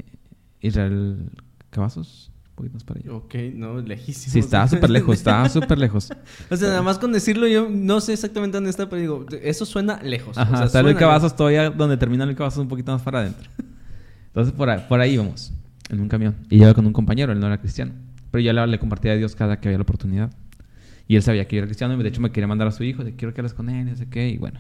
Israel 0.61 1.31
Cavazos, 1.71 2.31
un 2.51 2.55
poquito 2.57 2.75
más 2.75 2.85
para 2.85 3.01
allá. 3.01 3.13
Ok, 3.13 3.35
no, 3.55 3.81
lejísimo. 3.81 4.33
Sí, 4.33 4.39
estaba 4.41 4.69
súper 4.69 4.91
lejos, 4.91 5.17
estaba 5.17 5.49
súper 5.49 5.79
lejos. 5.79 6.11
o 6.51 6.57
sea, 6.57 6.69
nada 6.69 6.83
más 6.83 6.99
con 6.99 7.13
decirlo 7.13 7.47
yo 7.47 7.69
no 7.71 8.01
sé 8.01 8.13
exactamente 8.13 8.57
dónde 8.57 8.71
está, 8.71 8.89
pero 8.89 9.01
digo, 9.01 9.27
eso 9.43 9.65
suena 9.65 10.03
lejos. 10.03 10.37
Ajá, 10.37 10.53
o 10.53 10.57
sea, 10.57 10.67
está 10.67 10.81
el 10.81 10.97
Cavazos 10.97 11.35
todavía 11.35 11.71
donde 11.71 11.97
termina 11.97 12.25
el 12.25 12.37
Cavazos 12.37 12.61
un 12.61 12.69
poquito 12.69 12.93
más 12.93 13.03
para 13.03 13.21
adentro. 13.21 13.49
Entonces 14.27 14.53
por 14.53 14.69
ahí, 14.69 14.85
por 14.89 15.01
ahí 15.01 15.15
íbamos, 15.15 15.53
en 15.89 16.01
un 16.01 16.09
camión. 16.09 16.37
Y 16.51 16.59
yo 16.59 16.65
iba 16.65 16.75
con 16.75 16.87
un 16.87 16.93
compañero, 16.93 17.33
él 17.33 17.41
no 17.41 17.47
era 17.47 17.59
cristiano. 17.59 17.93
Pero 18.31 18.43
yo 18.43 18.53
le, 18.53 18.67
le 18.67 18.79
compartía 18.81 19.13
a 19.13 19.17
Dios 19.17 19.37
cada 19.37 19.61
que 19.61 19.69
había 19.69 19.79
la 19.79 19.83
oportunidad. 19.83 20.31
Y 21.09 21.17
él 21.17 21.23
sabía 21.23 21.47
que 21.47 21.57
yo 21.57 21.61
era 21.61 21.67
cristiano 21.67 21.95
y 21.99 22.03
de 22.03 22.09
hecho 22.09 22.21
me 22.21 22.31
quería 22.31 22.47
mandar 22.47 22.69
a 22.69 22.73
su 22.73 22.83
hijo, 22.85 23.05
de 23.05 23.15
quiero 23.15 23.35
que 23.35 23.41
hables 23.41 23.55
con 23.55 23.69
él, 23.69 23.87
no 23.87 23.97
sé 23.97 24.09
qué, 24.09 24.29
y 24.31 24.39
bueno. 24.39 24.59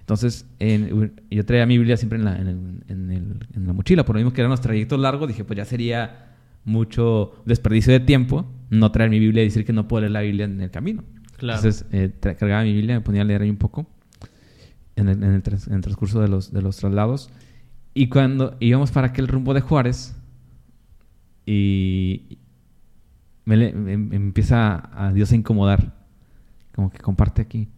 Entonces, 0.00 0.44
en- 0.58 1.12
yo 1.30 1.44
traía 1.44 1.64
mi 1.66 1.78
Biblia 1.78 1.96
siempre 1.96 2.18
en 2.18 2.24
la, 2.24 2.36
en, 2.36 2.46
el- 2.48 2.84
en 2.88 3.10
el- 3.10 3.46
en 3.54 3.66
la 3.66 3.72
mochila, 3.72 4.04
por 4.04 4.16
lo 4.16 4.20
mismo 4.20 4.32
que 4.32 4.40
eran 4.40 4.50
los 4.50 4.60
trayectos 4.60 4.98
largos, 4.98 5.28
dije, 5.28 5.44
pues 5.44 5.56
ya 5.56 5.64
sería 5.64 6.30
mucho 6.64 7.32
desperdicio 7.46 7.92
de 7.92 8.00
tiempo 8.00 8.46
no 8.70 8.90
traer 8.92 9.10
mi 9.10 9.18
Biblia 9.20 9.42
y 9.42 9.46
decir 9.46 9.64
que 9.64 9.72
no 9.72 9.86
puedo 9.88 10.00
leer 10.02 10.10
la 10.12 10.20
Biblia 10.22 10.44
en 10.46 10.60
el 10.60 10.70
camino. 10.70 11.04
Claro. 11.36 11.58
Entonces, 11.58 11.86
eh, 11.92 12.10
cargaba 12.20 12.62
mi 12.64 12.72
Biblia, 12.72 12.94
me 12.96 13.00
ponía 13.00 13.22
a 13.22 13.24
leer 13.24 13.42
ahí 13.42 13.50
un 13.50 13.56
poco 13.56 13.86
en 14.96 15.08
el, 15.08 15.22
en 15.22 15.32
el 15.34 15.42
trans- 15.42 15.66
en 15.68 15.74
el 15.74 15.80
transcurso 15.80 16.20
de 16.20 16.28
los, 16.28 16.52
de 16.52 16.62
los 16.62 16.76
traslados. 16.76 17.30
Y 17.94 18.08
cuando 18.08 18.56
íbamos 18.60 18.90
para 18.90 19.08
aquel 19.08 19.28
rumbo 19.28 19.54
de 19.54 19.60
Juárez, 19.60 20.16
y 21.46 22.38
me, 23.44 23.72
me- 23.72 23.96
me 23.98 24.16
empieza 24.16 24.90
a 24.94 25.12
Dios 25.12 25.32
a 25.32 25.36
incomodar, 25.36 25.94
como 26.74 26.90
que 26.90 26.98
comparte 26.98 27.42
aquí. 27.42 27.68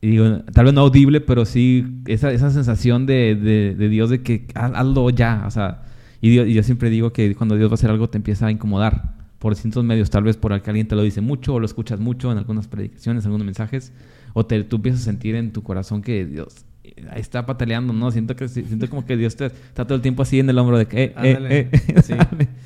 Y 0.00 0.10
digo, 0.10 0.42
tal 0.52 0.66
vez 0.66 0.74
no 0.74 0.82
audible, 0.82 1.20
pero 1.20 1.44
sí 1.44 1.84
esa, 2.06 2.30
esa 2.32 2.50
sensación 2.50 3.04
de, 3.06 3.34
de- 3.34 3.74
de 3.74 3.88
Dios 3.88 4.10
de 4.10 4.22
que 4.22 4.46
haz- 4.54 4.72
hazlo 4.76 5.10
ya, 5.10 5.44
o 5.46 5.50
sea, 5.50 5.82
y, 6.20 6.34
yo 6.52 6.62
siempre 6.62 6.88
digo 6.90 7.12
que 7.12 7.34
cuando 7.34 7.56
Dios 7.56 7.68
va 7.68 7.72
a 7.72 7.74
hacer 7.74 7.90
algo 7.90 8.08
te 8.08 8.18
empieza 8.18 8.46
a 8.46 8.50
incomodar 8.52 9.16
por 9.40 9.54
distintos 9.54 9.84
medios, 9.84 10.10
tal 10.10 10.22
vez 10.24 10.36
por 10.36 10.60
que 10.62 10.70
alguien 10.70 10.86
te 10.88 10.94
lo 10.96 11.02
dice 11.02 11.20
mucho 11.20 11.54
o 11.54 11.60
lo 11.60 11.66
escuchas 11.66 11.98
mucho 12.00 12.30
en 12.32 12.38
algunas 12.38 12.68
predicaciones, 12.68 13.24
algunos 13.24 13.44
mensajes, 13.44 13.92
o 14.34 14.46
te, 14.46 14.62
tú 14.64 14.76
empiezas 14.76 15.02
a 15.02 15.04
sentir 15.04 15.34
en 15.34 15.52
tu 15.52 15.62
corazón 15.62 16.02
que 16.02 16.26
Dios 16.26 16.64
ahí 17.10 17.20
está 17.20 17.44
pataleando, 17.46 17.92
¿no? 17.92 18.10
Siento 18.10 18.34
que 18.36 18.48
siento 18.48 18.88
como 18.90 19.04
que 19.04 19.16
Dios 19.16 19.36
te, 19.36 19.46
está 19.46 19.84
todo 19.84 19.94
el 19.96 20.00
tiempo 20.02 20.22
así 20.22 20.40
en 20.40 20.48
el 20.50 20.58
hombro 20.58 20.78
de 20.78 20.86
que, 20.86 21.04
eh, 21.04 21.12
eh, 21.22 21.70
eh, 21.72 22.02
sí. 22.02 22.14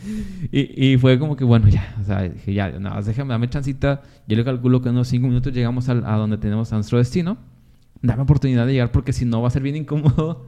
y, 0.52 0.92
y 0.92 0.98
fue 0.98 1.18
como 1.18 1.36
que, 1.36 1.44
bueno, 1.44 1.68
ya, 1.68 1.96
o 2.00 2.04
sea, 2.04 2.22
dije, 2.22 2.52
ya, 2.54 2.70
nada 2.78 2.96
más 2.96 3.06
déjame, 3.06 3.30
dame 3.32 3.48
chancita. 3.48 4.02
Yo 4.26 4.36
le 4.36 4.44
calculo 4.44 4.80
que 4.82 4.88
en 4.88 4.94
unos 4.94 5.08
cinco 5.08 5.28
minutos 5.28 5.52
llegamos 5.52 5.88
al- 5.88 6.04
a 6.04 6.16
donde 6.16 6.38
tenemos 6.38 6.72
a 6.72 6.76
nuestro 6.76 6.98
destino. 6.98 7.38
Dame 8.02 8.22
oportunidad 8.22 8.66
de 8.66 8.72
llegar 8.72 8.90
porque 8.92 9.12
si 9.12 9.24
no 9.24 9.40
va 9.42 9.48
a 9.48 9.50
ser 9.50 9.62
bien 9.62 9.76
incómodo 9.76 10.46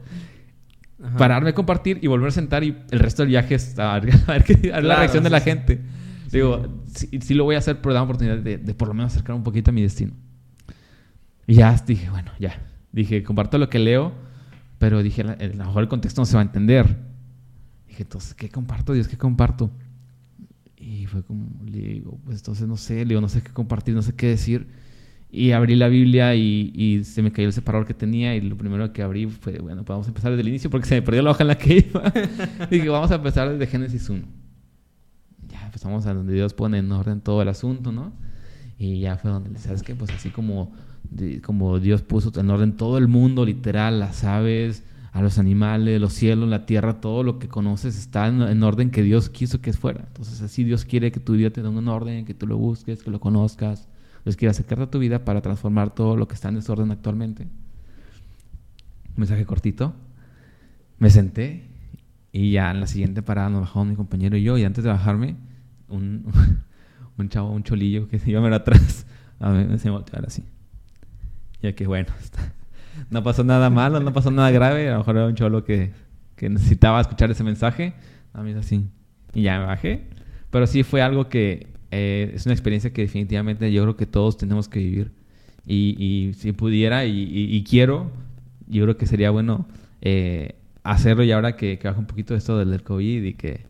Ajá. 1.03 1.17
pararme 1.17 1.49
a 1.49 1.53
compartir 1.53 1.99
y 2.01 2.07
volver 2.07 2.29
a 2.29 2.31
sentar 2.31 2.63
y 2.63 2.75
el 2.91 2.99
resto 2.99 3.21
del 3.23 3.29
viaje 3.29 3.55
es 3.55 3.77
a 3.79 3.99
ver, 3.99 4.13
a 4.27 4.31
ver 4.33 4.43
qué- 4.43 4.53
a 4.53 4.57
ver 4.57 4.71
la 4.73 4.79
Claro, 4.81 4.99
reacción 4.99 5.23
de 5.23 5.29
sí, 5.29 5.31
la 5.33 5.39
sí. 5.39 5.45
gente. 5.49 5.81
Digo, 6.31 6.81
sí, 6.93 7.09
sí 7.21 7.33
lo 7.33 7.43
voy 7.45 7.55
a 7.55 7.59
hacer, 7.59 7.79
pero 7.81 7.93
dame 7.93 8.05
oportunidad 8.05 8.37
de, 8.37 8.57
de 8.57 8.73
por 8.73 8.87
lo 8.89 8.93
menos 8.93 9.13
acercar 9.13 9.35
un 9.35 9.43
poquito 9.43 9.71
a 9.71 9.73
mi 9.73 9.81
destino. 9.81 10.11
Y 11.47 11.55
ya 11.55 11.73
dije, 11.85 12.09
bueno, 12.09 12.31
ya. 12.39 12.59
Dije, 12.95 13.23
comparto 13.23 13.57
lo 13.57 13.69
que 13.69 13.77
leo, 13.77 14.13
pero 14.79 15.03
dije, 15.03 15.21
a 15.21 15.35
lo 15.35 15.65
mejor 15.65 15.83
el 15.83 15.89
contexto 15.89 16.21
no 16.21 16.25
se 16.25 16.35
va 16.35 16.39
a 16.39 16.45
entender. 16.45 16.95
Dije, 17.89 18.03
entonces, 18.03 18.33
¿qué 18.33 18.47
comparto, 18.47 18.93
Dios? 18.93 19.09
¿Qué 19.09 19.17
comparto? 19.17 19.69
Y 20.77 21.05
fue 21.05 21.21
como, 21.21 21.45
le 21.65 21.79
digo, 21.79 22.17
pues 22.23 22.37
entonces 22.37 22.65
no 22.69 22.77
sé, 22.77 22.99
le 22.99 23.09
digo, 23.09 23.19
no 23.19 23.27
sé 23.27 23.41
qué 23.41 23.51
compartir, 23.51 23.93
no 23.93 24.01
sé 24.01 24.15
qué 24.15 24.27
decir. 24.27 24.67
Y 25.29 25.51
abrí 25.51 25.75
la 25.75 25.89
Biblia 25.89 26.35
y, 26.35 26.71
y 26.73 27.03
se 27.03 27.21
me 27.21 27.33
cayó 27.33 27.49
el 27.49 27.53
separador 27.53 27.85
que 27.85 27.93
tenía 27.93 28.33
y 28.33 28.39
lo 28.39 28.55
primero 28.55 28.93
que 28.93 29.01
abrí 29.01 29.25
fue, 29.27 29.59
bueno, 29.59 29.83
pues 29.83 29.93
vamos 29.93 30.07
a 30.07 30.11
empezar 30.11 30.31
desde 30.31 30.43
el 30.43 30.47
inicio 30.47 30.69
porque 30.69 30.87
se 30.87 30.95
me 30.95 31.01
perdió 31.01 31.21
la 31.21 31.31
hoja 31.31 31.43
en 31.43 31.47
la 31.49 31.57
que 31.57 31.89
iba. 31.89 32.13
Dije, 32.71 32.87
vamos 32.87 33.11
a 33.11 33.15
empezar 33.15 33.49
desde 33.49 33.67
Génesis 33.67 34.09
1. 34.09 34.23
Ya 35.49 35.65
empezamos 35.65 36.05
a 36.05 36.13
donde 36.13 36.33
Dios 36.33 36.53
pone 36.53 36.77
en 36.77 36.89
orden 36.93 37.19
todo 37.19 37.41
el 37.41 37.49
asunto, 37.49 37.91
¿no? 37.91 38.13
Y 38.77 39.01
ya 39.01 39.17
fue 39.17 39.31
donde, 39.31 39.59
¿sabes 39.59 39.83
qué? 39.83 39.95
Pues 39.95 40.11
así 40.11 40.29
como, 40.29 40.71
como 41.43 41.79
Dios 41.79 42.01
puso 42.01 42.31
en 42.39 42.49
orden 42.49 42.77
todo 42.77 42.97
el 42.97 43.07
mundo, 43.07 43.45
literal, 43.45 43.99
las 43.99 44.23
aves, 44.23 44.83
a 45.15 45.21
los 45.21 45.39
animales, 45.39 46.01
los 46.01 46.11
cielos, 46.11 46.49
la 46.49 46.65
tierra, 46.65 46.99
todo 46.99 47.23
lo 47.23 47.39
que 47.39 47.47
conoces 47.47 47.97
está 47.97 48.27
en, 48.27 48.41
en 48.41 48.61
orden 48.63 48.91
que 48.91 49.01
Dios 49.01 49.29
quiso 49.29 49.61
que 49.61 49.71
fuera. 49.71 50.03
Entonces 50.07 50.41
así 50.41 50.65
Dios 50.65 50.83
quiere 50.83 51.11
que 51.13 51.21
tu 51.21 51.33
vida 51.33 51.51
tenga 51.51 51.69
un 51.69 51.87
orden, 51.87 52.25
que 52.25 52.33
tú 52.33 52.47
lo 52.47 52.57
busques, 52.57 53.01
que 53.01 53.09
lo 53.09 53.21
conozcas. 53.21 53.87
Dios 54.25 54.35
quiere 54.35 54.51
acercarte 54.51 54.83
a 54.83 54.91
tu 54.91 54.99
vida 54.99 55.23
para 55.23 55.41
transformar 55.41 55.95
todo 55.95 56.17
lo 56.17 56.27
que 56.27 56.33
está 56.33 56.49
en 56.49 56.55
desorden 56.55 56.91
actualmente. 56.91 57.43
Un 57.43 59.15
mensaje 59.15 59.45
cortito. 59.45 59.93
Me 60.97 61.09
senté 61.09 61.63
y 62.33 62.51
ya 62.51 62.71
en 62.71 62.81
la 62.81 62.87
siguiente 62.87 63.21
parada 63.21 63.49
nos 63.49 63.61
bajamos 63.61 63.87
mi 63.87 63.95
compañero 63.95 64.35
y 64.35 64.43
yo. 64.43 64.57
Y 64.57 64.65
antes 64.65 64.83
de 64.83 64.89
bajarme, 64.89 65.37
un, 65.87 66.25
un 67.17 67.29
chavo, 67.29 67.51
un 67.51 67.63
cholillo 67.63 68.09
que 68.09 68.19
se 68.19 68.31
iba 68.31 68.41
a 68.41 68.43
ver 68.43 68.51
atrás, 68.51 69.05
a 69.39 69.51
mí 69.51 69.79
se 69.79 69.89
volteó 69.89 70.17
ver 70.17 70.27
así. 70.27 70.43
Ya 71.61 71.73
que 71.73 71.87
bueno, 71.87 72.07
no 73.09 73.23
pasó 73.23 73.43
nada 73.43 73.69
malo, 73.69 73.99
no 73.99 74.13
pasó 74.13 74.31
nada 74.31 74.51
grave. 74.51 74.89
A 74.89 74.93
lo 74.93 74.97
mejor 74.99 75.17
era 75.17 75.25
un 75.27 75.35
cholo 75.35 75.63
que, 75.63 75.91
que 76.35 76.49
necesitaba 76.49 77.01
escuchar 77.01 77.31
ese 77.31 77.43
mensaje. 77.43 77.93
A 78.33 78.41
mí 78.43 78.51
es 78.51 78.57
así. 78.57 78.87
Y 79.33 79.43
ya 79.43 79.59
me 79.59 79.65
bajé. 79.65 80.03
Pero 80.51 80.67
sí 80.67 80.83
fue 80.83 81.01
algo 81.01 81.27
que 81.29 81.67
eh, 81.91 82.31
es 82.33 82.45
una 82.45 82.53
experiencia 82.53 82.91
que 82.93 83.01
definitivamente 83.01 83.71
yo 83.71 83.83
creo 83.83 83.95
que 83.97 84.05
todos 84.05 84.37
tenemos 84.37 84.67
que 84.69 84.79
vivir. 84.79 85.11
Y, 85.65 85.95
y 85.99 86.33
si 86.33 86.51
pudiera 86.51 87.05
y, 87.05 87.11
y- 87.23 87.55
y 87.55 87.63
quiero, 87.63 88.11
yo 88.67 88.83
creo 88.83 88.97
que 88.97 89.07
sería 89.07 89.31
bueno 89.31 89.67
eh, 90.01 90.55
hacerlo 90.83 91.23
y 91.23 91.31
ahora 91.31 91.55
que, 91.55 91.79
que 91.79 91.87
baja 91.87 91.99
un 91.99 92.05
poquito 92.05 92.35
esto 92.35 92.57
del 92.63 92.83
COVID 92.83 93.23
y 93.23 93.33
que... 93.33 93.65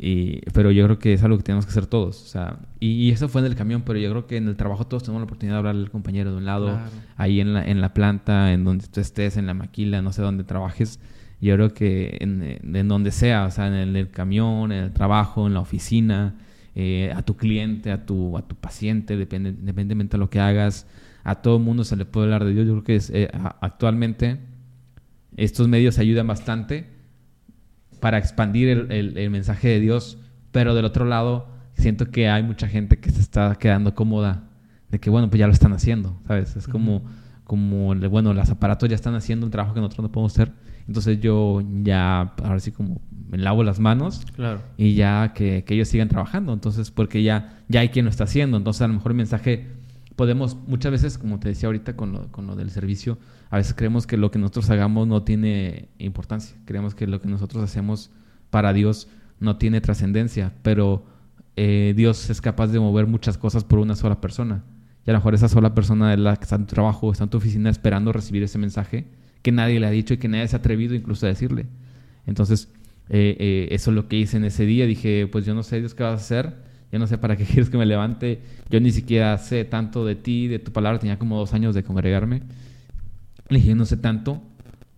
Y, 0.00 0.40
pero 0.52 0.70
yo 0.70 0.84
creo 0.84 0.98
que 1.00 1.12
es 1.14 1.22
algo 1.24 1.36
que 1.38 1.42
tenemos 1.42 1.66
que 1.66 1.70
hacer 1.70 1.86
todos. 1.86 2.22
O 2.22 2.26
sea, 2.26 2.60
y, 2.78 2.88
y 2.92 3.10
eso 3.10 3.28
fue 3.28 3.40
en 3.40 3.46
el 3.48 3.56
camión, 3.56 3.82
pero 3.84 3.98
yo 3.98 4.08
creo 4.10 4.26
que 4.26 4.36
en 4.36 4.46
el 4.46 4.56
trabajo 4.56 4.86
todos 4.86 5.02
tenemos 5.02 5.20
la 5.20 5.24
oportunidad 5.24 5.54
de 5.54 5.58
hablarle 5.58 5.82
al 5.82 5.90
compañero 5.90 6.30
de 6.30 6.36
un 6.36 6.44
lado, 6.44 6.66
Claro. 6.68 6.90
ahí 7.16 7.40
en 7.40 7.52
la, 7.54 7.64
en 7.64 7.80
la 7.80 7.92
planta, 7.94 8.52
en 8.52 8.64
donde 8.64 8.86
tú 8.86 9.00
estés, 9.00 9.36
en 9.36 9.46
la 9.46 9.54
maquila, 9.54 10.00
no 10.02 10.12
sé 10.12 10.22
dónde 10.22 10.44
trabajes. 10.44 11.00
Yo 11.40 11.54
creo 11.54 11.72
que 11.74 12.16
en, 12.20 12.42
en 12.76 12.88
donde 12.88 13.10
sea, 13.10 13.44
o 13.46 13.50
sea, 13.50 13.66
en 13.68 13.74
el, 13.74 13.96
el 13.96 14.10
camión, 14.10 14.70
en 14.72 14.84
el 14.84 14.92
trabajo, 14.92 15.46
en 15.46 15.54
la 15.54 15.60
oficina, 15.60 16.36
eh, 16.74 17.12
a 17.14 17.22
tu 17.22 17.36
cliente, 17.36 17.90
a 17.90 18.06
tu, 18.06 18.36
a 18.38 18.42
tu 18.46 18.54
paciente, 18.54 19.16
depende, 19.16 19.50
independientemente 19.50 20.16
de 20.16 20.18
lo 20.20 20.30
que 20.30 20.38
hagas, 20.40 20.86
a 21.24 21.36
todo 21.36 21.56
el 21.56 21.62
mundo 21.64 21.82
se 21.84 21.96
le 21.96 22.04
puede 22.04 22.26
hablar 22.26 22.44
de 22.44 22.52
Dios. 22.54 22.66
Yo 22.66 22.72
creo 22.74 22.84
que 22.84 22.96
es, 22.96 23.10
eh, 23.10 23.28
a- 23.34 23.56
actualmente 23.60 24.38
estos 25.36 25.68
medios 25.68 25.98
ayudan 25.98 26.26
bastante 26.26 26.88
para 28.00 28.18
expandir 28.18 28.68
el, 28.68 28.92
el- 28.92 29.18
el 29.18 29.30
mensaje 29.30 29.68
de 29.68 29.80
Dios, 29.80 30.18
pero 30.52 30.74
del 30.74 30.84
otro 30.84 31.04
lado 31.04 31.48
siento 31.74 32.10
que 32.10 32.28
hay 32.28 32.42
mucha 32.42 32.68
gente 32.68 32.98
que 32.98 33.10
se 33.10 33.20
está 33.20 33.54
quedando 33.56 33.94
cómoda 33.94 34.44
de 34.90 34.98
que, 34.98 35.10
bueno, 35.10 35.28
pues 35.30 35.38
ya 35.38 35.46
lo 35.46 35.52
están 35.52 35.72
haciendo, 35.72 36.18
¿sabes? 36.26 36.56
Es 36.56 36.66
como, 36.66 37.02
como 37.44 37.94
bueno, 37.94 38.32
los 38.34 38.50
aparatos 38.50 38.88
ya 38.88 38.94
están 38.96 39.14
haciendo 39.14 39.46
un 39.46 39.52
trabajo 39.52 39.74
que 39.74 39.80
nosotros 39.80 40.02
no 40.04 40.12
podemos 40.12 40.32
hacer, 40.32 40.52
entonces 40.86 41.20
yo 41.20 41.62
ya, 41.82 42.32
ahora 42.42 42.60
sí 42.60 42.72
como 42.72 43.00
me 43.30 43.36
lavo 43.36 43.62
las 43.62 43.78
manos 43.78 44.24
Claro. 44.34 44.60
y 44.78 44.94
ya 44.94 45.32
que, 45.34 45.62
que 45.64 45.74
ellos 45.74 45.88
sigan 45.88 46.08
trabajando. 46.08 46.54
Entonces, 46.54 46.90
porque 46.90 47.22
ya, 47.22 47.58
ya 47.68 47.80
hay 47.80 47.90
quien 47.90 48.06
lo 48.06 48.10
está 48.10 48.24
haciendo. 48.24 48.56
Entonces, 48.56 48.80
a 48.80 48.88
lo 48.88 48.94
mejor 48.94 49.12
el 49.12 49.18
mensaje 49.18 49.66
podemos, 50.18 50.56
muchas 50.66 50.90
veces, 50.90 51.16
como 51.16 51.38
te 51.38 51.48
decía 51.48 51.68
ahorita 51.68 51.94
con 51.94 52.12
lo, 52.12 52.32
con 52.32 52.48
lo 52.48 52.56
del 52.56 52.70
servicio, 52.70 53.18
a 53.50 53.56
veces 53.56 53.72
creemos 53.72 54.04
que 54.04 54.16
lo 54.16 54.32
que 54.32 54.40
nosotros 54.40 54.68
hagamos 54.68 55.06
no 55.06 55.22
tiene 55.22 55.90
importancia. 55.98 56.56
Creemos 56.64 56.96
que 56.96 57.06
lo 57.06 57.22
que 57.22 57.28
nosotros 57.28 57.62
hacemos 57.62 58.10
para 58.50 58.72
Dios 58.72 59.06
no 59.38 59.58
tiene 59.58 59.80
trascendencia, 59.80 60.52
pero 60.62 61.04
eh, 61.54 61.94
Dios 61.96 62.30
es 62.30 62.40
capaz 62.40 62.66
de 62.66 62.80
mover 62.80 63.06
muchas 63.06 63.38
cosas 63.38 63.62
por 63.62 63.78
una 63.78 63.94
sola 63.94 64.20
persona. 64.20 64.64
Y 65.06 65.10
a 65.10 65.12
lo 65.12 65.20
mejor 65.20 65.36
esa 65.36 65.48
sola 65.48 65.72
persona 65.72 66.12
es 66.12 66.18
la 66.18 66.34
que 66.34 66.42
está 66.42 66.56
en 66.56 66.66
tu 66.66 66.74
trabajo, 66.74 67.12
está 67.12 67.22
en 67.22 67.30
tu 67.30 67.38
oficina 67.38 67.70
esperando 67.70 68.12
recibir 68.12 68.42
ese 68.42 68.58
mensaje 68.58 69.06
que 69.42 69.52
nadie 69.52 69.78
le 69.78 69.86
ha 69.86 69.90
dicho 69.90 70.14
y 70.14 70.16
que 70.16 70.26
nadie 70.26 70.48
se 70.48 70.56
ha 70.56 70.58
atrevido 70.58 70.96
incluso 70.96 71.26
a 71.26 71.28
decirle. 71.28 71.66
Entonces, 72.26 72.68
eh, 73.08 73.36
eh, 73.38 73.68
eso 73.70 73.92
es 73.92 73.94
lo 73.94 74.08
que 74.08 74.16
hice 74.16 74.36
en 74.36 74.44
ese 74.44 74.66
día. 74.66 74.84
Dije, 74.84 75.28
pues 75.30 75.46
yo 75.46 75.54
no 75.54 75.62
sé 75.62 75.78
Dios 75.78 75.94
qué 75.94 76.02
vas 76.02 76.12
a 76.12 76.16
hacer. 76.16 76.67
Yo 76.90 76.98
no 76.98 77.06
sé 77.06 77.18
para 77.18 77.36
qué 77.36 77.44
quieres 77.46 77.70
que 77.70 77.78
me 77.78 77.86
levante. 77.86 78.40
Yo 78.70 78.80
ni 78.80 78.90
siquiera 78.90 79.36
sé 79.38 79.64
tanto 79.64 80.04
de 80.04 80.14
ti, 80.14 80.48
de 80.48 80.58
tu 80.58 80.72
palabra. 80.72 80.98
Tenía 80.98 81.18
como 81.18 81.38
dos 81.38 81.54
años 81.54 81.74
de 81.74 81.82
congregarme. 81.82 82.42
Le 83.48 83.58
dije, 83.58 83.74
no 83.74 83.84
sé 83.86 83.96
tanto, 83.96 84.42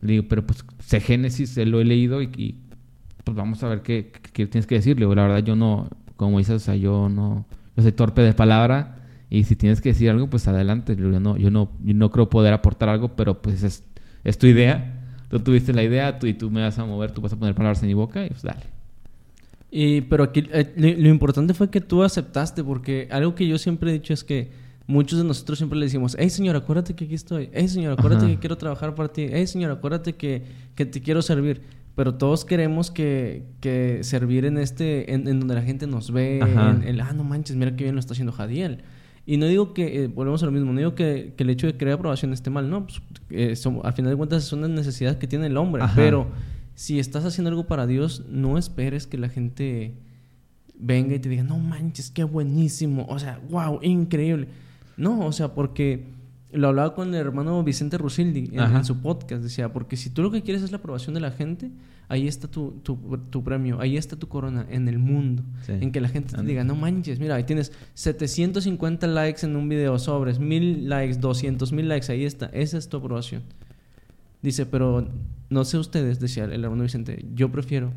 Le 0.01 0.13
digo, 0.13 0.25
pero 0.29 0.45
pues 0.45 0.65
sé 0.81 1.01
Génesis, 1.01 1.57
lo 1.57 1.81
he 1.81 1.85
leído 1.85 2.21
y, 2.23 2.59
pues 3.25 3.37
vamos 3.37 3.63
a 3.63 3.69
ver 3.69 3.83
qué, 3.83 4.11
tienes 4.33 4.67
que 4.67 4.77
decirle. 4.77 5.07
La 5.07 5.23
verdad 5.23 5.39
yo 5.39 5.55
no, 5.55 5.89
como 6.17 6.39
dices, 6.39 6.57
o 6.57 6.59
sea, 6.59 6.75
yo 6.75 7.09
no, 7.09 7.47
yo 7.77 7.83
soy 7.83 7.93
torpe 7.93 8.23
de 8.23 8.33
palabra 8.33 8.97
y 9.29 9.45
si 9.45 9.55
tienes 9.55 9.81
que 9.81 9.91
decir 9.91 10.11
algo, 10.11 10.29
pues 10.29 10.49
adelante. 10.49 10.97
Yo 10.97 11.21
no, 11.21 11.37
yo 11.37 11.51
no, 11.51 11.71
no 11.81 12.11
creo 12.11 12.29
poder 12.29 12.53
aportar 12.53 12.89
algo, 12.89 13.15
pero 13.15 13.41
pues 13.41 13.63
es, 13.63 13.85
es 14.25 14.39
tu 14.39 14.47
idea. 14.47 14.97
Tú 15.29 15.39
tuviste 15.39 15.73
la 15.73 15.85
idea 15.85 16.19
tú, 16.19 16.27
y 16.27 16.35
tú 16.35 16.51
me 16.51 16.61
vas 16.61 16.79
a 16.79 16.85
mover, 16.85 17.13
tú 17.13 17.21
vas 17.21 17.33
a 17.33 17.37
poner 17.39 17.55
palabras 17.55 17.81
en 17.83 17.89
mi 17.89 17.95
boca 17.95 18.27
y 18.27 18.31
pues 18.31 18.43
dale. 18.43 18.80
Y, 19.71 20.01
pero 20.03 20.25
aquí 20.25 20.45
eh, 20.53 20.73
lo, 20.77 21.09
importante 21.09 21.55
fue 21.55 21.71
que 21.71 21.81
tú 21.81 22.03
aceptaste, 22.03 22.65
porque 22.65 23.09
algo 23.11 23.35
que 23.35 23.47
yo 23.47 23.57
siempre 23.57 23.91
he 23.91 23.93
dicho 23.95 24.13
es 24.13 24.25
que 24.25 24.51
muchos 24.87 25.19
de 25.19 25.25
nosotros 25.25 25.59
siempre 25.59 25.79
le 25.79 25.87
decimos, 25.87 26.17
hey 26.19 26.29
señor, 26.29 26.57
acuérdate 26.57 26.95
que 26.95 27.05
aquí 27.05 27.15
estoy, 27.15 27.51
hey 27.53 27.69
señor, 27.69 27.93
acuérdate 27.97 28.27
que 28.27 28.39
quiero 28.39 28.59
trabajar 28.59 28.95
para 28.97 29.13
ti, 29.13 29.27
hey 29.31 29.47
señor, 29.47 29.71
acuérdate 29.71 30.15
que, 30.17 30.43
que 30.75 30.87
te 30.87 31.01
quiero 31.01 31.23
servir. 31.23 31.63
Pero 31.95 32.15
todos 32.15 32.45
queremos 32.45 32.91
que, 32.91 33.45
que 33.61 34.03
servir 34.03 34.45
en 34.45 34.59
este, 34.59 35.13
en, 35.13 35.25
donde 35.25 35.55
la 35.55 35.63
gente 35.63 35.87
nos 35.87 36.13
ve, 36.13 36.39
en 36.39 36.83
el, 36.83 37.01
ah, 37.01 37.13
no 37.13 37.25
manches, 37.25 37.57
mira 37.57 37.77
qué 37.77 37.85
bien 37.85 37.95
lo 37.95 38.01
está 38.01 38.15
haciendo 38.15 38.33
Jadiel. 38.33 38.83
Y 39.27 39.37
no 39.37 39.47
digo 39.47 39.75
que, 39.75 40.05
eh, 40.05 40.07
volvemos 40.09 40.43
a 40.43 40.47
lo 40.47 40.53
mismo, 40.53 40.73
no 40.73 40.79
digo 40.79 40.95
que, 40.95 41.35
que, 41.37 41.43
el 41.45 41.51
hecho 41.51 41.67
de 41.67 41.77
crear 41.77 41.95
aprobación 41.99 42.33
esté 42.33 42.51
mal, 42.51 42.71
no, 42.71 42.87
pues, 42.87 43.03
eh, 43.31 43.55
a 43.85 43.93
final 43.93 44.11
de 44.13 44.17
cuentas 44.17 44.45
es 44.45 44.53
una 44.53 44.67
necesidad 44.67 45.19
que 45.19 45.27
tiene 45.27 45.47
el 45.47 45.57
hombre, 45.57 45.85
pero 45.95 46.29
si 46.81 46.99
estás 46.99 47.27
haciendo 47.27 47.51
algo 47.51 47.67
para 47.67 47.87
Dios, 47.87 48.25
no 48.31 48.57
esperes 48.57 49.07
que 49.07 49.19
la 49.19 49.29
gente 49.29 49.93
venga 50.75 51.15
y 51.15 51.19
te 51.19 51.29
diga, 51.29 51.43
no 51.43 51.59
manches, 51.59 52.11
qué 52.11 52.25
buenísimo, 52.25 53.05
o 53.11 53.19
sea, 53.19 53.39
wow, 53.51 53.81
increíble. 53.83 54.49
No, 54.97 55.27
o 55.27 55.31
sea, 55.31 55.53
porque 55.53 56.07
lo 56.53 56.69
hablaba 56.69 56.95
con 56.95 57.09
el 57.09 57.21
hermano 57.21 57.63
Vicente 57.63 57.99
Rusildi 57.99 58.53
en, 58.55 58.83
su 58.87 59.03
podcast, 59.03 59.43
decía, 59.43 59.71
porque 59.75 59.99
si 59.99 60.09
tú 60.09 60.23
lo 60.23 60.31
que 60.31 60.41
quieres 60.41 60.63
es 60.63 60.71
la 60.71 60.79
aprobación 60.79 61.13
de 61.13 61.21
la 61.21 61.33
gente, 61.33 61.71
ahí 62.09 62.27
está 62.27 62.49
tu, 62.49 62.81
tu, 62.81 63.45
premio, 63.45 63.79
ahí 63.79 63.99
está 63.99 64.17
tu 64.17 64.29
corona 64.29 64.67
en 64.71 64.89
el 64.89 64.99
mundo, 64.99 65.43
en 65.69 65.93
que 65.93 66.01
la 66.01 66.09
gente 66.09 66.35
te 66.35 66.43
diga, 66.45 66.65
no 66.65 66.77
manches, 66.77 67.21
mira, 67.21 67.35
ahí 67.35 67.45
tienes 67.45 67.73
750 67.93 69.07
likes 69.07 69.45
en 69.45 69.55
un 69.55 69.69
video, 69.69 69.99
sobres, 69.99 70.39
mil 70.39 70.89
likes, 70.89 71.19
200 71.19 71.73
mil 71.73 71.91
likes, 71.91 72.11
ahí 72.11 72.25
está, 72.25 72.47
esa 72.55 72.79
es 72.79 72.89
tu 72.89 72.97
aprobación. 72.97 73.43
Dice, 74.43 74.67
pero 74.67 75.09
no 75.51 75.65
sé 75.65 75.79
ustedes, 75.79 76.21
decía 76.21 76.45
el 76.45 76.65
hermano 76.65 76.83
Vicente, 76.83 77.25
yo 77.35 77.51
prefiero 77.51 77.93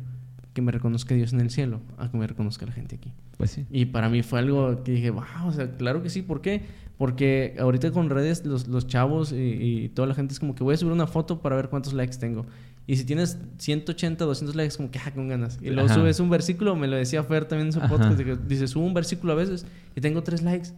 que 0.52 0.62
me 0.62 0.72
reconozca 0.72 1.14
Dios 1.14 1.32
en 1.32 1.40
el 1.40 1.50
cielo 1.50 1.80
a 1.98 2.10
que 2.10 2.16
me 2.16 2.26
reconozca 2.26 2.64
la 2.66 2.72
gente 2.72 2.96
aquí. 2.96 3.12
Pues 3.36 3.50
sí. 3.50 3.66
Y 3.70 3.86
para 3.86 4.08
mí 4.08 4.22
fue 4.22 4.38
algo 4.38 4.82
que 4.84 4.92
dije, 4.92 5.10
wow, 5.10 5.24
o 5.46 5.52
sea, 5.52 5.76
claro 5.76 6.02
que 6.02 6.10
sí, 6.10 6.22
¿por 6.22 6.40
qué? 6.40 6.62
Porque 6.96 7.56
ahorita 7.58 7.90
con 7.90 8.08
redes 8.08 8.44
los, 8.46 8.68
los 8.68 8.86
chavos 8.86 9.32
y, 9.32 9.90
toda 9.94 10.06
la 10.06 10.14
gente 10.14 10.32
es 10.32 10.40
como 10.40 10.54
que 10.54 10.62
voy 10.62 10.74
a 10.74 10.76
subir 10.76 10.92
una 10.92 11.08
foto 11.08 11.40
para 11.40 11.56
ver 11.56 11.68
cuántos 11.68 11.92
likes 11.92 12.16
tengo. 12.18 12.46
Y 12.86 12.96
si 12.96 13.04
tienes 13.04 13.38
180, 13.58 14.24
200 14.24 14.54
likes, 14.54 14.76
como 14.76 14.90
que 14.90 14.98
ah, 14.98 15.10
con 15.12 15.26
ganas. 15.26 15.58
Y 15.60 15.70
luego 15.70 15.88
subes 15.88 16.20
un 16.20 16.28
versículo, 16.28 16.76
me 16.76 16.86
lo 16.86 16.96
decía 16.96 17.24
Fer 17.24 17.46
también 17.46 17.68
en 17.68 17.72
su 17.72 17.80
podcast, 17.80 18.18
dice, 18.46 18.68
subo 18.68 18.84
un 18.84 18.94
versículo 18.94 19.32
a 19.32 19.36
veces 19.36 19.66
y 19.96 20.00
tengo 20.00 20.22
tres 20.22 20.42
likes. 20.42 20.68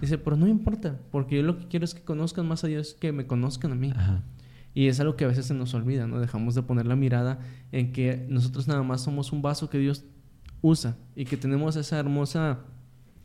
Dice, 0.00 0.18
pero 0.18 0.36
no 0.36 0.46
importa, 0.46 1.00
porque 1.10 1.36
yo 1.36 1.42
lo 1.42 1.58
que 1.58 1.66
quiero 1.66 1.84
es 1.84 1.94
que 1.94 2.02
conozcan 2.02 2.46
más 2.46 2.62
a 2.64 2.66
Dios, 2.66 2.94
que 3.00 3.12
me 3.12 3.26
conozcan 3.26 3.72
a 3.72 3.74
mí. 3.74 3.92
Y 4.74 4.88
es 4.88 4.98
algo 4.98 5.14
que 5.14 5.24
a 5.24 5.28
veces 5.28 5.46
se 5.46 5.54
nos 5.54 5.72
olvida, 5.74 6.06
¿no? 6.08 6.18
Dejamos 6.18 6.56
de 6.56 6.62
poner 6.62 6.86
la 6.86 6.96
mirada 6.96 7.38
en 7.70 7.92
que 7.92 8.26
nosotros 8.28 8.66
nada 8.66 8.82
más 8.82 9.02
somos 9.02 9.32
un 9.32 9.40
vaso 9.40 9.70
que 9.70 9.78
Dios 9.78 10.04
usa 10.62 10.96
y 11.14 11.24
que 11.26 11.36
tenemos 11.36 11.76
esa 11.76 11.98
hermosa, 11.98 12.58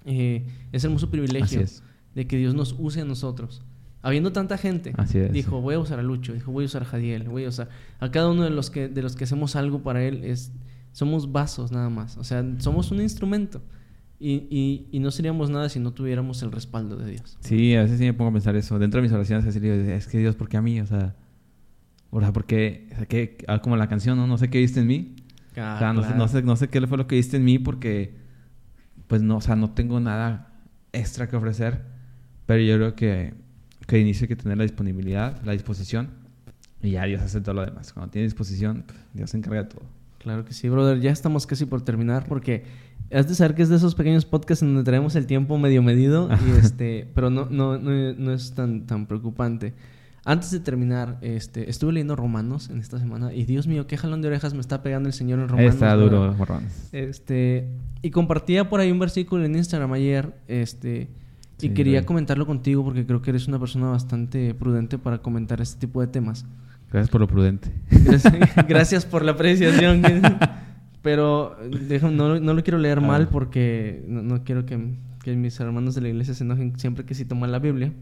eh, 0.05 0.45
ese 0.71 0.87
hermoso 0.87 1.09
privilegio 1.09 1.65
de 2.13 2.27
que 2.27 2.37
Dios 2.37 2.53
nos 2.53 2.75
use 2.77 3.01
a 3.01 3.05
nosotros. 3.05 3.63
Habiendo 4.01 4.31
tanta 4.31 4.57
gente, 4.57 4.93
dijo, 5.31 5.59
voy 5.59 5.75
a 5.75 5.79
usar 5.79 5.99
a 5.99 6.03
Lucho, 6.03 6.33
dijo, 6.33 6.51
voy 6.51 6.63
a 6.63 6.67
usar 6.67 6.83
a 6.83 6.85
Jadiel, 6.85 7.27
voy 7.27 7.45
a 7.45 7.49
usar 7.49 7.69
a 7.99 8.11
cada 8.11 8.29
uno 8.29 8.43
de 8.43 8.49
los 8.49 8.69
que, 8.69 8.87
de 8.87 9.01
los 9.01 9.15
que 9.15 9.25
hacemos 9.25 9.55
algo 9.55 9.83
para 9.83 10.03
Él, 10.03 10.23
es, 10.23 10.53
somos 10.93 11.31
vasos 11.31 11.71
nada 11.71 11.89
más, 11.89 12.15
o 12.17 12.23
sea, 12.23 12.45
somos 12.59 12.91
un 12.91 13.01
instrumento. 13.01 13.61
Y, 14.21 14.87
y, 14.91 14.99
no 14.99 15.11
seríamos 15.11 15.49
nada 15.49 15.69
si 15.69 15.79
no 15.79 15.93
tuviéramos 15.93 16.43
el 16.43 16.51
respaldo 16.51 16.97
de 16.97 17.11
Dios. 17.11 17.37
Sí, 17.39 17.73
a 17.75 17.83
veces 17.83 17.99
sí 17.99 18.03
me 18.03 18.13
pongo 18.13 18.31
a 18.31 18.33
pensar 18.33 18.53
eso. 18.57 18.77
Dentro 18.77 18.97
de 18.97 19.03
mis 19.03 19.13
oraciones, 19.13 19.45
es 19.45 20.07
que 20.07 20.17
Dios, 20.17 20.35
¿por 20.35 20.49
qué 20.49 20.57
a 20.57 20.61
mí? 20.61 20.81
O 20.81 20.85
sea, 20.85 21.15
o 22.11 22.19
sea, 22.19 22.33
porque, 22.33 22.89
o 23.01 23.05
que, 23.07 23.37
ah, 23.47 23.61
como 23.61 23.77
la 23.77 23.87
canción, 23.87 24.17
¿no? 24.17 24.27
No 24.27 24.37
sé 24.37 24.49
qué 24.49 24.59
viste 24.59 24.79
en 24.79 24.87
mí. 24.87 25.15
Ah, 25.57 25.73
o 25.75 25.79
sea, 25.79 25.93
no, 25.93 26.03
sé, 26.03 26.15
no, 26.15 26.27
sé, 26.27 26.41
no 26.41 26.55
sé 26.55 26.67
qué 26.69 26.85
fue 26.87 26.97
lo 26.97 27.07
que 27.07 27.15
viste 27.15 27.37
en 27.37 27.43
mí 27.43 27.59
porque, 27.59 28.15
pues 29.07 29.21
no, 29.21 29.37
o 29.37 29.41
sea, 29.41 29.55
no 29.55 29.71
tengo 29.71 29.99
nada 29.99 30.53
extra 30.91 31.27
que 31.27 31.35
ofrecer. 31.35 31.83
Pero 32.45 32.63
yo 32.63 32.75
creo 32.75 32.95
que, 32.95 33.33
que 33.85 33.99
inicio 33.99 34.25
hay 34.25 34.29
que 34.29 34.35
tener 34.35 34.57
la 34.57 34.63
disponibilidad, 34.63 35.41
la 35.43 35.51
disposición. 35.51 36.09
Y 36.81 36.91
ya 36.91 37.05
Dios 37.05 37.21
hace 37.21 37.41
todo 37.41 37.55
lo 37.55 37.65
demás. 37.65 37.93
Cuando 37.93 38.11
tiene 38.11 38.25
disposición, 38.25 38.85
pues, 38.87 38.97
Dios 39.13 39.29
se 39.29 39.37
encarga 39.37 39.63
de 39.63 39.69
todo. 39.69 39.83
Claro 40.17 40.45
que 40.45 40.53
sí, 40.53 40.67
brother. 40.69 40.99
Ya 40.99 41.11
estamos 41.11 41.45
casi 41.45 41.65
por 41.65 41.81
terminar 41.81 42.25
porque 42.27 42.63
has 43.11 43.27
de 43.27 43.35
saber 43.35 43.55
que 43.55 43.63
es 43.63 43.69
de 43.69 43.75
esos 43.75 43.95
pequeños 43.95 44.25
podcasts 44.25 44.63
en 44.63 44.69
donde 44.69 44.83
traemos 44.83 45.15
el 45.15 45.25
tiempo 45.27 45.57
medio 45.57 45.83
medido. 45.83 46.29
y 46.47 46.57
este, 46.57 47.07
pero 47.13 47.29
no, 47.29 47.47
no, 47.49 47.77
no, 47.77 48.13
no 48.13 48.33
es 48.33 48.53
tan, 48.53 48.87
tan 48.87 49.05
preocupante. 49.05 49.73
Antes 50.25 50.51
de 50.51 50.59
terminar, 50.59 51.17
este, 51.21 51.69
estuve 51.69 51.93
leyendo 51.93 52.15
Romanos 52.15 52.69
en 52.69 52.79
esta 52.79 52.99
semana 52.99 53.33
y 53.33 53.45
Dios 53.45 53.67
mío, 53.67 53.87
qué 53.87 53.97
jalón 53.97 54.21
de 54.21 54.27
orejas 54.27 54.53
me 54.53 54.59
está 54.59 54.83
pegando 54.83 55.07
el 55.07 55.13
Señor 55.13 55.39
en 55.39 55.47
Romanos. 55.47 55.73
Está 55.73 55.95
duro 55.95 56.33
Romanos. 56.33 56.89
Este, 56.91 57.67
y 58.01 58.11
compartía 58.11 58.69
por 58.69 58.79
ahí 58.79 58.91
un 58.91 58.99
versículo 58.99 59.45
en 59.45 59.55
Instagram 59.55 59.93
ayer, 59.93 60.33
este, 60.47 61.09
y 61.61 61.69
quería 61.69 62.05
comentarlo 62.05 62.45
contigo 62.45 62.83
porque 62.83 63.05
creo 63.05 63.21
que 63.21 63.31
eres 63.31 63.47
una 63.47 63.59
persona 63.59 63.87
bastante 63.87 64.53
prudente 64.53 64.97
para 64.97 65.19
comentar 65.19 65.61
este 65.61 65.79
tipo 65.79 66.01
de 66.01 66.07
temas. 66.07 66.45
Gracias 66.91 67.09
por 67.09 67.21
lo 67.21 67.27
prudente. 67.27 67.71
Gracias, 68.67 69.05
por 69.09 69.23
la 69.23 69.33
apreciación. 69.33 70.01
Pero 71.01 71.55
no, 72.11 72.39
no, 72.39 72.53
lo 72.53 72.63
quiero 72.63 72.77
leer 72.77 72.99
mal 72.99 73.29
porque 73.29 74.03
no, 74.07 74.43
quiero 74.43 74.65
que, 74.65 74.95
que, 75.23 75.35
mis 75.35 75.57
hermanos 75.59 75.95
de 75.95 76.01
la 76.01 76.09
iglesia 76.09 76.33
se 76.33 76.43
enojen 76.43 76.77
siempre 76.77 77.05
que 77.05 77.15
cito 77.15 77.35
mal 77.35 77.51
la 77.51 77.59
Biblia. 77.59 77.93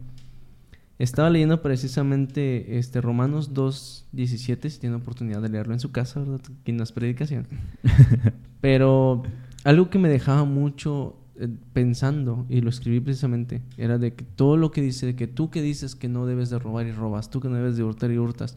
Estaba 0.98 1.30
leyendo 1.30 1.62
precisamente 1.62 2.78
este 2.78 3.00
Romanos 3.00 3.54
2.17, 3.54 4.68
si 4.68 4.80
tiene 4.80 4.96
oportunidad 4.96 5.40
de 5.40 5.48
leerlo 5.48 5.72
en 5.72 5.80
su 5.80 5.92
casa, 5.92 6.18
¿verdad? 6.18 6.40
Aquí 6.60 6.72
no 6.72 6.82
es 6.82 6.90
predicación. 6.90 7.46
Pero 8.60 9.22
algo 9.62 9.90
que 9.90 10.00
me 10.00 10.08
dejaba 10.08 10.44
mucho 10.44 11.16
eh, 11.38 11.48
pensando, 11.72 12.46
y 12.48 12.62
lo 12.62 12.68
escribí 12.68 12.98
precisamente, 12.98 13.62
era 13.76 13.96
de 13.98 14.14
que 14.14 14.24
todo 14.24 14.56
lo 14.56 14.72
que 14.72 14.82
dice, 14.82 15.06
de 15.06 15.14
que 15.14 15.28
tú 15.28 15.50
que 15.50 15.62
dices 15.62 15.94
que 15.94 16.08
no 16.08 16.26
debes 16.26 16.50
de 16.50 16.58
robar 16.58 16.86
y 16.86 16.92
robas, 16.92 17.30
tú 17.30 17.38
que 17.38 17.48
no 17.48 17.54
debes 17.54 17.76
de 17.76 17.84
hurtar 17.84 18.10
y 18.10 18.18
hurtas, 18.18 18.56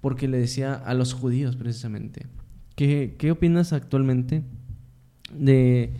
porque 0.00 0.26
le 0.26 0.38
decía 0.38 0.74
a 0.74 0.92
los 0.94 1.14
judíos 1.14 1.54
precisamente, 1.54 2.26
¿qué, 2.74 3.14
qué 3.16 3.30
opinas 3.30 3.72
actualmente 3.72 4.42
de 5.32 5.92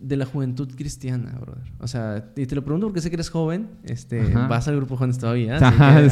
de 0.00 0.16
la 0.16 0.26
juventud 0.26 0.68
cristiana, 0.74 1.36
brother. 1.40 1.72
O 1.80 1.86
sea, 1.86 2.32
y 2.36 2.46
te 2.46 2.54
lo 2.54 2.64
pregunto 2.64 2.86
porque 2.86 3.00
sé 3.00 3.10
que 3.10 3.16
eres 3.16 3.30
joven, 3.30 3.68
este, 3.84 4.32
vas 4.32 4.68
al 4.68 4.76
grupo 4.76 4.96
jóvenes 4.96 5.18
todavía. 5.18 5.58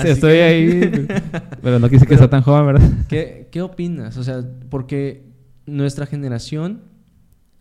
estoy 0.04 0.38
ahí, 0.38 1.06
pero 1.62 1.78
no 1.78 1.88
quise 1.88 2.06
que 2.06 2.16
sea 2.16 2.28
tan 2.28 2.42
joven, 2.42 2.66
¿verdad? 2.66 2.90
¿qué, 3.08 3.48
¿Qué 3.50 3.62
opinas? 3.62 4.16
O 4.16 4.24
sea, 4.24 4.44
porque 4.68 5.26
nuestra 5.66 6.06
generación 6.06 6.82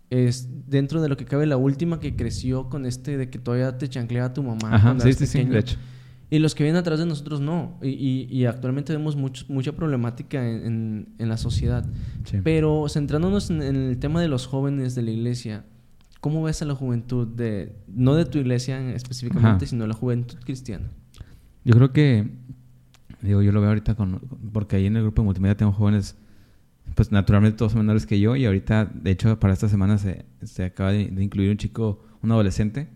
es 0.09 0.49
dentro 0.67 1.01
de 1.01 1.09
lo 1.09 1.17
que 1.17 1.26
cabe 1.26 1.45
la 1.45 1.57
última 1.57 1.99
que 1.99 2.15
creció 2.15 2.69
con 2.69 2.86
este 2.86 3.17
de 3.17 3.30
que 3.30 3.39
todavía 3.39 3.78
te 3.78 3.88
chanclea 3.88 4.34
tu 4.34 4.43
mamá. 4.43 4.76
Ajá, 4.76 4.95
sí, 4.99 5.13
sí, 5.13 5.26
sí, 5.26 5.43
de 5.43 5.59
hecho. 5.59 5.78
Y 6.30 6.39
los 6.39 6.55
que 6.55 6.63
vienen 6.63 6.80
atrás 6.80 6.99
de 6.99 7.05
nosotros 7.05 7.39
no. 7.39 7.78
Y, 7.84 8.28
y, 8.30 8.45
actualmente 8.45 8.91
vemos 8.91 9.15
mucho, 9.15 9.45
mucha 9.47 9.73
problemática 9.73 10.47
en, 10.47 11.09
en, 11.19 11.30
la 11.30 11.38
sociedad. 11.38 11.86
Pero 12.43 12.88
centrándonos 12.89 13.51
en 13.51 13.61
el 13.61 13.97
tema 13.99 14.21
de 14.21 14.28
los 14.28 14.47
jóvenes 14.47 14.95
de 14.95 15.03
la 15.03 15.11
iglesia, 15.11 15.65
¿Cómo 16.26 16.41
ves 16.41 16.59
a 16.63 16.65
la 16.65 16.73
juventud 16.73 17.28
de, 17.28 17.76
no 17.86 18.15
de 18.15 18.26
tu 18.26 18.39
iglesia 18.39 18.95
específicamente, 18.95 19.67
sino 19.67 19.86
la 19.86 19.93
juventud 19.93 20.39
cristiana? 20.43 20.89
Yo 21.63 21.76
creo 21.76 21.93
que, 21.93 22.28
digo, 23.21 23.43
yo 23.43 23.51
lo 23.51 23.61
veo 23.61 23.69
ahorita 23.69 23.93
con, 23.93 24.21
porque 24.51 24.78
ahí 24.78 24.88
en 24.88 24.95
el 24.95 25.03
grupo 25.03 25.21
de 25.21 25.26
multimedia 25.28 25.55
tengo 25.55 25.71
jóvenes, 25.71 26.17
pues 26.95 27.11
naturalmente 27.11 27.59
todos 27.59 27.73
son 27.73 27.82
menores 27.82 28.07
que 28.07 28.19
yo 28.19 28.36
y 28.36 28.47
ahorita, 28.47 28.86
de 28.86 29.11
hecho, 29.11 29.39
para 29.39 29.53
esta 29.53 29.69
semana 29.69 29.99
se, 29.99 30.26
se 30.41 30.63
acaba 30.63 30.93
de, 30.93 31.03
incluir 31.03 31.51
un 31.51 31.57
chico, 31.57 32.03
un 32.23 32.32
adolescente, 32.32 32.88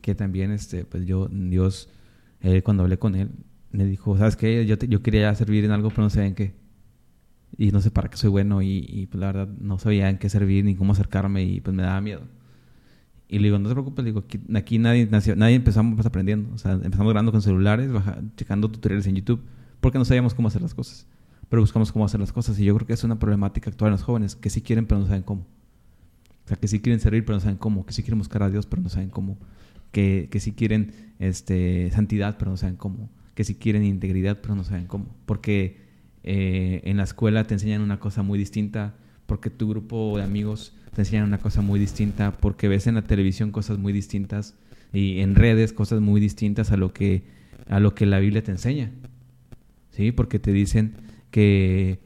que 0.00 0.14
también, 0.14 0.52
este, 0.52 0.84
pues 0.84 1.04
yo, 1.04 1.26
Dios, 1.32 1.88
él, 2.42 2.62
cuando 2.62 2.84
hablé 2.84 2.96
con 2.96 3.16
él, 3.16 3.30
me 3.72 3.86
dijo, 3.86 4.16
¿sabes 4.16 4.36
qué? 4.36 4.64
Yo, 4.66 4.76
yo 4.76 5.02
quería 5.02 5.34
servir 5.34 5.64
en 5.64 5.72
algo, 5.72 5.88
pero 5.88 6.02
no 6.02 6.10
sé 6.10 6.24
en 6.24 6.36
qué. 6.36 6.54
Y 7.58 7.72
no 7.72 7.80
sé 7.80 7.90
para 7.90 8.08
qué 8.08 8.16
soy 8.16 8.30
bueno 8.30 8.62
y, 8.62 8.86
y 8.88 9.06
pues 9.08 9.20
la 9.20 9.32
verdad 9.32 9.48
no 9.48 9.80
sabía 9.80 10.08
en 10.08 10.18
qué 10.18 10.28
servir 10.28 10.64
ni 10.64 10.76
cómo 10.76 10.92
acercarme 10.92 11.42
y 11.42 11.60
pues 11.60 11.74
me 11.74 11.82
daba 11.82 12.00
miedo. 12.00 12.22
Y 13.32 13.38
le 13.38 13.44
digo, 13.44 13.58
no 13.58 13.66
te 13.66 13.74
preocupes, 13.74 14.04
digo, 14.04 14.24
aquí, 14.54 14.78
nadie, 14.78 15.08
nadie 15.08 15.54
empezamos 15.54 16.04
aprendiendo. 16.04 16.52
O 16.52 16.58
sea, 16.58 16.72
empezamos 16.72 17.10
grabando 17.14 17.32
con 17.32 17.40
celulares, 17.40 17.90
checando 18.36 18.70
tutoriales 18.70 19.06
en 19.06 19.14
YouTube, 19.14 19.40
porque 19.80 19.96
no 19.96 20.04
sabíamos 20.04 20.34
cómo 20.34 20.48
hacer 20.48 20.60
las 20.60 20.74
cosas. 20.74 21.06
Pero 21.48 21.62
buscamos 21.62 21.92
cómo 21.92 22.04
hacer 22.04 22.20
las 22.20 22.30
cosas. 22.30 22.58
Y 22.58 22.66
yo 22.66 22.74
creo 22.74 22.86
que 22.86 22.92
es 22.92 23.04
una 23.04 23.18
problemática 23.18 23.70
actual 23.70 23.88
en 23.88 23.92
los 23.92 24.02
jóvenes, 24.02 24.36
que 24.36 24.50
sí 24.50 24.60
quieren, 24.60 24.84
pero 24.84 25.00
no 25.00 25.06
saben 25.06 25.22
cómo. 25.22 25.46
O 26.44 26.48
sea, 26.48 26.58
que 26.58 26.68
sí 26.68 26.80
quieren 26.80 27.00
servir, 27.00 27.24
pero 27.24 27.36
no 27.36 27.40
saben 27.40 27.56
cómo. 27.56 27.86
Que 27.86 27.94
sí 27.94 28.02
quieren 28.02 28.18
buscar 28.18 28.42
a 28.42 28.50
Dios, 28.50 28.66
pero 28.66 28.82
no 28.82 28.90
saben 28.90 29.08
cómo. 29.08 29.38
Que, 29.92 30.28
que 30.30 30.38
sí 30.38 30.52
quieren 30.52 30.92
este, 31.18 31.90
santidad, 31.90 32.36
pero 32.38 32.50
no 32.50 32.58
saben 32.58 32.76
cómo. 32.76 33.08
Que 33.34 33.44
sí 33.44 33.54
quieren 33.54 33.82
integridad, 33.82 34.40
pero 34.42 34.54
no 34.54 34.62
saben 34.62 34.86
cómo. 34.86 35.06
Porque 35.24 35.80
eh, 36.22 36.82
en 36.84 36.98
la 36.98 37.04
escuela 37.04 37.44
te 37.44 37.54
enseñan 37.54 37.80
una 37.80 37.98
cosa 37.98 38.22
muy 38.22 38.38
distinta, 38.38 38.94
porque 39.24 39.48
tu 39.48 39.70
grupo 39.70 40.18
de 40.18 40.22
amigos 40.22 40.74
te 40.94 41.02
enseñan 41.02 41.24
una 41.24 41.38
cosa 41.38 41.62
muy 41.62 41.80
distinta, 41.80 42.32
porque 42.32 42.68
ves 42.68 42.86
en 42.86 42.94
la 42.94 43.02
televisión 43.02 43.50
cosas 43.50 43.78
muy 43.78 43.92
distintas 43.92 44.54
y 44.92 45.20
en 45.20 45.34
redes 45.34 45.72
cosas 45.72 46.00
muy 46.00 46.20
distintas 46.20 46.70
a 46.72 46.76
lo 46.76 46.92
que, 46.92 47.24
a 47.68 47.80
lo 47.80 47.94
que 47.94 48.06
la 48.06 48.18
Biblia 48.18 48.42
te 48.42 48.50
enseña. 48.50 48.90
¿Sí? 49.90 50.12
Porque 50.12 50.38
te 50.38 50.52
dicen 50.52 50.94
que, 51.30 51.98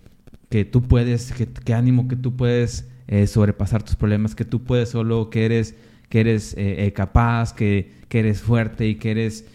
que 0.49 0.64
tú 0.64 0.82
puedes, 0.82 1.32
que, 1.32 1.74
ánimo, 1.74 2.09
que 2.09 2.16
tú 2.16 2.37
puedes 2.37 2.89
eh, 3.07 3.26
sobrepasar 3.26 3.82
tus 3.82 3.97
problemas, 3.97 4.34
que 4.34 4.45
tú 4.45 4.64
puedes 4.64 4.89
solo, 4.89 5.30
que 5.30 5.45
eres, 5.45 5.76
que 6.09 6.20
eres 6.20 6.55
eh, 6.59 6.93
capaz, 6.95 7.53
que, 7.53 7.93
que, 8.09 8.20
eres 8.20 8.41
fuerte 8.41 8.89
y 8.89 8.97
que 8.97 9.11
eres 9.11 9.47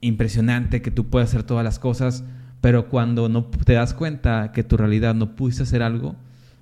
impresionante, 0.00 0.80
que 0.80 0.90
tú 0.90 1.08
puedes 1.08 1.30
hacer 1.30 1.42
todas 1.42 1.64
las 1.64 1.78
cosas 1.78 2.24
pero 2.60 2.88
cuando 2.88 3.28
no 3.28 3.44
te 3.44 3.74
das 3.74 3.94
cuenta 3.94 4.52
que 4.52 4.64
tu 4.64 4.76
realidad 4.76 5.14
no 5.14 5.36
pudiste 5.36 5.62
hacer 5.62 5.82
algo, 5.82 6.16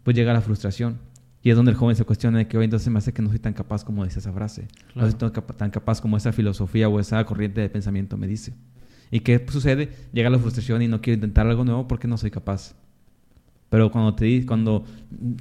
pues 0.06 0.14
llega 0.14 0.32
la 0.32 0.40
frustración. 0.40 1.00
Y 1.42 1.50
es 1.50 1.56
donde 1.56 1.72
el 1.72 1.76
joven 1.76 1.96
se 1.96 2.04
cuestiona 2.04 2.38
de 2.38 2.46
que, 2.46 2.56
hoy 2.56 2.64
entonces 2.64 2.88
me 2.92 2.98
hace 2.98 3.12
que 3.12 3.22
no 3.22 3.28
soy 3.28 3.40
tan 3.40 3.54
capaz 3.54 3.82
como 3.82 4.04
dice 4.04 4.20
esa 4.20 4.32
frase. 4.32 4.68
No 4.94 5.02
soy 5.02 5.14
tan 5.14 5.70
capaz 5.70 6.00
como 6.00 6.16
esa 6.16 6.32
filosofía 6.32 6.88
o 6.88 7.00
esa 7.00 7.24
corriente 7.24 7.60
de 7.60 7.68
pensamiento 7.68 8.16
me 8.16 8.28
dice. 8.28 8.54
¿Y 9.10 9.18
qué 9.18 9.44
sucede? 9.48 9.90
Llega 10.12 10.30
la 10.30 10.38
frustración 10.38 10.80
y 10.82 10.86
no 10.86 11.00
quiero 11.00 11.16
intentar 11.16 11.48
algo 11.48 11.64
nuevo 11.64 11.88
porque 11.88 12.06
no 12.06 12.16
soy 12.18 12.30
capaz. 12.30 12.76
Pero 13.68 13.90
cuando 13.90 14.14
te 14.14 14.46
cuando, 14.46 14.84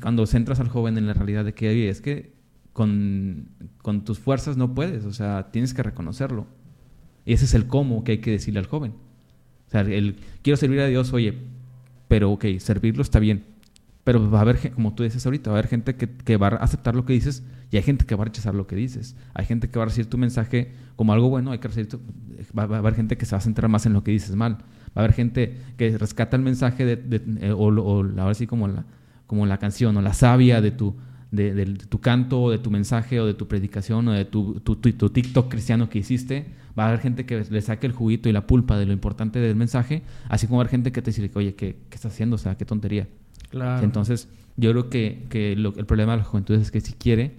cuando 0.02 0.26
centras 0.26 0.60
al 0.60 0.70
joven 0.70 0.98
en 0.98 1.06
la 1.06 1.14
realidad 1.14 1.46
de 1.46 1.54
que 1.54 1.88
es 1.88 2.02
que 2.02 2.34
con, 2.74 3.50
con 3.84 4.04
tus 4.04 4.18
fuerzas 4.18 4.58
no 4.58 4.74
puedes, 4.74 5.06
o 5.06 5.14
sea, 5.14 5.52
tienes 5.52 5.76
que 5.76 5.84
reconocerlo. 5.84 6.48
Y 7.24 7.34
ese 7.34 7.46
es 7.46 7.54
el 7.54 7.68
cómo 7.68 8.04
que 8.04 8.14
hay 8.14 8.18
que 8.18 8.32
decirle 8.32 8.62
al 8.62 8.66
joven. 8.66 8.94
O 9.68 9.70
sea, 9.70 9.82
el 9.82 10.16
quiero 10.42 10.58
servir 10.58 10.80
a 10.80 10.88
Dios, 10.88 11.14
oye, 11.14 11.38
pero 12.08 12.32
ok, 12.32 12.46
servirlo 12.58 13.04
está 13.04 13.20
bien. 13.20 13.54
Pero 14.06 14.30
va 14.30 14.38
a 14.38 14.42
haber, 14.44 14.72
como 14.72 14.94
tú 14.94 15.02
dices 15.02 15.26
ahorita, 15.26 15.50
va 15.50 15.58
a 15.58 15.60
haber 15.60 15.70
gente 15.70 15.96
que, 15.96 16.38
va 16.38 16.48
a 16.48 16.56
aceptar 16.58 16.96
lo 16.96 17.06
que 17.06 17.14
dices 17.14 17.44
y 17.72 17.78
hay 17.78 17.84
gente 17.84 18.06
que 18.06 18.14
va 18.14 18.22
a 18.22 18.26
rechazar 18.26 18.54
lo 18.54 18.68
que 18.68 18.76
dices. 18.76 19.18
Hay 19.34 19.46
gente 19.46 19.68
que 19.68 19.80
va 19.80 19.84
a 19.84 19.88
recibir 19.88 20.08
tu 20.08 20.20
mensaje 20.20 20.74
como 20.96 21.12
algo 21.12 21.30
bueno, 21.30 21.52
hay 21.52 21.58
que 21.58 21.68
recibir 21.68 21.90
va, 22.58 22.64
a 22.64 22.78
haber 22.78 22.94
gente 22.94 23.18
que 23.18 23.26
se 23.26 23.32
va 23.32 23.40
a 23.40 23.42
centrar 23.42 23.68
más 23.68 23.88
en 23.88 23.94
lo 23.94 24.04
que 24.04 24.12
dices 24.12 24.36
mal. 24.36 24.60
Va 24.96 24.98
a 24.98 25.00
haber 25.00 25.14
gente 25.14 25.58
que 25.76 25.98
rescata 25.98 26.38
el 26.38 26.44
mensaje 26.44 26.86
de, 26.86 27.22
eh, 27.42 27.52
o, 27.52 27.66
o, 27.66 28.06
ahora 28.20 28.36
sí 28.36 28.46
como 28.46 28.68
la, 28.68 28.86
como 29.26 29.48
la 29.48 29.58
canción 29.58 29.98
o 29.98 30.04
la 30.04 30.14
savia 30.14 30.62
de 30.62 30.70
tu, 30.70 30.96
de, 31.32 31.66
tu 31.90 32.00
canto 32.00 32.44
o 32.44 32.52
de 32.52 32.60
tu 32.60 32.70
mensaje 32.70 33.20
o 33.20 33.26
de 33.26 33.34
tu 33.34 33.48
predicación 33.48 34.08
o 34.08 34.12
de 34.12 34.26
tu, 34.26 34.60
tu, 34.60 34.76
tu, 34.76 35.10
TikTok 35.10 35.50
cristiano 35.50 35.90
que 35.90 35.98
hiciste, 35.98 36.46
va 36.78 36.86
a 36.86 36.88
haber 36.90 37.00
gente 37.00 37.26
que 37.26 37.44
le 37.44 37.62
saque 37.62 37.88
el 37.88 37.94
juguito 37.94 38.30
y 38.30 38.34
la 38.34 38.46
pulpa 38.46 38.78
de 38.78 38.86
lo 38.86 38.94
importante 38.94 39.40
del 39.40 39.56
mensaje, 39.56 40.04
así 40.30 40.46
como 40.46 40.58
va 40.58 40.62
a 40.62 40.64
haber 40.66 40.72
gente 40.72 40.92
que 40.92 41.02
te 41.02 41.12
dice, 41.12 41.32
oye, 41.34 41.56
¿qué, 41.56 41.78
qué 41.90 41.96
estás 41.96 42.14
haciendo? 42.14 42.36
O 42.36 42.40
sea, 42.40 42.56
qué 42.56 42.66
tontería. 42.66 43.08
Entonces, 43.52 44.30
yo 44.58 44.72
creo 44.72 44.90
que, 44.90 45.26
que 45.30 45.54
el 45.54 45.86
problema 45.86 46.14
de 46.14 46.20
la 46.20 46.24
juventud 46.24 46.56
es 46.56 46.72
que 46.72 46.82
sí 46.82 46.94
quiere, 46.94 47.36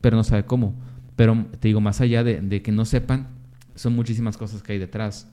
pero 0.00 0.16
no 0.16 0.24
sabe 0.24 0.44
cómo. 0.44 0.74
Pero 1.16 1.46
te 1.58 1.68
digo, 1.68 1.80
más 1.80 2.00
allá 2.00 2.24
de, 2.24 2.40
de 2.40 2.62
que 2.62 2.72
no 2.72 2.84
sepan, 2.84 3.28
son 3.74 3.94
muchísimas 3.94 4.36
cosas 4.36 4.62
que 4.62 4.72
hay 4.72 4.78
detrás. 4.78 5.30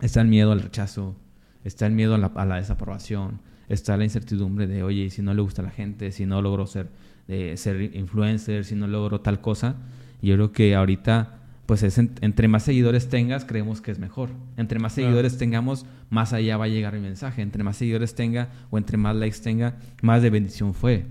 Está 0.00 0.20
el 0.20 0.28
miedo 0.28 0.52
al 0.52 0.60
rechazo, 0.60 1.16
está 1.64 1.86
el 1.86 1.92
miedo 1.92 2.14
a 2.14 2.18
la, 2.18 2.28
a 2.28 2.46
la 2.46 2.56
desaprobación, 2.56 3.40
está 3.68 3.96
la 3.96 4.04
incertidumbre 4.04 4.66
de, 4.66 4.82
oye, 4.82 5.10
si 5.10 5.22
no 5.22 5.34
le 5.34 5.42
gusta 5.42 5.62
a 5.62 5.66
la 5.66 5.70
gente, 5.70 6.12
si 6.12 6.26
no 6.26 6.40
logro 6.40 6.66
ser 6.66 6.88
de 7.30 7.56
ser 7.56 7.94
influencer, 7.94 8.64
si 8.64 8.74
no 8.74 8.88
logro 8.88 9.20
tal 9.20 9.40
cosa. 9.40 9.76
Yo 10.20 10.34
creo 10.34 10.52
que 10.52 10.74
ahorita, 10.74 11.38
pues 11.70 11.84
es 11.84 11.98
entre 11.98 12.48
más 12.48 12.64
seguidores 12.64 13.08
tengas, 13.08 13.44
creemos 13.44 13.80
que 13.80 13.92
es 13.92 14.00
mejor. 14.00 14.30
Entre 14.56 14.80
más 14.80 14.92
seguidores 14.92 15.38
tengamos, 15.38 15.86
más 16.08 16.32
allá 16.32 16.56
va 16.56 16.64
a 16.64 16.66
llegar 16.66 16.96
el 16.96 17.00
mensaje. 17.00 17.42
Entre 17.42 17.62
más 17.62 17.76
seguidores 17.76 18.16
tenga 18.16 18.48
o 18.70 18.78
entre 18.78 18.96
más 18.96 19.14
likes 19.14 19.38
tenga, 19.38 19.78
más 20.02 20.20
de 20.20 20.30
bendición 20.30 20.74
fue. 20.74 21.06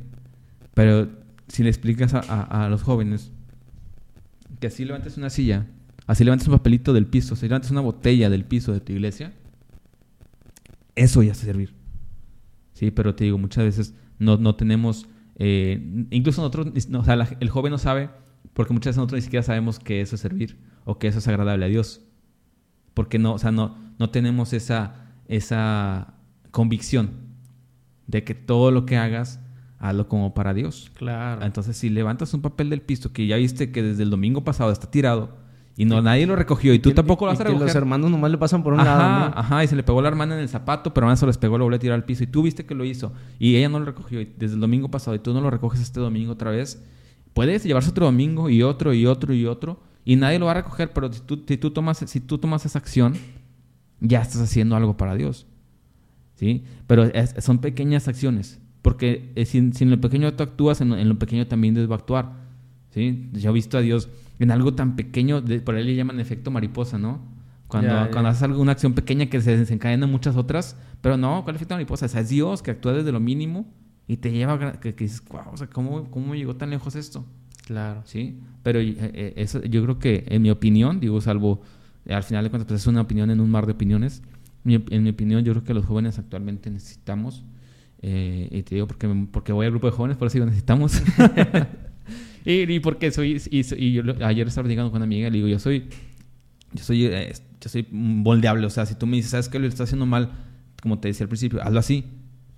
Pero 0.74 1.08
si 1.48 1.64
le 1.64 1.70
explicas 1.70 2.14
a, 2.14 2.68
los 2.70 2.84
jóvenes 2.84 3.32
que 4.60 4.68
así 4.68 4.84
levantes 4.84 5.16
una 5.16 5.30
silla, 5.30 5.66
así 6.08 6.26
levantes 6.26 6.50
un 6.50 6.56
papelito 6.56 6.92
del 6.92 7.06
piso, 7.06 7.38
si 7.38 7.48
levantes 7.48 7.72
una 7.72 7.80
botella 7.80 8.30
del 8.30 8.44
piso 8.44 8.74
de 8.74 8.82
tu 8.82 8.92
iglesia, 8.92 9.32
eso 10.94 11.24
ya 11.24 11.32
es 11.32 11.38
servir. 11.38 11.74
Sí, 12.74 12.92
pero 12.92 13.16
te 13.16 13.24
digo, 13.24 13.38
muchas 13.38 13.64
veces 13.64 13.96
no, 14.18 14.36
no 14.36 14.56
tenemos 14.56 15.08
eh, 15.38 16.06
incluso 16.12 16.42
nosotros, 16.42 16.68
o 16.96 17.04
sea, 17.06 17.38
el 17.40 17.50
joven 17.50 17.72
no 17.72 17.78
sabe, 17.78 18.10
porque 18.54 18.74
muchas 18.74 18.92
veces 18.92 18.98
nosotros 18.98 19.18
ni 19.20 19.22
siquiera 19.24 19.44
sabemos 19.44 19.80
que 19.80 20.02
eso 20.02 20.16
es 20.16 20.22
servir 20.22 20.58
o 20.86 20.98
que 21.00 21.08
eso 21.08 21.20
es 21.20 21.28
agradable 21.28 21.66
a 21.66 21.70
Dios. 21.70 22.02
Porque 22.94 23.20
no, 23.20 23.34
o 23.34 23.40
sea, 23.40 23.52
no, 23.52 23.78
no 24.00 24.10
tenemos 24.10 24.54
esa, 24.54 24.96
esa 25.28 26.16
convicción 26.52 27.12
de 28.08 28.24
que 28.24 28.34
todo 28.34 28.72
lo 28.72 28.86
que 28.86 28.98
hagas, 28.98 29.40
hazlo 29.78 30.08
como 30.08 30.34
para 30.34 30.54
Dios. 30.54 30.92
Claro. 30.96 31.46
Entonces, 31.46 31.78
si 31.78 31.90
levantas 31.90 32.34
un 32.34 32.42
papel 32.42 32.70
del 32.70 32.82
piso 32.82 33.14
que 33.14 33.28
ya 33.28 33.38
viste 33.38 33.72
que 33.72 33.84
desde 33.84 34.04
el 34.04 34.10
domingo 34.10 34.44
pasado 34.44 34.72
está 34.72 34.90
tirado, 34.90 35.38
y 35.80 35.86
no, 35.86 36.02
nadie 36.02 36.28
lo 36.28 36.36
recogió 36.36 36.74
y 36.74 36.80
tú 36.80 36.92
tampoco 36.92 37.26
lo 37.26 37.32
vas 37.32 37.40
a 37.40 37.46
recoger. 37.46 37.68
los 37.68 37.76
hermanos 37.76 38.12
nomás 38.12 38.30
le 38.30 38.38
pasan 38.38 38.64
por 38.64 38.74
un 38.74 38.82
ajá, 38.82 38.98
lado. 38.98 39.34
Ajá, 39.34 39.64
y 39.64 39.68
se 39.68 39.78
le 39.78 39.84
pegó 39.84 40.02
la 40.02 40.10
hermana 40.10 40.36
en 40.36 40.42
el 40.42 40.50
zapato, 40.50 40.94
pero 40.94 41.08
ahora 41.08 41.16
se 41.16 41.26
les 41.26 41.38
pegó, 41.38 41.58
lo 41.58 41.64
volvió 41.64 41.78
a 41.78 41.80
tirar 41.80 41.96
al 41.96 42.04
piso. 42.04 42.26
Y 42.26 42.28
tú 42.28 42.42
viste 42.42 42.66
que 42.66 42.76
lo 42.76 42.84
hizo. 42.84 43.14
Y 43.40 43.56
ella 43.56 43.70
no 43.70 43.80
lo 43.80 43.86
recogió 43.86 44.20
desde 44.20 44.56
el 44.56 44.60
domingo 44.60 44.92
pasado 44.92 45.16
y 45.16 45.20
tú 45.20 45.34
no 45.34 45.40
lo 45.40 45.50
recoges 45.50 45.80
este 45.80 46.02
domingo 46.02 46.34
otra 46.34 46.52
vez. 46.52 46.84
Puedes 47.40 47.64
llevarse 47.64 47.92
otro 47.92 48.06
domingo 48.06 48.50
y 48.50 48.64
otro 48.64 48.94
y 48.94 49.06
otro 49.06 49.34
y 49.34 49.46
otro. 49.46 49.80
Y 50.04 50.18
nadie 50.18 50.40
lo 50.40 50.48
va 50.48 50.52
a 50.52 50.56
recoger, 50.56 50.92
pero 50.92 51.10
si 51.14 51.22
tú, 51.22 51.42
si 51.48 51.56
tú, 51.56 51.72
tomas, 51.72 52.00
si 52.00 52.20
tú 52.20 52.38
tomas 52.38 52.66
esa 52.66 52.80
acción, 52.80 53.14
ya 54.02 54.22
estás 54.22 54.42
haciendo 54.42 54.76
algo 54.76 54.98
para 54.98 55.16
Dios. 55.16 55.48
¿Sí? 56.36 56.66
Pero 56.86 57.10
son 57.38 57.60
pequeñas 57.60 58.10
acciones. 58.10 58.60
Porque 58.82 59.32
eh, 59.36 59.46
si, 59.46 59.60
en 59.60 59.90
lo 59.90 60.02
pequeño 60.02 60.34
tú 60.34 60.44
actúas, 60.44 60.82
en, 60.82 60.92
en 60.92 61.08
lo 61.08 61.18
pequeño 61.18 61.48
también 61.48 61.76
debes 61.76 61.90
actuar. 61.92 62.34
¿Sí? 62.90 63.30
Yo 63.32 63.52
he 63.52 63.54
visto 63.54 63.78
a 63.78 63.82
Dios 63.82 64.10
en 64.40 64.52
algo 64.52 64.74
tan 64.74 64.98
pequeño, 64.98 65.42
por 65.64 65.76
ahí 65.76 65.86
le 65.86 65.96
llaman 65.96 66.20
efecto 66.20 66.52
mariposa, 66.52 66.98
¿no? 66.98 67.22
Cuando, 67.70 68.12
cuando 68.12 68.32
haces 68.32 68.44
alguna 68.44 68.74
acción 68.74 68.92
pequeña 68.92 69.28
que 69.28 69.40
se 69.40 69.56
desencadenan 69.56 70.12
muchas 70.12 70.36
otras, 70.36 70.76
pero 71.00 71.16
no, 71.16 71.46
¿cuál 71.46 71.56
efecto 71.56 71.76
mariposa? 71.76 72.08
O 72.08 72.10
sea, 72.10 72.20
es 72.20 72.28
Dios 72.28 72.62
que 72.62 72.72
actúa 72.72 72.92
desde 72.92 73.14
lo 73.14 73.22
mínimo 73.22 73.66
y 74.10 74.18
te 74.18 74.32
lleva, 74.32 74.80
que, 74.80 74.96
que 74.96 75.04
dices, 75.04 75.24
wow, 75.30 75.54
o 75.54 75.56
sea, 75.56 75.68
¿cómo, 75.68 76.10
¿cómo 76.10 76.34
llegó 76.34 76.56
tan 76.56 76.72
lejos 76.72 76.96
esto? 76.96 77.24
Claro. 77.68 78.02
Sí, 78.06 78.40
pero 78.64 78.80
eh, 78.80 78.96
eh, 78.98 79.34
eso, 79.36 79.62
yo 79.62 79.84
creo 79.84 80.00
que, 80.00 80.26
en 80.30 80.42
mi 80.42 80.50
opinión, 80.50 81.00
digo, 81.00 81.22
salvo, 81.22 81.62
eh, 82.08 82.16
al 82.16 82.24
final 82.24 82.44
de 82.44 82.50
cuentas, 82.50 82.68
pues 82.68 82.82
es 82.82 82.88
una 82.88 83.02
opinión 83.02 83.30
en 83.30 83.40
un 83.40 83.52
mar 83.52 83.68
de 83.68 83.74
opiniones. 83.74 84.24
en 84.66 85.04
mi 85.04 85.10
opinión, 85.12 85.44
yo 85.44 85.54
creo 85.54 85.64
que 85.64 85.76
los 85.76 85.86
jóvenes 85.86 86.18
actualmente 86.18 86.72
necesitamos, 86.72 87.46
y 88.02 88.64
te 88.64 88.76
digo 88.76 88.88
porque, 88.88 89.28
porque 89.32 89.52
voy 89.52 89.68
al 89.68 89.74
grupo 89.74 89.86
de 89.86 89.94
jóvenes, 89.94 90.18
por 90.18 90.28
eso 90.28 90.40
digo 90.40 90.48
necesitamos. 90.48 91.04
y, 92.46 92.80
porque 92.80 93.12
soy, 93.12 93.40
y, 93.52 93.94
yo 93.94 94.02
ayer 94.26 94.48
estaba 94.48 94.64
platicando 94.64 94.90
con 94.90 94.98
una 94.98 95.06
amiga 95.06 95.28
y 95.28 95.32
le 95.32 95.38
digo, 95.38 95.48
yo 95.50 95.60
soy, 95.60 95.88
yo 96.74 96.84
soy, 96.84 97.02
yo 97.02 97.70
soy 97.70 97.86
moldeable, 97.92 98.66
o 98.66 98.72
sea, 98.72 98.88
si 98.88 98.96
tú 98.96 99.06
me 99.06 99.18
dices, 99.18 99.30
¿sabes 99.30 99.50
que 99.50 99.60
lo 99.60 99.68
estás 99.68 99.82
haciendo 99.82 100.08
mal? 100.08 100.32
Como 100.82 100.98
te 100.98 101.10
decía 101.10 101.26
al 101.26 101.30
principio, 101.30 101.62
hazlo 101.62 101.78
así. 101.78 102.06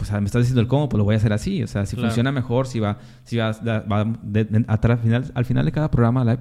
Pues 0.02 0.12
me 0.14 0.26
estás 0.26 0.42
diciendo 0.42 0.62
el 0.62 0.68
cómo, 0.68 0.90
pues 0.90 0.98
lo 0.98 1.04
voy 1.04 1.14
a 1.14 1.18
hacer 1.18 1.32
así. 1.32 1.62
O 1.62 1.68
sea, 1.68 1.86
si 1.86 1.96
funciona 1.96 2.32
mejor, 2.32 2.66
si 2.66 2.80
va, 2.80 2.98
si 3.24 3.38
va, 3.38 3.52
va 3.52 4.02
al, 4.02 4.98
final, 4.98 5.32
al 5.36 5.46
final 5.46 5.64
de 5.64 5.72
cada 5.72 5.92
programa 5.92 6.26
live, 6.26 6.40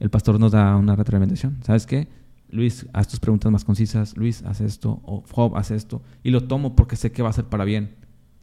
el 0.00 0.10
pastor 0.10 0.38
nos 0.38 0.52
da 0.52 0.76
una 0.76 0.94
retroalimentación. 0.96 1.60
¿Sabes 1.64 1.86
qué? 1.86 2.08
Luis, 2.50 2.86
haz 2.92 3.08
tus 3.08 3.18
preguntas 3.18 3.50
más 3.50 3.64
concisas. 3.64 4.14
Luis, 4.18 4.42
haz 4.42 4.60
esto. 4.60 5.00
O 5.02 5.24
Job, 5.32 5.56
haz 5.56 5.70
esto. 5.70 6.02
Y 6.22 6.28
lo 6.28 6.42
tomo 6.42 6.76
porque 6.76 6.94
sé 6.94 7.10
que 7.10 7.22
va 7.22 7.30
a 7.30 7.32
ser 7.32 7.46
para 7.46 7.64
bien. 7.64 7.94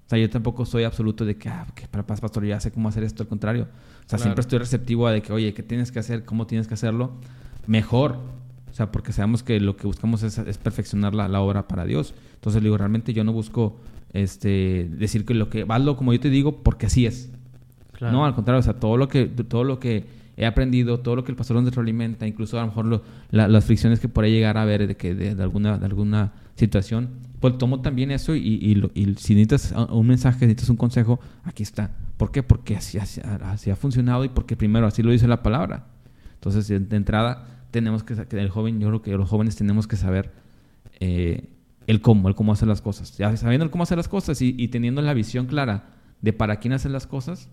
O 0.08 0.10
sea, 0.10 0.18
yo 0.18 0.28
tampoco 0.28 0.66
soy 0.66 0.86
absoluto 0.86 1.24
de 1.24 1.38
que, 1.38 1.50
ah, 1.50 1.68
que 1.76 1.88
para 1.88 2.08
pastor, 2.08 2.44
ya 2.44 2.60
sé 2.60 2.72
cómo 2.72 2.90
hacer 2.90 3.04
esto, 3.04 3.22
al 3.22 3.30
contrario. 3.30 3.68
O 4.08 4.10
sea, 4.10 4.18
siempre 4.18 4.42
estoy 4.42 4.58
receptivo 4.58 5.06
a 5.06 5.12
de 5.12 5.22
que, 5.22 5.34
oye, 5.34 5.54
¿qué 5.54 5.62
tienes 5.62 5.92
que 5.92 6.00
hacer? 6.00 6.26
¿Cómo 6.26 6.48
tienes 6.48 6.68
que 6.68 6.74
hacerlo? 6.74 7.12
Mejor. 7.68 8.18
O 8.72 8.74
sea, 8.74 8.92
porque 8.92 9.14
sabemos 9.14 9.44
que 9.44 9.60
lo 9.60 9.78
que 9.78 9.86
buscamos 9.86 10.24
es, 10.24 10.58
perfeccionar 10.58 11.14
la, 11.14 11.28
la, 11.28 11.42
obra 11.42 11.68
para 11.68 11.86
Dios. 11.86 12.16
Entonces, 12.34 12.64
digo, 12.64 12.76
realmente 12.76 13.14
yo 13.14 13.24
no 13.24 13.34
busco 13.34 13.78
este, 14.18 14.90
decir 14.90 15.26
que 15.26 15.34
lo 15.34 15.50
que 15.50 15.64
valgo, 15.64 15.96
como 15.96 16.14
yo 16.14 16.20
te 16.20 16.30
digo, 16.30 16.64
porque 16.64 16.88
así 16.88 17.06
es. 17.06 17.32
No, 18.00 18.26
al 18.26 18.36
contrario, 18.36 18.60
o 18.60 18.64
sea, 18.64 18.74
todo 18.74 18.98
lo 18.98 19.08
que, 19.08 19.26
todo 19.26 19.64
lo 19.64 19.80
que 19.80 20.06
he 20.38 20.46
aprendido, 20.46 21.00
todo 21.00 21.16
lo 21.16 21.24
que 21.24 21.32
el 21.32 21.36
pastor 21.36 21.58
nos 21.58 21.66
retroalimenta, 21.66 22.28
incluso 22.28 22.58
a 22.58 22.62
lo 22.62 22.68
mejor 22.68 23.04
las 23.32 23.66
fricciones 23.66 24.00
que 24.00 24.10
ahí 24.22 24.32
llegar 24.32 24.58
a 24.58 24.66
ver 24.66 24.88
de 24.88 24.96
que 24.96 25.16
de, 25.16 25.42
alguna, 25.42 25.80
de 25.80 25.86
alguna 25.86 26.34
situación, 26.56 27.10
pues 27.40 27.58
tomo 27.58 27.82
también 27.82 28.12
eso 28.12 28.36
y, 28.36 28.40
y, 28.94 29.16
si 29.16 29.36
necesitas 29.36 29.74
un 29.90 30.08
mensaje, 30.08 30.46
necesitas 30.46 30.70
un 30.70 30.78
consejo, 30.78 31.20
aquí 31.44 31.64
está. 31.64 31.92
¿Por 32.18 32.32
qué? 32.32 32.44
Porque 32.44 32.76
así, 32.76 32.98
así, 33.00 33.70
ha 33.72 33.76
funcionado 33.76 34.26
y 34.26 34.30
porque 34.30 34.56
primero 34.56 34.86
así 34.88 35.02
lo 35.02 35.12
dice 35.12 35.28
la 35.28 35.42
palabra. 35.42 35.86
Entonces, 36.36 36.68
de, 36.68 36.96
entrada, 36.96 37.46
tenemos 37.72 38.04
que, 38.04 38.14
el 38.14 38.50
joven, 38.50 38.80
yo 38.80 38.88
creo 38.90 39.02
que 39.02 39.12
los 39.18 39.30
jóvenes 39.30 39.56
tenemos 39.56 39.88
que 39.88 39.96
saber 39.96 40.32
eh, 41.00 41.50
el 41.88 42.02
cómo, 42.02 42.28
el 42.28 42.36
cómo 42.36 42.52
hacer 42.52 42.68
las 42.68 42.82
cosas. 42.82 43.18
Ya 43.18 43.36
sabiendo 43.38 43.66
el 43.66 43.72
cómo 43.72 43.84
hacer 43.84 43.98
las 43.98 44.10
cosas 44.10 44.42
y, 44.42 44.68
teniendo 44.68 45.02
la 45.02 45.14
visión 45.14 45.48
clara 45.48 45.96
de 46.22 46.34
para 46.34 46.58
quién 46.60 46.74
hacer 46.74 46.92
las 46.92 47.08
cosas, 47.08 47.50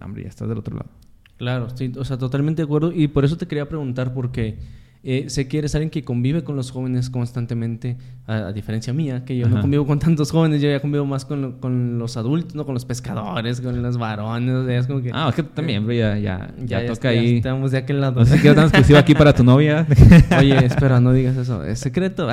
hombre, 0.00 0.22
ya 0.22 0.28
estás 0.28 0.48
del 0.48 0.58
otro 0.58 0.76
lado. 0.76 0.90
Claro, 1.36 1.68
sí, 1.76 1.92
o 1.96 2.04
sea, 2.04 2.16
totalmente 2.16 2.62
de 2.62 2.66
acuerdo. 2.66 2.92
Y 2.92 3.08
por 3.08 3.24
eso 3.24 3.36
te 3.36 3.46
quería 3.46 3.68
preguntar, 3.68 4.14
porque 4.14 4.60
Eh, 5.04 5.24
sé 5.30 5.48
que 5.48 5.58
eres 5.58 5.74
alguien 5.74 5.90
que 5.90 6.04
convive 6.04 6.44
con 6.44 6.54
los 6.54 6.70
jóvenes 6.70 7.10
constantemente, 7.10 7.96
a, 8.28 8.52
diferencia 8.52 8.92
mía, 8.92 9.24
que 9.24 9.36
yo 9.36 9.48
no 9.48 9.60
convivo 9.60 9.84
con 9.84 9.98
tantos 9.98 10.30
jóvenes, 10.30 10.62
yo 10.62 10.70
ya 10.70 10.78
convivo 10.78 11.04
más 11.04 11.24
con, 11.24 11.58
con, 11.58 11.98
los 11.98 12.16
adultos, 12.16 12.54
no 12.54 12.64
con 12.64 12.74
los 12.74 12.84
pescadores, 12.84 13.60
con 13.60 13.82
los 13.82 13.98
varones, 13.98 14.54
o 14.54 14.64
sea, 14.64 14.78
es 14.78 14.86
como 14.86 15.02
que... 15.02 15.10
Ah, 15.12 15.26
es 15.30 15.34
que 15.34 15.42
también, 15.42 15.84
bro, 15.84 15.92
ya, 15.92 16.16
ya, 16.18 16.54
ya, 16.64 16.86
toca 16.86 17.12
ya 17.12 17.20
ahí. 17.20 17.36
estamos 17.38 17.72
de 17.72 17.78
aquel 17.78 18.00
lado. 18.00 18.20
No 18.20 18.26
sé 18.26 18.40
qué 18.40 18.54
tan 18.54 18.66
exclusivo 18.66 18.96
aquí 18.96 19.12
para 19.12 19.34
tu 19.34 19.42
novia. 19.42 19.88
Oye, 20.38 20.66
espera, 20.66 21.00
no 21.00 21.12
digas 21.12 21.36
eso, 21.36 21.64
es 21.64 21.80
secreto. 21.80 22.28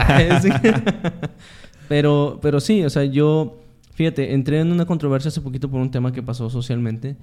pero, 1.87 2.37
pero 2.39 2.59
sí, 2.59 2.83
o 2.83 2.89
sea, 2.91 3.03
yo, 3.03 3.63
fíjate, 3.95 4.35
entré 4.35 4.59
en 4.59 4.71
una 4.71 4.85
controversia 4.85 5.29
hace 5.29 5.41
poquito 5.41 5.71
por 5.71 5.81
un 5.81 5.89
tema 5.89 6.11
que 6.11 6.21
pasó 6.21 6.51
socialmente 6.51 7.17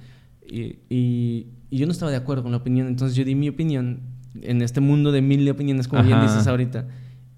y, 0.44 0.78
y, 0.90 1.46
y 1.70 1.78
yo 1.78 1.86
no 1.86 1.92
estaba 1.92 2.10
de 2.10 2.16
acuerdo 2.16 2.42
con 2.42 2.50
la 2.50 2.58
opinión, 2.58 2.88
entonces 2.88 3.16
yo 3.16 3.24
di 3.24 3.36
mi 3.36 3.48
opinión 3.48 4.15
en 4.42 4.62
este 4.62 4.80
mundo 4.80 5.12
de 5.12 5.22
mil 5.22 5.48
opiniones, 5.48 5.88
como 5.88 6.02
bien 6.02 6.20
dices 6.20 6.46
ahorita. 6.46 6.86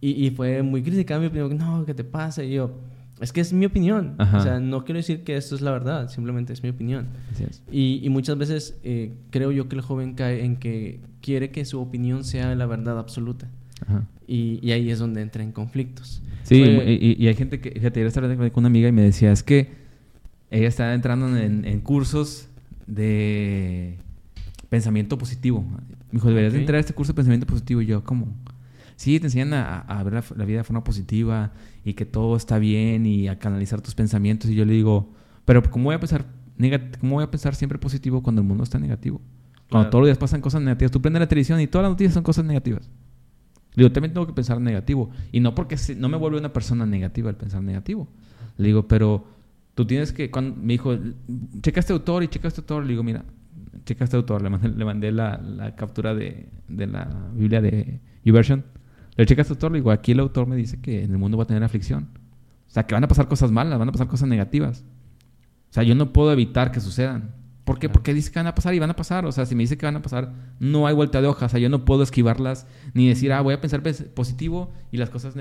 Y, 0.00 0.26
y, 0.26 0.30
fue 0.30 0.62
muy 0.62 0.82
criticada 0.82 1.20
mi 1.20 1.26
opinión, 1.26 1.58
no, 1.58 1.84
¿qué 1.84 1.92
te 1.92 2.04
pasa? 2.04 2.44
Y 2.44 2.52
yo, 2.52 2.78
es 3.20 3.32
que 3.32 3.40
es 3.40 3.52
mi 3.52 3.66
opinión. 3.66 4.14
O 4.18 4.40
sea, 4.40 4.60
no 4.60 4.84
quiero 4.84 4.98
decir 4.98 5.24
que 5.24 5.36
esto 5.36 5.54
es 5.54 5.60
la 5.60 5.72
verdad, 5.72 6.08
simplemente 6.08 6.52
es 6.52 6.62
mi 6.62 6.68
opinión. 6.68 7.08
Y, 7.70 8.00
y, 8.02 8.08
muchas 8.10 8.38
veces 8.38 8.78
eh, 8.84 9.12
creo 9.30 9.50
yo 9.50 9.68
que 9.68 9.76
el 9.76 9.82
joven 9.82 10.14
cae 10.14 10.44
en 10.44 10.56
que 10.56 11.00
quiere 11.20 11.50
que 11.50 11.64
su 11.64 11.80
opinión 11.80 12.24
sea 12.24 12.54
la 12.54 12.66
verdad 12.66 12.98
absoluta. 12.98 13.48
Y, 14.26 14.60
y, 14.62 14.72
ahí 14.72 14.90
es 14.90 14.98
donde 14.98 15.22
entra 15.22 15.42
en 15.42 15.52
conflictos. 15.52 16.22
Sí, 16.42 16.62
y, 16.62 17.26
hay 17.26 17.34
gente 17.34 17.60
que, 17.60 17.70
fíjate, 17.70 18.00
yo 18.00 18.06
estaba 18.06 18.34
con 18.36 18.50
una 18.54 18.68
amiga 18.68 18.88
y 18.88 18.92
me 18.92 19.02
decía, 19.02 19.32
es 19.32 19.42
que 19.42 19.68
ella 20.50 20.68
está 20.68 20.94
entrando 20.94 21.36
en, 21.36 21.64
en 21.64 21.80
cursos 21.80 22.48
de 22.86 23.98
pensamiento 24.68 25.18
positivo. 25.18 25.62
Me 25.62 26.12
dijo, 26.12 26.28
deberías 26.28 26.54
entrar 26.54 26.76
a 26.76 26.80
este 26.80 26.94
curso 26.94 27.12
de 27.12 27.16
pensamiento 27.16 27.46
positivo. 27.46 27.82
Y 27.82 27.86
yo, 27.86 28.04
¿cómo? 28.04 28.28
Sí, 28.96 29.20
te 29.20 29.26
enseñan 29.26 29.54
a, 29.54 30.02
ver 30.02 30.24
la, 30.36 30.44
vida 30.44 30.58
de 30.58 30.64
forma 30.64 30.82
positiva 30.82 31.52
y 31.84 31.94
que 31.94 32.04
todo 32.04 32.36
está 32.36 32.58
bien 32.58 33.06
y 33.06 33.28
a 33.28 33.38
canalizar 33.38 33.80
tus 33.80 33.94
pensamientos. 33.94 34.50
Y 34.50 34.54
yo 34.54 34.64
le 34.64 34.72
digo, 34.72 35.12
pero 35.44 35.62
¿cómo 35.62 35.84
voy 35.86 35.94
a 35.94 36.00
pensar, 36.00 36.26
cómo 37.00 37.14
voy 37.16 37.24
a 37.24 37.30
pensar 37.30 37.54
siempre 37.54 37.78
positivo 37.78 38.22
cuando 38.22 38.42
el 38.42 38.48
mundo 38.48 38.64
está 38.64 38.78
negativo? 38.78 39.20
Cuando 39.70 39.90
todos 39.90 40.02
los 40.02 40.08
días 40.08 40.18
pasan 40.18 40.40
cosas 40.40 40.62
negativas. 40.62 40.90
Tú 40.90 41.00
prendes 41.00 41.20
la 41.20 41.28
televisión 41.28 41.60
y 41.60 41.66
todas 41.66 41.84
las 41.84 41.92
noticias 41.92 42.14
son 42.14 42.22
cosas 42.22 42.44
negativas. 42.44 42.88
Le 43.74 43.84
digo, 43.84 43.92
también 43.92 44.12
tengo 44.12 44.26
que 44.26 44.32
pensar 44.32 44.60
negativo. 44.60 45.10
Y 45.30 45.40
no 45.40 45.54
porque 45.54 45.76
no 45.96 46.08
me 46.08 46.16
vuelve 46.16 46.38
una 46.38 46.52
persona 46.52 46.84
negativa 46.84 47.30
el 47.30 47.36
pensar 47.36 47.62
negativo. 47.62 48.08
Le 48.56 48.66
digo, 48.66 48.88
pero 48.88 49.26
tú 49.74 49.86
tienes 49.86 50.12
que... 50.12 50.30
Cuando, 50.30 50.56
me 50.56 50.72
dijo, 50.72 50.98
checa 51.62 51.78
este 51.78 51.92
autor 51.92 52.24
y 52.24 52.28
checa 52.28 52.48
este 52.48 52.62
autor. 52.62 52.82
Le 52.82 52.90
digo, 52.90 53.04
mira, 53.04 53.24
checa 53.84 54.04
este 54.04 54.16
autor, 54.16 54.42
le 54.42 54.50
mandé, 54.50 54.68
le 54.68 54.84
mandé 54.84 55.12
la, 55.12 55.38
la, 55.38 55.74
captura 55.74 56.14
de, 56.14 56.48
de, 56.68 56.86
la 56.86 57.08
Biblia 57.34 57.60
de 57.60 58.00
YouVersion. 58.24 58.64
Le 59.16 59.26
checa 59.26 59.42
este 59.42 59.54
autor, 59.54 59.72
le 59.72 59.78
digo, 59.78 59.90
aquí 59.90 60.12
el 60.12 60.20
autor 60.20 60.46
me 60.46 60.56
dice 60.56 60.80
que 60.80 61.02
en 61.04 61.10
el 61.10 61.18
mundo 61.18 61.36
va 61.36 61.44
a 61.44 61.46
tener 61.46 61.62
aflicción. 61.64 62.08
O 62.68 62.70
sea, 62.70 62.86
que 62.86 62.94
van 62.94 63.04
a 63.04 63.08
pasar 63.08 63.28
cosas 63.28 63.50
malas, 63.50 63.78
van 63.78 63.88
a 63.88 63.92
pasar 63.92 64.08
cosas 64.08 64.28
negativas. 64.28 64.84
O 65.70 65.72
sea, 65.72 65.82
yo 65.82 65.94
no 65.94 66.12
puedo 66.12 66.32
evitar 66.32 66.70
que 66.70 66.80
sucedan. 66.80 67.34
¿Por 67.64 67.78
qué? 67.78 67.90
Porque 67.90 68.14
dice 68.14 68.30
que 68.32 68.38
van 68.38 68.46
a 68.46 68.54
pasar 68.54 68.74
y 68.74 68.78
van 68.78 68.90
a 68.90 68.96
pasar. 68.96 69.26
O 69.26 69.32
sea, 69.32 69.44
si 69.44 69.54
me 69.54 69.62
dice 69.62 69.76
que 69.76 69.84
van 69.84 69.96
a 69.96 70.02
pasar, 70.02 70.32
no 70.58 70.86
hay 70.86 70.94
vuelta 70.94 71.20
de 71.20 71.28
hoja. 71.28 71.46
O 71.46 71.48
sea, 71.50 71.60
yo 71.60 71.68
no 71.68 71.84
puedo 71.84 72.02
esquivarlas 72.02 72.66
ni 72.94 73.08
decir, 73.08 73.32
ah, 73.32 73.42
voy 73.42 73.52
a 73.52 73.60
pensar 73.60 73.82
positivo 74.14 74.72
y 74.90 74.96
las 74.96 75.10
cosas, 75.10 75.34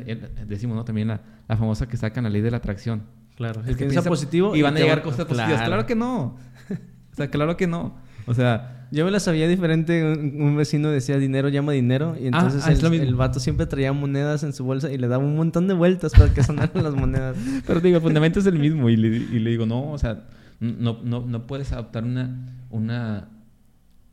decimos, 0.45 0.75
¿no? 0.75 0.83
También 0.83 1.07
la, 1.07 1.21
la 1.47 1.55
famosa 1.55 1.87
que 1.87 1.95
sacan 1.95 2.25
la 2.25 2.29
ley 2.29 2.41
de 2.41 2.51
la 2.51 2.57
atracción. 2.57 3.03
Claro, 3.37 3.61
es 3.61 3.77
que 3.77 3.85
piensa 3.85 4.09
positivo 4.09 4.55
y 4.55 4.61
van 4.61 4.75
a 4.75 4.79
llegar 4.79 5.03
cosas 5.03 5.25
positivas. 5.25 5.61
Claro 5.61 5.85
que 5.85 5.95
no. 5.95 6.37
O 7.09 7.15
sea, 7.17 7.31
claro 7.31 7.57
que 7.57 7.65
no. 7.65 7.95
O 8.27 8.33
sea... 8.33 8.73
Yo 8.89 9.03
me 9.03 9.11
la 9.11 9.19
sabía 9.19 9.49
diferente. 9.49 10.01
Un, 10.01 10.55
vecino 10.55 10.89
decía 10.89 11.17
dinero 11.17 11.49
llama 11.49 11.73
dinero. 11.73 12.15
Y 12.17 12.25
ah, 12.25 12.27
entonces 12.27 12.63
ah, 12.65 12.71
el, 12.71 13.01
el, 13.01 13.15
vato 13.15 13.39
siempre 13.41 13.65
traía 13.65 13.91
monedas 13.91 14.43
en 14.43 14.53
su 14.53 14.63
bolsa 14.63 14.89
y 14.89 14.97
le 14.97 15.09
daba 15.09 15.25
un 15.25 15.35
montón 15.35 15.67
de 15.67 15.73
vueltas 15.73 16.13
para 16.13 16.33
que 16.33 16.41
sonaran 16.41 16.83
las 16.83 16.95
monedas. 16.95 17.35
Pero 17.67 17.81
digo, 17.81 17.97
el 17.97 18.01
fundamento 18.01 18.39
es 18.39 18.45
el 18.45 18.57
mismo. 18.57 18.89
Y 18.89 18.95
le, 18.95 19.09
y 19.09 19.39
le 19.39 19.49
digo, 19.49 19.65
no, 19.65 19.91
o 19.91 19.97
sea, 19.97 20.23
no, 20.61 20.99
no, 21.03 21.25
no 21.25 21.47
puedes 21.47 21.73
adoptar 21.73 22.05
una, 22.05 22.63
una, 22.69 23.27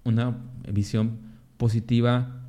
una 0.02 0.38
visión 0.72 1.18
positiva 1.56 2.40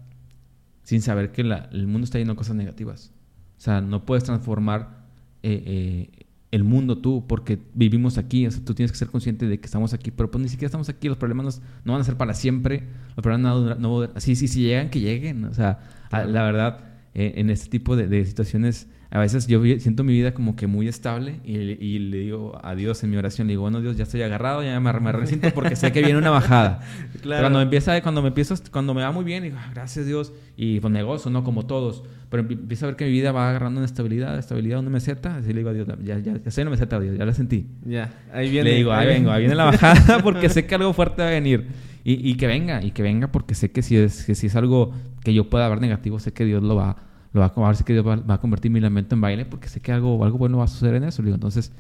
sin 0.84 1.02
saber 1.02 1.32
que 1.32 1.44
la, 1.44 1.70
el 1.72 1.88
mundo 1.88 2.06
está 2.06 2.18
lleno 2.18 2.34
de 2.34 2.38
cosas 2.38 2.56
negativas. 2.56 3.12
O 3.58 3.62
sea, 3.62 3.82
no 3.82 4.06
puedes 4.06 4.24
transformar 4.24 5.06
eh, 5.44 5.64
eh, 5.66 6.25
el 6.56 6.64
mundo 6.64 6.98
tú, 6.98 7.26
porque 7.28 7.60
vivimos 7.74 8.18
aquí, 8.18 8.48
o 8.48 8.52
sea, 8.52 8.64
tú 8.64 8.74
tienes 8.74 8.92
que 8.92 8.98
ser 8.98 9.10
consciente 9.10 9.48
de 9.48 9.60
que 9.60 9.66
estamos 9.66 9.94
aquí, 9.94 10.12
pero 10.12 10.32
pues 10.32 10.42
ni 10.42 10.50
siquiera 10.50 10.68
estamos 10.68 10.90
aquí, 10.90 11.08
los 11.08 11.18
problemas 11.18 11.62
no, 11.84 11.94
van 11.94 12.02
a 12.02 12.06
ser 12.06 12.18
para 12.18 12.34
siempre, 12.34 12.84
los 13.16 13.24
problemas 13.24 13.80
no, 13.80 14.04
no, 14.04 14.10
sí, 14.18 14.36
sí, 14.36 14.48
sí 14.48 14.62
llegan, 14.62 14.90
que 14.90 15.00
lleguen, 15.00 15.44
o 15.46 15.54
sea, 15.54 15.80
la 16.12 16.44
verdad, 16.44 16.80
eh, 17.14 17.34
en 17.38 17.50
este 17.50 17.70
tipo 17.70 17.96
de 17.96 18.26
situaciones 18.26 18.88
a 19.16 19.20
veces 19.20 19.48
yo 19.48 19.64
siento 19.80 20.04
mi 20.04 20.12
vida 20.12 20.34
como 20.34 20.58
que 20.58 20.68
muy 20.68 20.90
estable 20.90 21.40
y, 21.46 22.00
le 22.00 22.18
digo 22.18 22.60
a 22.62 22.76
Dios 22.76 23.02
en 23.02 23.12
mi 23.12 23.16
oración, 23.16 23.48
le 23.48 23.54
digo, 23.54 23.62
bueno 23.62 23.80
Dios, 23.80 23.96
ya 23.96 24.04
estoy 24.04 24.22
agarrado, 24.22 24.62
ya 24.62 24.78
me, 24.78 24.92
me 24.92 25.12
recinto 25.14 25.50
porque 25.54 25.78
sé 25.78 25.94
que 25.94 26.02
viene 26.02 26.18
una 26.18 26.32
bajada. 26.32 26.82
claro. 27.22 27.44
cuando 27.44 27.60
me 27.60 27.64
empieza, 27.64 28.02
cuando 28.02 28.22
me 28.22 28.28
empiezo, 28.28 28.56
cuando 28.72 28.94
me 28.94 29.04
va 29.04 29.14
muy 29.14 29.24
bien, 29.24 29.44
digo, 29.44 29.56
ah, 29.58 29.72
gracias 29.74 30.06
Dios, 30.06 30.34
y 30.58 30.82
pues 30.82 30.92
negocio, 30.92 31.32
¿no? 31.32 31.46
Como 31.46 31.66
todos, 31.66 32.04
pero 32.30 32.44
empiezo 32.44 32.88
a 32.88 32.90
ver 32.90 32.98
que 32.98 33.06
mi 33.06 33.12
vida 33.12 33.32
va 33.32 33.48
agarrando 33.52 33.80
una 33.80 33.86
estabilidad, 33.86 34.38
estabilidad, 34.38 34.80
una 34.80 34.90
meseta, 34.90 35.38
así 35.38 35.48
le 35.54 35.60
digo 35.60 35.70
a 35.70 35.74
Dios, 35.74 35.88
ya, 36.04 36.20
ya, 36.20 36.34
ya 36.36 36.62
una 36.62 36.72
meseta, 36.72 37.00
Dios, 37.00 37.18
ya 37.18 37.26
la 37.26 37.34
sentí. 37.34 37.68
Ya, 37.86 38.12
ahí 38.34 38.50
viene. 38.50 38.72
Le 38.72 38.76
digo, 38.76 38.92
ahí, 38.92 39.08
vengo, 39.08 39.32
ahí 39.32 39.44
viene 39.44 39.56
la 39.56 39.64
bajada 39.72 40.20
porque 40.24 40.50
sé 40.50 40.66
que 40.66 40.76
algo 40.76 40.92
fuerte 40.92 41.22
va 41.22 41.30
a 41.30 41.32
venir. 41.32 41.68
Y, 42.04 42.30
y 42.30 42.36
que 42.36 42.48
venga, 42.48 42.84
y 42.84 42.92
que 42.92 43.02
venga 43.02 43.32
porque 43.32 43.56
sé 43.56 43.72
que 43.72 43.82
si 43.82 43.96
es, 43.96 44.26
que 44.26 44.36
si 44.36 44.48
es 44.48 44.58
algo 44.58 44.92
que 45.24 45.34
yo 45.34 45.50
pueda 45.50 45.70
ver 45.70 45.80
negativo, 45.80 46.20
sé 46.20 46.34
que 46.34 46.44
Dios 46.44 46.62
lo 46.62 46.76
va 46.76 46.98
lo 47.36 47.42
va 47.42 47.48
a, 47.54 47.72
ver 47.74 47.84
que 47.84 48.00
va, 48.00 48.16
va, 48.16 48.36
a 48.36 48.40
convertir 48.40 48.72
mi 48.72 48.80
lamento 48.80 49.14
en 49.14 49.20
baile 49.20 49.46
porque 49.46 49.68
sé 49.68 49.82
que 49.82 49.92
algo, 49.92 50.24
algo 50.24 50.38
bueno 50.38 50.60
va 50.60 50.64
a 50.64 50.68
suceder 50.68 50.96
en 50.96 51.04
eso. 51.04 51.22
Le 51.22 51.28
digo, 51.28 51.36
entonces, 51.36 51.74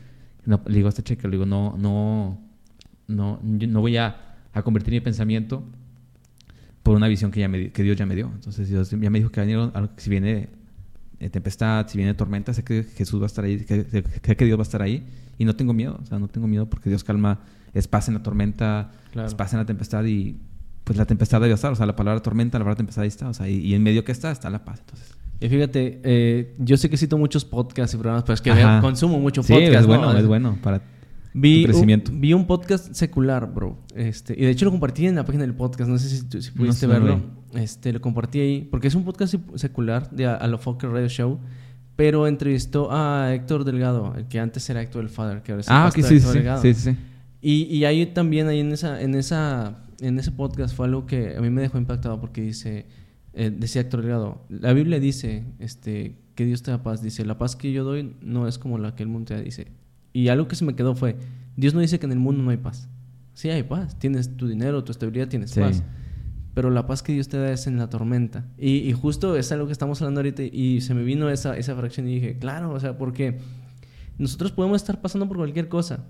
no, 0.45 0.62
le 0.66 0.76
digo 0.76 0.88
a 0.88 0.89
este 0.89 1.01
cheque, 1.01 1.28
le 1.30 1.32
digo, 1.32 1.45
no, 1.45 1.78
no, 1.78 2.38
no, 3.08 3.39
no 3.41 3.82
voy 3.82 3.95
a, 3.95 4.36
a, 4.53 4.62
convertir 4.64 4.93
mi 4.93 4.99
pensamiento 4.99 5.64
por 6.84 6.97
una 6.97 7.08
visión 7.08 7.32
que, 7.32 7.39
ya 7.39 7.47
me, 7.47 7.72
que 7.72 7.84
Dios 7.84 7.95
ya 7.95 8.06
me 8.06 8.16
dio. 8.16 8.30
Entonces, 8.34 8.68
Dios 8.68 8.91
ya 8.91 9.10
me 9.10 9.20
dijo 9.20 9.32
que 9.32 9.39
algo, 9.39 9.72
si 9.95 10.10
viene 10.10 10.49
eh, 11.22 11.30
tempestad, 11.30 11.88
si 11.88 11.97
viene 11.97 12.14
tormenta, 12.16 12.53
sé 12.53 12.66
que 12.66 12.84
Jesús 12.84 13.22
va 13.22 13.26
a 13.26 13.28
estar 13.28 13.45
ahí, 13.45 13.60
que, 13.64 13.86
que, 13.86 14.36
que, 14.36 14.45
Dios 14.45 14.60
va 14.60 14.62
a 14.62 14.68
estar 14.70 14.82
ahí 14.82 15.08
y 15.38 15.45
no 15.45 15.56
tengo 15.56 15.74
miedo. 15.74 15.97
O 16.03 16.06
sea, 16.06 16.20
no 16.20 16.28
tengo 16.28 16.47
miedo 16.47 16.70
porque 16.70 16.89
Dios 16.89 17.06
calma, 17.06 17.39
es 17.74 17.88
paz 17.88 18.10
en 18.10 18.16
la 18.16 18.24
tormenta, 18.24 18.91
es 19.14 19.36
paz 19.36 19.53
en 19.53 19.60
la 19.60 19.66
tempestad 19.66 20.03
y 20.03 20.36
pues 20.84 20.97
la 20.97 21.06
tempestad 21.06 21.39
debe 21.39 21.53
estar. 21.53 21.72
O 21.72 21.76
sea, 21.76 21.86
la 21.86 21.95
palabra 21.95 22.22
tormenta, 22.22 22.60
la 22.60 22.66
palabra 22.66 22.76
tempestad 22.76 23.03
ahí 23.03 23.08
está. 23.08 23.30
O 23.30 23.34
sea, 23.34 23.47
y, 23.47 23.60
y 23.60 23.74
en 23.74 23.84
medio 23.84 24.03
que 24.03 24.12
está, 24.12 24.32
está 24.32 24.49
la 24.49 24.66
paz. 24.66 24.82
Entonces, 24.82 25.16
y 25.39 25.49
fíjate, 25.49 26.01
eh, 26.03 26.55
yo 26.59 26.77
sé 26.77 26.89
que 26.89 26.97
cito 26.97 27.17
muchos 27.17 27.43
podcasts 27.45 27.93
y 27.93 27.97
programas, 27.97 28.23
pero 28.23 28.33
es 28.36 28.41
que 28.41 28.51
consumo 28.81 29.19
mucho 29.19 29.41
podcast. 29.41 29.67
Sí, 29.67 29.75
es 29.75 29.86
bueno, 29.86 30.17
es 30.17 30.25
bueno 30.25 30.57
para 30.61 30.81
vi 31.36 31.65
crecimiento. 31.65 32.11
Un, 32.11 32.21
vi 32.21 32.33
un 32.33 32.47
podcast 32.47 32.93
secular, 32.93 33.53
bro. 33.53 33.77
Este, 33.93 34.33
y 34.38 34.43
de 34.43 34.49
hecho 34.49 34.65
lo 34.65 34.71
compartí 34.71 35.05
en 35.05 35.15
la 35.15 35.25
página 35.25 35.43
del 35.43 35.53
podcast. 35.53 35.89
No 35.89 35.97
sé 35.97 36.09
si, 36.09 36.41
si 36.41 36.51
pudiste 36.51 36.88
verlo. 36.88 37.21
Este, 37.53 37.91
lo 37.91 38.01
compartí 38.01 38.39
ahí. 38.39 38.67
Porque 38.69 38.88
es 38.88 38.95
un 38.95 39.03
podcast 39.03 39.36
secular 39.55 40.09
de 40.11 40.25
Alofoque 40.25 40.88
Radio 40.88 41.09
Show. 41.09 41.39
Pero 41.95 42.27
entrevistó 42.27 42.89
a 42.91 43.33
Héctor 43.33 43.63
Delgado, 43.63 44.13
el 44.17 44.27
que 44.27 44.39
antes 44.39 44.69
era 44.69 44.81
Héctor 44.81 45.03
del 45.03 45.09
Father, 45.09 45.41
que 45.41 45.53
ahora 45.53 45.61
es 45.61 45.67
ah, 45.69 45.89
sí, 45.93 46.03
sí, 46.03 46.19
sí, 46.19 46.73
sí, 46.73 46.97
Y, 47.41 47.63
y 47.73 47.86
ahí 47.86 48.05
también, 48.07 48.49
ahí 48.49 48.59
en 48.59 48.73
esa, 48.73 49.01
en 49.01 49.15
esa, 49.15 49.77
en 50.01 50.19
ese 50.19 50.33
podcast 50.33 50.75
fue 50.75 50.88
algo 50.88 51.05
que 51.05 51.38
a 51.38 51.41
mí 51.41 51.49
me 51.49 51.61
dejó 51.61 51.77
impactado 51.77 52.19
porque 52.19 52.41
dice 52.41 52.86
eh, 53.36 53.51
decía 53.55 53.81
Héctor 53.81 54.01
Delgado, 54.01 54.45
la 54.49 54.71
Biblia 54.71 54.99
dice 54.99 55.43
este, 55.59 56.15
que 56.36 56.45
Dios 56.45 56.63
te 56.63 56.71
da 56.71 56.83
paz. 56.83 57.01
Dice, 57.01 57.25
la 57.25 57.38
paz 57.38 57.55
que 57.55 57.71
yo 57.71 57.83
doy 57.83 58.15
no 58.21 58.47
es 58.47 58.57
como 58.57 58.77
la 58.77 58.95
que 58.95 59.03
el 59.03 59.09
mundo 59.09 59.27
te 59.27 59.33
da. 59.36 59.41
Dice, 59.41 59.67
y 60.13 60.29
algo 60.29 60.47
que 60.47 60.55
se 60.55 60.63
me 60.63 60.75
quedó 60.75 60.95
fue, 60.95 61.17
Dios 61.57 61.73
no 61.73 61.81
dice 61.81 61.99
que 61.99 62.05
en 62.05 62.13
el 62.13 62.19
mundo 62.19 62.43
no 62.43 62.51
hay 62.51 62.57
paz. 62.57 62.89
Sí 63.33 63.49
hay 63.49 63.63
paz, 63.63 63.99
tienes 63.99 64.38
tu 64.38 64.47
dinero, 64.47 64.83
tu 64.86 64.93
estabilidad, 64.93 65.27
tienes 65.27 65.53
paz. 65.53 65.83
Pero 66.53 66.69
la 66.69 66.88
paz 66.88 67.03
que 67.03 67.11
Dios 67.11 67.27
te 67.27 67.38
da 67.38 67.51
es 67.51 67.67
en 67.67 67.77
la 67.77 67.89
tormenta. 67.89 68.45
Y, 68.57 68.93
justo 68.93 69.36
es 69.36 69.51
algo 69.51 69.65
que 69.65 69.73
estamos 69.73 70.01
hablando 70.01 70.21
ahorita 70.21 70.43
y 70.43 70.79
se 70.79 70.93
me 70.93 71.03
vino 71.03 71.29
esa, 71.29 71.57
esa 71.57 71.75
fracción 71.75 72.07
y 72.07 72.15
dije, 72.15 72.38
claro, 72.38 72.71
o 72.71 72.79
sea, 72.79 72.97
porque 72.97 73.39
nosotros 74.17 74.53
podemos 74.53 74.81
estar 74.81 75.01
pasando 75.01 75.27
por 75.27 75.36
cualquier 75.36 75.67
cosa, 75.67 76.05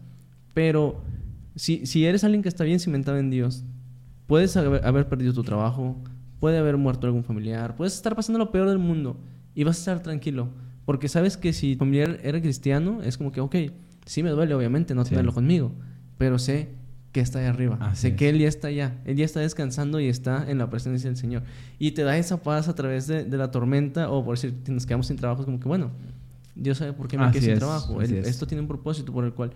pero 0.54 1.02
si, 1.56 1.88
si 1.88 2.06
eres 2.06 2.24
alguien 2.24 2.44
que 2.44 2.50
está 2.50 2.64
bien 2.64 2.80
cimentado 2.80 3.18
en 3.18 3.32
Dios, 3.32 3.64
puedes 4.28 4.56
haber 4.56 5.10
perdido 5.10 5.34
tu 5.34 5.44
trabajo, 5.44 5.98
puede 6.46 6.60
haber 6.60 6.78
muerto 6.78 7.08
algún 7.08 7.24
familiar, 7.24 7.76
puedes 7.76 7.96
estar 7.96 8.16
pasando 8.16 8.38
lo 8.38 8.52
peor 8.52 8.70
del 8.70 8.78
mundo 8.78 9.18
y 9.56 9.64
vas 9.64 9.78
a 9.78 9.80
estar 9.80 10.04
tranquilo. 10.04 10.50
Porque 10.86 11.08
sabes 11.10 11.38
que 11.38 11.54
si 11.54 11.74
tu 11.74 11.80
familiar 11.80 12.20
era 12.22 12.40
cristiano, 12.40 13.02
es 13.02 13.18
como 13.18 13.32
que, 13.32 13.42
ok, 13.42 13.56
sí 14.06 14.22
me 14.22 14.30
duele, 14.30 14.54
obviamente, 14.54 14.94
no 14.94 15.04
tenerlo 15.04 15.34
conmigo, 15.34 15.72
pero 16.20 16.38
sé 16.38 16.70
que 17.12 17.20
está 17.20 17.40
ahí 17.40 17.46
arriba. 17.46 17.96
sé 17.96 18.16
que 18.16 18.30
Él 18.30 18.38
ya 18.38 18.48
está 18.48 18.68
allá. 18.68 19.02
Él 19.06 19.18
ya 19.18 19.26
está 19.26 19.40
descansando 19.40 20.00
y 20.00 20.08
está 20.08 20.48
en 20.48 20.60
la 20.60 20.70
presencia 20.70 21.10
del 21.10 21.18
Señor. 21.18 21.42
Y 21.80 21.94
te 21.94 22.04
da 22.04 22.16
esa 22.16 22.44
paz 22.44 22.68
a 22.68 22.76
través 22.76 23.08
de, 23.08 23.26
la 23.26 23.50
tormenta 23.50 24.12
o 24.12 24.24
por 24.24 24.36
decir, 24.36 24.54
nos 24.68 24.86
quedamos 24.86 25.08
sin 25.08 25.18
trabajo, 25.18 25.42
es 25.42 25.46
como 25.48 25.60
que, 25.60 25.68
bueno, 25.68 25.90
Dios 26.54 26.78
sabe 26.78 26.94
por 26.94 27.08
qué 27.08 27.18
me 27.18 27.32
quedé 27.32 27.42
sin 27.42 27.58
trabajo. 27.58 28.00
esto 28.04 28.46
tiene 28.46 28.62
un 28.62 28.68
propósito 28.68 29.12
por 29.12 29.26
el 29.26 29.34
cual... 29.34 29.52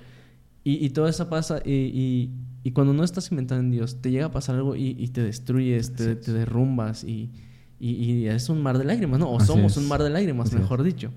Y, 0.64 0.86
y 0.86 0.90
todo 0.90 1.08
eso 1.08 1.30
pasa 1.30 1.62
y 1.66 2.30
y 2.64 2.72
cuando 2.72 2.94
no 2.94 3.04
estás 3.04 3.32
inventando 3.32 3.64
en 3.64 3.72
Dios, 3.72 4.02
te 4.02 4.12
llega 4.12 4.26
a 4.26 4.32
pasar 4.32 4.56
algo 4.56 4.76
y, 4.76 5.08
te 5.08 5.24
destruyes, 5.24 5.94
te, 5.94 6.16
derrumbas 6.16 7.04
y, 7.04 7.32
es 7.80 8.50
un 8.50 8.62
mar 8.62 8.78
de 8.78 8.84
lágrimas, 8.84 9.20
¿no? 9.20 9.30
O 9.30 9.38
Así 9.38 9.48
somos 9.48 9.74
es. 9.74 9.78
un 9.78 9.88
mar 9.88 10.04
de 10.04 10.10
lágrimas, 10.10 10.50
Así 10.50 10.58
mejor 10.58 10.84
dicho. 10.84 11.12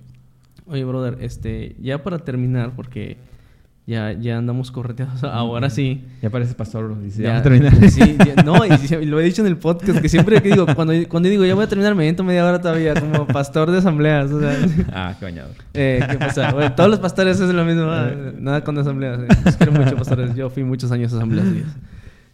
Oye, 0.66 0.84
brother, 0.84 1.18
este, 1.20 1.74
ya 1.80 2.04
para 2.04 2.20
terminar, 2.20 2.76
porque 2.76 3.16
ya, 3.86 4.12
ya 4.12 4.38
andamos 4.38 4.70
correteados, 4.70 5.24
ahora 5.24 5.68
sí. 5.70 6.04
Ya 6.22 6.30
parece 6.30 6.54
pastor. 6.54 7.00
Dice, 7.02 7.22
ya, 7.22 7.28
Ya, 7.28 7.28
vamos 7.34 7.40
a 7.40 7.42
terminar. 7.42 7.90
Sí, 7.90 8.16
ya- 8.24 8.42
no, 8.44 8.54
y, 8.64 9.06
lo 9.06 9.18
he 9.20 9.24
dicho 9.24 9.42
en 9.42 9.48
el 9.48 9.56
podcast, 9.56 10.00
que 10.00 10.08
siempre 10.08 10.40
que 10.40 10.50
digo, 10.50 10.66
cuando, 10.74 10.92
cuando 11.08 11.28
digo 11.28 11.44
ya 11.44 11.54
voy 11.54 11.64
a 11.64 11.68
terminar, 11.68 11.94
me 11.94 12.04
viento 12.04 12.22
media 12.24 12.46
hora 12.46 12.60
todavía, 12.60 12.94
como 12.94 13.26
pastor 13.26 13.70
de 13.70 13.78
asambleas, 13.78 14.30
o 14.30 14.40
sea. 14.40 14.56
ah, 14.92 15.16
qué 15.18 15.24
bañado. 15.24 15.50
Eh, 15.74 16.00
¿Qué 16.10 16.18
pasa? 16.18 16.52
Bueno, 16.52 16.72
todos 16.74 16.90
los 16.90 17.00
pastores 17.00 17.40
hacen 17.40 17.56
lo 17.56 17.64
mismo. 17.64 17.82
ah, 17.90 18.10
nada 18.38 18.62
con 18.62 18.78
asambleas. 18.78 19.18
eh. 19.20 19.28
Los 19.44 19.56
quiero 19.56 19.72
mucho, 19.72 19.96
pastores. 19.96 20.34
Yo 20.34 20.48
fui 20.50 20.62
muchos 20.64 20.90
años 20.92 21.12
a 21.12 21.16
asambleas. 21.16 21.46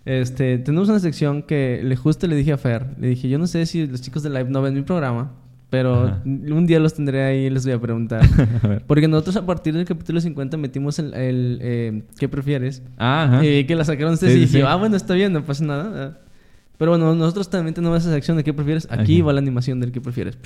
Este, 0.04 0.58
tenemos 0.58 0.88
una 0.88 1.00
sección 1.00 1.42
que 1.42 1.80
le 1.84 1.94
justo 1.96 2.26
le 2.26 2.36
dije 2.36 2.52
a 2.52 2.58
Fer. 2.58 2.86
Le 2.98 3.08
dije, 3.08 3.28
yo 3.28 3.38
no 3.38 3.46
sé 3.46 3.66
si 3.66 3.86
los 3.86 4.00
chicos 4.00 4.22
de 4.22 4.30
Live 4.30 4.46
no 4.48 4.62
ven 4.62 4.74
mi 4.74 4.82
programa, 4.82 5.32
pero 5.70 6.04
Ajá. 6.06 6.22
un 6.24 6.66
día 6.66 6.80
los 6.80 6.94
tendré 6.94 7.22
ahí 7.24 7.46
y 7.46 7.50
les 7.50 7.64
voy 7.64 7.74
a 7.74 7.78
preguntar. 7.80 8.22
a. 8.62 8.80
Porque 8.86 9.06
nosotros 9.08 9.36
a 9.36 9.44
partir 9.46 9.74
del 9.74 9.84
capítulo 9.84 10.20
50 10.20 10.56
metimos 10.56 10.98
el, 10.98 11.12
el, 11.14 11.58
eh, 11.62 12.02
¿qué 12.18 12.28
prefieres? 12.28 12.82
Ah, 12.96 13.24
ajá. 13.24 13.44
Y 13.44 13.48
vi 13.50 13.64
que 13.64 13.74
la 13.74 13.84
sacaron 13.84 14.14
ustedes 14.14 14.32
Sí, 14.34 14.38
y 14.38 14.42
sí, 14.42 14.46
dije, 14.46 14.58
sí. 14.60 14.64
ah, 14.66 14.76
bueno, 14.76 14.96
está 14.96 15.14
bien, 15.14 15.32
no 15.32 15.42
pasa 15.44 15.64
nada. 15.64 15.92
ah. 16.16 16.18
Pero 16.78 16.92
bueno, 16.92 17.14
nosotros 17.14 17.50
también 17.50 17.74
tenemos 17.74 17.98
esa 18.00 18.12
sección 18.12 18.36
de 18.36 18.44
qué 18.44 18.52
prefieres. 18.54 18.86
Aquí 18.90 19.16
Ajá. 19.16 19.26
va 19.26 19.32
la 19.32 19.40
animación 19.40 19.80
del 19.80 19.90
qué 19.92 20.00
prefieres. 20.00 20.38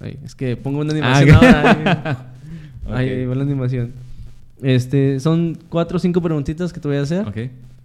Ahí, 0.00 0.18
es 0.24 0.34
que 0.34 0.56
pongo 0.56 0.78
una 0.80 0.92
Ah, 1.02 1.18
animación 1.18 1.36
ahora. 1.36 2.26
ahí. 2.92 3.24
Va 3.26 3.34
la 3.34 3.42
animación. 3.42 3.90
Este, 4.62 5.20
son 5.20 5.58
cuatro 5.68 5.96
o 5.96 6.00
cinco 6.00 6.22
preguntitas 6.22 6.72
que 6.72 6.80
te 6.80 6.88
voy 6.88 6.96
a 6.98 7.02
hacer. 7.02 7.26
Ok. 7.26 7.34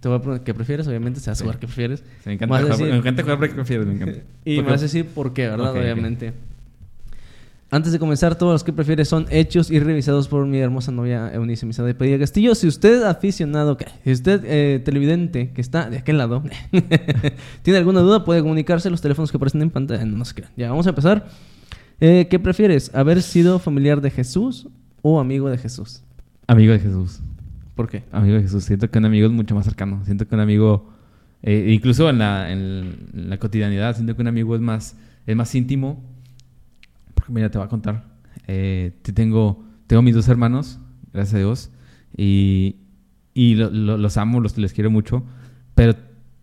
Te 0.00 0.08
voy 0.08 0.16
a 0.16 0.20
preguntar 0.20 0.44
qué 0.44 0.54
prefieres, 0.54 0.86
obviamente, 0.88 1.20
se 1.20 1.26
va 1.30 1.32
a 1.32 1.34
Sí. 1.36 1.42
jugar 1.44 1.58
qué 1.58 1.66
prefieres. 1.66 2.02
Me 2.24 2.32
encanta, 2.32 2.52
Vas 2.54 2.62
jugar, 2.62 2.78
decir- 2.78 2.92
me 2.92 2.98
encanta 2.98 3.22
jugar 3.22 3.38
Break 3.38 3.54
Prefieres, 3.54 3.86
me 3.86 3.94
encanta. 3.94 4.20
Y 4.44 4.56
¿Por 4.56 4.64
me 4.64 4.68
qué? 4.68 4.72
vas 4.72 4.80
a 4.80 4.84
decir 4.84 5.06
por 5.06 5.32
qué, 5.32 5.48
¿verdad? 5.48 5.72
Obviamente. 5.72 6.32
Antes 7.72 7.90
de 7.90 7.98
comenzar, 7.98 8.34
todos 8.34 8.52
los 8.52 8.64
que 8.64 8.72
prefieres 8.74 9.08
son 9.08 9.24
hechos 9.30 9.70
y 9.70 9.80
revisados 9.80 10.28
por 10.28 10.44
mi 10.44 10.58
hermosa 10.58 10.92
novia 10.92 11.32
Eunice 11.32 11.64
Misada 11.64 11.94
Padilla 11.94 12.18
Castillo. 12.18 12.54
Si 12.54 12.66
usted 12.66 13.02
aficionado, 13.02 13.78
¿qué? 13.78 13.86
si 14.04 14.12
usted 14.12 14.42
eh, 14.44 14.78
televidente 14.80 15.52
que 15.54 15.62
está 15.62 15.88
de 15.88 15.96
aquel 15.96 16.18
lado, 16.18 16.42
tiene 17.62 17.78
alguna 17.78 18.00
duda, 18.00 18.26
puede 18.26 18.42
comunicarse 18.42 18.90
los 18.90 19.00
teléfonos 19.00 19.30
que 19.30 19.38
aparecen 19.38 19.62
en 19.62 19.70
pantalla. 19.70 20.04
No, 20.04 20.18
no 20.18 20.24
se 20.26 20.34
crean. 20.34 20.52
Ya, 20.54 20.68
vamos 20.68 20.86
a 20.86 20.90
empezar. 20.90 21.26
Eh, 21.98 22.28
¿Qué 22.28 22.38
prefieres? 22.38 22.94
¿Haber 22.94 23.22
sido 23.22 23.58
familiar 23.58 24.02
de 24.02 24.10
Jesús 24.10 24.68
o 25.00 25.18
amigo 25.18 25.48
de 25.48 25.56
Jesús? 25.56 26.02
Amigo 26.48 26.74
de 26.74 26.78
Jesús. 26.78 27.22
¿Por 27.74 27.88
qué? 27.88 28.04
Amigo 28.12 28.36
de 28.36 28.42
Jesús. 28.42 28.64
Siento 28.64 28.90
que 28.90 28.98
un 28.98 29.06
amigo 29.06 29.28
es 29.28 29.32
mucho 29.32 29.54
más 29.54 29.64
cercano. 29.64 30.04
Siento 30.04 30.28
que 30.28 30.34
un 30.34 30.42
amigo, 30.42 30.90
eh, 31.42 31.70
incluso 31.70 32.10
en 32.10 32.18
la, 32.18 32.52
en 32.52 33.08
la 33.14 33.38
cotidianidad, 33.38 33.94
siento 33.94 34.14
que 34.14 34.20
un 34.20 34.28
amigo 34.28 34.54
es 34.54 34.60
más, 34.60 34.94
es 35.26 35.34
más 35.34 35.54
íntimo. 35.54 36.11
Porque 37.22 37.32
mira, 37.32 37.50
te 37.50 37.58
voy 37.58 37.64
a 37.66 37.68
contar. 37.70 38.04
Eh, 38.48 38.98
te 39.02 39.12
tengo, 39.12 39.64
tengo 39.86 40.02
mis 40.02 40.14
dos 40.14 40.28
hermanos, 40.28 40.78
gracias 41.12 41.34
a 41.34 41.38
Dios, 41.38 41.70
y, 42.16 42.76
y 43.34 43.54
lo- 43.54 43.70
lo- 43.70 43.96
los 43.98 44.16
amo, 44.16 44.40
los, 44.40 44.58
les 44.58 44.72
quiero 44.72 44.90
mucho. 44.90 45.22
Pero 45.74 45.94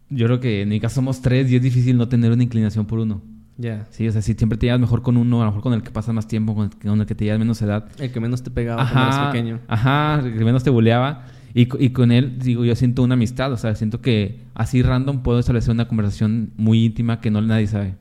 yo 0.10 0.26
creo 0.26 0.40
que 0.40 0.62
en 0.62 0.70
mi 0.70 0.80
caso 0.80 0.96
somos 0.96 1.22
tres 1.22 1.52
y 1.52 1.56
es 1.58 1.62
difícil 1.62 1.98
no 1.98 2.08
tener 2.08 2.32
una 2.32 2.44
inclinación 2.44 2.86
por 2.86 3.00
uno. 3.00 3.22
Ya. 3.58 3.86
Sí, 3.92 4.08
o 4.08 4.12
sea, 4.12 4.22
si 4.22 4.34
siempre 4.36 4.58
te 4.58 4.68
llevas 4.68 4.80
mejor 4.80 5.02
con 5.02 5.18
uno, 5.18 5.42
a 5.42 5.46
lo 5.46 5.52
mejor 5.52 5.62
con 5.64 5.74
el 5.74 5.84
que 5.84 5.92
pasas 5.92 6.16
más 6.16 6.28
tiempo, 6.28 6.56
con 6.56 6.66
el 6.66 6.70
que, 6.70 6.88
con 6.88 7.00
el 7.02 7.06
que 7.06 7.14
te 7.16 7.26
llevas 7.26 7.40
menos 7.40 7.62
edad, 7.62 7.90
El 8.00 8.10
que 8.12 8.20
menos 8.22 8.42
te 8.42 8.50
pegaba 8.52 8.84
cuando 8.90 9.02
eras 9.02 9.32
pequeño. 9.34 9.60
Ajá, 9.68 10.22
el 10.26 10.38
que 10.38 10.46
menos 10.46 10.64
te 10.64 10.70
buleaba. 10.70 11.26
Y, 11.54 11.68
y 11.84 11.90
con 11.90 12.12
él, 12.14 12.40
digo, 12.40 12.64
yo 12.64 12.74
siento 12.76 13.04
una 13.04 13.16
amistad. 13.16 13.52
O 13.52 13.58
sea, 13.58 13.76
siento 13.76 14.02
que 14.02 14.40
así 14.54 14.82
random 14.82 15.24
puedo 15.24 15.40
establecer 15.40 15.72
una 15.72 15.88
conversación 15.90 16.52
muy 16.56 16.86
íntima 16.86 17.20
que 17.20 17.32
no 17.32 17.42
nadie 17.42 17.68
sabe. 17.68 17.96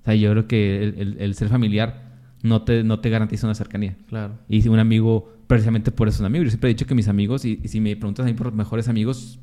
O 0.00 0.04
sea, 0.04 0.14
yo 0.14 0.30
creo 0.32 0.46
que 0.48 0.82
el, 0.82 0.94
el- 0.98 1.16
el 1.20 1.34
ser 1.34 1.48
familiar 1.48 2.10
no 2.42 2.62
te, 2.62 2.82
no 2.84 3.00
te 3.00 3.10
garantiza 3.10 3.46
una 3.46 3.54
cercanía. 3.54 3.96
Claro. 4.08 4.38
Y 4.48 4.66
un 4.68 4.78
amigo, 4.78 5.32
precisamente 5.46 5.90
por 5.90 6.08
eso 6.08 6.16
es 6.16 6.20
un 6.20 6.26
amigo. 6.26 6.44
Yo 6.44 6.50
siempre 6.50 6.70
he 6.70 6.74
dicho 6.74 6.86
que 6.86 6.94
mis 6.94 7.08
amigos, 7.08 7.44
y, 7.44 7.60
y 7.62 7.68
si 7.68 7.80
me 7.80 7.94
preguntas 7.96 8.24
a 8.24 8.28
mí 8.28 8.34
por 8.34 8.52
mejores 8.52 8.88
amigos, 8.88 9.40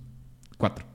cuatro. 0.57 0.85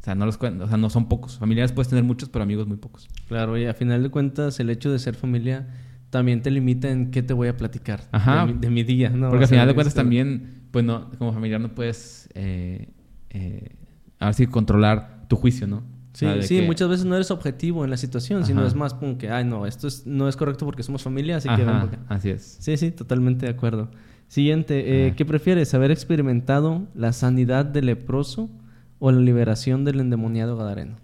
O 0.00 0.04
sea, 0.04 0.14
no 0.14 0.26
los 0.26 0.36
o 0.36 0.68
sea, 0.68 0.76
no 0.76 0.90
son 0.90 1.08
pocos. 1.08 1.38
Familiares 1.38 1.72
puedes 1.72 1.88
tener 1.88 2.02
muchos, 2.04 2.28
pero 2.28 2.42
amigos 2.42 2.66
muy 2.66 2.76
pocos. 2.76 3.08
Claro, 3.28 3.56
y 3.58 3.66
a 3.66 3.74
final 3.74 4.02
de 4.02 4.08
cuentas, 4.10 4.58
el 4.60 4.70
hecho 4.70 4.90
de 4.90 4.98
ser 4.98 5.14
familia 5.14 5.68
también 6.10 6.40
te 6.42 6.50
limita 6.50 6.90
en 6.90 7.10
qué 7.10 7.22
te 7.22 7.34
voy 7.34 7.48
a 7.48 7.56
platicar 7.56 8.04
Ajá. 8.12 8.46
De, 8.46 8.52
mi, 8.54 8.58
de 8.58 8.70
mi 8.70 8.82
día, 8.82 9.10
¿no? 9.10 9.28
Porque 9.28 9.44
al 9.44 9.50
final 9.50 9.68
de 9.68 9.74
cuentas 9.74 9.92
este, 9.92 10.00
también, 10.00 10.62
pues 10.70 10.84
no, 10.84 11.10
como 11.18 11.32
familiar 11.34 11.60
no 11.60 11.74
puedes, 11.74 12.30
eh, 12.34 12.88
eh, 13.30 13.76
a 14.18 14.26
ver 14.26 14.34
si 14.34 14.46
controlar 14.46 15.26
tu 15.28 15.36
juicio, 15.36 15.66
¿no? 15.66 15.82
Sí, 16.14 16.26
sí, 16.42 16.60
que- 16.60 16.66
muchas 16.66 16.88
veces 16.88 17.06
no 17.06 17.14
eres 17.14 17.30
objetivo 17.30 17.84
en 17.84 17.90
la 17.90 17.96
situación, 17.96 18.44
sino 18.44 18.66
es 18.66 18.74
más 18.74 18.94
pum, 18.94 19.16
que, 19.18 19.30
ay, 19.30 19.44
no, 19.44 19.66
esto 19.66 19.86
es, 19.86 20.06
no 20.06 20.28
es 20.28 20.36
correcto 20.36 20.64
porque 20.64 20.82
somos 20.82 21.02
familia, 21.02 21.36
así 21.36 21.48
que 21.48 21.64
ven 21.64 21.68
acá. 21.76 21.98
así 22.08 22.30
es. 22.30 22.56
Sí, 22.60 22.76
sí, 22.76 22.90
totalmente 22.90 23.46
de 23.46 23.52
acuerdo. 23.52 23.90
Siguiente, 24.26 25.06
eh. 25.06 25.14
¿qué 25.16 25.24
prefieres? 25.24 25.72
¿Haber 25.74 25.90
experimentado 25.90 26.86
la 26.94 27.12
sanidad 27.12 27.64
del 27.64 27.86
leproso 27.86 28.50
o 28.98 29.10
la 29.12 29.20
liberación 29.20 29.84
del 29.84 30.00
endemoniado 30.00 30.56
gadareno? 30.56 30.96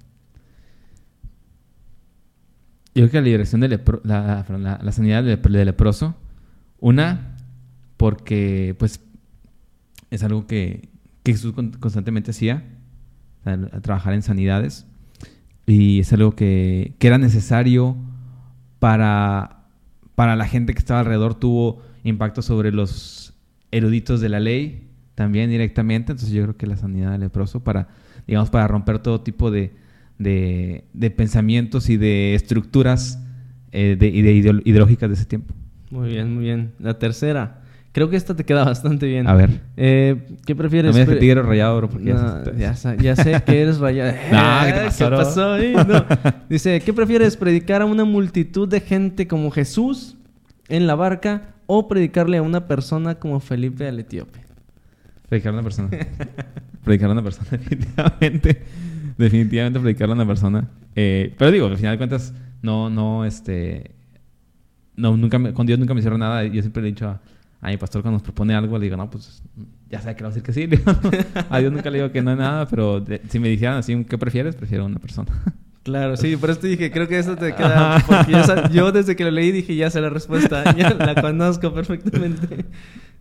Yo 2.94 3.02
creo 3.02 3.10
que 3.10 3.16
la 3.18 3.22
liberación 3.24 3.60
de 3.60 3.68
lepro- 3.70 4.00
la, 4.04 4.44
perdón, 4.46 4.62
la, 4.64 4.78
la 4.82 4.92
sanidad 4.92 5.24
del 5.24 5.40
de 5.40 5.64
leproso, 5.64 6.14
una, 6.80 7.36
porque 7.96 8.76
pues 8.78 9.00
es 10.10 10.22
algo 10.22 10.46
que, 10.46 10.88
que 11.24 11.32
Jesús 11.32 11.52
con- 11.54 11.72
constantemente 11.72 12.30
hacía, 12.30 12.64
a 13.44 13.80
trabajar 13.80 14.14
en 14.14 14.22
sanidades, 14.22 14.86
y 15.66 16.00
es 16.00 16.12
algo 16.12 16.34
que, 16.34 16.94
que 16.98 17.06
era 17.06 17.18
necesario 17.18 17.96
para, 18.78 19.64
para 20.14 20.36
la 20.36 20.46
gente 20.46 20.74
que 20.74 20.78
estaba 20.78 21.00
alrededor, 21.00 21.34
tuvo 21.34 21.82
impacto 22.02 22.42
sobre 22.42 22.70
los 22.70 23.34
eruditos 23.70 24.20
de 24.20 24.28
la 24.28 24.40
ley 24.40 24.88
también 25.14 25.50
directamente, 25.50 26.12
entonces 26.12 26.34
yo 26.34 26.42
creo 26.42 26.56
que 26.56 26.66
la 26.66 26.76
sanidad 26.76 27.12
del 27.12 27.22
leproso 27.22 27.60
para, 27.60 27.88
digamos, 28.26 28.50
para 28.50 28.66
romper 28.68 28.98
todo 28.98 29.20
tipo 29.20 29.50
de, 29.50 29.72
de, 30.18 30.84
de 30.92 31.10
pensamientos 31.10 31.88
y 31.88 31.96
de 31.96 32.34
estructuras 32.34 33.20
eh, 33.72 33.96
de, 33.98 34.08
y 34.08 34.22
de 34.22 34.32
ideológicas 34.64 35.08
de 35.08 35.14
ese 35.14 35.24
tiempo. 35.24 35.54
Muy 35.90 36.10
bien, 36.10 36.34
muy 36.34 36.44
bien. 36.44 36.72
La 36.78 36.98
tercera, 36.98 37.62
creo 37.94 38.10
que 38.10 38.16
esta 38.16 38.36
te 38.36 38.44
queda 38.44 38.64
bastante 38.66 39.06
bien. 39.06 39.26
A 39.26 39.34
ver. 39.34 39.60
Eh, 39.78 40.26
¿Qué 40.44 40.52
No 40.54 40.58
prefieres? 40.58 40.92
me 40.94 41.00
digas 41.00 41.14
que 41.14 41.20
tigre 41.20 41.40
rayado, 41.42 41.76
bro, 41.78 41.88
porque 41.88 42.04
ya 42.08 42.14
No, 42.14 42.44
sé- 42.74 42.96
ya, 43.00 43.16
sé 43.16 43.42
que 43.46 43.62
eres 43.62 43.78
rayado. 43.78 44.12
No, 44.32 44.66
¿qué 44.66 44.72
te 44.72 44.84
pasó, 44.84 45.06
bro? 45.06 45.16
pasó 45.16 45.52
ahí? 45.54 45.72
No. 45.74 46.04
Dice, 46.50 46.80
¿qué 46.80 46.92
prefieres? 46.92 47.36
¿Predicar 47.38 47.80
a 47.80 47.86
una 47.86 48.04
multitud 48.04 48.68
de 48.68 48.80
gente 48.80 49.26
como 49.26 49.50
Jesús 49.50 50.16
en 50.68 50.86
la 50.86 50.94
barca 50.96 51.54
o 51.66 51.88
predicarle 51.88 52.36
a 52.36 52.42
una 52.42 52.66
persona 52.66 53.14
como 53.14 53.40
Felipe 53.40 53.88
al 53.88 53.98
etíope? 54.00 54.40
Predicar 55.28 55.52
a 55.52 55.54
una 55.54 55.62
persona. 55.62 55.88
predicar 56.84 57.08
a 57.08 57.12
una 57.12 57.22
persona, 57.22 57.48
definitivamente. 57.50 58.62
Definitivamente 59.16 59.80
predicar 59.80 60.10
a 60.10 60.12
una 60.12 60.26
persona. 60.26 60.68
Eh, 60.96 61.32
pero 61.38 61.50
digo, 61.52 61.66
al 61.68 61.76
final 61.76 61.92
de 61.92 61.98
cuentas, 61.98 62.34
no, 62.62 62.90
no, 62.90 63.24
este. 63.24 63.92
No, 64.96 65.16
nunca 65.16 65.38
me- 65.38 65.52
con 65.52 65.66
Dios 65.66 65.78
nunca 65.78 65.94
me 65.94 66.00
hicieron 66.00 66.20
nada. 66.20 66.44
Yo 66.44 66.60
siempre 66.60 66.82
le 66.82 66.88
he 66.88 66.92
dicho 66.92 67.08
a, 67.08 67.20
a 67.64 67.70
mi 67.70 67.76
pastor 67.78 68.02
cuando 68.02 68.16
nos 68.16 68.22
propone 68.22 68.54
algo, 68.54 68.78
le 68.78 68.84
digo, 68.84 68.96
no, 68.96 69.10
pues 69.10 69.42
ya 69.88 70.00
sabe 70.00 70.14
que 70.16 70.22
le 70.22 70.28
voy 70.28 70.38
a 70.38 70.40
decir 70.42 70.68
que 70.68 70.76
sí. 70.76 70.82
A 71.50 71.58
Dios 71.58 71.72
nunca 71.72 71.90
le 71.90 71.98
digo 71.98 72.12
que 72.12 72.20
no 72.22 72.30
es 72.32 72.36
nada, 72.38 72.68
pero 72.68 73.00
de- 73.00 73.22
si 73.28 73.38
me 73.38 73.48
dijeran 73.48 73.78
así, 73.78 74.04
¿qué 74.04 74.18
prefieres? 74.18 74.54
Prefiero 74.54 74.84
a 74.84 74.86
una 74.86 74.98
persona. 74.98 75.32
Claro, 75.84 76.16
sí, 76.16 76.34
por 76.38 76.48
eso 76.48 76.60
te 76.60 76.68
dije, 76.68 76.90
creo 76.90 77.06
que 77.06 77.18
eso 77.18 77.36
te 77.36 77.54
queda. 77.54 78.02
Porque 78.06 78.32
yo 78.72 78.90
desde 78.90 79.16
que 79.16 79.24
lo 79.24 79.30
leí 79.30 79.52
dije, 79.52 79.76
ya 79.76 79.90
sé 79.90 80.00
la 80.00 80.08
respuesta, 80.08 80.74
ya 80.78 80.94
la 80.94 81.14
conozco 81.20 81.74
perfectamente. 81.74 82.64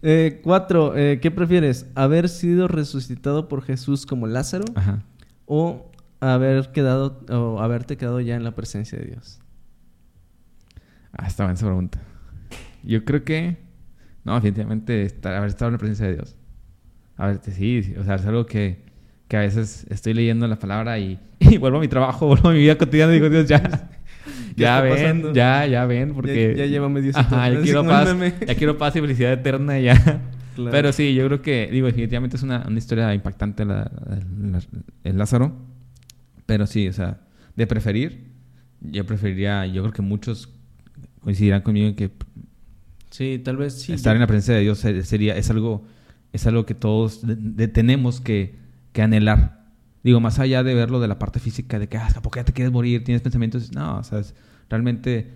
Eh, 0.02 0.40
cuatro, 0.42 0.96
eh, 0.96 1.20
¿qué 1.22 1.30
prefieres? 1.30 1.88
¿Haber 1.94 2.30
sido 2.30 2.70
resucitado 2.70 3.50
por 3.50 3.64
Jesús 3.64 4.06
como 4.06 4.28
Lázaro 4.28 4.64
Ajá. 4.76 5.04
o 5.46 5.92
haber 6.22 6.72
quedado 6.72 7.20
o 7.30 7.60
haberte 7.60 7.98
quedado 7.98 8.22
ya 8.22 8.36
en 8.38 8.46
la 8.46 8.56
presencia 8.56 8.98
de 8.98 9.08
Dios? 9.08 9.42
Ah, 11.12 11.28
está 11.28 11.44
buena 11.44 11.56
esa 11.56 11.66
pregunta. 11.66 12.00
Yo 12.82 13.04
creo 13.04 13.26
que. 13.26 13.58
No, 14.24 14.36
definitivamente 14.36 15.04
estar, 15.04 15.34
haber 15.36 15.50
estado 15.50 15.70
en 15.70 15.74
la 15.74 15.78
presencia 15.80 16.08
de 16.08 16.14
Dios. 16.16 16.36
A 17.18 17.28
ver, 17.28 17.40
sí, 17.44 17.84
sí, 17.84 17.94
o 18.00 18.04
sea, 18.04 18.16
es 18.16 18.26
algo 18.26 18.46
que, 18.46 18.84
que 19.28 19.38
a 19.38 19.42
veces 19.42 19.86
estoy 19.90 20.14
leyendo 20.14 20.48
la 20.48 20.58
palabra 20.58 20.98
y, 21.00 21.20
y 21.40 21.58
vuelvo 21.58 21.78
a 21.78 21.82
mi 21.82 21.88
trabajo, 21.88 22.28
vuelvo 22.28 22.50
a 22.50 22.54
mi 22.54 22.60
vida 22.60 22.78
cotidiana 22.78 23.12
y 23.12 23.16
digo, 23.16 23.30
Dios, 23.30 23.48
ya. 23.48 23.90
Ya 24.56 24.82
ven, 24.82 24.94
pasando. 24.94 25.34
ya, 25.34 25.66
ya 25.66 25.86
ven, 25.88 26.14
porque. 26.14 26.54
Ya- 26.56 26.64
ya 26.66 26.70
llévame 26.70 27.02
Diosito. 27.02 27.20
Ajá, 27.26 27.50
ya 27.50 27.60
quiero 27.62 27.84
paz. 27.86 28.16
Ya 28.48 28.56
quiero 28.56 28.78
paz 28.78 28.96
y 28.96 29.02
felicidad 29.02 29.34
eterna 29.34 29.80
ya. 29.80 29.96
Claro. 30.56 30.70
Pero 30.72 30.94
sí, 30.94 31.16
yo 31.16 31.26
creo 31.26 31.42
que, 31.42 31.68
digo, 31.72 31.88
definitivamente 31.88 32.38
es 32.38 32.44
una, 32.44 32.64
una 32.68 32.78
historia 32.78 33.12
impactante 33.16 33.66
la, 33.66 33.92
la- 34.40 34.62
el 35.04 35.18
Lázaro. 35.18 35.54
Pero 36.46 36.68
sí, 36.68 36.88
o 36.88 36.94
sea, 36.94 37.22
de 37.56 37.66
preferir, 37.66 38.28
yo 38.80 39.06
preferiría, 39.08 39.66
yo 39.66 39.82
creo 39.82 39.92
que 39.94 40.04
muchos 40.04 40.50
coincidirán 41.22 41.62
conmigo 41.64 41.88
en 41.88 41.96
que 41.96 42.12
Sí, 43.14 43.40
tal 43.44 43.58
vez 43.58 43.74
sí. 43.80 43.94
estar 43.94 44.16
en 44.16 44.22
la 44.22 44.28
presencia 44.28 44.56
de 44.56 44.62
Dios 44.62 44.80
se- 44.80 45.04
sería, 45.04 45.38
es 45.38 45.50
algo, 45.52 45.84
es 46.32 46.48
algo 46.48 46.66
que 46.66 46.74
todos 46.74 47.26
de- 47.26 47.36
de- 47.36 47.68
tenemos 47.68 48.20
que, 48.22 48.56
que 48.92 49.04
anhelar. 49.04 49.66
Digo, 50.04 50.20
más 50.20 50.40
allá 50.40 50.64
de 50.64 50.74
verlo 50.74 51.00
de 51.00 51.08
la 51.08 51.20
parte 51.20 51.40
física, 51.40 51.78
de 51.78 51.88
que, 51.88 51.98
ah, 51.98 52.10
¿a 52.16 52.22
poco 52.22 52.38
ya 52.38 52.44
te 52.44 52.54
quieres 52.54 52.74
morir? 52.74 53.04
¿Tienes 53.04 53.22
pensamientos? 53.22 53.72
No, 53.72 54.00
o 54.00 54.04
sea, 54.04 54.18
es- 54.20 54.34
realmente 54.68 55.32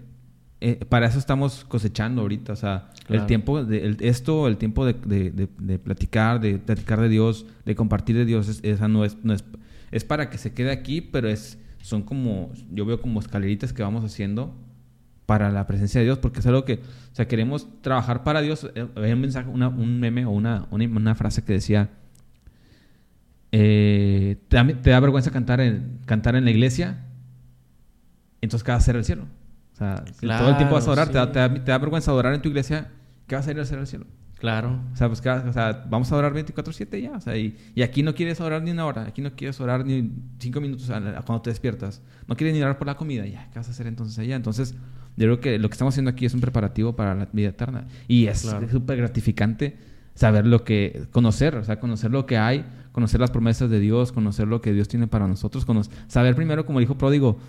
eh, 0.60 0.84
para 0.90 1.06
eso 1.06 1.20
estamos 1.20 1.66
cosechando 1.66 2.24
ahorita. 2.24 2.54
O 2.54 2.56
sea, 2.56 2.90
el 3.10 3.28
tiempo, 3.28 3.64
de, 3.64 3.96
esto, 4.00 4.48
el 4.48 4.58
tiempo 4.58 4.86
de, 4.88 4.94
de, 5.30 5.78
platicar, 5.78 6.42
de 6.42 6.58
platicar 6.58 7.00
de 7.00 7.10
Dios, 7.10 7.46
de 7.64 7.76
compartir 7.76 8.16
de 8.18 8.26
Dios, 8.26 8.60
esa 8.64 8.88
no 8.88 9.06
es, 9.06 9.18
no 9.24 9.34
es, 9.36 9.44
es 9.92 10.04
para 10.04 10.32
que 10.32 10.40
se 10.40 10.54
quede 10.54 10.72
aquí, 10.72 11.00
pero 11.02 11.30
es, 11.30 11.60
son 11.84 12.02
como, 12.02 12.52
yo 12.74 12.86
veo 12.88 13.00
como 13.02 13.20
escaleritas 13.20 13.72
que 13.72 13.84
vamos 13.84 14.04
haciendo 14.04 14.56
para 15.28 15.52
la 15.52 15.68
presencia 15.68 16.00
de 16.00 16.06
Dios, 16.06 16.18
porque 16.20 16.40
es 16.40 16.48
algo 16.48 16.64
que, 16.64 16.76
o 16.76 17.16
sea, 17.16 17.28
queremos 17.28 17.68
trabajar 17.82 18.24
para 18.24 18.42
Dios. 18.42 18.72
Eh, 18.74 18.88
había 18.96 19.14
un 19.14 19.20
mensaje, 19.20 19.50
una, 19.50 19.68
un 19.68 20.00
meme 20.00 20.26
o 20.26 20.32
una, 20.32 20.68
una, 20.72 21.16
frase 21.16 21.44
que 21.44 21.52
decía, 21.52 21.90
eh, 23.52 24.38
¿te, 24.48 24.90
da, 24.90 25.00
vergüenza 25.02 25.30
cantar 25.30 25.60
en, 25.60 26.00
cantar 26.06 26.38
en 26.38 26.46
la 26.46 26.52
iglesia? 26.52 27.04
Entonces, 28.40 28.64
¿qué 28.64 28.72
va 28.72 28.76
a 28.76 28.78
hacer 28.78 28.96
el 28.96 29.04
cielo? 29.04 29.26
O 29.74 29.76
sea, 29.76 30.06
todo 30.22 30.50
el 30.50 30.56
tiempo 30.56 30.76
vas 30.76 30.88
a 30.88 30.92
orar, 30.92 31.10
te, 31.10 31.18
da, 31.18 31.78
vergüenza 31.78 32.10
adorar 32.10 32.34
en 32.34 32.42
tu 32.42 32.48
iglesia, 32.48 32.90
¿qué 33.28 33.36
vas 33.36 33.46
a 33.50 33.52
ir 33.52 33.60
a 33.60 33.64
hacer 33.64 33.80
al 33.80 33.88
cielo? 33.88 34.06
Claro. 34.40 34.80
O 34.94 34.96
sea, 34.96 35.10
pues, 35.10 35.20
o 35.20 35.52
sea, 35.52 35.86
vamos 35.90 36.10
a 36.10 36.16
orar 36.16 36.34
24-7 36.34 37.02
ya. 37.02 37.12
O 37.12 37.20
sea, 37.20 37.36
y, 37.36 37.58
aquí 37.84 38.02
no 38.02 38.16
quieres 38.16 38.40
orar 38.40 38.62
ni 38.62 38.72
una 38.72 38.86
hora, 38.86 39.02
aquí 39.02 39.22
no 39.22 39.36
quieres 39.36 39.60
orar 39.60 39.86
ni 39.86 40.10
cinco 40.40 40.62
minutos 40.62 40.88
cuando 41.26 41.42
te 41.42 41.50
despiertas. 41.50 42.02
No 42.28 42.38
quieres 42.38 42.56
ni 42.56 42.62
orar 42.62 42.78
por 42.78 42.88
la 42.88 42.96
comida, 42.96 43.26
ya, 43.26 43.50
¿qué 43.52 43.60
vas 43.60 43.68
a 43.68 43.72
hacer 43.72 43.88
entonces 43.88 44.18
allá? 44.20 44.38
Entonces, 44.38 44.74
yo 45.18 45.26
creo 45.26 45.40
que 45.40 45.60
lo 45.60 45.68
que 45.68 45.74
estamos 45.74 45.94
haciendo 45.94 46.12
aquí 46.12 46.26
es 46.26 46.34
un 46.34 46.42
preparativo 46.42 46.96
para 46.96 47.16
la 47.16 47.28
vida 47.34 47.50
eterna. 47.50 47.88
Y 48.08 48.28
es 48.28 48.48
súper 48.72 48.98
gratificante 48.98 49.76
saber 50.14 50.46
lo 50.46 50.64
que, 50.64 51.08
conocer, 51.12 51.56
o 51.56 51.64
sea, 51.64 51.80
conocer 51.80 52.12
lo 52.12 52.26
que 52.26 52.38
hay, 52.38 52.66
conocer 52.92 53.20
las 53.20 53.32
promesas 53.32 53.70
de 53.70 53.80
Dios, 53.80 54.12
conocer 54.12 54.48
lo 54.48 54.62
que 54.62 54.74
Dios 54.74 54.88
tiene 54.88 55.08
para 55.08 55.28
nosotros, 55.28 55.66
saber 56.08 56.36
primero, 56.36 56.66
como 56.66 56.80
el 56.80 56.84
hijo 56.84 56.98
pródigo, 56.98 57.40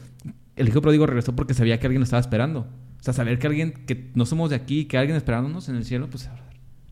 el 0.56 0.68
hijo 0.68 0.80
pródigo 0.80 1.06
regresó 1.06 1.36
porque 1.36 1.54
sabía 1.54 1.78
que 1.78 1.86
alguien 1.86 2.00
lo 2.00 2.04
estaba 2.04 2.20
esperando. 2.20 2.60
O 3.00 3.02
sea, 3.02 3.14
saber 3.14 3.38
que 3.38 3.46
alguien, 3.46 3.72
que 3.72 4.10
no 4.14 4.26
somos 4.26 4.50
de 4.50 4.56
aquí, 4.56 4.86
que 4.86 4.98
alguien 4.98 5.16
esperándonos 5.16 5.68
en 5.68 5.76
el 5.76 5.84
cielo, 5.84 6.08
pues 6.10 6.28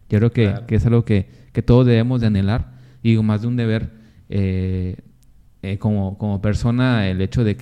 yo 0.08 0.18
creo 0.18 0.30
que, 0.30 0.54
que 0.66 0.76
es 0.76 0.86
algo 0.86 1.04
que, 1.04 1.28
que, 1.52 1.62
todos 1.62 1.86
debemos 1.86 2.20
de 2.20 2.28
anhelar. 2.28 2.76
Y 3.02 3.16
más 3.18 3.42
de 3.42 3.48
un 3.48 3.56
deber, 3.56 3.92
eh, 4.28 4.96
eh, 5.72 5.78
como, 5.78 6.16
como 6.16 6.40
persona, 6.40 7.08
el 7.08 7.20
hecho 7.20 7.42
de 7.42 7.56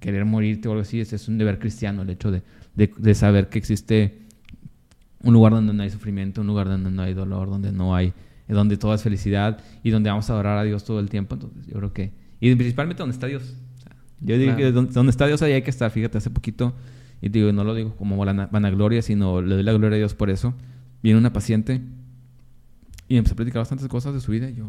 querer 0.00 0.24
morirte 0.24 0.68
o 0.68 0.72
algo 0.72 0.82
así, 0.82 1.00
es, 1.00 1.12
es, 1.12 1.28
un 1.28 1.38
deber 1.38 1.58
cristiano, 1.58 2.02
el 2.02 2.10
hecho 2.10 2.30
de, 2.30 2.42
de, 2.74 2.90
de, 2.96 3.14
saber 3.14 3.48
que 3.48 3.58
existe 3.58 4.18
un 5.22 5.32
lugar 5.32 5.52
donde 5.52 5.72
no 5.72 5.82
hay 5.82 5.90
sufrimiento, 5.90 6.40
un 6.40 6.48
lugar 6.48 6.68
donde 6.68 6.90
no 6.90 7.02
hay 7.02 7.14
dolor, 7.14 7.48
donde 7.48 7.70
no 7.70 7.94
hay, 7.94 8.12
donde 8.48 8.76
todo 8.76 8.92
es 8.92 9.02
felicidad 9.02 9.62
y 9.82 9.90
donde 9.90 10.10
vamos 10.10 10.28
a 10.30 10.32
adorar 10.32 10.58
a 10.58 10.64
Dios 10.64 10.84
todo 10.84 10.98
el 11.00 11.08
tiempo. 11.08 11.36
Entonces, 11.36 11.66
yo 11.66 11.74
creo 11.74 11.92
que, 11.92 12.12
y 12.40 12.54
principalmente 12.56 13.02
donde 13.02 13.14
está 13.14 13.26
Dios. 13.26 13.54
Yo 14.20 14.36
digo 14.38 14.56
que 14.56 14.72
donde, 14.72 15.10
está 15.10 15.26
Dios 15.26 15.40
ahí 15.42 15.52
hay 15.52 15.62
que 15.62 15.70
estar. 15.70 15.90
Fíjate, 15.90 16.18
hace 16.18 16.30
poquito, 16.30 16.74
y 17.22 17.28
digo, 17.28 17.52
no 17.52 17.62
lo 17.62 17.74
digo 17.74 17.94
como 17.96 18.16
vanagloria, 18.16 19.02
sino 19.02 19.40
le 19.40 19.54
doy 19.54 19.62
la 19.62 19.72
gloria 19.72 19.96
a 19.96 19.98
Dios 19.98 20.14
por 20.14 20.30
eso. 20.30 20.54
Viene 21.02 21.18
una 21.18 21.32
paciente 21.32 21.82
y 23.08 23.16
empezó 23.16 23.34
a 23.34 23.36
platicar 23.36 23.60
bastantes 23.60 23.86
cosas 23.88 24.14
de 24.14 24.20
su 24.20 24.32
vida. 24.32 24.50
Y 24.50 24.56
yo, 24.56 24.68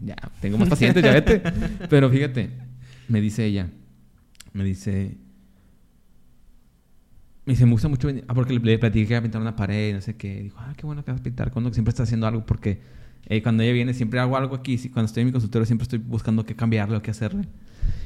ya, 0.00 0.16
tengo 0.40 0.58
más 0.58 0.68
pacientes, 0.68 1.02
ya 1.02 1.12
vete. 1.12 1.42
Pero 1.88 2.08
fíjate, 2.10 2.50
me 3.08 3.20
dice 3.20 3.44
ella, 3.44 3.68
me 4.52 4.64
dice, 4.64 5.16
me 7.44 7.54
dice, 7.54 7.66
me 7.66 7.72
gusta 7.72 7.88
mucho. 7.88 8.08
Ah, 8.28 8.34
porque 8.34 8.54
le, 8.54 8.60
le 8.60 8.78
platiqué 8.78 9.06
que 9.06 9.12
iba 9.14 9.18
a 9.18 9.22
pintar 9.22 9.40
una 9.40 9.56
pared 9.56 9.94
no 9.94 10.00
sé 10.00 10.16
qué. 10.16 10.42
Dijo, 10.42 10.56
ah, 10.60 10.72
qué 10.76 10.86
bueno 10.86 11.04
que 11.04 11.10
vas 11.10 11.20
a 11.20 11.24
pintar. 11.24 11.50
Cuando 11.50 11.72
siempre 11.72 11.90
está 11.90 12.04
haciendo 12.04 12.26
algo 12.26 12.46
porque 12.46 12.80
eh, 13.26 13.42
cuando 13.42 13.62
ella 13.62 13.72
viene 13.72 13.94
siempre 13.94 14.20
hago 14.20 14.36
algo 14.36 14.54
aquí. 14.54 14.78
Cuando 14.90 15.06
estoy 15.06 15.22
en 15.22 15.26
mi 15.28 15.32
consultorio 15.32 15.66
siempre 15.66 15.82
estoy 15.82 15.98
buscando 15.98 16.44
qué 16.44 16.54
cambiarle 16.54 16.96
o 16.96 17.02
qué 17.02 17.10
hacerle. 17.10 17.48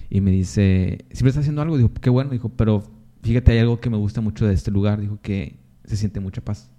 Y 0.09 0.21
me 0.23 0.31
dice, 0.31 1.05
siempre 1.11 1.29
está 1.29 1.41
haciendo 1.41 1.61
algo. 1.61 1.77
Dijo, 1.77 1.93
qué 1.93 2.09
bueno. 2.09 2.31
Dijo, 2.31 2.49
pero 2.49 2.83
fíjate, 3.23 3.53
hay 3.53 3.59
algo 3.59 3.79
que 3.79 3.91
me 3.91 3.99
gusta 3.99 4.23
mucho 4.23 4.47
de 4.47 4.55
este 4.55 4.71
lugar. 4.71 5.01
Dijo 5.01 5.19
que 5.21 5.59
se 5.85 5.97
siente 5.97 6.19
mucha 6.21 6.41
paz. 6.41 6.71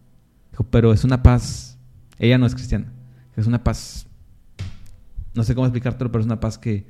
Dijo, 0.52 0.64
pero 0.64 0.94
es 0.94 1.04
una 1.04 1.22
paz. 1.22 1.78
Ella 2.18 2.40
no 2.40 2.48
es 2.48 2.56
cristiana. 2.56 2.92
Es 3.36 3.46
una 3.46 3.64
paz. 3.64 4.07
No 5.38 5.44
sé 5.44 5.56
cómo 5.56 5.66
explicártelo, 5.66 6.12
pero 6.12 6.20
es 6.20 6.26
una 6.26 6.42
paz 6.42 6.58
que, 6.58 6.86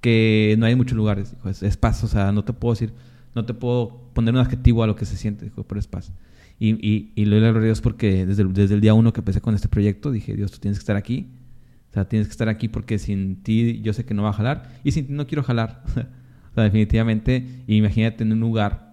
que 0.00 0.56
no 0.58 0.66
hay 0.66 0.72
en 0.72 0.78
muchos 0.78 0.96
lugares. 0.96 1.30
Dijo, 1.30 1.48
es, 1.48 1.76
paz. 1.76 2.02
O 2.02 2.08
sea, 2.08 2.32
no 2.32 2.42
te 2.44 2.52
puedo 2.52 2.74
decir, 2.74 2.92
no 3.34 3.44
te 3.44 3.54
puedo 3.54 4.10
poner 4.14 4.34
un 4.34 4.40
adjetivo 4.40 4.82
a 4.82 4.86
lo 4.86 4.96
que 4.96 5.04
se 5.04 5.16
siente. 5.16 5.44
Dijo, 5.44 5.62
pero 5.62 5.78
es 5.78 5.86
paz. 5.86 6.12
Y, 6.58 6.70
y, 6.84 7.12
y 7.14 7.26
le 7.26 7.38
doy 7.38 7.48
a 7.50 7.60
Dios 7.60 7.80
porque 7.80 8.26
desde 8.26 8.42
desde 8.44 8.74
el 8.74 8.80
día 8.80 8.94
uno 8.94 9.12
que 9.12 9.20
empecé 9.20 9.40
con 9.40 9.54
este 9.54 9.68
proyecto 9.68 10.10
dije, 10.10 10.34
Dios, 10.34 10.50
tú 10.50 10.58
tienes 10.58 10.78
que 10.78 10.82
estar 10.82 10.96
aquí 10.96 11.28
o 11.90 11.92
sea, 11.92 12.06
tienes 12.06 12.28
que 12.28 12.32
estar 12.32 12.48
aquí 12.48 12.68
porque 12.68 12.98
sin 12.98 13.42
ti 13.42 13.80
yo 13.80 13.92
sé 13.92 14.04
que 14.04 14.14
no 14.14 14.22
va 14.22 14.30
a 14.30 14.34
jalar 14.34 14.70
y 14.84 14.92
sin 14.92 15.06
ti 15.06 15.12
no 15.12 15.26
quiero 15.26 15.42
jalar. 15.42 15.82
o 16.50 16.54
sea, 16.54 16.64
definitivamente, 16.64 17.62
imagínate 17.66 18.24
en 18.24 18.32
un 18.32 18.40
lugar 18.40 18.92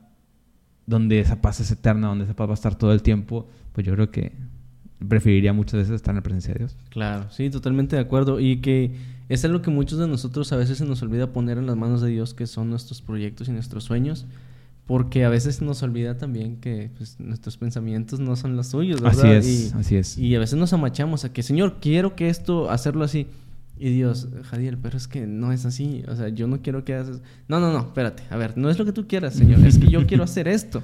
donde 0.85 1.19
esa 1.19 1.41
paz 1.41 1.59
es 1.59 1.71
eterna, 1.71 2.07
donde 2.07 2.25
esa 2.25 2.35
paz 2.35 2.47
va 2.47 2.53
a 2.53 2.55
estar 2.55 2.75
todo 2.75 2.93
el 2.93 3.01
tiempo, 3.01 3.49
pues 3.73 3.85
yo 3.85 3.93
creo 3.93 4.11
que 4.11 4.31
preferiría 5.07 5.53
muchas 5.53 5.79
veces 5.79 5.95
estar 5.95 6.11
en 6.11 6.17
la 6.17 6.23
presencia 6.23 6.53
de 6.53 6.59
Dios. 6.59 6.75
Claro, 6.89 7.27
sí, 7.31 7.49
totalmente 7.49 7.95
de 7.95 8.01
acuerdo. 8.01 8.39
Y 8.39 8.57
que 8.57 8.95
es 9.29 9.43
algo 9.45 9.61
que 9.61 9.71
muchos 9.71 9.99
de 9.99 10.07
nosotros 10.07 10.51
a 10.53 10.57
veces 10.57 10.77
se 10.77 10.85
nos 10.85 11.01
olvida 11.01 11.31
poner 11.31 11.57
en 11.57 11.65
las 11.65 11.75
manos 11.75 12.01
de 12.01 12.09
Dios, 12.09 12.33
que 12.33 12.47
son 12.47 12.69
nuestros 12.69 13.01
proyectos 13.01 13.47
y 13.47 13.51
nuestros 13.51 13.83
sueños 13.83 14.25
porque 14.85 15.25
a 15.25 15.29
veces 15.29 15.61
nos 15.61 15.81
olvida 15.81 16.17
también 16.17 16.57
que 16.57 16.91
pues, 16.97 17.19
nuestros 17.19 17.57
pensamientos 17.57 18.19
no 18.19 18.35
son 18.35 18.55
los 18.55 18.67
suyos, 18.67 19.01
¿verdad? 19.01 19.37
Así 19.37 19.49
es, 19.49 19.73
y, 19.73 19.77
así 19.77 19.95
es. 19.95 20.17
Y 20.17 20.35
a 20.35 20.39
veces 20.39 20.59
nos 20.59 20.73
amachamos 20.73 21.25
a 21.25 21.33
que, 21.33 21.41
Señor, 21.41 21.77
quiero 21.81 22.15
que 22.15 22.29
esto, 22.29 22.69
hacerlo 22.69 23.03
así. 23.03 23.27
Y 23.77 23.89
Dios, 23.89 24.29
Jadiel, 24.43 24.77
pero 24.77 24.95
es 24.95 25.07
que 25.07 25.25
no 25.27 25.51
es 25.51 25.65
así. 25.65 26.03
O 26.07 26.15
sea, 26.15 26.29
yo 26.29 26.47
no 26.47 26.61
quiero 26.61 26.85
que 26.85 26.93
hagas... 26.93 27.19
No, 27.47 27.59
no, 27.59 27.73
no, 27.73 27.79
espérate. 27.79 28.23
A 28.29 28.37
ver, 28.37 28.57
no 28.57 28.69
es 28.69 28.79
lo 28.79 28.85
que 28.85 28.93
tú 28.93 29.07
quieras, 29.07 29.33
Señor. 29.33 29.65
es 29.65 29.79
que 29.79 29.87
yo 29.87 30.05
quiero 30.07 30.23
hacer 30.25 30.47
esto. 30.47 30.81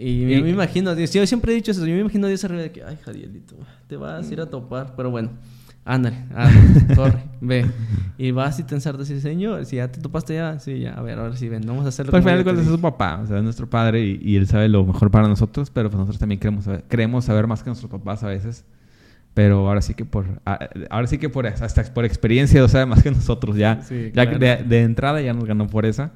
Y, 0.00 0.36
yo 0.36 0.44
me 0.44 0.50
imagino 0.50 0.94
Dios. 0.94 1.12
Yo 1.12 1.26
siempre 1.26 1.52
he 1.52 1.56
dicho 1.56 1.72
eso. 1.72 1.84
Yo 1.84 1.94
me 1.94 2.00
imagino 2.00 2.26
a 2.26 2.28
Dios 2.28 2.44
arriba 2.44 2.62
de 2.62 2.70
que, 2.70 2.84
ay, 2.84 2.96
Jadielito, 3.04 3.56
te 3.88 3.96
vas 3.96 4.28
a 4.28 4.32
ir 4.32 4.40
a 4.40 4.46
topar. 4.46 4.94
Pero 4.96 5.10
bueno. 5.10 5.30
Ándale, 5.88 6.18
ándale, 6.34 6.94
corre, 6.96 7.22
ve. 7.40 7.64
Y 8.18 8.30
vas 8.30 8.58
y 8.60 8.62
te 8.62 8.74
ensartas 8.74 9.08
y 9.08 9.22
Señor, 9.22 9.64
si 9.64 9.76
ya 9.76 9.90
te 9.90 10.02
topaste 10.02 10.34
ya, 10.34 10.58
sí, 10.58 10.80
ya, 10.80 10.92
a 10.92 11.00
ver, 11.00 11.18
ahora 11.18 11.34
sí, 11.34 11.48
ven, 11.48 11.62
vamos 11.66 11.86
a 11.86 11.88
hacerlo. 11.88 12.10
Pues 12.10 12.26
al 12.26 12.44
final 12.44 12.58
es 12.58 12.66
su 12.66 12.78
papá, 12.78 13.20
o 13.22 13.26
sea, 13.26 13.38
es 13.38 13.42
nuestro 13.42 13.70
padre 13.70 14.04
y, 14.04 14.36
él 14.36 14.46
sabe 14.46 14.68
lo 14.68 14.84
mejor 14.84 15.10
para 15.10 15.28
nosotros, 15.28 15.70
pero 15.70 15.88
pues 15.88 15.98
nosotros 15.98 16.18
también 16.18 16.40
queremos 16.40 16.64
saber, 16.64 16.82
queremos 16.82 17.24
saber 17.24 17.46
más 17.46 17.62
que 17.62 17.70
nuestros 17.70 17.90
papás 17.90 18.22
a 18.22 18.26
veces. 18.26 18.66
Pero 19.32 19.66
ahora 19.66 19.80
sí 19.80 19.94
que 19.94 20.04
por, 20.04 20.26
ahora 20.90 21.06
sí 21.06 21.16
que 21.16 21.30
por, 21.30 21.46
hasta 21.46 21.84
por 21.94 22.04
experiencia 22.04 22.60
lo 22.60 22.68
sabe 22.68 22.84
más 22.84 23.02
que 23.02 23.10
nosotros 23.10 23.56
ya. 23.56 23.80
ya 24.12 24.26
de, 24.26 24.56
de, 24.56 24.82
entrada 24.82 25.22
ya 25.22 25.32
nos 25.32 25.46
ganó 25.46 25.68
por 25.68 25.86
esa. 25.86 26.12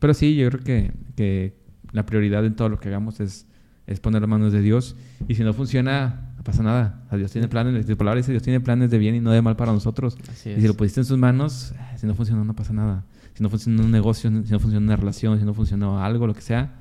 Pero 0.00 0.12
sí, 0.12 0.36
yo 0.36 0.50
creo 0.50 0.62
que, 0.62 0.92
que 1.16 1.54
la 1.92 2.06
prioridad 2.06 2.44
en 2.44 2.54
todo 2.54 2.68
lo 2.68 2.78
que 2.78 2.88
hagamos 2.88 3.20
es, 3.20 3.46
es 3.86 4.00
poner 4.00 4.20
las 4.20 4.28
manos 4.28 4.52
de 4.52 4.60
Dios. 4.60 4.96
Y 5.26 5.34
si 5.34 5.44
no 5.44 5.52
funciona, 5.52 6.32
no 6.36 6.44
pasa 6.44 6.62
nada. 6.62 7.02
Dios 7.12 7.32
tiene 7.32 7.48
planes, 7.48 7.88
la 7.88 7.96
palabra 7.96 8.18
dice 8.18 8.32
Dios 8.32 8.42
tiene 8.42 8.60
planes 8.60 8.90
de 8.90 8.98
bien 8.98 9.14
y 9.14 9.20
no 9.20 9.30
de 9.30 9.42
mal 9.42 9.56
para 9.56 9.72
nosotros. 9.72 10.16
y 10.44 10.60
si 10.60 10.66
lo 10.66 10.74
pusiste 10.74 11.00
en 11.00 11.06
sus 11.06 11.18
manos, 11.18 11.74
si 11.96 12.06
no 12.06 12.14
funciona, 12.14 12.44
no 12.44 12.54
pasa 12.54 12.72
nada. 12.72 13.04
Si 13.34 13.42
no 13.42 13.50
funciona 13.50 13.82
un 13.82 13.90
negocio, 13.92 14.30
si 14.30 14.50
no 14.50 14.58
funciona 14.58 14.84
una 14.84 14.96
relación, 14.96 15.38
si 15.38 15.44
no 15.44 15.54
funciona 15.54 16.04
algo, 16.04 16.26
lo 16.26 16.34
que 16.34 16.40
sea, 16.40 16.74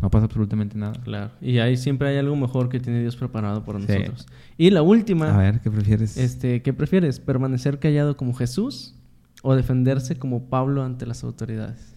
no 0.00 0.10
pasa 0.10 0.26
absolutamente 0.26 0.76
nada. 0.76 0.92
Claro. 1.02 1.30
Y 1.40 1.58
ahí 1.58 1.76
siempre 1.76 2.08
hay 2.08 2.18
algo 2.18 2.36
mejor 2.36 2.68
que 2.68 2.80
tiene 2.80 3.00
Dios 3.00 3.16
preparado 3.16 3.64
para 3.64 3.78
nosotros. 3.78 4.26
Y 4.58 4.70
la 4.70 4.82
última. 4.82 5.34
A 5.34 5.38
ver, 5.38 5.60
¿qué 5.60 5.70
prefieres? 5.70 6.16
Este, 6.16 6.62
¿qué 6.62 6.72
prefieres? 6.72 7.20
¿Permanecer 7.20 7.78
callado 7.78 8.16
como 8.16 8.34
Jesús 8.34 8.94
o 9.42 9.54
defenderse 9.54 10.16
como 10.16 10.48
Pablo 10.50 10.82
ante 10.82 11.06
las 11.06 11.24
autoridades? 11.24 11.94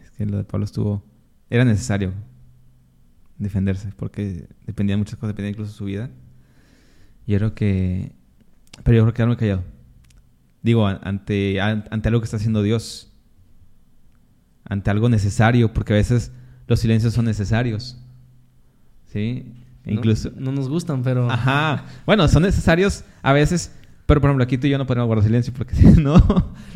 Es 0.00 0.09
que 0.20 0.26
lo 0.26 0.36
de 0.36 0.44
Pablo 0.44 0.66
estuvo. 0.66 1.02
Era 1.48 1.64
necesario 1.64 2.12
defenderse, 3.38 3.90
porque 3.96 4.48
dependía 4.66 4.92
de 4.92 4.98
muchas 4.98 5.14
cosas, 5.16 5.28
dependía 5.28 5.52
incluso 5.52 5.72
de 5.72 5.78
su 5.78 5.84
vida. 5.86 6.10
Y 7.26 7.32
yo 7.32 7.38
creo 7.38 7.54
que... 7.54 8.12
Pero 8.84 8.98
yo 8.98 9.02
creo 9.04 9.12
que 9.12 9.16
quedarme 9.16 9.36
callado. 9.38 9.64
Digo, 10.60 10.86
ante, 10.86 11.58
ante 11.58 12.08
algo 12.08 12.20
que 12.20 12.26
está 12.26 12.36
haciendo 12.36 12.62
Dios. 12.62 13.10
Ante 14.64 14.90
algo 14.90 15.08
necesario, 15.08 15.72
porque 15.72 15.94
a 15.94 15.96
veces 15.96 16.32
los 16.66 16.80
silencios 16.80 17.14
son 17.14 17.24
necesarios. 17.24 17.96
¿Sí? 19.06 19.54
E 19.86 19.94
incluso... 19.94 20.32
No, 20.36 20.52
nos 20.52 20.68
gustan, 20.68 21.02
pero... 21.02 21.30
Ajá. 21.30 21.86
Bueno, 22.04 22.28
son 22.28 22.42
necesarios 22.42 23.04
a 23.22 23.32
veces... 23.32 23.74
Pero, 24.10 24.20
por 24.20 24.28
ejemplo, 24.30 24.42
aquí 24.42 24.58
tú 24.58 24.66
y 24.66 24.70
yo 24.70 24.76
no 24.76 24.88
podemos 24.88 25.06
guardar 25.06 25.24
silencio 25.24 25.54
porque 25.56 25.72
si 25.76 25.86
no, 26.02 26.16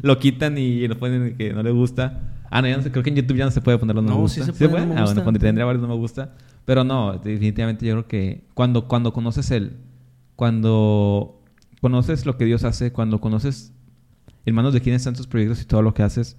lo 0.02 0.19
quitan 0.20 0.56
y 0.56 0.86
lo 0.86 0.97
ponen 0.97 1.36
que 1.36 1.52
no 1.52 1.65
le 1.65 1.73
gusta. 1.73 2.20
Ah, 2.48 2.62
no, 2.62 2.69
ya 2.69 2.77
no 2.77 2.85
sé, 2.85 2.93
creo 2.93 3.02
que 3.02 3.11
en 3.11 3.16
YouTube 3.16 3.36
ya 3.36 3.44
no 3.44 3.51
se 3.51 3.61
puede 3.61 3.77
poner 3.77 3.97
los 3.97 4.05
no, 4.05 4.12
me 4.12 4.16
gusta. 4.19 4.44
Sí, 4.44 4.52
se 4.52 4.69
puede. 4.69 4.85
ah, 4.85 5.02
bueno, 5.05 5.24
cuando 5.24 5.40
tendría 5.40 5.65
varios 5.65 5.82
no 5.82 5.89
me 5.89 5.97
gusta. 5.97 6.36
Pero 6.65 6.85
no, 6.85 7.15
definitivamente 7.15 7.85
yo 7.85 7.94
creo 7.94 8.06
que 8.06 8.44
cuando, 8.55 8.86
cuando 8.86 9.12
conoces 9.12 9.51
el... 9.51 9.78
Cuando 10.36 11.43
conoces 11.81 12.24
lo 12.24 12.36
que 12.36 12.44
Dios 12.44 12.62
hace, 12.62 12.93
cuando 12.93 13.20
conoces 13.20 13.73
en 14.47 14.55
manos 14.55 14.73
de 14.73 14.81
quién 14.81 14.94
están 14.94 15.15
tus 15.15 15.27
proyectos 15.27 15.61
y 15.61 15.65
todo 15.65 15.82
lo 15.82 15.93
que 15.93 16.05
haces, 16.05 16.36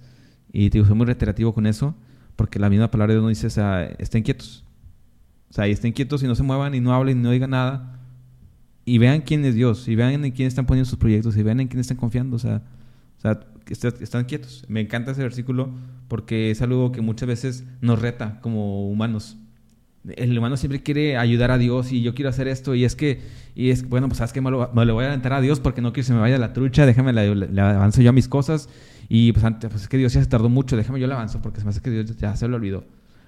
y 0.50 0.70
te 0.70 0.82
soy 0.82 0.94
muy 0.94 1.04
reiterativo 1.04 1.52
con 1.52 1.66
eso, 1.66 1.94
porque 2.36 2.58
la 2.58 2.70
misma 2.70 2.90
palabra 2.90 3.12
de 3.12 3.20
Dios 3.20 3.22
nos 3.22 3.36
dice, 3.36 3.48
o 3.48 3.50
sea, 3.50 3.84
estén 3.98 4.22
quietos. 4.22 4.64
O 5.50 5.52
sea, 5.52 5.68
y 5.68 5.72
estén 5.72 5.92
quietos 5.92 6.22
y 6.22 6.26
no 6.26 6.34
se 6.34 6.42
muevan 6.42 6.74
y 6.74 6.80
no 6.80 6.94
hablen 6.94 7.18
y 7.18 7.22
no 7.22 7.32
digan 7.32 7.50
nada. 7.50 7.95
Y 8.86 8.98
vean 8.98 9.20
quién 9.20 9.44
es 9.44 9.54
Dios, 9.54 9.88
y 9.88 9.96
vean 9.96 10.24
en 10.24 10.30
quién 10.30 10.48
están 10.48 10.64
poniendo 10.64 10.88
sus 10.88 10.98
proyectos, 10.98 11.36
y 11.36 11.42
vean 11.42 11.60
en 11.60 11.68
quién 11.68 11.80
están 11.80 11.98
confiando. 11.98 12.36
O 12.36 12.38
sea, 12.38 12.62
O 13.18 13.20
sea, 13.20 13.40
están 13.68 14.24
quietos. 14.24 14.64
Me 14.68 14.80
encanta 14.80 15.10
ese 15.10 15.22
versículo 15.22 15.70
porque 16.08 16.50
es 16.50 16.62
algo 16.62 16.92
que 16.92 17.00
muchas 17.00 17.26
veces 17.28 17.64
nos 17.80 18.00
reta 18.00 18.40
como 18.40 18.88
humanos. 18.88 19.36
El 20.14 20.38
humano 20.38 20.56
siempre 20.56 20.84
quiere 20.84 21.16
ayudar 21.16 21.50
a 21.50 21.58
Dios 21.58 21.90
y 21.90 22.00
yo 22.00 22.14
quiero 22.14 22.28
hacer 22.28 22.46
esto 22.46 22.76
y 22.76 22.84
es 22.84 22.94
que, 22.94 23.22
y 23.56 23.70
es 23.70 23.88
bueno, 23.88 24.06
pues 24.06 24.18
sabes 24.18 24.32
que 24.32 24.40
me 24.40 24.52
lo, 24.52 24.70
me 24.72 24.92
voy 24.92 25.04
a 25.04 25.08
aventar 25.08 25.32
a 25.32 25.40
Dios 25.40 25.58
porque 25.58 25.82
no 25.82 25.92
quiero 25.92 26.04
que 26.04 26.06
se 26.06 26.14
me 26.14 26.20
vaya 26.20 26.38
la 26.38 26.52
trucha, 26.52 26.86
déjame 26.86 27.12
le, 27.12 27.60
avanzo 27.60 28.02
yo 28.02 28.10
a 28.10 28.12
mis 28.12 28.28
cosas 28.28 28.68
y 29.08 29.32
pues 29.32 29.44
antes, 29.44 29.68
pues 29.68 29.82
es 29.82 29.88
que 29.88 29.96
Dios 29.96 30.12
ya 30.12 30.22
se 30.22 30.28
tardó 30.28 30.48
mucho, 30.48 30.76
déjame 30.76 31.00
yo 31.00 31.08
le 31.08 31.14
avanzo 31.14 31.42
porque 31.42 31.58
se 31.58 31.64
me 31.64 31.70
hace 31.70 31.80
que 31.80 31.90
Dios 31.90 32.16
ya 32.18 32.36
se 32.36 32.46
lo 32.46 32.54
olvidó. 32.54 32.84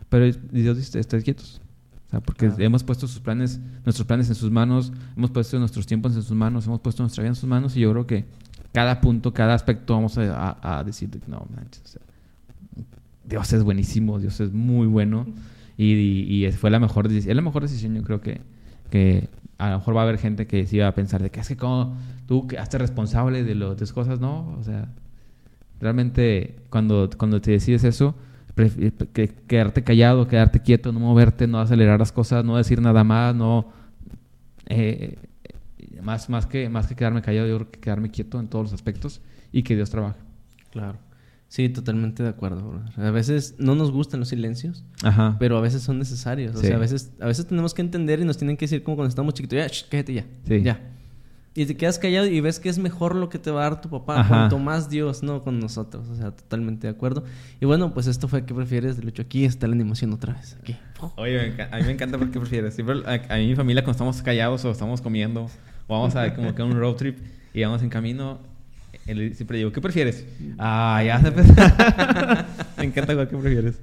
Pero 0.09 0.33
Dios 0.53 0.77
dice, 0.77 1.01
estén 1.01 1.23
quietos. 1.23 1.61
O 2.09 2.11
sea, 2.11 2.21
porque 2.21 2.51
hemos 2.59 2.83
puesto 2.83 3.07
sus 3.07 3.21
planes, 3.21 3.61
nuestros 3.85 4.07
planes 4.07 4.29
en 4.31 4.35
sus 4.35 4.51
manos, 4.51 4.93
hemos 5.15 5.31
puesto 5.31 5.59
nuestros 5.59 5.87
tiempos 5.87 6.17
en 6.17 6.23
sus 6.23 6.37
manos, 6.37 6.67
hemos 6.67 6.81
puesto 6.81 7.03
nuestra 7.03 7.23
vida 7.23 7.29
en 7.29 7.35
sus 7.35 7.49
manos 7.49 7.77
y 7.77 7.81
yo 7.81 7.93
creo 7.93 8.07
que 8.07 8.25
cada 8.73 9.01
punto, 9.01 9.35
cada 9.35 9.55
aspecto 9.55 9.95
vamos 9.95 10.17
a, 10.17 10.79
a, 10.79 10.85
decir, 10.85 11.11
no, 11.27 11.47
manches, 11.55 11.99
Dios 13.25 13.53
es 13.53 13.63
buenísimo, 13.63 14.19
Dios 14.19 14.41
es 14.41 14.53
muy 14.53 14.87
bueno 14.87 15.27
y, 15.77 15.93
y, 16.45 16.51
fue 16.53 16.71
la 16.71 16.81
mejor 16.81 17.09
decisión, 17.09 17.33
es 17.33 17.37
la 17.37 17.43
mejor 17.43 17.63
decisión 17.63 17.95
yo 17.95 18.03
creo 18.03 18.21
que, 18.23 18.41
que 18.91 19.29
a 19.59 19.71
lo 19.71 19.79
mejor 19.79 19.97
va 19.97 20.01
a 20.01 20.05
haber 20.05 20.19
gente 20.19 20.47
que 20.47 20.67
sí 20.67 20.79
va 20.79 20.89
a 20.89 20.95
pensar 20.95 21.23
de 21.23 21.31
que 21.31 21.41
es 21.41 21.49
que 21.49 21.57
como 21.57 21.97
tú 22.27 22.49
haces 22.59 22.81
responsable 22.81 23.45
de, 23.45 23.55
lo, 23.55 23.75
de 23.75 23.81
las 23.81 23.93
cosas, 23.93 24.19
no, 24.19 24.57
o 24.59 24.63
sea, 24.65 24.89
realmente 25.81 26.57
cuando, 26.71 27.11
cuando 27.19 27.41
te 27.41 27.51
decides 27.51 27.85
eso, 27.85 28.15
que, 29.13 29.29
quedarte 29.47 29.83
callado, 29.83 30.29
quedarte 30.29 30.61
quieto, 30.61 30.93
no 30.93 31.01
moverte, 31.01 31.47
no 31.47 31.61
acelerar 31.61 31.99
las 31.99 32.13
cosas, 32.13 32.45
no 32.45 32.57
decir 32.57 32.81
nada 32.81 33.05
más, 33.05 33.35
no... 33.35 33.73
Eh, 34.67 35.17
más, 36.03 36.29
más, 36.29 36.47
que, 36.47 36.69
más 36.69 36.87
que 36.87 36.95
quedarme 36.95 37.23
callado, 37.23 37.49
yo 37.49 37.57
creo 37.57 37.71
que 37.71 37.81
quedarme 37.81 38.11
quieto 38.11 38.39
en 38.41 38.49
todos 38.49 38.67
los 38.67 38.73
aspectos 38.73 39.21
y 39.53 39.63
que 39.63 39.75
Dios 39.75 39.91
trabaje. 39.91 40.21
Claro. 40.71 40.99
Sí, 41.49 41.71
totalmente 41.71 42.23
de 42.23 42.29
acuerdo. 42.29 42.83
A 42.97 43.11
veces 43.11 43.55
no 43.59 43.75
nos 43.75 43.91
gustan 43.91 44.21
los 44.21 44.29
silencios, 44.29 44.85
pero 45.39 45.57
a 45.57 45.63
veces 45.63 45.83
son 45.83 45.99
necesarios. 45.99 46.55
O 46.55 46.61
sea, 46.61 46.77
a 46.77 46.79
veces, 46.79 47.13
a 47.21 47.27
veces 47.27 47.47
tenemos 47.47 47.73
que 47.73 47.81
entender 47.81 48.21
y 48.21 48.25
nos 48.25 48.37
tienen 48.37 48.59
que 48.59 48.65
decir 48.67 48.83
como 48.83 48.97
cuando 48.97 49.09
estamos 49.09 49.33
chiquitos, 49.33 49.57
ya, 49.57 49.89
cállate 49.89 50.13
ya, 50.13 50.27
ya. 50.45 50.81
Y 51.59 51.67
te 51.67 51.77
quedas 51.77 51.99
callado 51.99 52.25
y 52.25 52.41
ves 52.41 52.61
que 52.61 52.69
es 52.69 52.79
mejor 52.79 53.17
lo 53.17 53.29
que 53.29 53.41
te 53.41 53.51
va 53.51 53.67
a 53.67 53.71
dar 53.71 53.81
tu 53.81 53.91
papá. 53.91 54.25
Cuanto 54.29 54.61
más 54.61 54.89
Dios, 54.89 55.25
¿no? 55.25 55.43
Con 55.43 55.59
nosotros. 55.59 56.09
O 56.09 56.15
sea, 56.15 56.31
totalmente 56.31 56.87
de 56.87 56.93
acuerdo. 56.93 57.25
Y 57.61 57.67
bueno, 57.67 57.93
pues 57.93 58.07
esto 58.07 58.29
fue 58.29 58.45
¿Qué 58.45 58.55
prefieres? 58.55 58.97
De 58.97 59.09
hecho, 59.09 59.23
aquí 59.23 59.45
está 59.45 59.67
la 59.67 59.75
animación 59.75 60.13
otra 60.13 60.35
vez. 60.35 60.57
Aquí. 60.61 60.77
Oye, 61.17 61.61
a 61.69 61.79
mí 61.79 61.83
me 61.83 61.91
encanta 61.91 62.17
porque 62.17 62.39
prefieres. 62.39 62.77
Siempre 62.77 63.03
a, 63.05 63.35
a, 63.35 63.39
mi 63.39 63.57
familia 63.57 63.83
cuando 63.83 63.91
estamos 63.91 64.23
callados 64.23 64.65
o 64.65 64.71
estamos 64.71 65.01
comiendo 65.01 65.51
o 65.89 65.95
vamos 65.95 66.15
a 66.15 66.33
como 66.33 66.55
que 66.55 66.63
un 66.63 66.79
road 66.79 66.95
trip 66.95 67.19
y 67.53 67.65
vamos 67.65 67.83
en 67.83 67.89
camino, 67.89 68.39
él 69.07 69.35
siempre 69.35 69.59
digo, 69.59 69.73
¿qué 69.73 69.81
prefieres? 69.81 70.27
Ah, 70.59 71.03
ya 71.05 71.21
se 71.21 71.31
Me 72.79 72.85
encanta 72.85 73.29
¿qué 73.29 73.37
prefieres? 73.37 73.81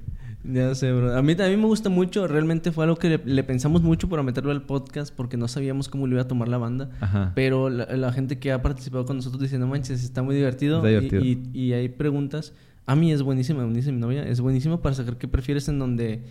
Ya 0.52 0.74
sé, 0.74 0.92
bro. 0.92 1.16
A 1.16 1.22
mí 1.22 1.34
también 1.34 1.60
me 1.60 1.66
gusta 1.66 1.88
mucho. 1.88 2.26
Realmente 2.28 2.72
fue 2.72 2.84
algo 2.84 2.96
que 2.96 3.20
le, 3.24 3.44
pensamos 3.44 3.82
mucho 3.82 4.08
para 4.08 4.22
meterlo 4.22 4.50
al 4.52 4.62
podcast 4.62 5.12
porque 5.14 5.36
no 5.36 5.48
sabíamos 5.48 5.88
cómo 5.88 6.06
lo 6.06 6.14
iba 6.14 6.22
a 6.22 6.28
tomar 6.28 6.48
la 6.48 6.58
banda. 6.58 6.90
Pero 7.34 7.68
la, 7.68 8.12
gente 8.12 8.38
que 8.38 8.52
ha 8.52 8.62
participado 8.62 9.04
con 9.04 9.16
nosotros 9.16 9.42
dice, 9.42 9.58
no 9.58 9.66
manches, 9.66 10.04
está 10.04 10.22
muy 10.22 10.36
divertido. 10.36 10.82
Y, 10.88 11.72
hay 11.72 11.88
preguntas. 11.88 12.52
A 12.86 12.94
mí 12.94 13.12
es 13.12 13.22
buenísima, 13.22 13.66
me 13.66 13.74
dice 13.74 13.90
mi 13.90 14.00
novia. 14.00 14.22
Es 14.22 14.40
buenísimo 14.40 14.80
para 14.80 14.94
saber 14.94 15.16
qué 15.16 15.26
prefieres 15.26 15.68
en 15.68 15.78
donde 15.78 16.22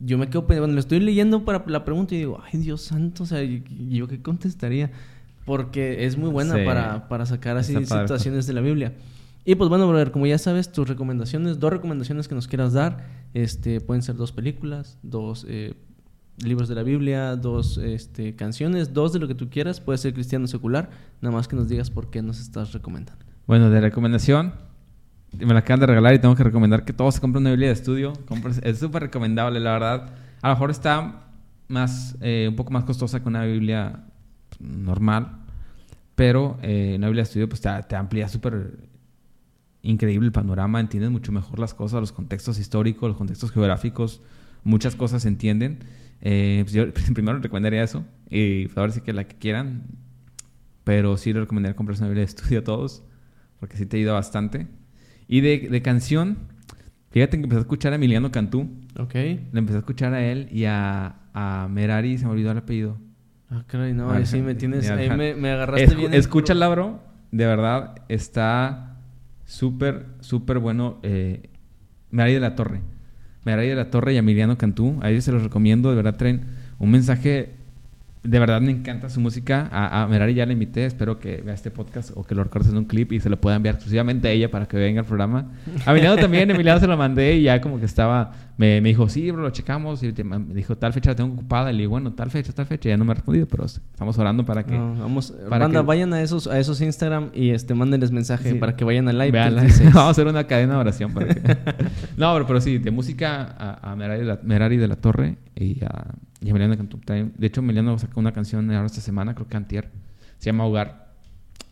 yo 0.00 0.18
me 0.18 0.28
quedo... 0.28 0.46
Cuando 0.46 0.68
lo 0.68 0.80
estoy 0.80 0.98
leyendo 0.98 1.44
para 1.44 1.64
la 1.66 1.84
pregunta 1.84 2.14
y 2.14 2.18
digo, 2.18 2.42
ay, 2.44 2.60
Dios 2.60 2.82
santo, 2.82 3.22
o 3.22 3.26
sea, 3.26 3.42
¿yo 3.42 4.08
qué 4.08 4.20
contestaría? 4.20 4.90
Porque 5.44 6.06
es 6.06 6.16
muy 6.16 6.30
buena 6.30 6.56
para, 6.64 7.08
para 7.08 7.26
sacar 7.26 7.56
así 7.56 7.74
situaciones 7.84 8.46
de 8.46 8.52
la 8.52 8.60
Biblia. 8.60 8.94
Y 9.44 9.54
pues 9.54 9.70
bueno, 9.70 9.88
brother, 9.88 10.10
como 10.10 10.26
ya 10.26 10.38
sabes, 10.38 10.70
tus 10.70 10.88
recomendaciones, 10.88 11.58
dos 11.58 11.72
recomendaciones 11.72 12.28
que 12.28 12.34
nos 12.34 12.46
quieras 12.46 12.72
dar, 12.72 13.06
este, 13.32 13.80
pueden 13.80 14.02
ser 14.02 14.16
dos 14.16 14.32
películas, 14.32 14.98
dos 15.02 15.46
eh, 15.48 15.74
libros 16.44 16.68
de 16.68 16.74
la 16.74 16.82
Biblia, 16.82 17.36
dos 17.36 17.78
este, 17.78 18.36
canciones, 18.36 18.92
dos 18.92 19.12
de 19.12 19.18
lo 19.18 19.28
que 19.28 19.34
tú 19.34 19.48
quieras, 19.48 19.80
puede 19.80 19.98
ser 19.98 20.12
cristiano 20.12 20.46
secular, 20.46 20.90
nada 21.20 21.34
más 21.34 21.48
que 21.48 21.56
nos 21.56 21.68
digas 21.68 21.90
por 21.90 22.10
qué 22.10 22.22
nos 22.22 22.40
estás 22.40 22.72
recomendando. 22.72 23.24
Bueno, 23.46 23.70
de 23.70 23.80
recomendación, 23.80 24.52
me 25.38 25.54
la 25.54 25.60
acaban 25.60 25.80
de 25.80 25.86
regalar 25.86 26.14
y 26.14 26.18
tengo 26.18 26.34
que 26.34 26.44
recomendar 26.44 26.84
que 26.84 26.92
todos 26.92 27.14
se 27.14 27.20
compren 27.20 27.42
una 27.42 27.50
Biblia 27.50 27.68
de 27.68 27.74
estudio. 27.74 28.12
Es 28.62 28.78
súper 28.78 29.04
recomendable, 29.04 29.58
la 29.60 29.72
verdad. 29.72 30.10
A 30.42 30.48
lo 30.48 30.54
mejor 30.54 30.70
está 30.70 31.24
más, 31.68 32.16
eh, 32.20 32.46
un 32.48 32.56
poco 32.56 32.72
más 32.72 32.84
costosa 32.84 33.20
que 33.20 33.28
una 33.28 33.44
Biblia 33.44 34.04
normal, 34.58 35.38
pero 36.14 36.58
eh, 36.62 36.94
una 36.96 37.06
Biblia 37.06 37.22
de 37.22 37.28
estudio 37.28 37.48
pues 37.48 37.60
te, 37.60 37.70
te 37.88 37.96
amplía 37.96 38.28
súper 38.28 38.89
increíble 39.82 40.26
el 40.26 40.32
panorama, 40.32 40.80
entiendes 40.80 41.10
mucho 41.10 41.32
mejor 41.32 41.58
las 41.58 41.74
cosas, 41.74 42.00
los 42.00 42.12
contextos 42.12 42.58
históricos, 42.58 43.08
los 43.08 43.16
contextos 43.16 43.50
geográficos, 43.50 44.22
muchas 44.64 44.96
cosas 44.96 45.22
se 45.22 45.28
entienden. 45.28 45.78
Eh, 46.20 46.60
pues 46.64 46.72
yo 46.72 46.92
primero 47.14 47.38
recomendaría 47.38 47.82
eso, 47.82 48.04
y 48.28 48.66
pues 48.66 48.78
ahora 48.78 48.92
sí 48.92 49.00
que 49.00 49.12
la 49.12 49.24
que 49.24 49.36
quieran, 49.36 49.84
pero 50.84 51.16
sí 51.16 51.32
le 51.32 51.40
recomendaría 51.40 51.76
comprarse 51.76 52.02
una 52.02 52.08
Biblia 52.08 52.24
de 52.24 52.30
estudio 52.30 52.60
a 52.60 52.64
todos, 52.64 53.02
porque 53.58 53.76
sí 53.76 53.86
te 53.86 53.96
ayuda 53.96 54.12
bastante. 54.12 54.66
Y 55.28 55.40
de, 55.42 55.68
de 55.70 55.82
canción, 55.82 56.38
fíjate 57.10 57.36
que 57.38 57.44
empecé 57.44 57.58
a 57.58 57.62
escuchar 57.62 57.92
a 57.92 57.96
Emiliano 57.96 58.32
Cantú. 58.32 58.68
Ok. 58.98 59.14
Le 59.14 59.48
empecé 59.54 59.76
a 59.76 59.80
escuchar 59.80 60.12
a 60.12 60.24
él 60.24 60.48
y 60.50 60.64
a, 60.64 61.20
a 61.32 61.68
Merari, 61.70 62.18
se 62.18 62.24
me 62.26 62.32
olvidó 62.32 62.50
el 62.50 62.58
apellido. 62.58 62.98
Ah, 63.48 63.64
caray, 63.66 63.94
no, 63.94 64.10
ahí 64.10 64.26
sí 64.26 64.40
me 64.40 64.54
tienes, 64.54 64.88
ahí 64.90 65.10
me, 65.10 65.34
me 65.34 65.50
agarraste 65.50 65.94
bien. 65.94 66.14
Escúchala, 66.14 66.68
bro, 66.68 67.00
de 67.32 67.46
verdad, 67.46 67.96
está 68.08 68.89
Súper, 69.50 70.06
súper 70.20 70.60
bueno. 70.60 71.00
Eh, 71.02 71.50
María 72.12 72.34
de 72.34 72.40
la 72.40 72.54
Torre. 72.54 72.82
María 73.44 73.70
de 73.70 73.74
la 73.74 73.90
Torre 73.90 74.14
y 74.14 74.16
Emiliano 74.16 74.56
Cantú. 74.56 75.00
A 75.02 75.10
ellos 75.10 75.24
se 75.24 75.32
los 75.32 75.42
recomiendo. 75.42 75.90
De 75.90 75.96
verdad 75.96 76.16
traen 76.16 76.42
un 76.78 76.92
mensaje 76.92 77.56
de 78.22 78.38
verdad 78.38 78.60
me 78.60 78.70
encanta 78.70 79.08
su 79.08 79.20
música. 79.20 79.68
A, 79.72 80.02
a 80.02 80.06
Merari 80.06 80.34
ya 80.34 80.44
la 80.44 80.52
invité, 80.52 80.84
espero 80.84 81.18
que 81.18 81.40
vea 81.40 81.54
este 81.54 81.70
podcast 81.70 82.10
o 82.14 82.24
que 82.24 82.34
lo 82.34 82.44
recortes 82.44 82.70
en 82.70 82.76
un 82.76 82.84
clip 82.84 83.12
y 83.12 83.20
se 83.20 83.30
lo 83.30 83.40
pueda 83.40 83.56
enviar 83.56 83.76
exclusivamente 83.76 84.28
a 84.28 84.30
ella 84.30 84.50
para 84.50 84.66
que 84.66 84.76
venga 84.76 85.00
al 85.00 85.06
programa. 85.06 85.52
A 85.86 85.92
Emiliano 85.92 86.16
también, 86.16 86.50
Emiliano 86.50 86.78
se 86.80 86.86
lo 86.86 86.96
mandé 86.98 87.36
y 87.36 87.44
ya 87.44 87.62
como 87.62 87.78
que 87.78 87.86
estaba, 87.86 88.32
me, 88.58 88.82
me 88.82 88.90
dijo, 88.90 89.08
sí, 89.08 89.30
bro, 89.30 89.42
lo 89.42 89.50
checamos. 89.50 90.02
Y 90.02 90.12
me 90.22 90.54
dijo, 90.54 90.76
tal 90.76 90.92
fecha 90.92 91.10
la 91.10 91.16
tengo 91.16 91.32
ocupada. 91.32 91.70
Y 91.70 91.76
le 91.76 91.80
digo, 91.80 91.92
bueno, 91.92 92.12
tal 92.12 92.30
fecha, 92.30 92.52
tal 92.52 92.66
fecha. 92.66 92.90
Ya 92.90 92.98
no 92.98 93.06
me 93.06 93.12
ha 93.12 93.14
respondido, 93.14 93.46
pero 93.48 93.64
estamos 93.64 94.18
orando 94.18 94.44
para 94.44 94.64
que. 94.64 94.76
vamos, 94.76 95.32
para 95.48 95.68
vayan 95.82 96.12
a 96.12 96.20
esos, 96.20 96.46
a 96.46 96.58
esos 96.58 96.80
Instagram 96.82 97.30
y 97.32 97.50
este, 97.50 97.74
mándenles 97.74 98.10
mensaje 98.10 98.54
para 98.56 98.76
que 98.76 98.84
vayan 98.84 99.08
al 99.08 99.16
live. 99.16 99.38
vamos 99.40 99.96
a 99.96 100.10
hacer 100.10 100.26
una 100.26 100.44
cadena 100.46 100.74
de 100.74 100.80
oración 100.80 101.14
para 101.14 101.34
que. 101.34 101.40
no, 102.18 102.34
pero, 102.34 102.46
pero 102.46 102.60
sí, 102.60 102.76
de 102.76 102.90
música 102.90 103.56
a, 103.58 103.92
a 103.92 103.96
Merari, 103.96 104.24
la, 104.24 104.38
Merari 104.42 104.76
de 104.76 104.88
la 104.88 104.96
Torre 104.96 105.38
y 105.54 105.82
a 105.82 106.14
y 106.40 106.50
Emiliano 106.50 106.76
cantó. 106.76 106.98
De 107.06 107.46
hecho, 107.46 107.60
Emiliano 107.60 107.98
sacó 107.98 108.20
una 108.20 108.32
canción 108.32 108.70
ahora 108.70 108.86
esta 108.86 109.00
semana, 109.00 109.34
creo 109.34 109.46
que 109.46 109.56
antier. 109.56 109.90
Se 110.38 110.46
llama 110.46 110.64
Hogar. 110.64 111.10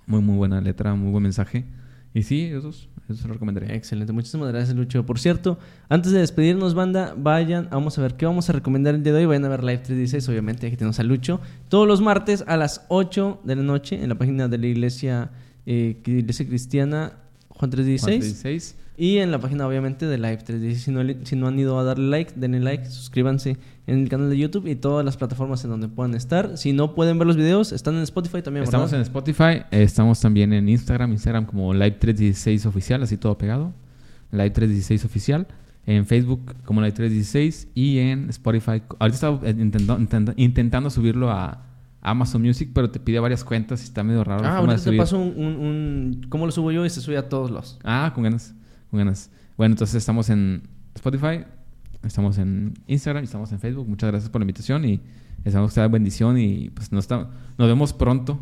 Muy, 0.07 0.21
muy 0.21 0.37
buena 0.37 0.61
letra, 0.61 0.95
muy 0.95 1.11
buen 1.11 1.23
mensaje. 1.23 1.65
Y 2.15 2.23
sí, 2.23 2.45
esos, 2.45 2.89
esos 3.05 3.21
se 3.21 3.29
lo 3.29 3.35
recomendaría. 3.35 3.75
Excelente. 3.75 4.13
Muchísimas 4.13 4.49
gracias, 4.49 4.75
Lucho. 4.75 5.05
Por 5.05 5.19
cierto, 5.19 5.59
antes 5.89 6.13
de 6.13 6.21
despedirnos, 6.21 6.75
banda, 6.75 7.15
vayan, 7.17 7.69
vamos 7.71 7.99
a 7.99 8.03
ver 8.03 8.15
qué 8.15 8.27
vamos 8.27 8.49
a 8.49 8.53
recomendar 8.53 8.95
el 8.95 9.03
día 9.03 9.13
de 9.13 9.21
hoy. 9.21 9.27
Vayan 9.27 9.45
a 9.45 9.49
ver 9.49 9.63
Live 9.63 9.79
316, 9.79 10.29
obviamente, 10.29 10.67
aquí 10.67 10.77
tenemos 10.77 10.99
a 10.99 11.03
Lucho. 11.03 11.41
Todos 11.69 11.87
los 11.87 12.01
martes 12.01 12.45
a 12.47 12.57
las 12.57 12.85
8 12.89 13.43
de 13.45 13.57
la 13.57 13.63
noche 13.63 14.03
en 14.03 14.09
la 14.09 14.17
página 14.17 14.49
de 14.49 14.59
la 14.59 14.67
iglesia, 14.67 15.31
eh, 15.67 16.01
iglesia 16.05 16.47
cristiana 16.47 17.13
Juan 17.59 17.71
316. 17.71 18.03
Juan 18.03 18.21
316. 18.21 18.77
Y 19.01 19.19
en 19.19 19.31
la 19.31 19.39
página, 19.39 19.65
obviamente, 19.65 20.07
de 20.07 20.19
Live 20.19 20.39
316. 20.39 20.83
Si 20.83 20.91
no, 20.91 21.25
si 21.25 21.37
no 21.37 21.47
han 21.47 21.57
ido 21.57 21.79
a 21.79 21.85
darle 21.85 22.09
like, 22.09 22.33
denle 22.35 22.59
like, 22.59 22.85
suscríbanse 22.87 23.57
en 23.87 24.01
el 24.01 24.09
canal 24.09 24.29
de 24.29 24.37
YouTube 24.37 24.67
y 24.67 24.75
todas 24.75 25.05
las 25.05 25.17
plataformas 25.17 25.63
en 25.63 25.71
donde 25.71 25.87
puedan 25.87 26.17
estar. 26.17 26.59
Si 26.59 26.73
no 26.73 26.97
pueden 26.97 27.17
ver 27.17 27.29
los 27.29 27.37
videos, 27.37 27.71
están 27.71 27.95
en 27.95 28.03
Spotify 28.03 28.43
también. 28.43 28.65
Estamos 28.65 28.93
en 28.93 29.01
Spotify, 29.03 29.63
estamos 29.71 30.19
también 30.19 30.53
en 30.53 30.69
Instagram, 30.69 31.13
Instagram 31.13 31.47
como 31.47 31.73
Live316 31.75 32.67
Oficial, 32.67 33.01
así 33.05 33.17
todo 33.17 33.39
pegado. 33.39 33.73
Live316 34.33 35.05
Oficial. 35.05 35.47
En 35.87 36.05
Facebook 36.05 36.57
como 36.65 36.81
Live316 36.81 37.69
y 37.77 37.99
en 38.01 38.29
Spotify. 38.31 38.83
Ahorita 38.99 39.15
estaba 39.15 39.49
intentando, 39.49 40.33
intentando 40.37 40.91
subirlo 40.91 41.31
a 41.31 41.63
Amazon 42.03 42.43
Music, 42.43 42.71
pero 42.75 42.91
te 42.91 42.99
pide 42.99 43.21
varias 43.21 43.45
cuentas 43.45 43.81
y 43.83 43.85
está 43.85 44.03
medio 44.03 44.25
raro. 44.25 44.45
Ah, 44.45 44.57
ahorita 44.57 44.83
te 44.83 44.97
paso 44.97 45.21
un, 45.21 45.37
un, 45.37 46.27
¿Cómo 46.29 46.47
lo 46.47 46.53
subo 46.53 46.73
yo? 46.73 46.85
Y 46.85 46.91
se 46.91 47.01
sube 47.01 47.17
a 47.17 47.29
todos 47.29 47.53
los. 47.53 47.79
Ah, 47.85 48.11
con 48.13 48.25
ganas. 48.25 48.57
Con 48.91 48.99
ganas. 48.99 49.31
Bueno, 49.57 49.73
entonces 49.73 49.97
estamos 49.97 50.31
en 50.31 50.63
Spotify, 50.95 51.45
Estamos 52.03 52.39
en 52.39 52.75
Instagram 52.87 53.25
estamos 53.25 53.51
en 53.53 53.59
Facebook. 53.59 53.89
Muchas 53.89 54.11
gracias 54.11 54.31
por 54.31 54.41
la 54.41 54.45
invitación 54.45 54.85
y 54.85 55.01
esperamos 55.45 55.73
que 55.73 55.75
sea 55.75 55.89
bendición 55.89 56.39
y 56.39 56.71
pues 56.71 56.93
nos, 56.93 57.09
nos 57.11 57.29
vemos 57.59 57.93
pronto, 57.93 58.39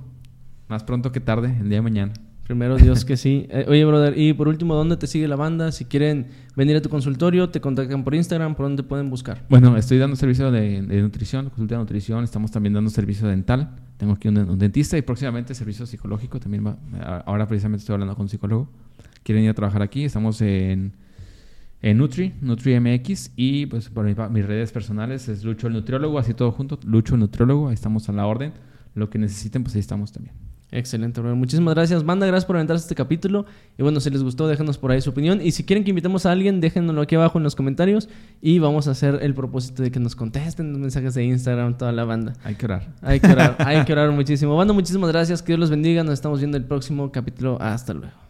más 0.68 0.84
pronto 0.84 1.10
que 1.10 1.20
tarde, 1.20 1.56
el 1.60 1.68
día 1.68 1.78
de 1.78 1.82
mañana. 1.82 2.12
Primero 2.44 2.76
Dios 2.76 3.04
que 3.04 3.16
sí. 3.16 3.48
Eh, 3.50 3.64
oye, 3.66 3.84
brother, 3.84 4.16
y 4.16 4.32
por 4.32 4.46
último, 4.46 4.76
¿dónde 4.76 4.96
te 4.96 5.08
sigue 5.08 5.26
la 5.26 5.34
banda? 5.34 5.72
Si 5.72 5.84
quieren 5.84 6.28
venir 6.54 6.76
a 6.76 6.80
tu 6.80 6.88
consultorio, 6.88 7.48
te 7.48 7.60
contactan 7.60 8.04
por 8.04 8.14
Instagram, 8.14 8.54
¿por 8.54 8.66
dónde 8.66 8.84
pueden 8.84 9.10
buscar? 9.10 9.42
Bueno, 9.48 9.76
estoy 9.76 9.98
dando 9.98 10.14
servicio 10.14 10.52
de, 10.52 10.82
nutrición, 10.82 11.48
consulta 11.48 11.74
de 11.74 11.80
nutrición, 11.80 12.22
estamos 12.22 12.52
también 12.52 12.74
dando 12.74 12.90
servicio 12.90 13.26
dental. 13.26 13.74
Tengo 13.96 14.12
aquí 14.12 14.28
un, 14.28 14.58
dentista 14.58 14.96
y 14.96 15.02
próximamente 15.02 15.54
servicio 15.54 15.86
psicológico 15.86 16.38
también 16.38 16.64
va. 16.64 16.78
Ahora 17.26 17.48
precisamente 17.48 17.80
estoy 17.80 17.94
hablando 17.94 18.14
con 18.14 18.24
un 18.24 18.28
psicólogo. 18.28 18.68
Quieren 19.26 19.42
ir 19.42 19.50
a 19.50 19.54
trabajar 19.54 19.82
aquí, 19.82 20.04
estamos 20.04 20.40
en, 20.40 20.92
en 21.82 21.98
Nutri, 21.98 22.32
Nutri 22.40 22.78
MX 22.78 23.32
y 23.34 23.66
pues 23.66 23.88
por 23.88 24.04
mis 24.30 24.46
redes 24.46 24.70
personales 24.70 25.28
es 25.28 25.42
Lucho 25.42 25.66
el 25.66 25.72
Nutriólogo, 25.72 26.20
así 26.20 26.32
todo 26.32 26.52
junto, 26.52 26.78
Lucho 26.86 27.14
el 27.14 27.20
Nutriólogo, 27.20 27.68
ahí 27.68 27.74
estamos 27.74 28.08
a 28.08 28.12
la 28.12 28.24
orden. 28.26 28.52
Lo 28.94 29.10
que 29.10 29.18
necesiten, 29.18 29.62
pues 29.62 29.74
ahí 29.74 29.80
estamos 29.80 30.10
también. 30.10 30.34
Excelente. 30.70 31.20
Muchísimas 31.20 31.74
gracias, 31.74 32.02
banda. 32.02 32.26
Gracias 32.26 32.46
por 32.46 32.56
aventarse 32.56 32.82
este 32.82 32.94
capítulo. 32.94 33.44
Y 33.76 33.82
bueno, 33.82 34.00
si 34.00 34.08
les 34.08 34.22
gustó, 34.22 34.48
déjenos 34.48 34.78
por 34.78 34.90
ahí 34.90 35.02
su 35.02 35.10
opinión. 35.10 35.40
Y 35.42 35.50
si 35.50 35.64
quieren 35.64 35.84
que 35.84 35.90
invitemos 35.90 36.24
a 36.24 36.32
alguien, 36.32 36.60
déjenlo 36.60 36.98
aquí 37.02 37.14
abajo 37.14 37.36
en 37.38 37.44
los 37.44 37.54
comentarios. 37.54 38.08
Y 38.40 38.58
vamos 38.58 38.88
a 38.88 38.92
hacer 38.92 39.18
el 39.20 39.34
propósito 39.34 39.82
de 39.82 39.90
que 39.90 40.00
nos 40.00 40.16
contesten 40.16 40.72
los 40.72 40.80
mensajes 40.80 41.12
de 41.12 41.24
Instagram, 41.24 41.76
toda 41.76 41.92
la 41.92 42.04
banda. 42.04 42.32
Hay 42.42 42.54
que 42.54 42.64
orar. 42.64 42.88
Hay 43.02 43.20
que 43.20 43.30
orar, 43.30 43.56
hay 43.58 43.84
que 43.84 43.92
orar 43.92 44.10
muchísimo. 44.12 44.56
Banda, 44.56 44.72
muchísimas 44.72 45.10
gracias. 45.10 45.42
Que 45.42 45.48
Dios 45.48 45.60
los 45.60 45.70
bendiga. 45.70 46.02
Nos 46.04 46.14
estamos 46.14 46.38
viendo 46.38 46.56
el 46.56 46.64
próximo 46.64 47.12
capítulo. 47.12 47.58
Hasta 47.60 47.92
luego. 47.92 48.25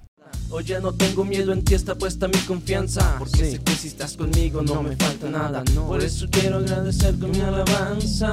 Oye, 0.51 0.81
no 0.81 0.93
tengo 0.93 1.24
miedo, 1.24 1.52
en 1.52 1.62
ti 1.64 1.74
está 1.74 1.94
puesta 1.94 2.28
mi 2.28 2.39
confianza. 2.40 3.16
Porque 3.18 3.51
sé 3.51 3.59
que 3.59 3.73
si 3.73 3.89
estás 3.89 4.16
conmigo 4.16 4.62
no, 4.62 4.82
me 4.82 4.97
falta 4.97 5.28
nada. 5.28 5.64
Por 5.86 6.02
eso 6.02 6.27
quiero 6.31 6.59
agradecer 6.59 7.18
con 7.18 7.32
mi 7.32 7.40
alabanza. 7.40 8.31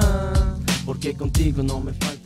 Porque 0.86 1.14
contigo 1.14 1.62
no 1.62 1.80
me 1.80 1.92
falta 1.92 2.23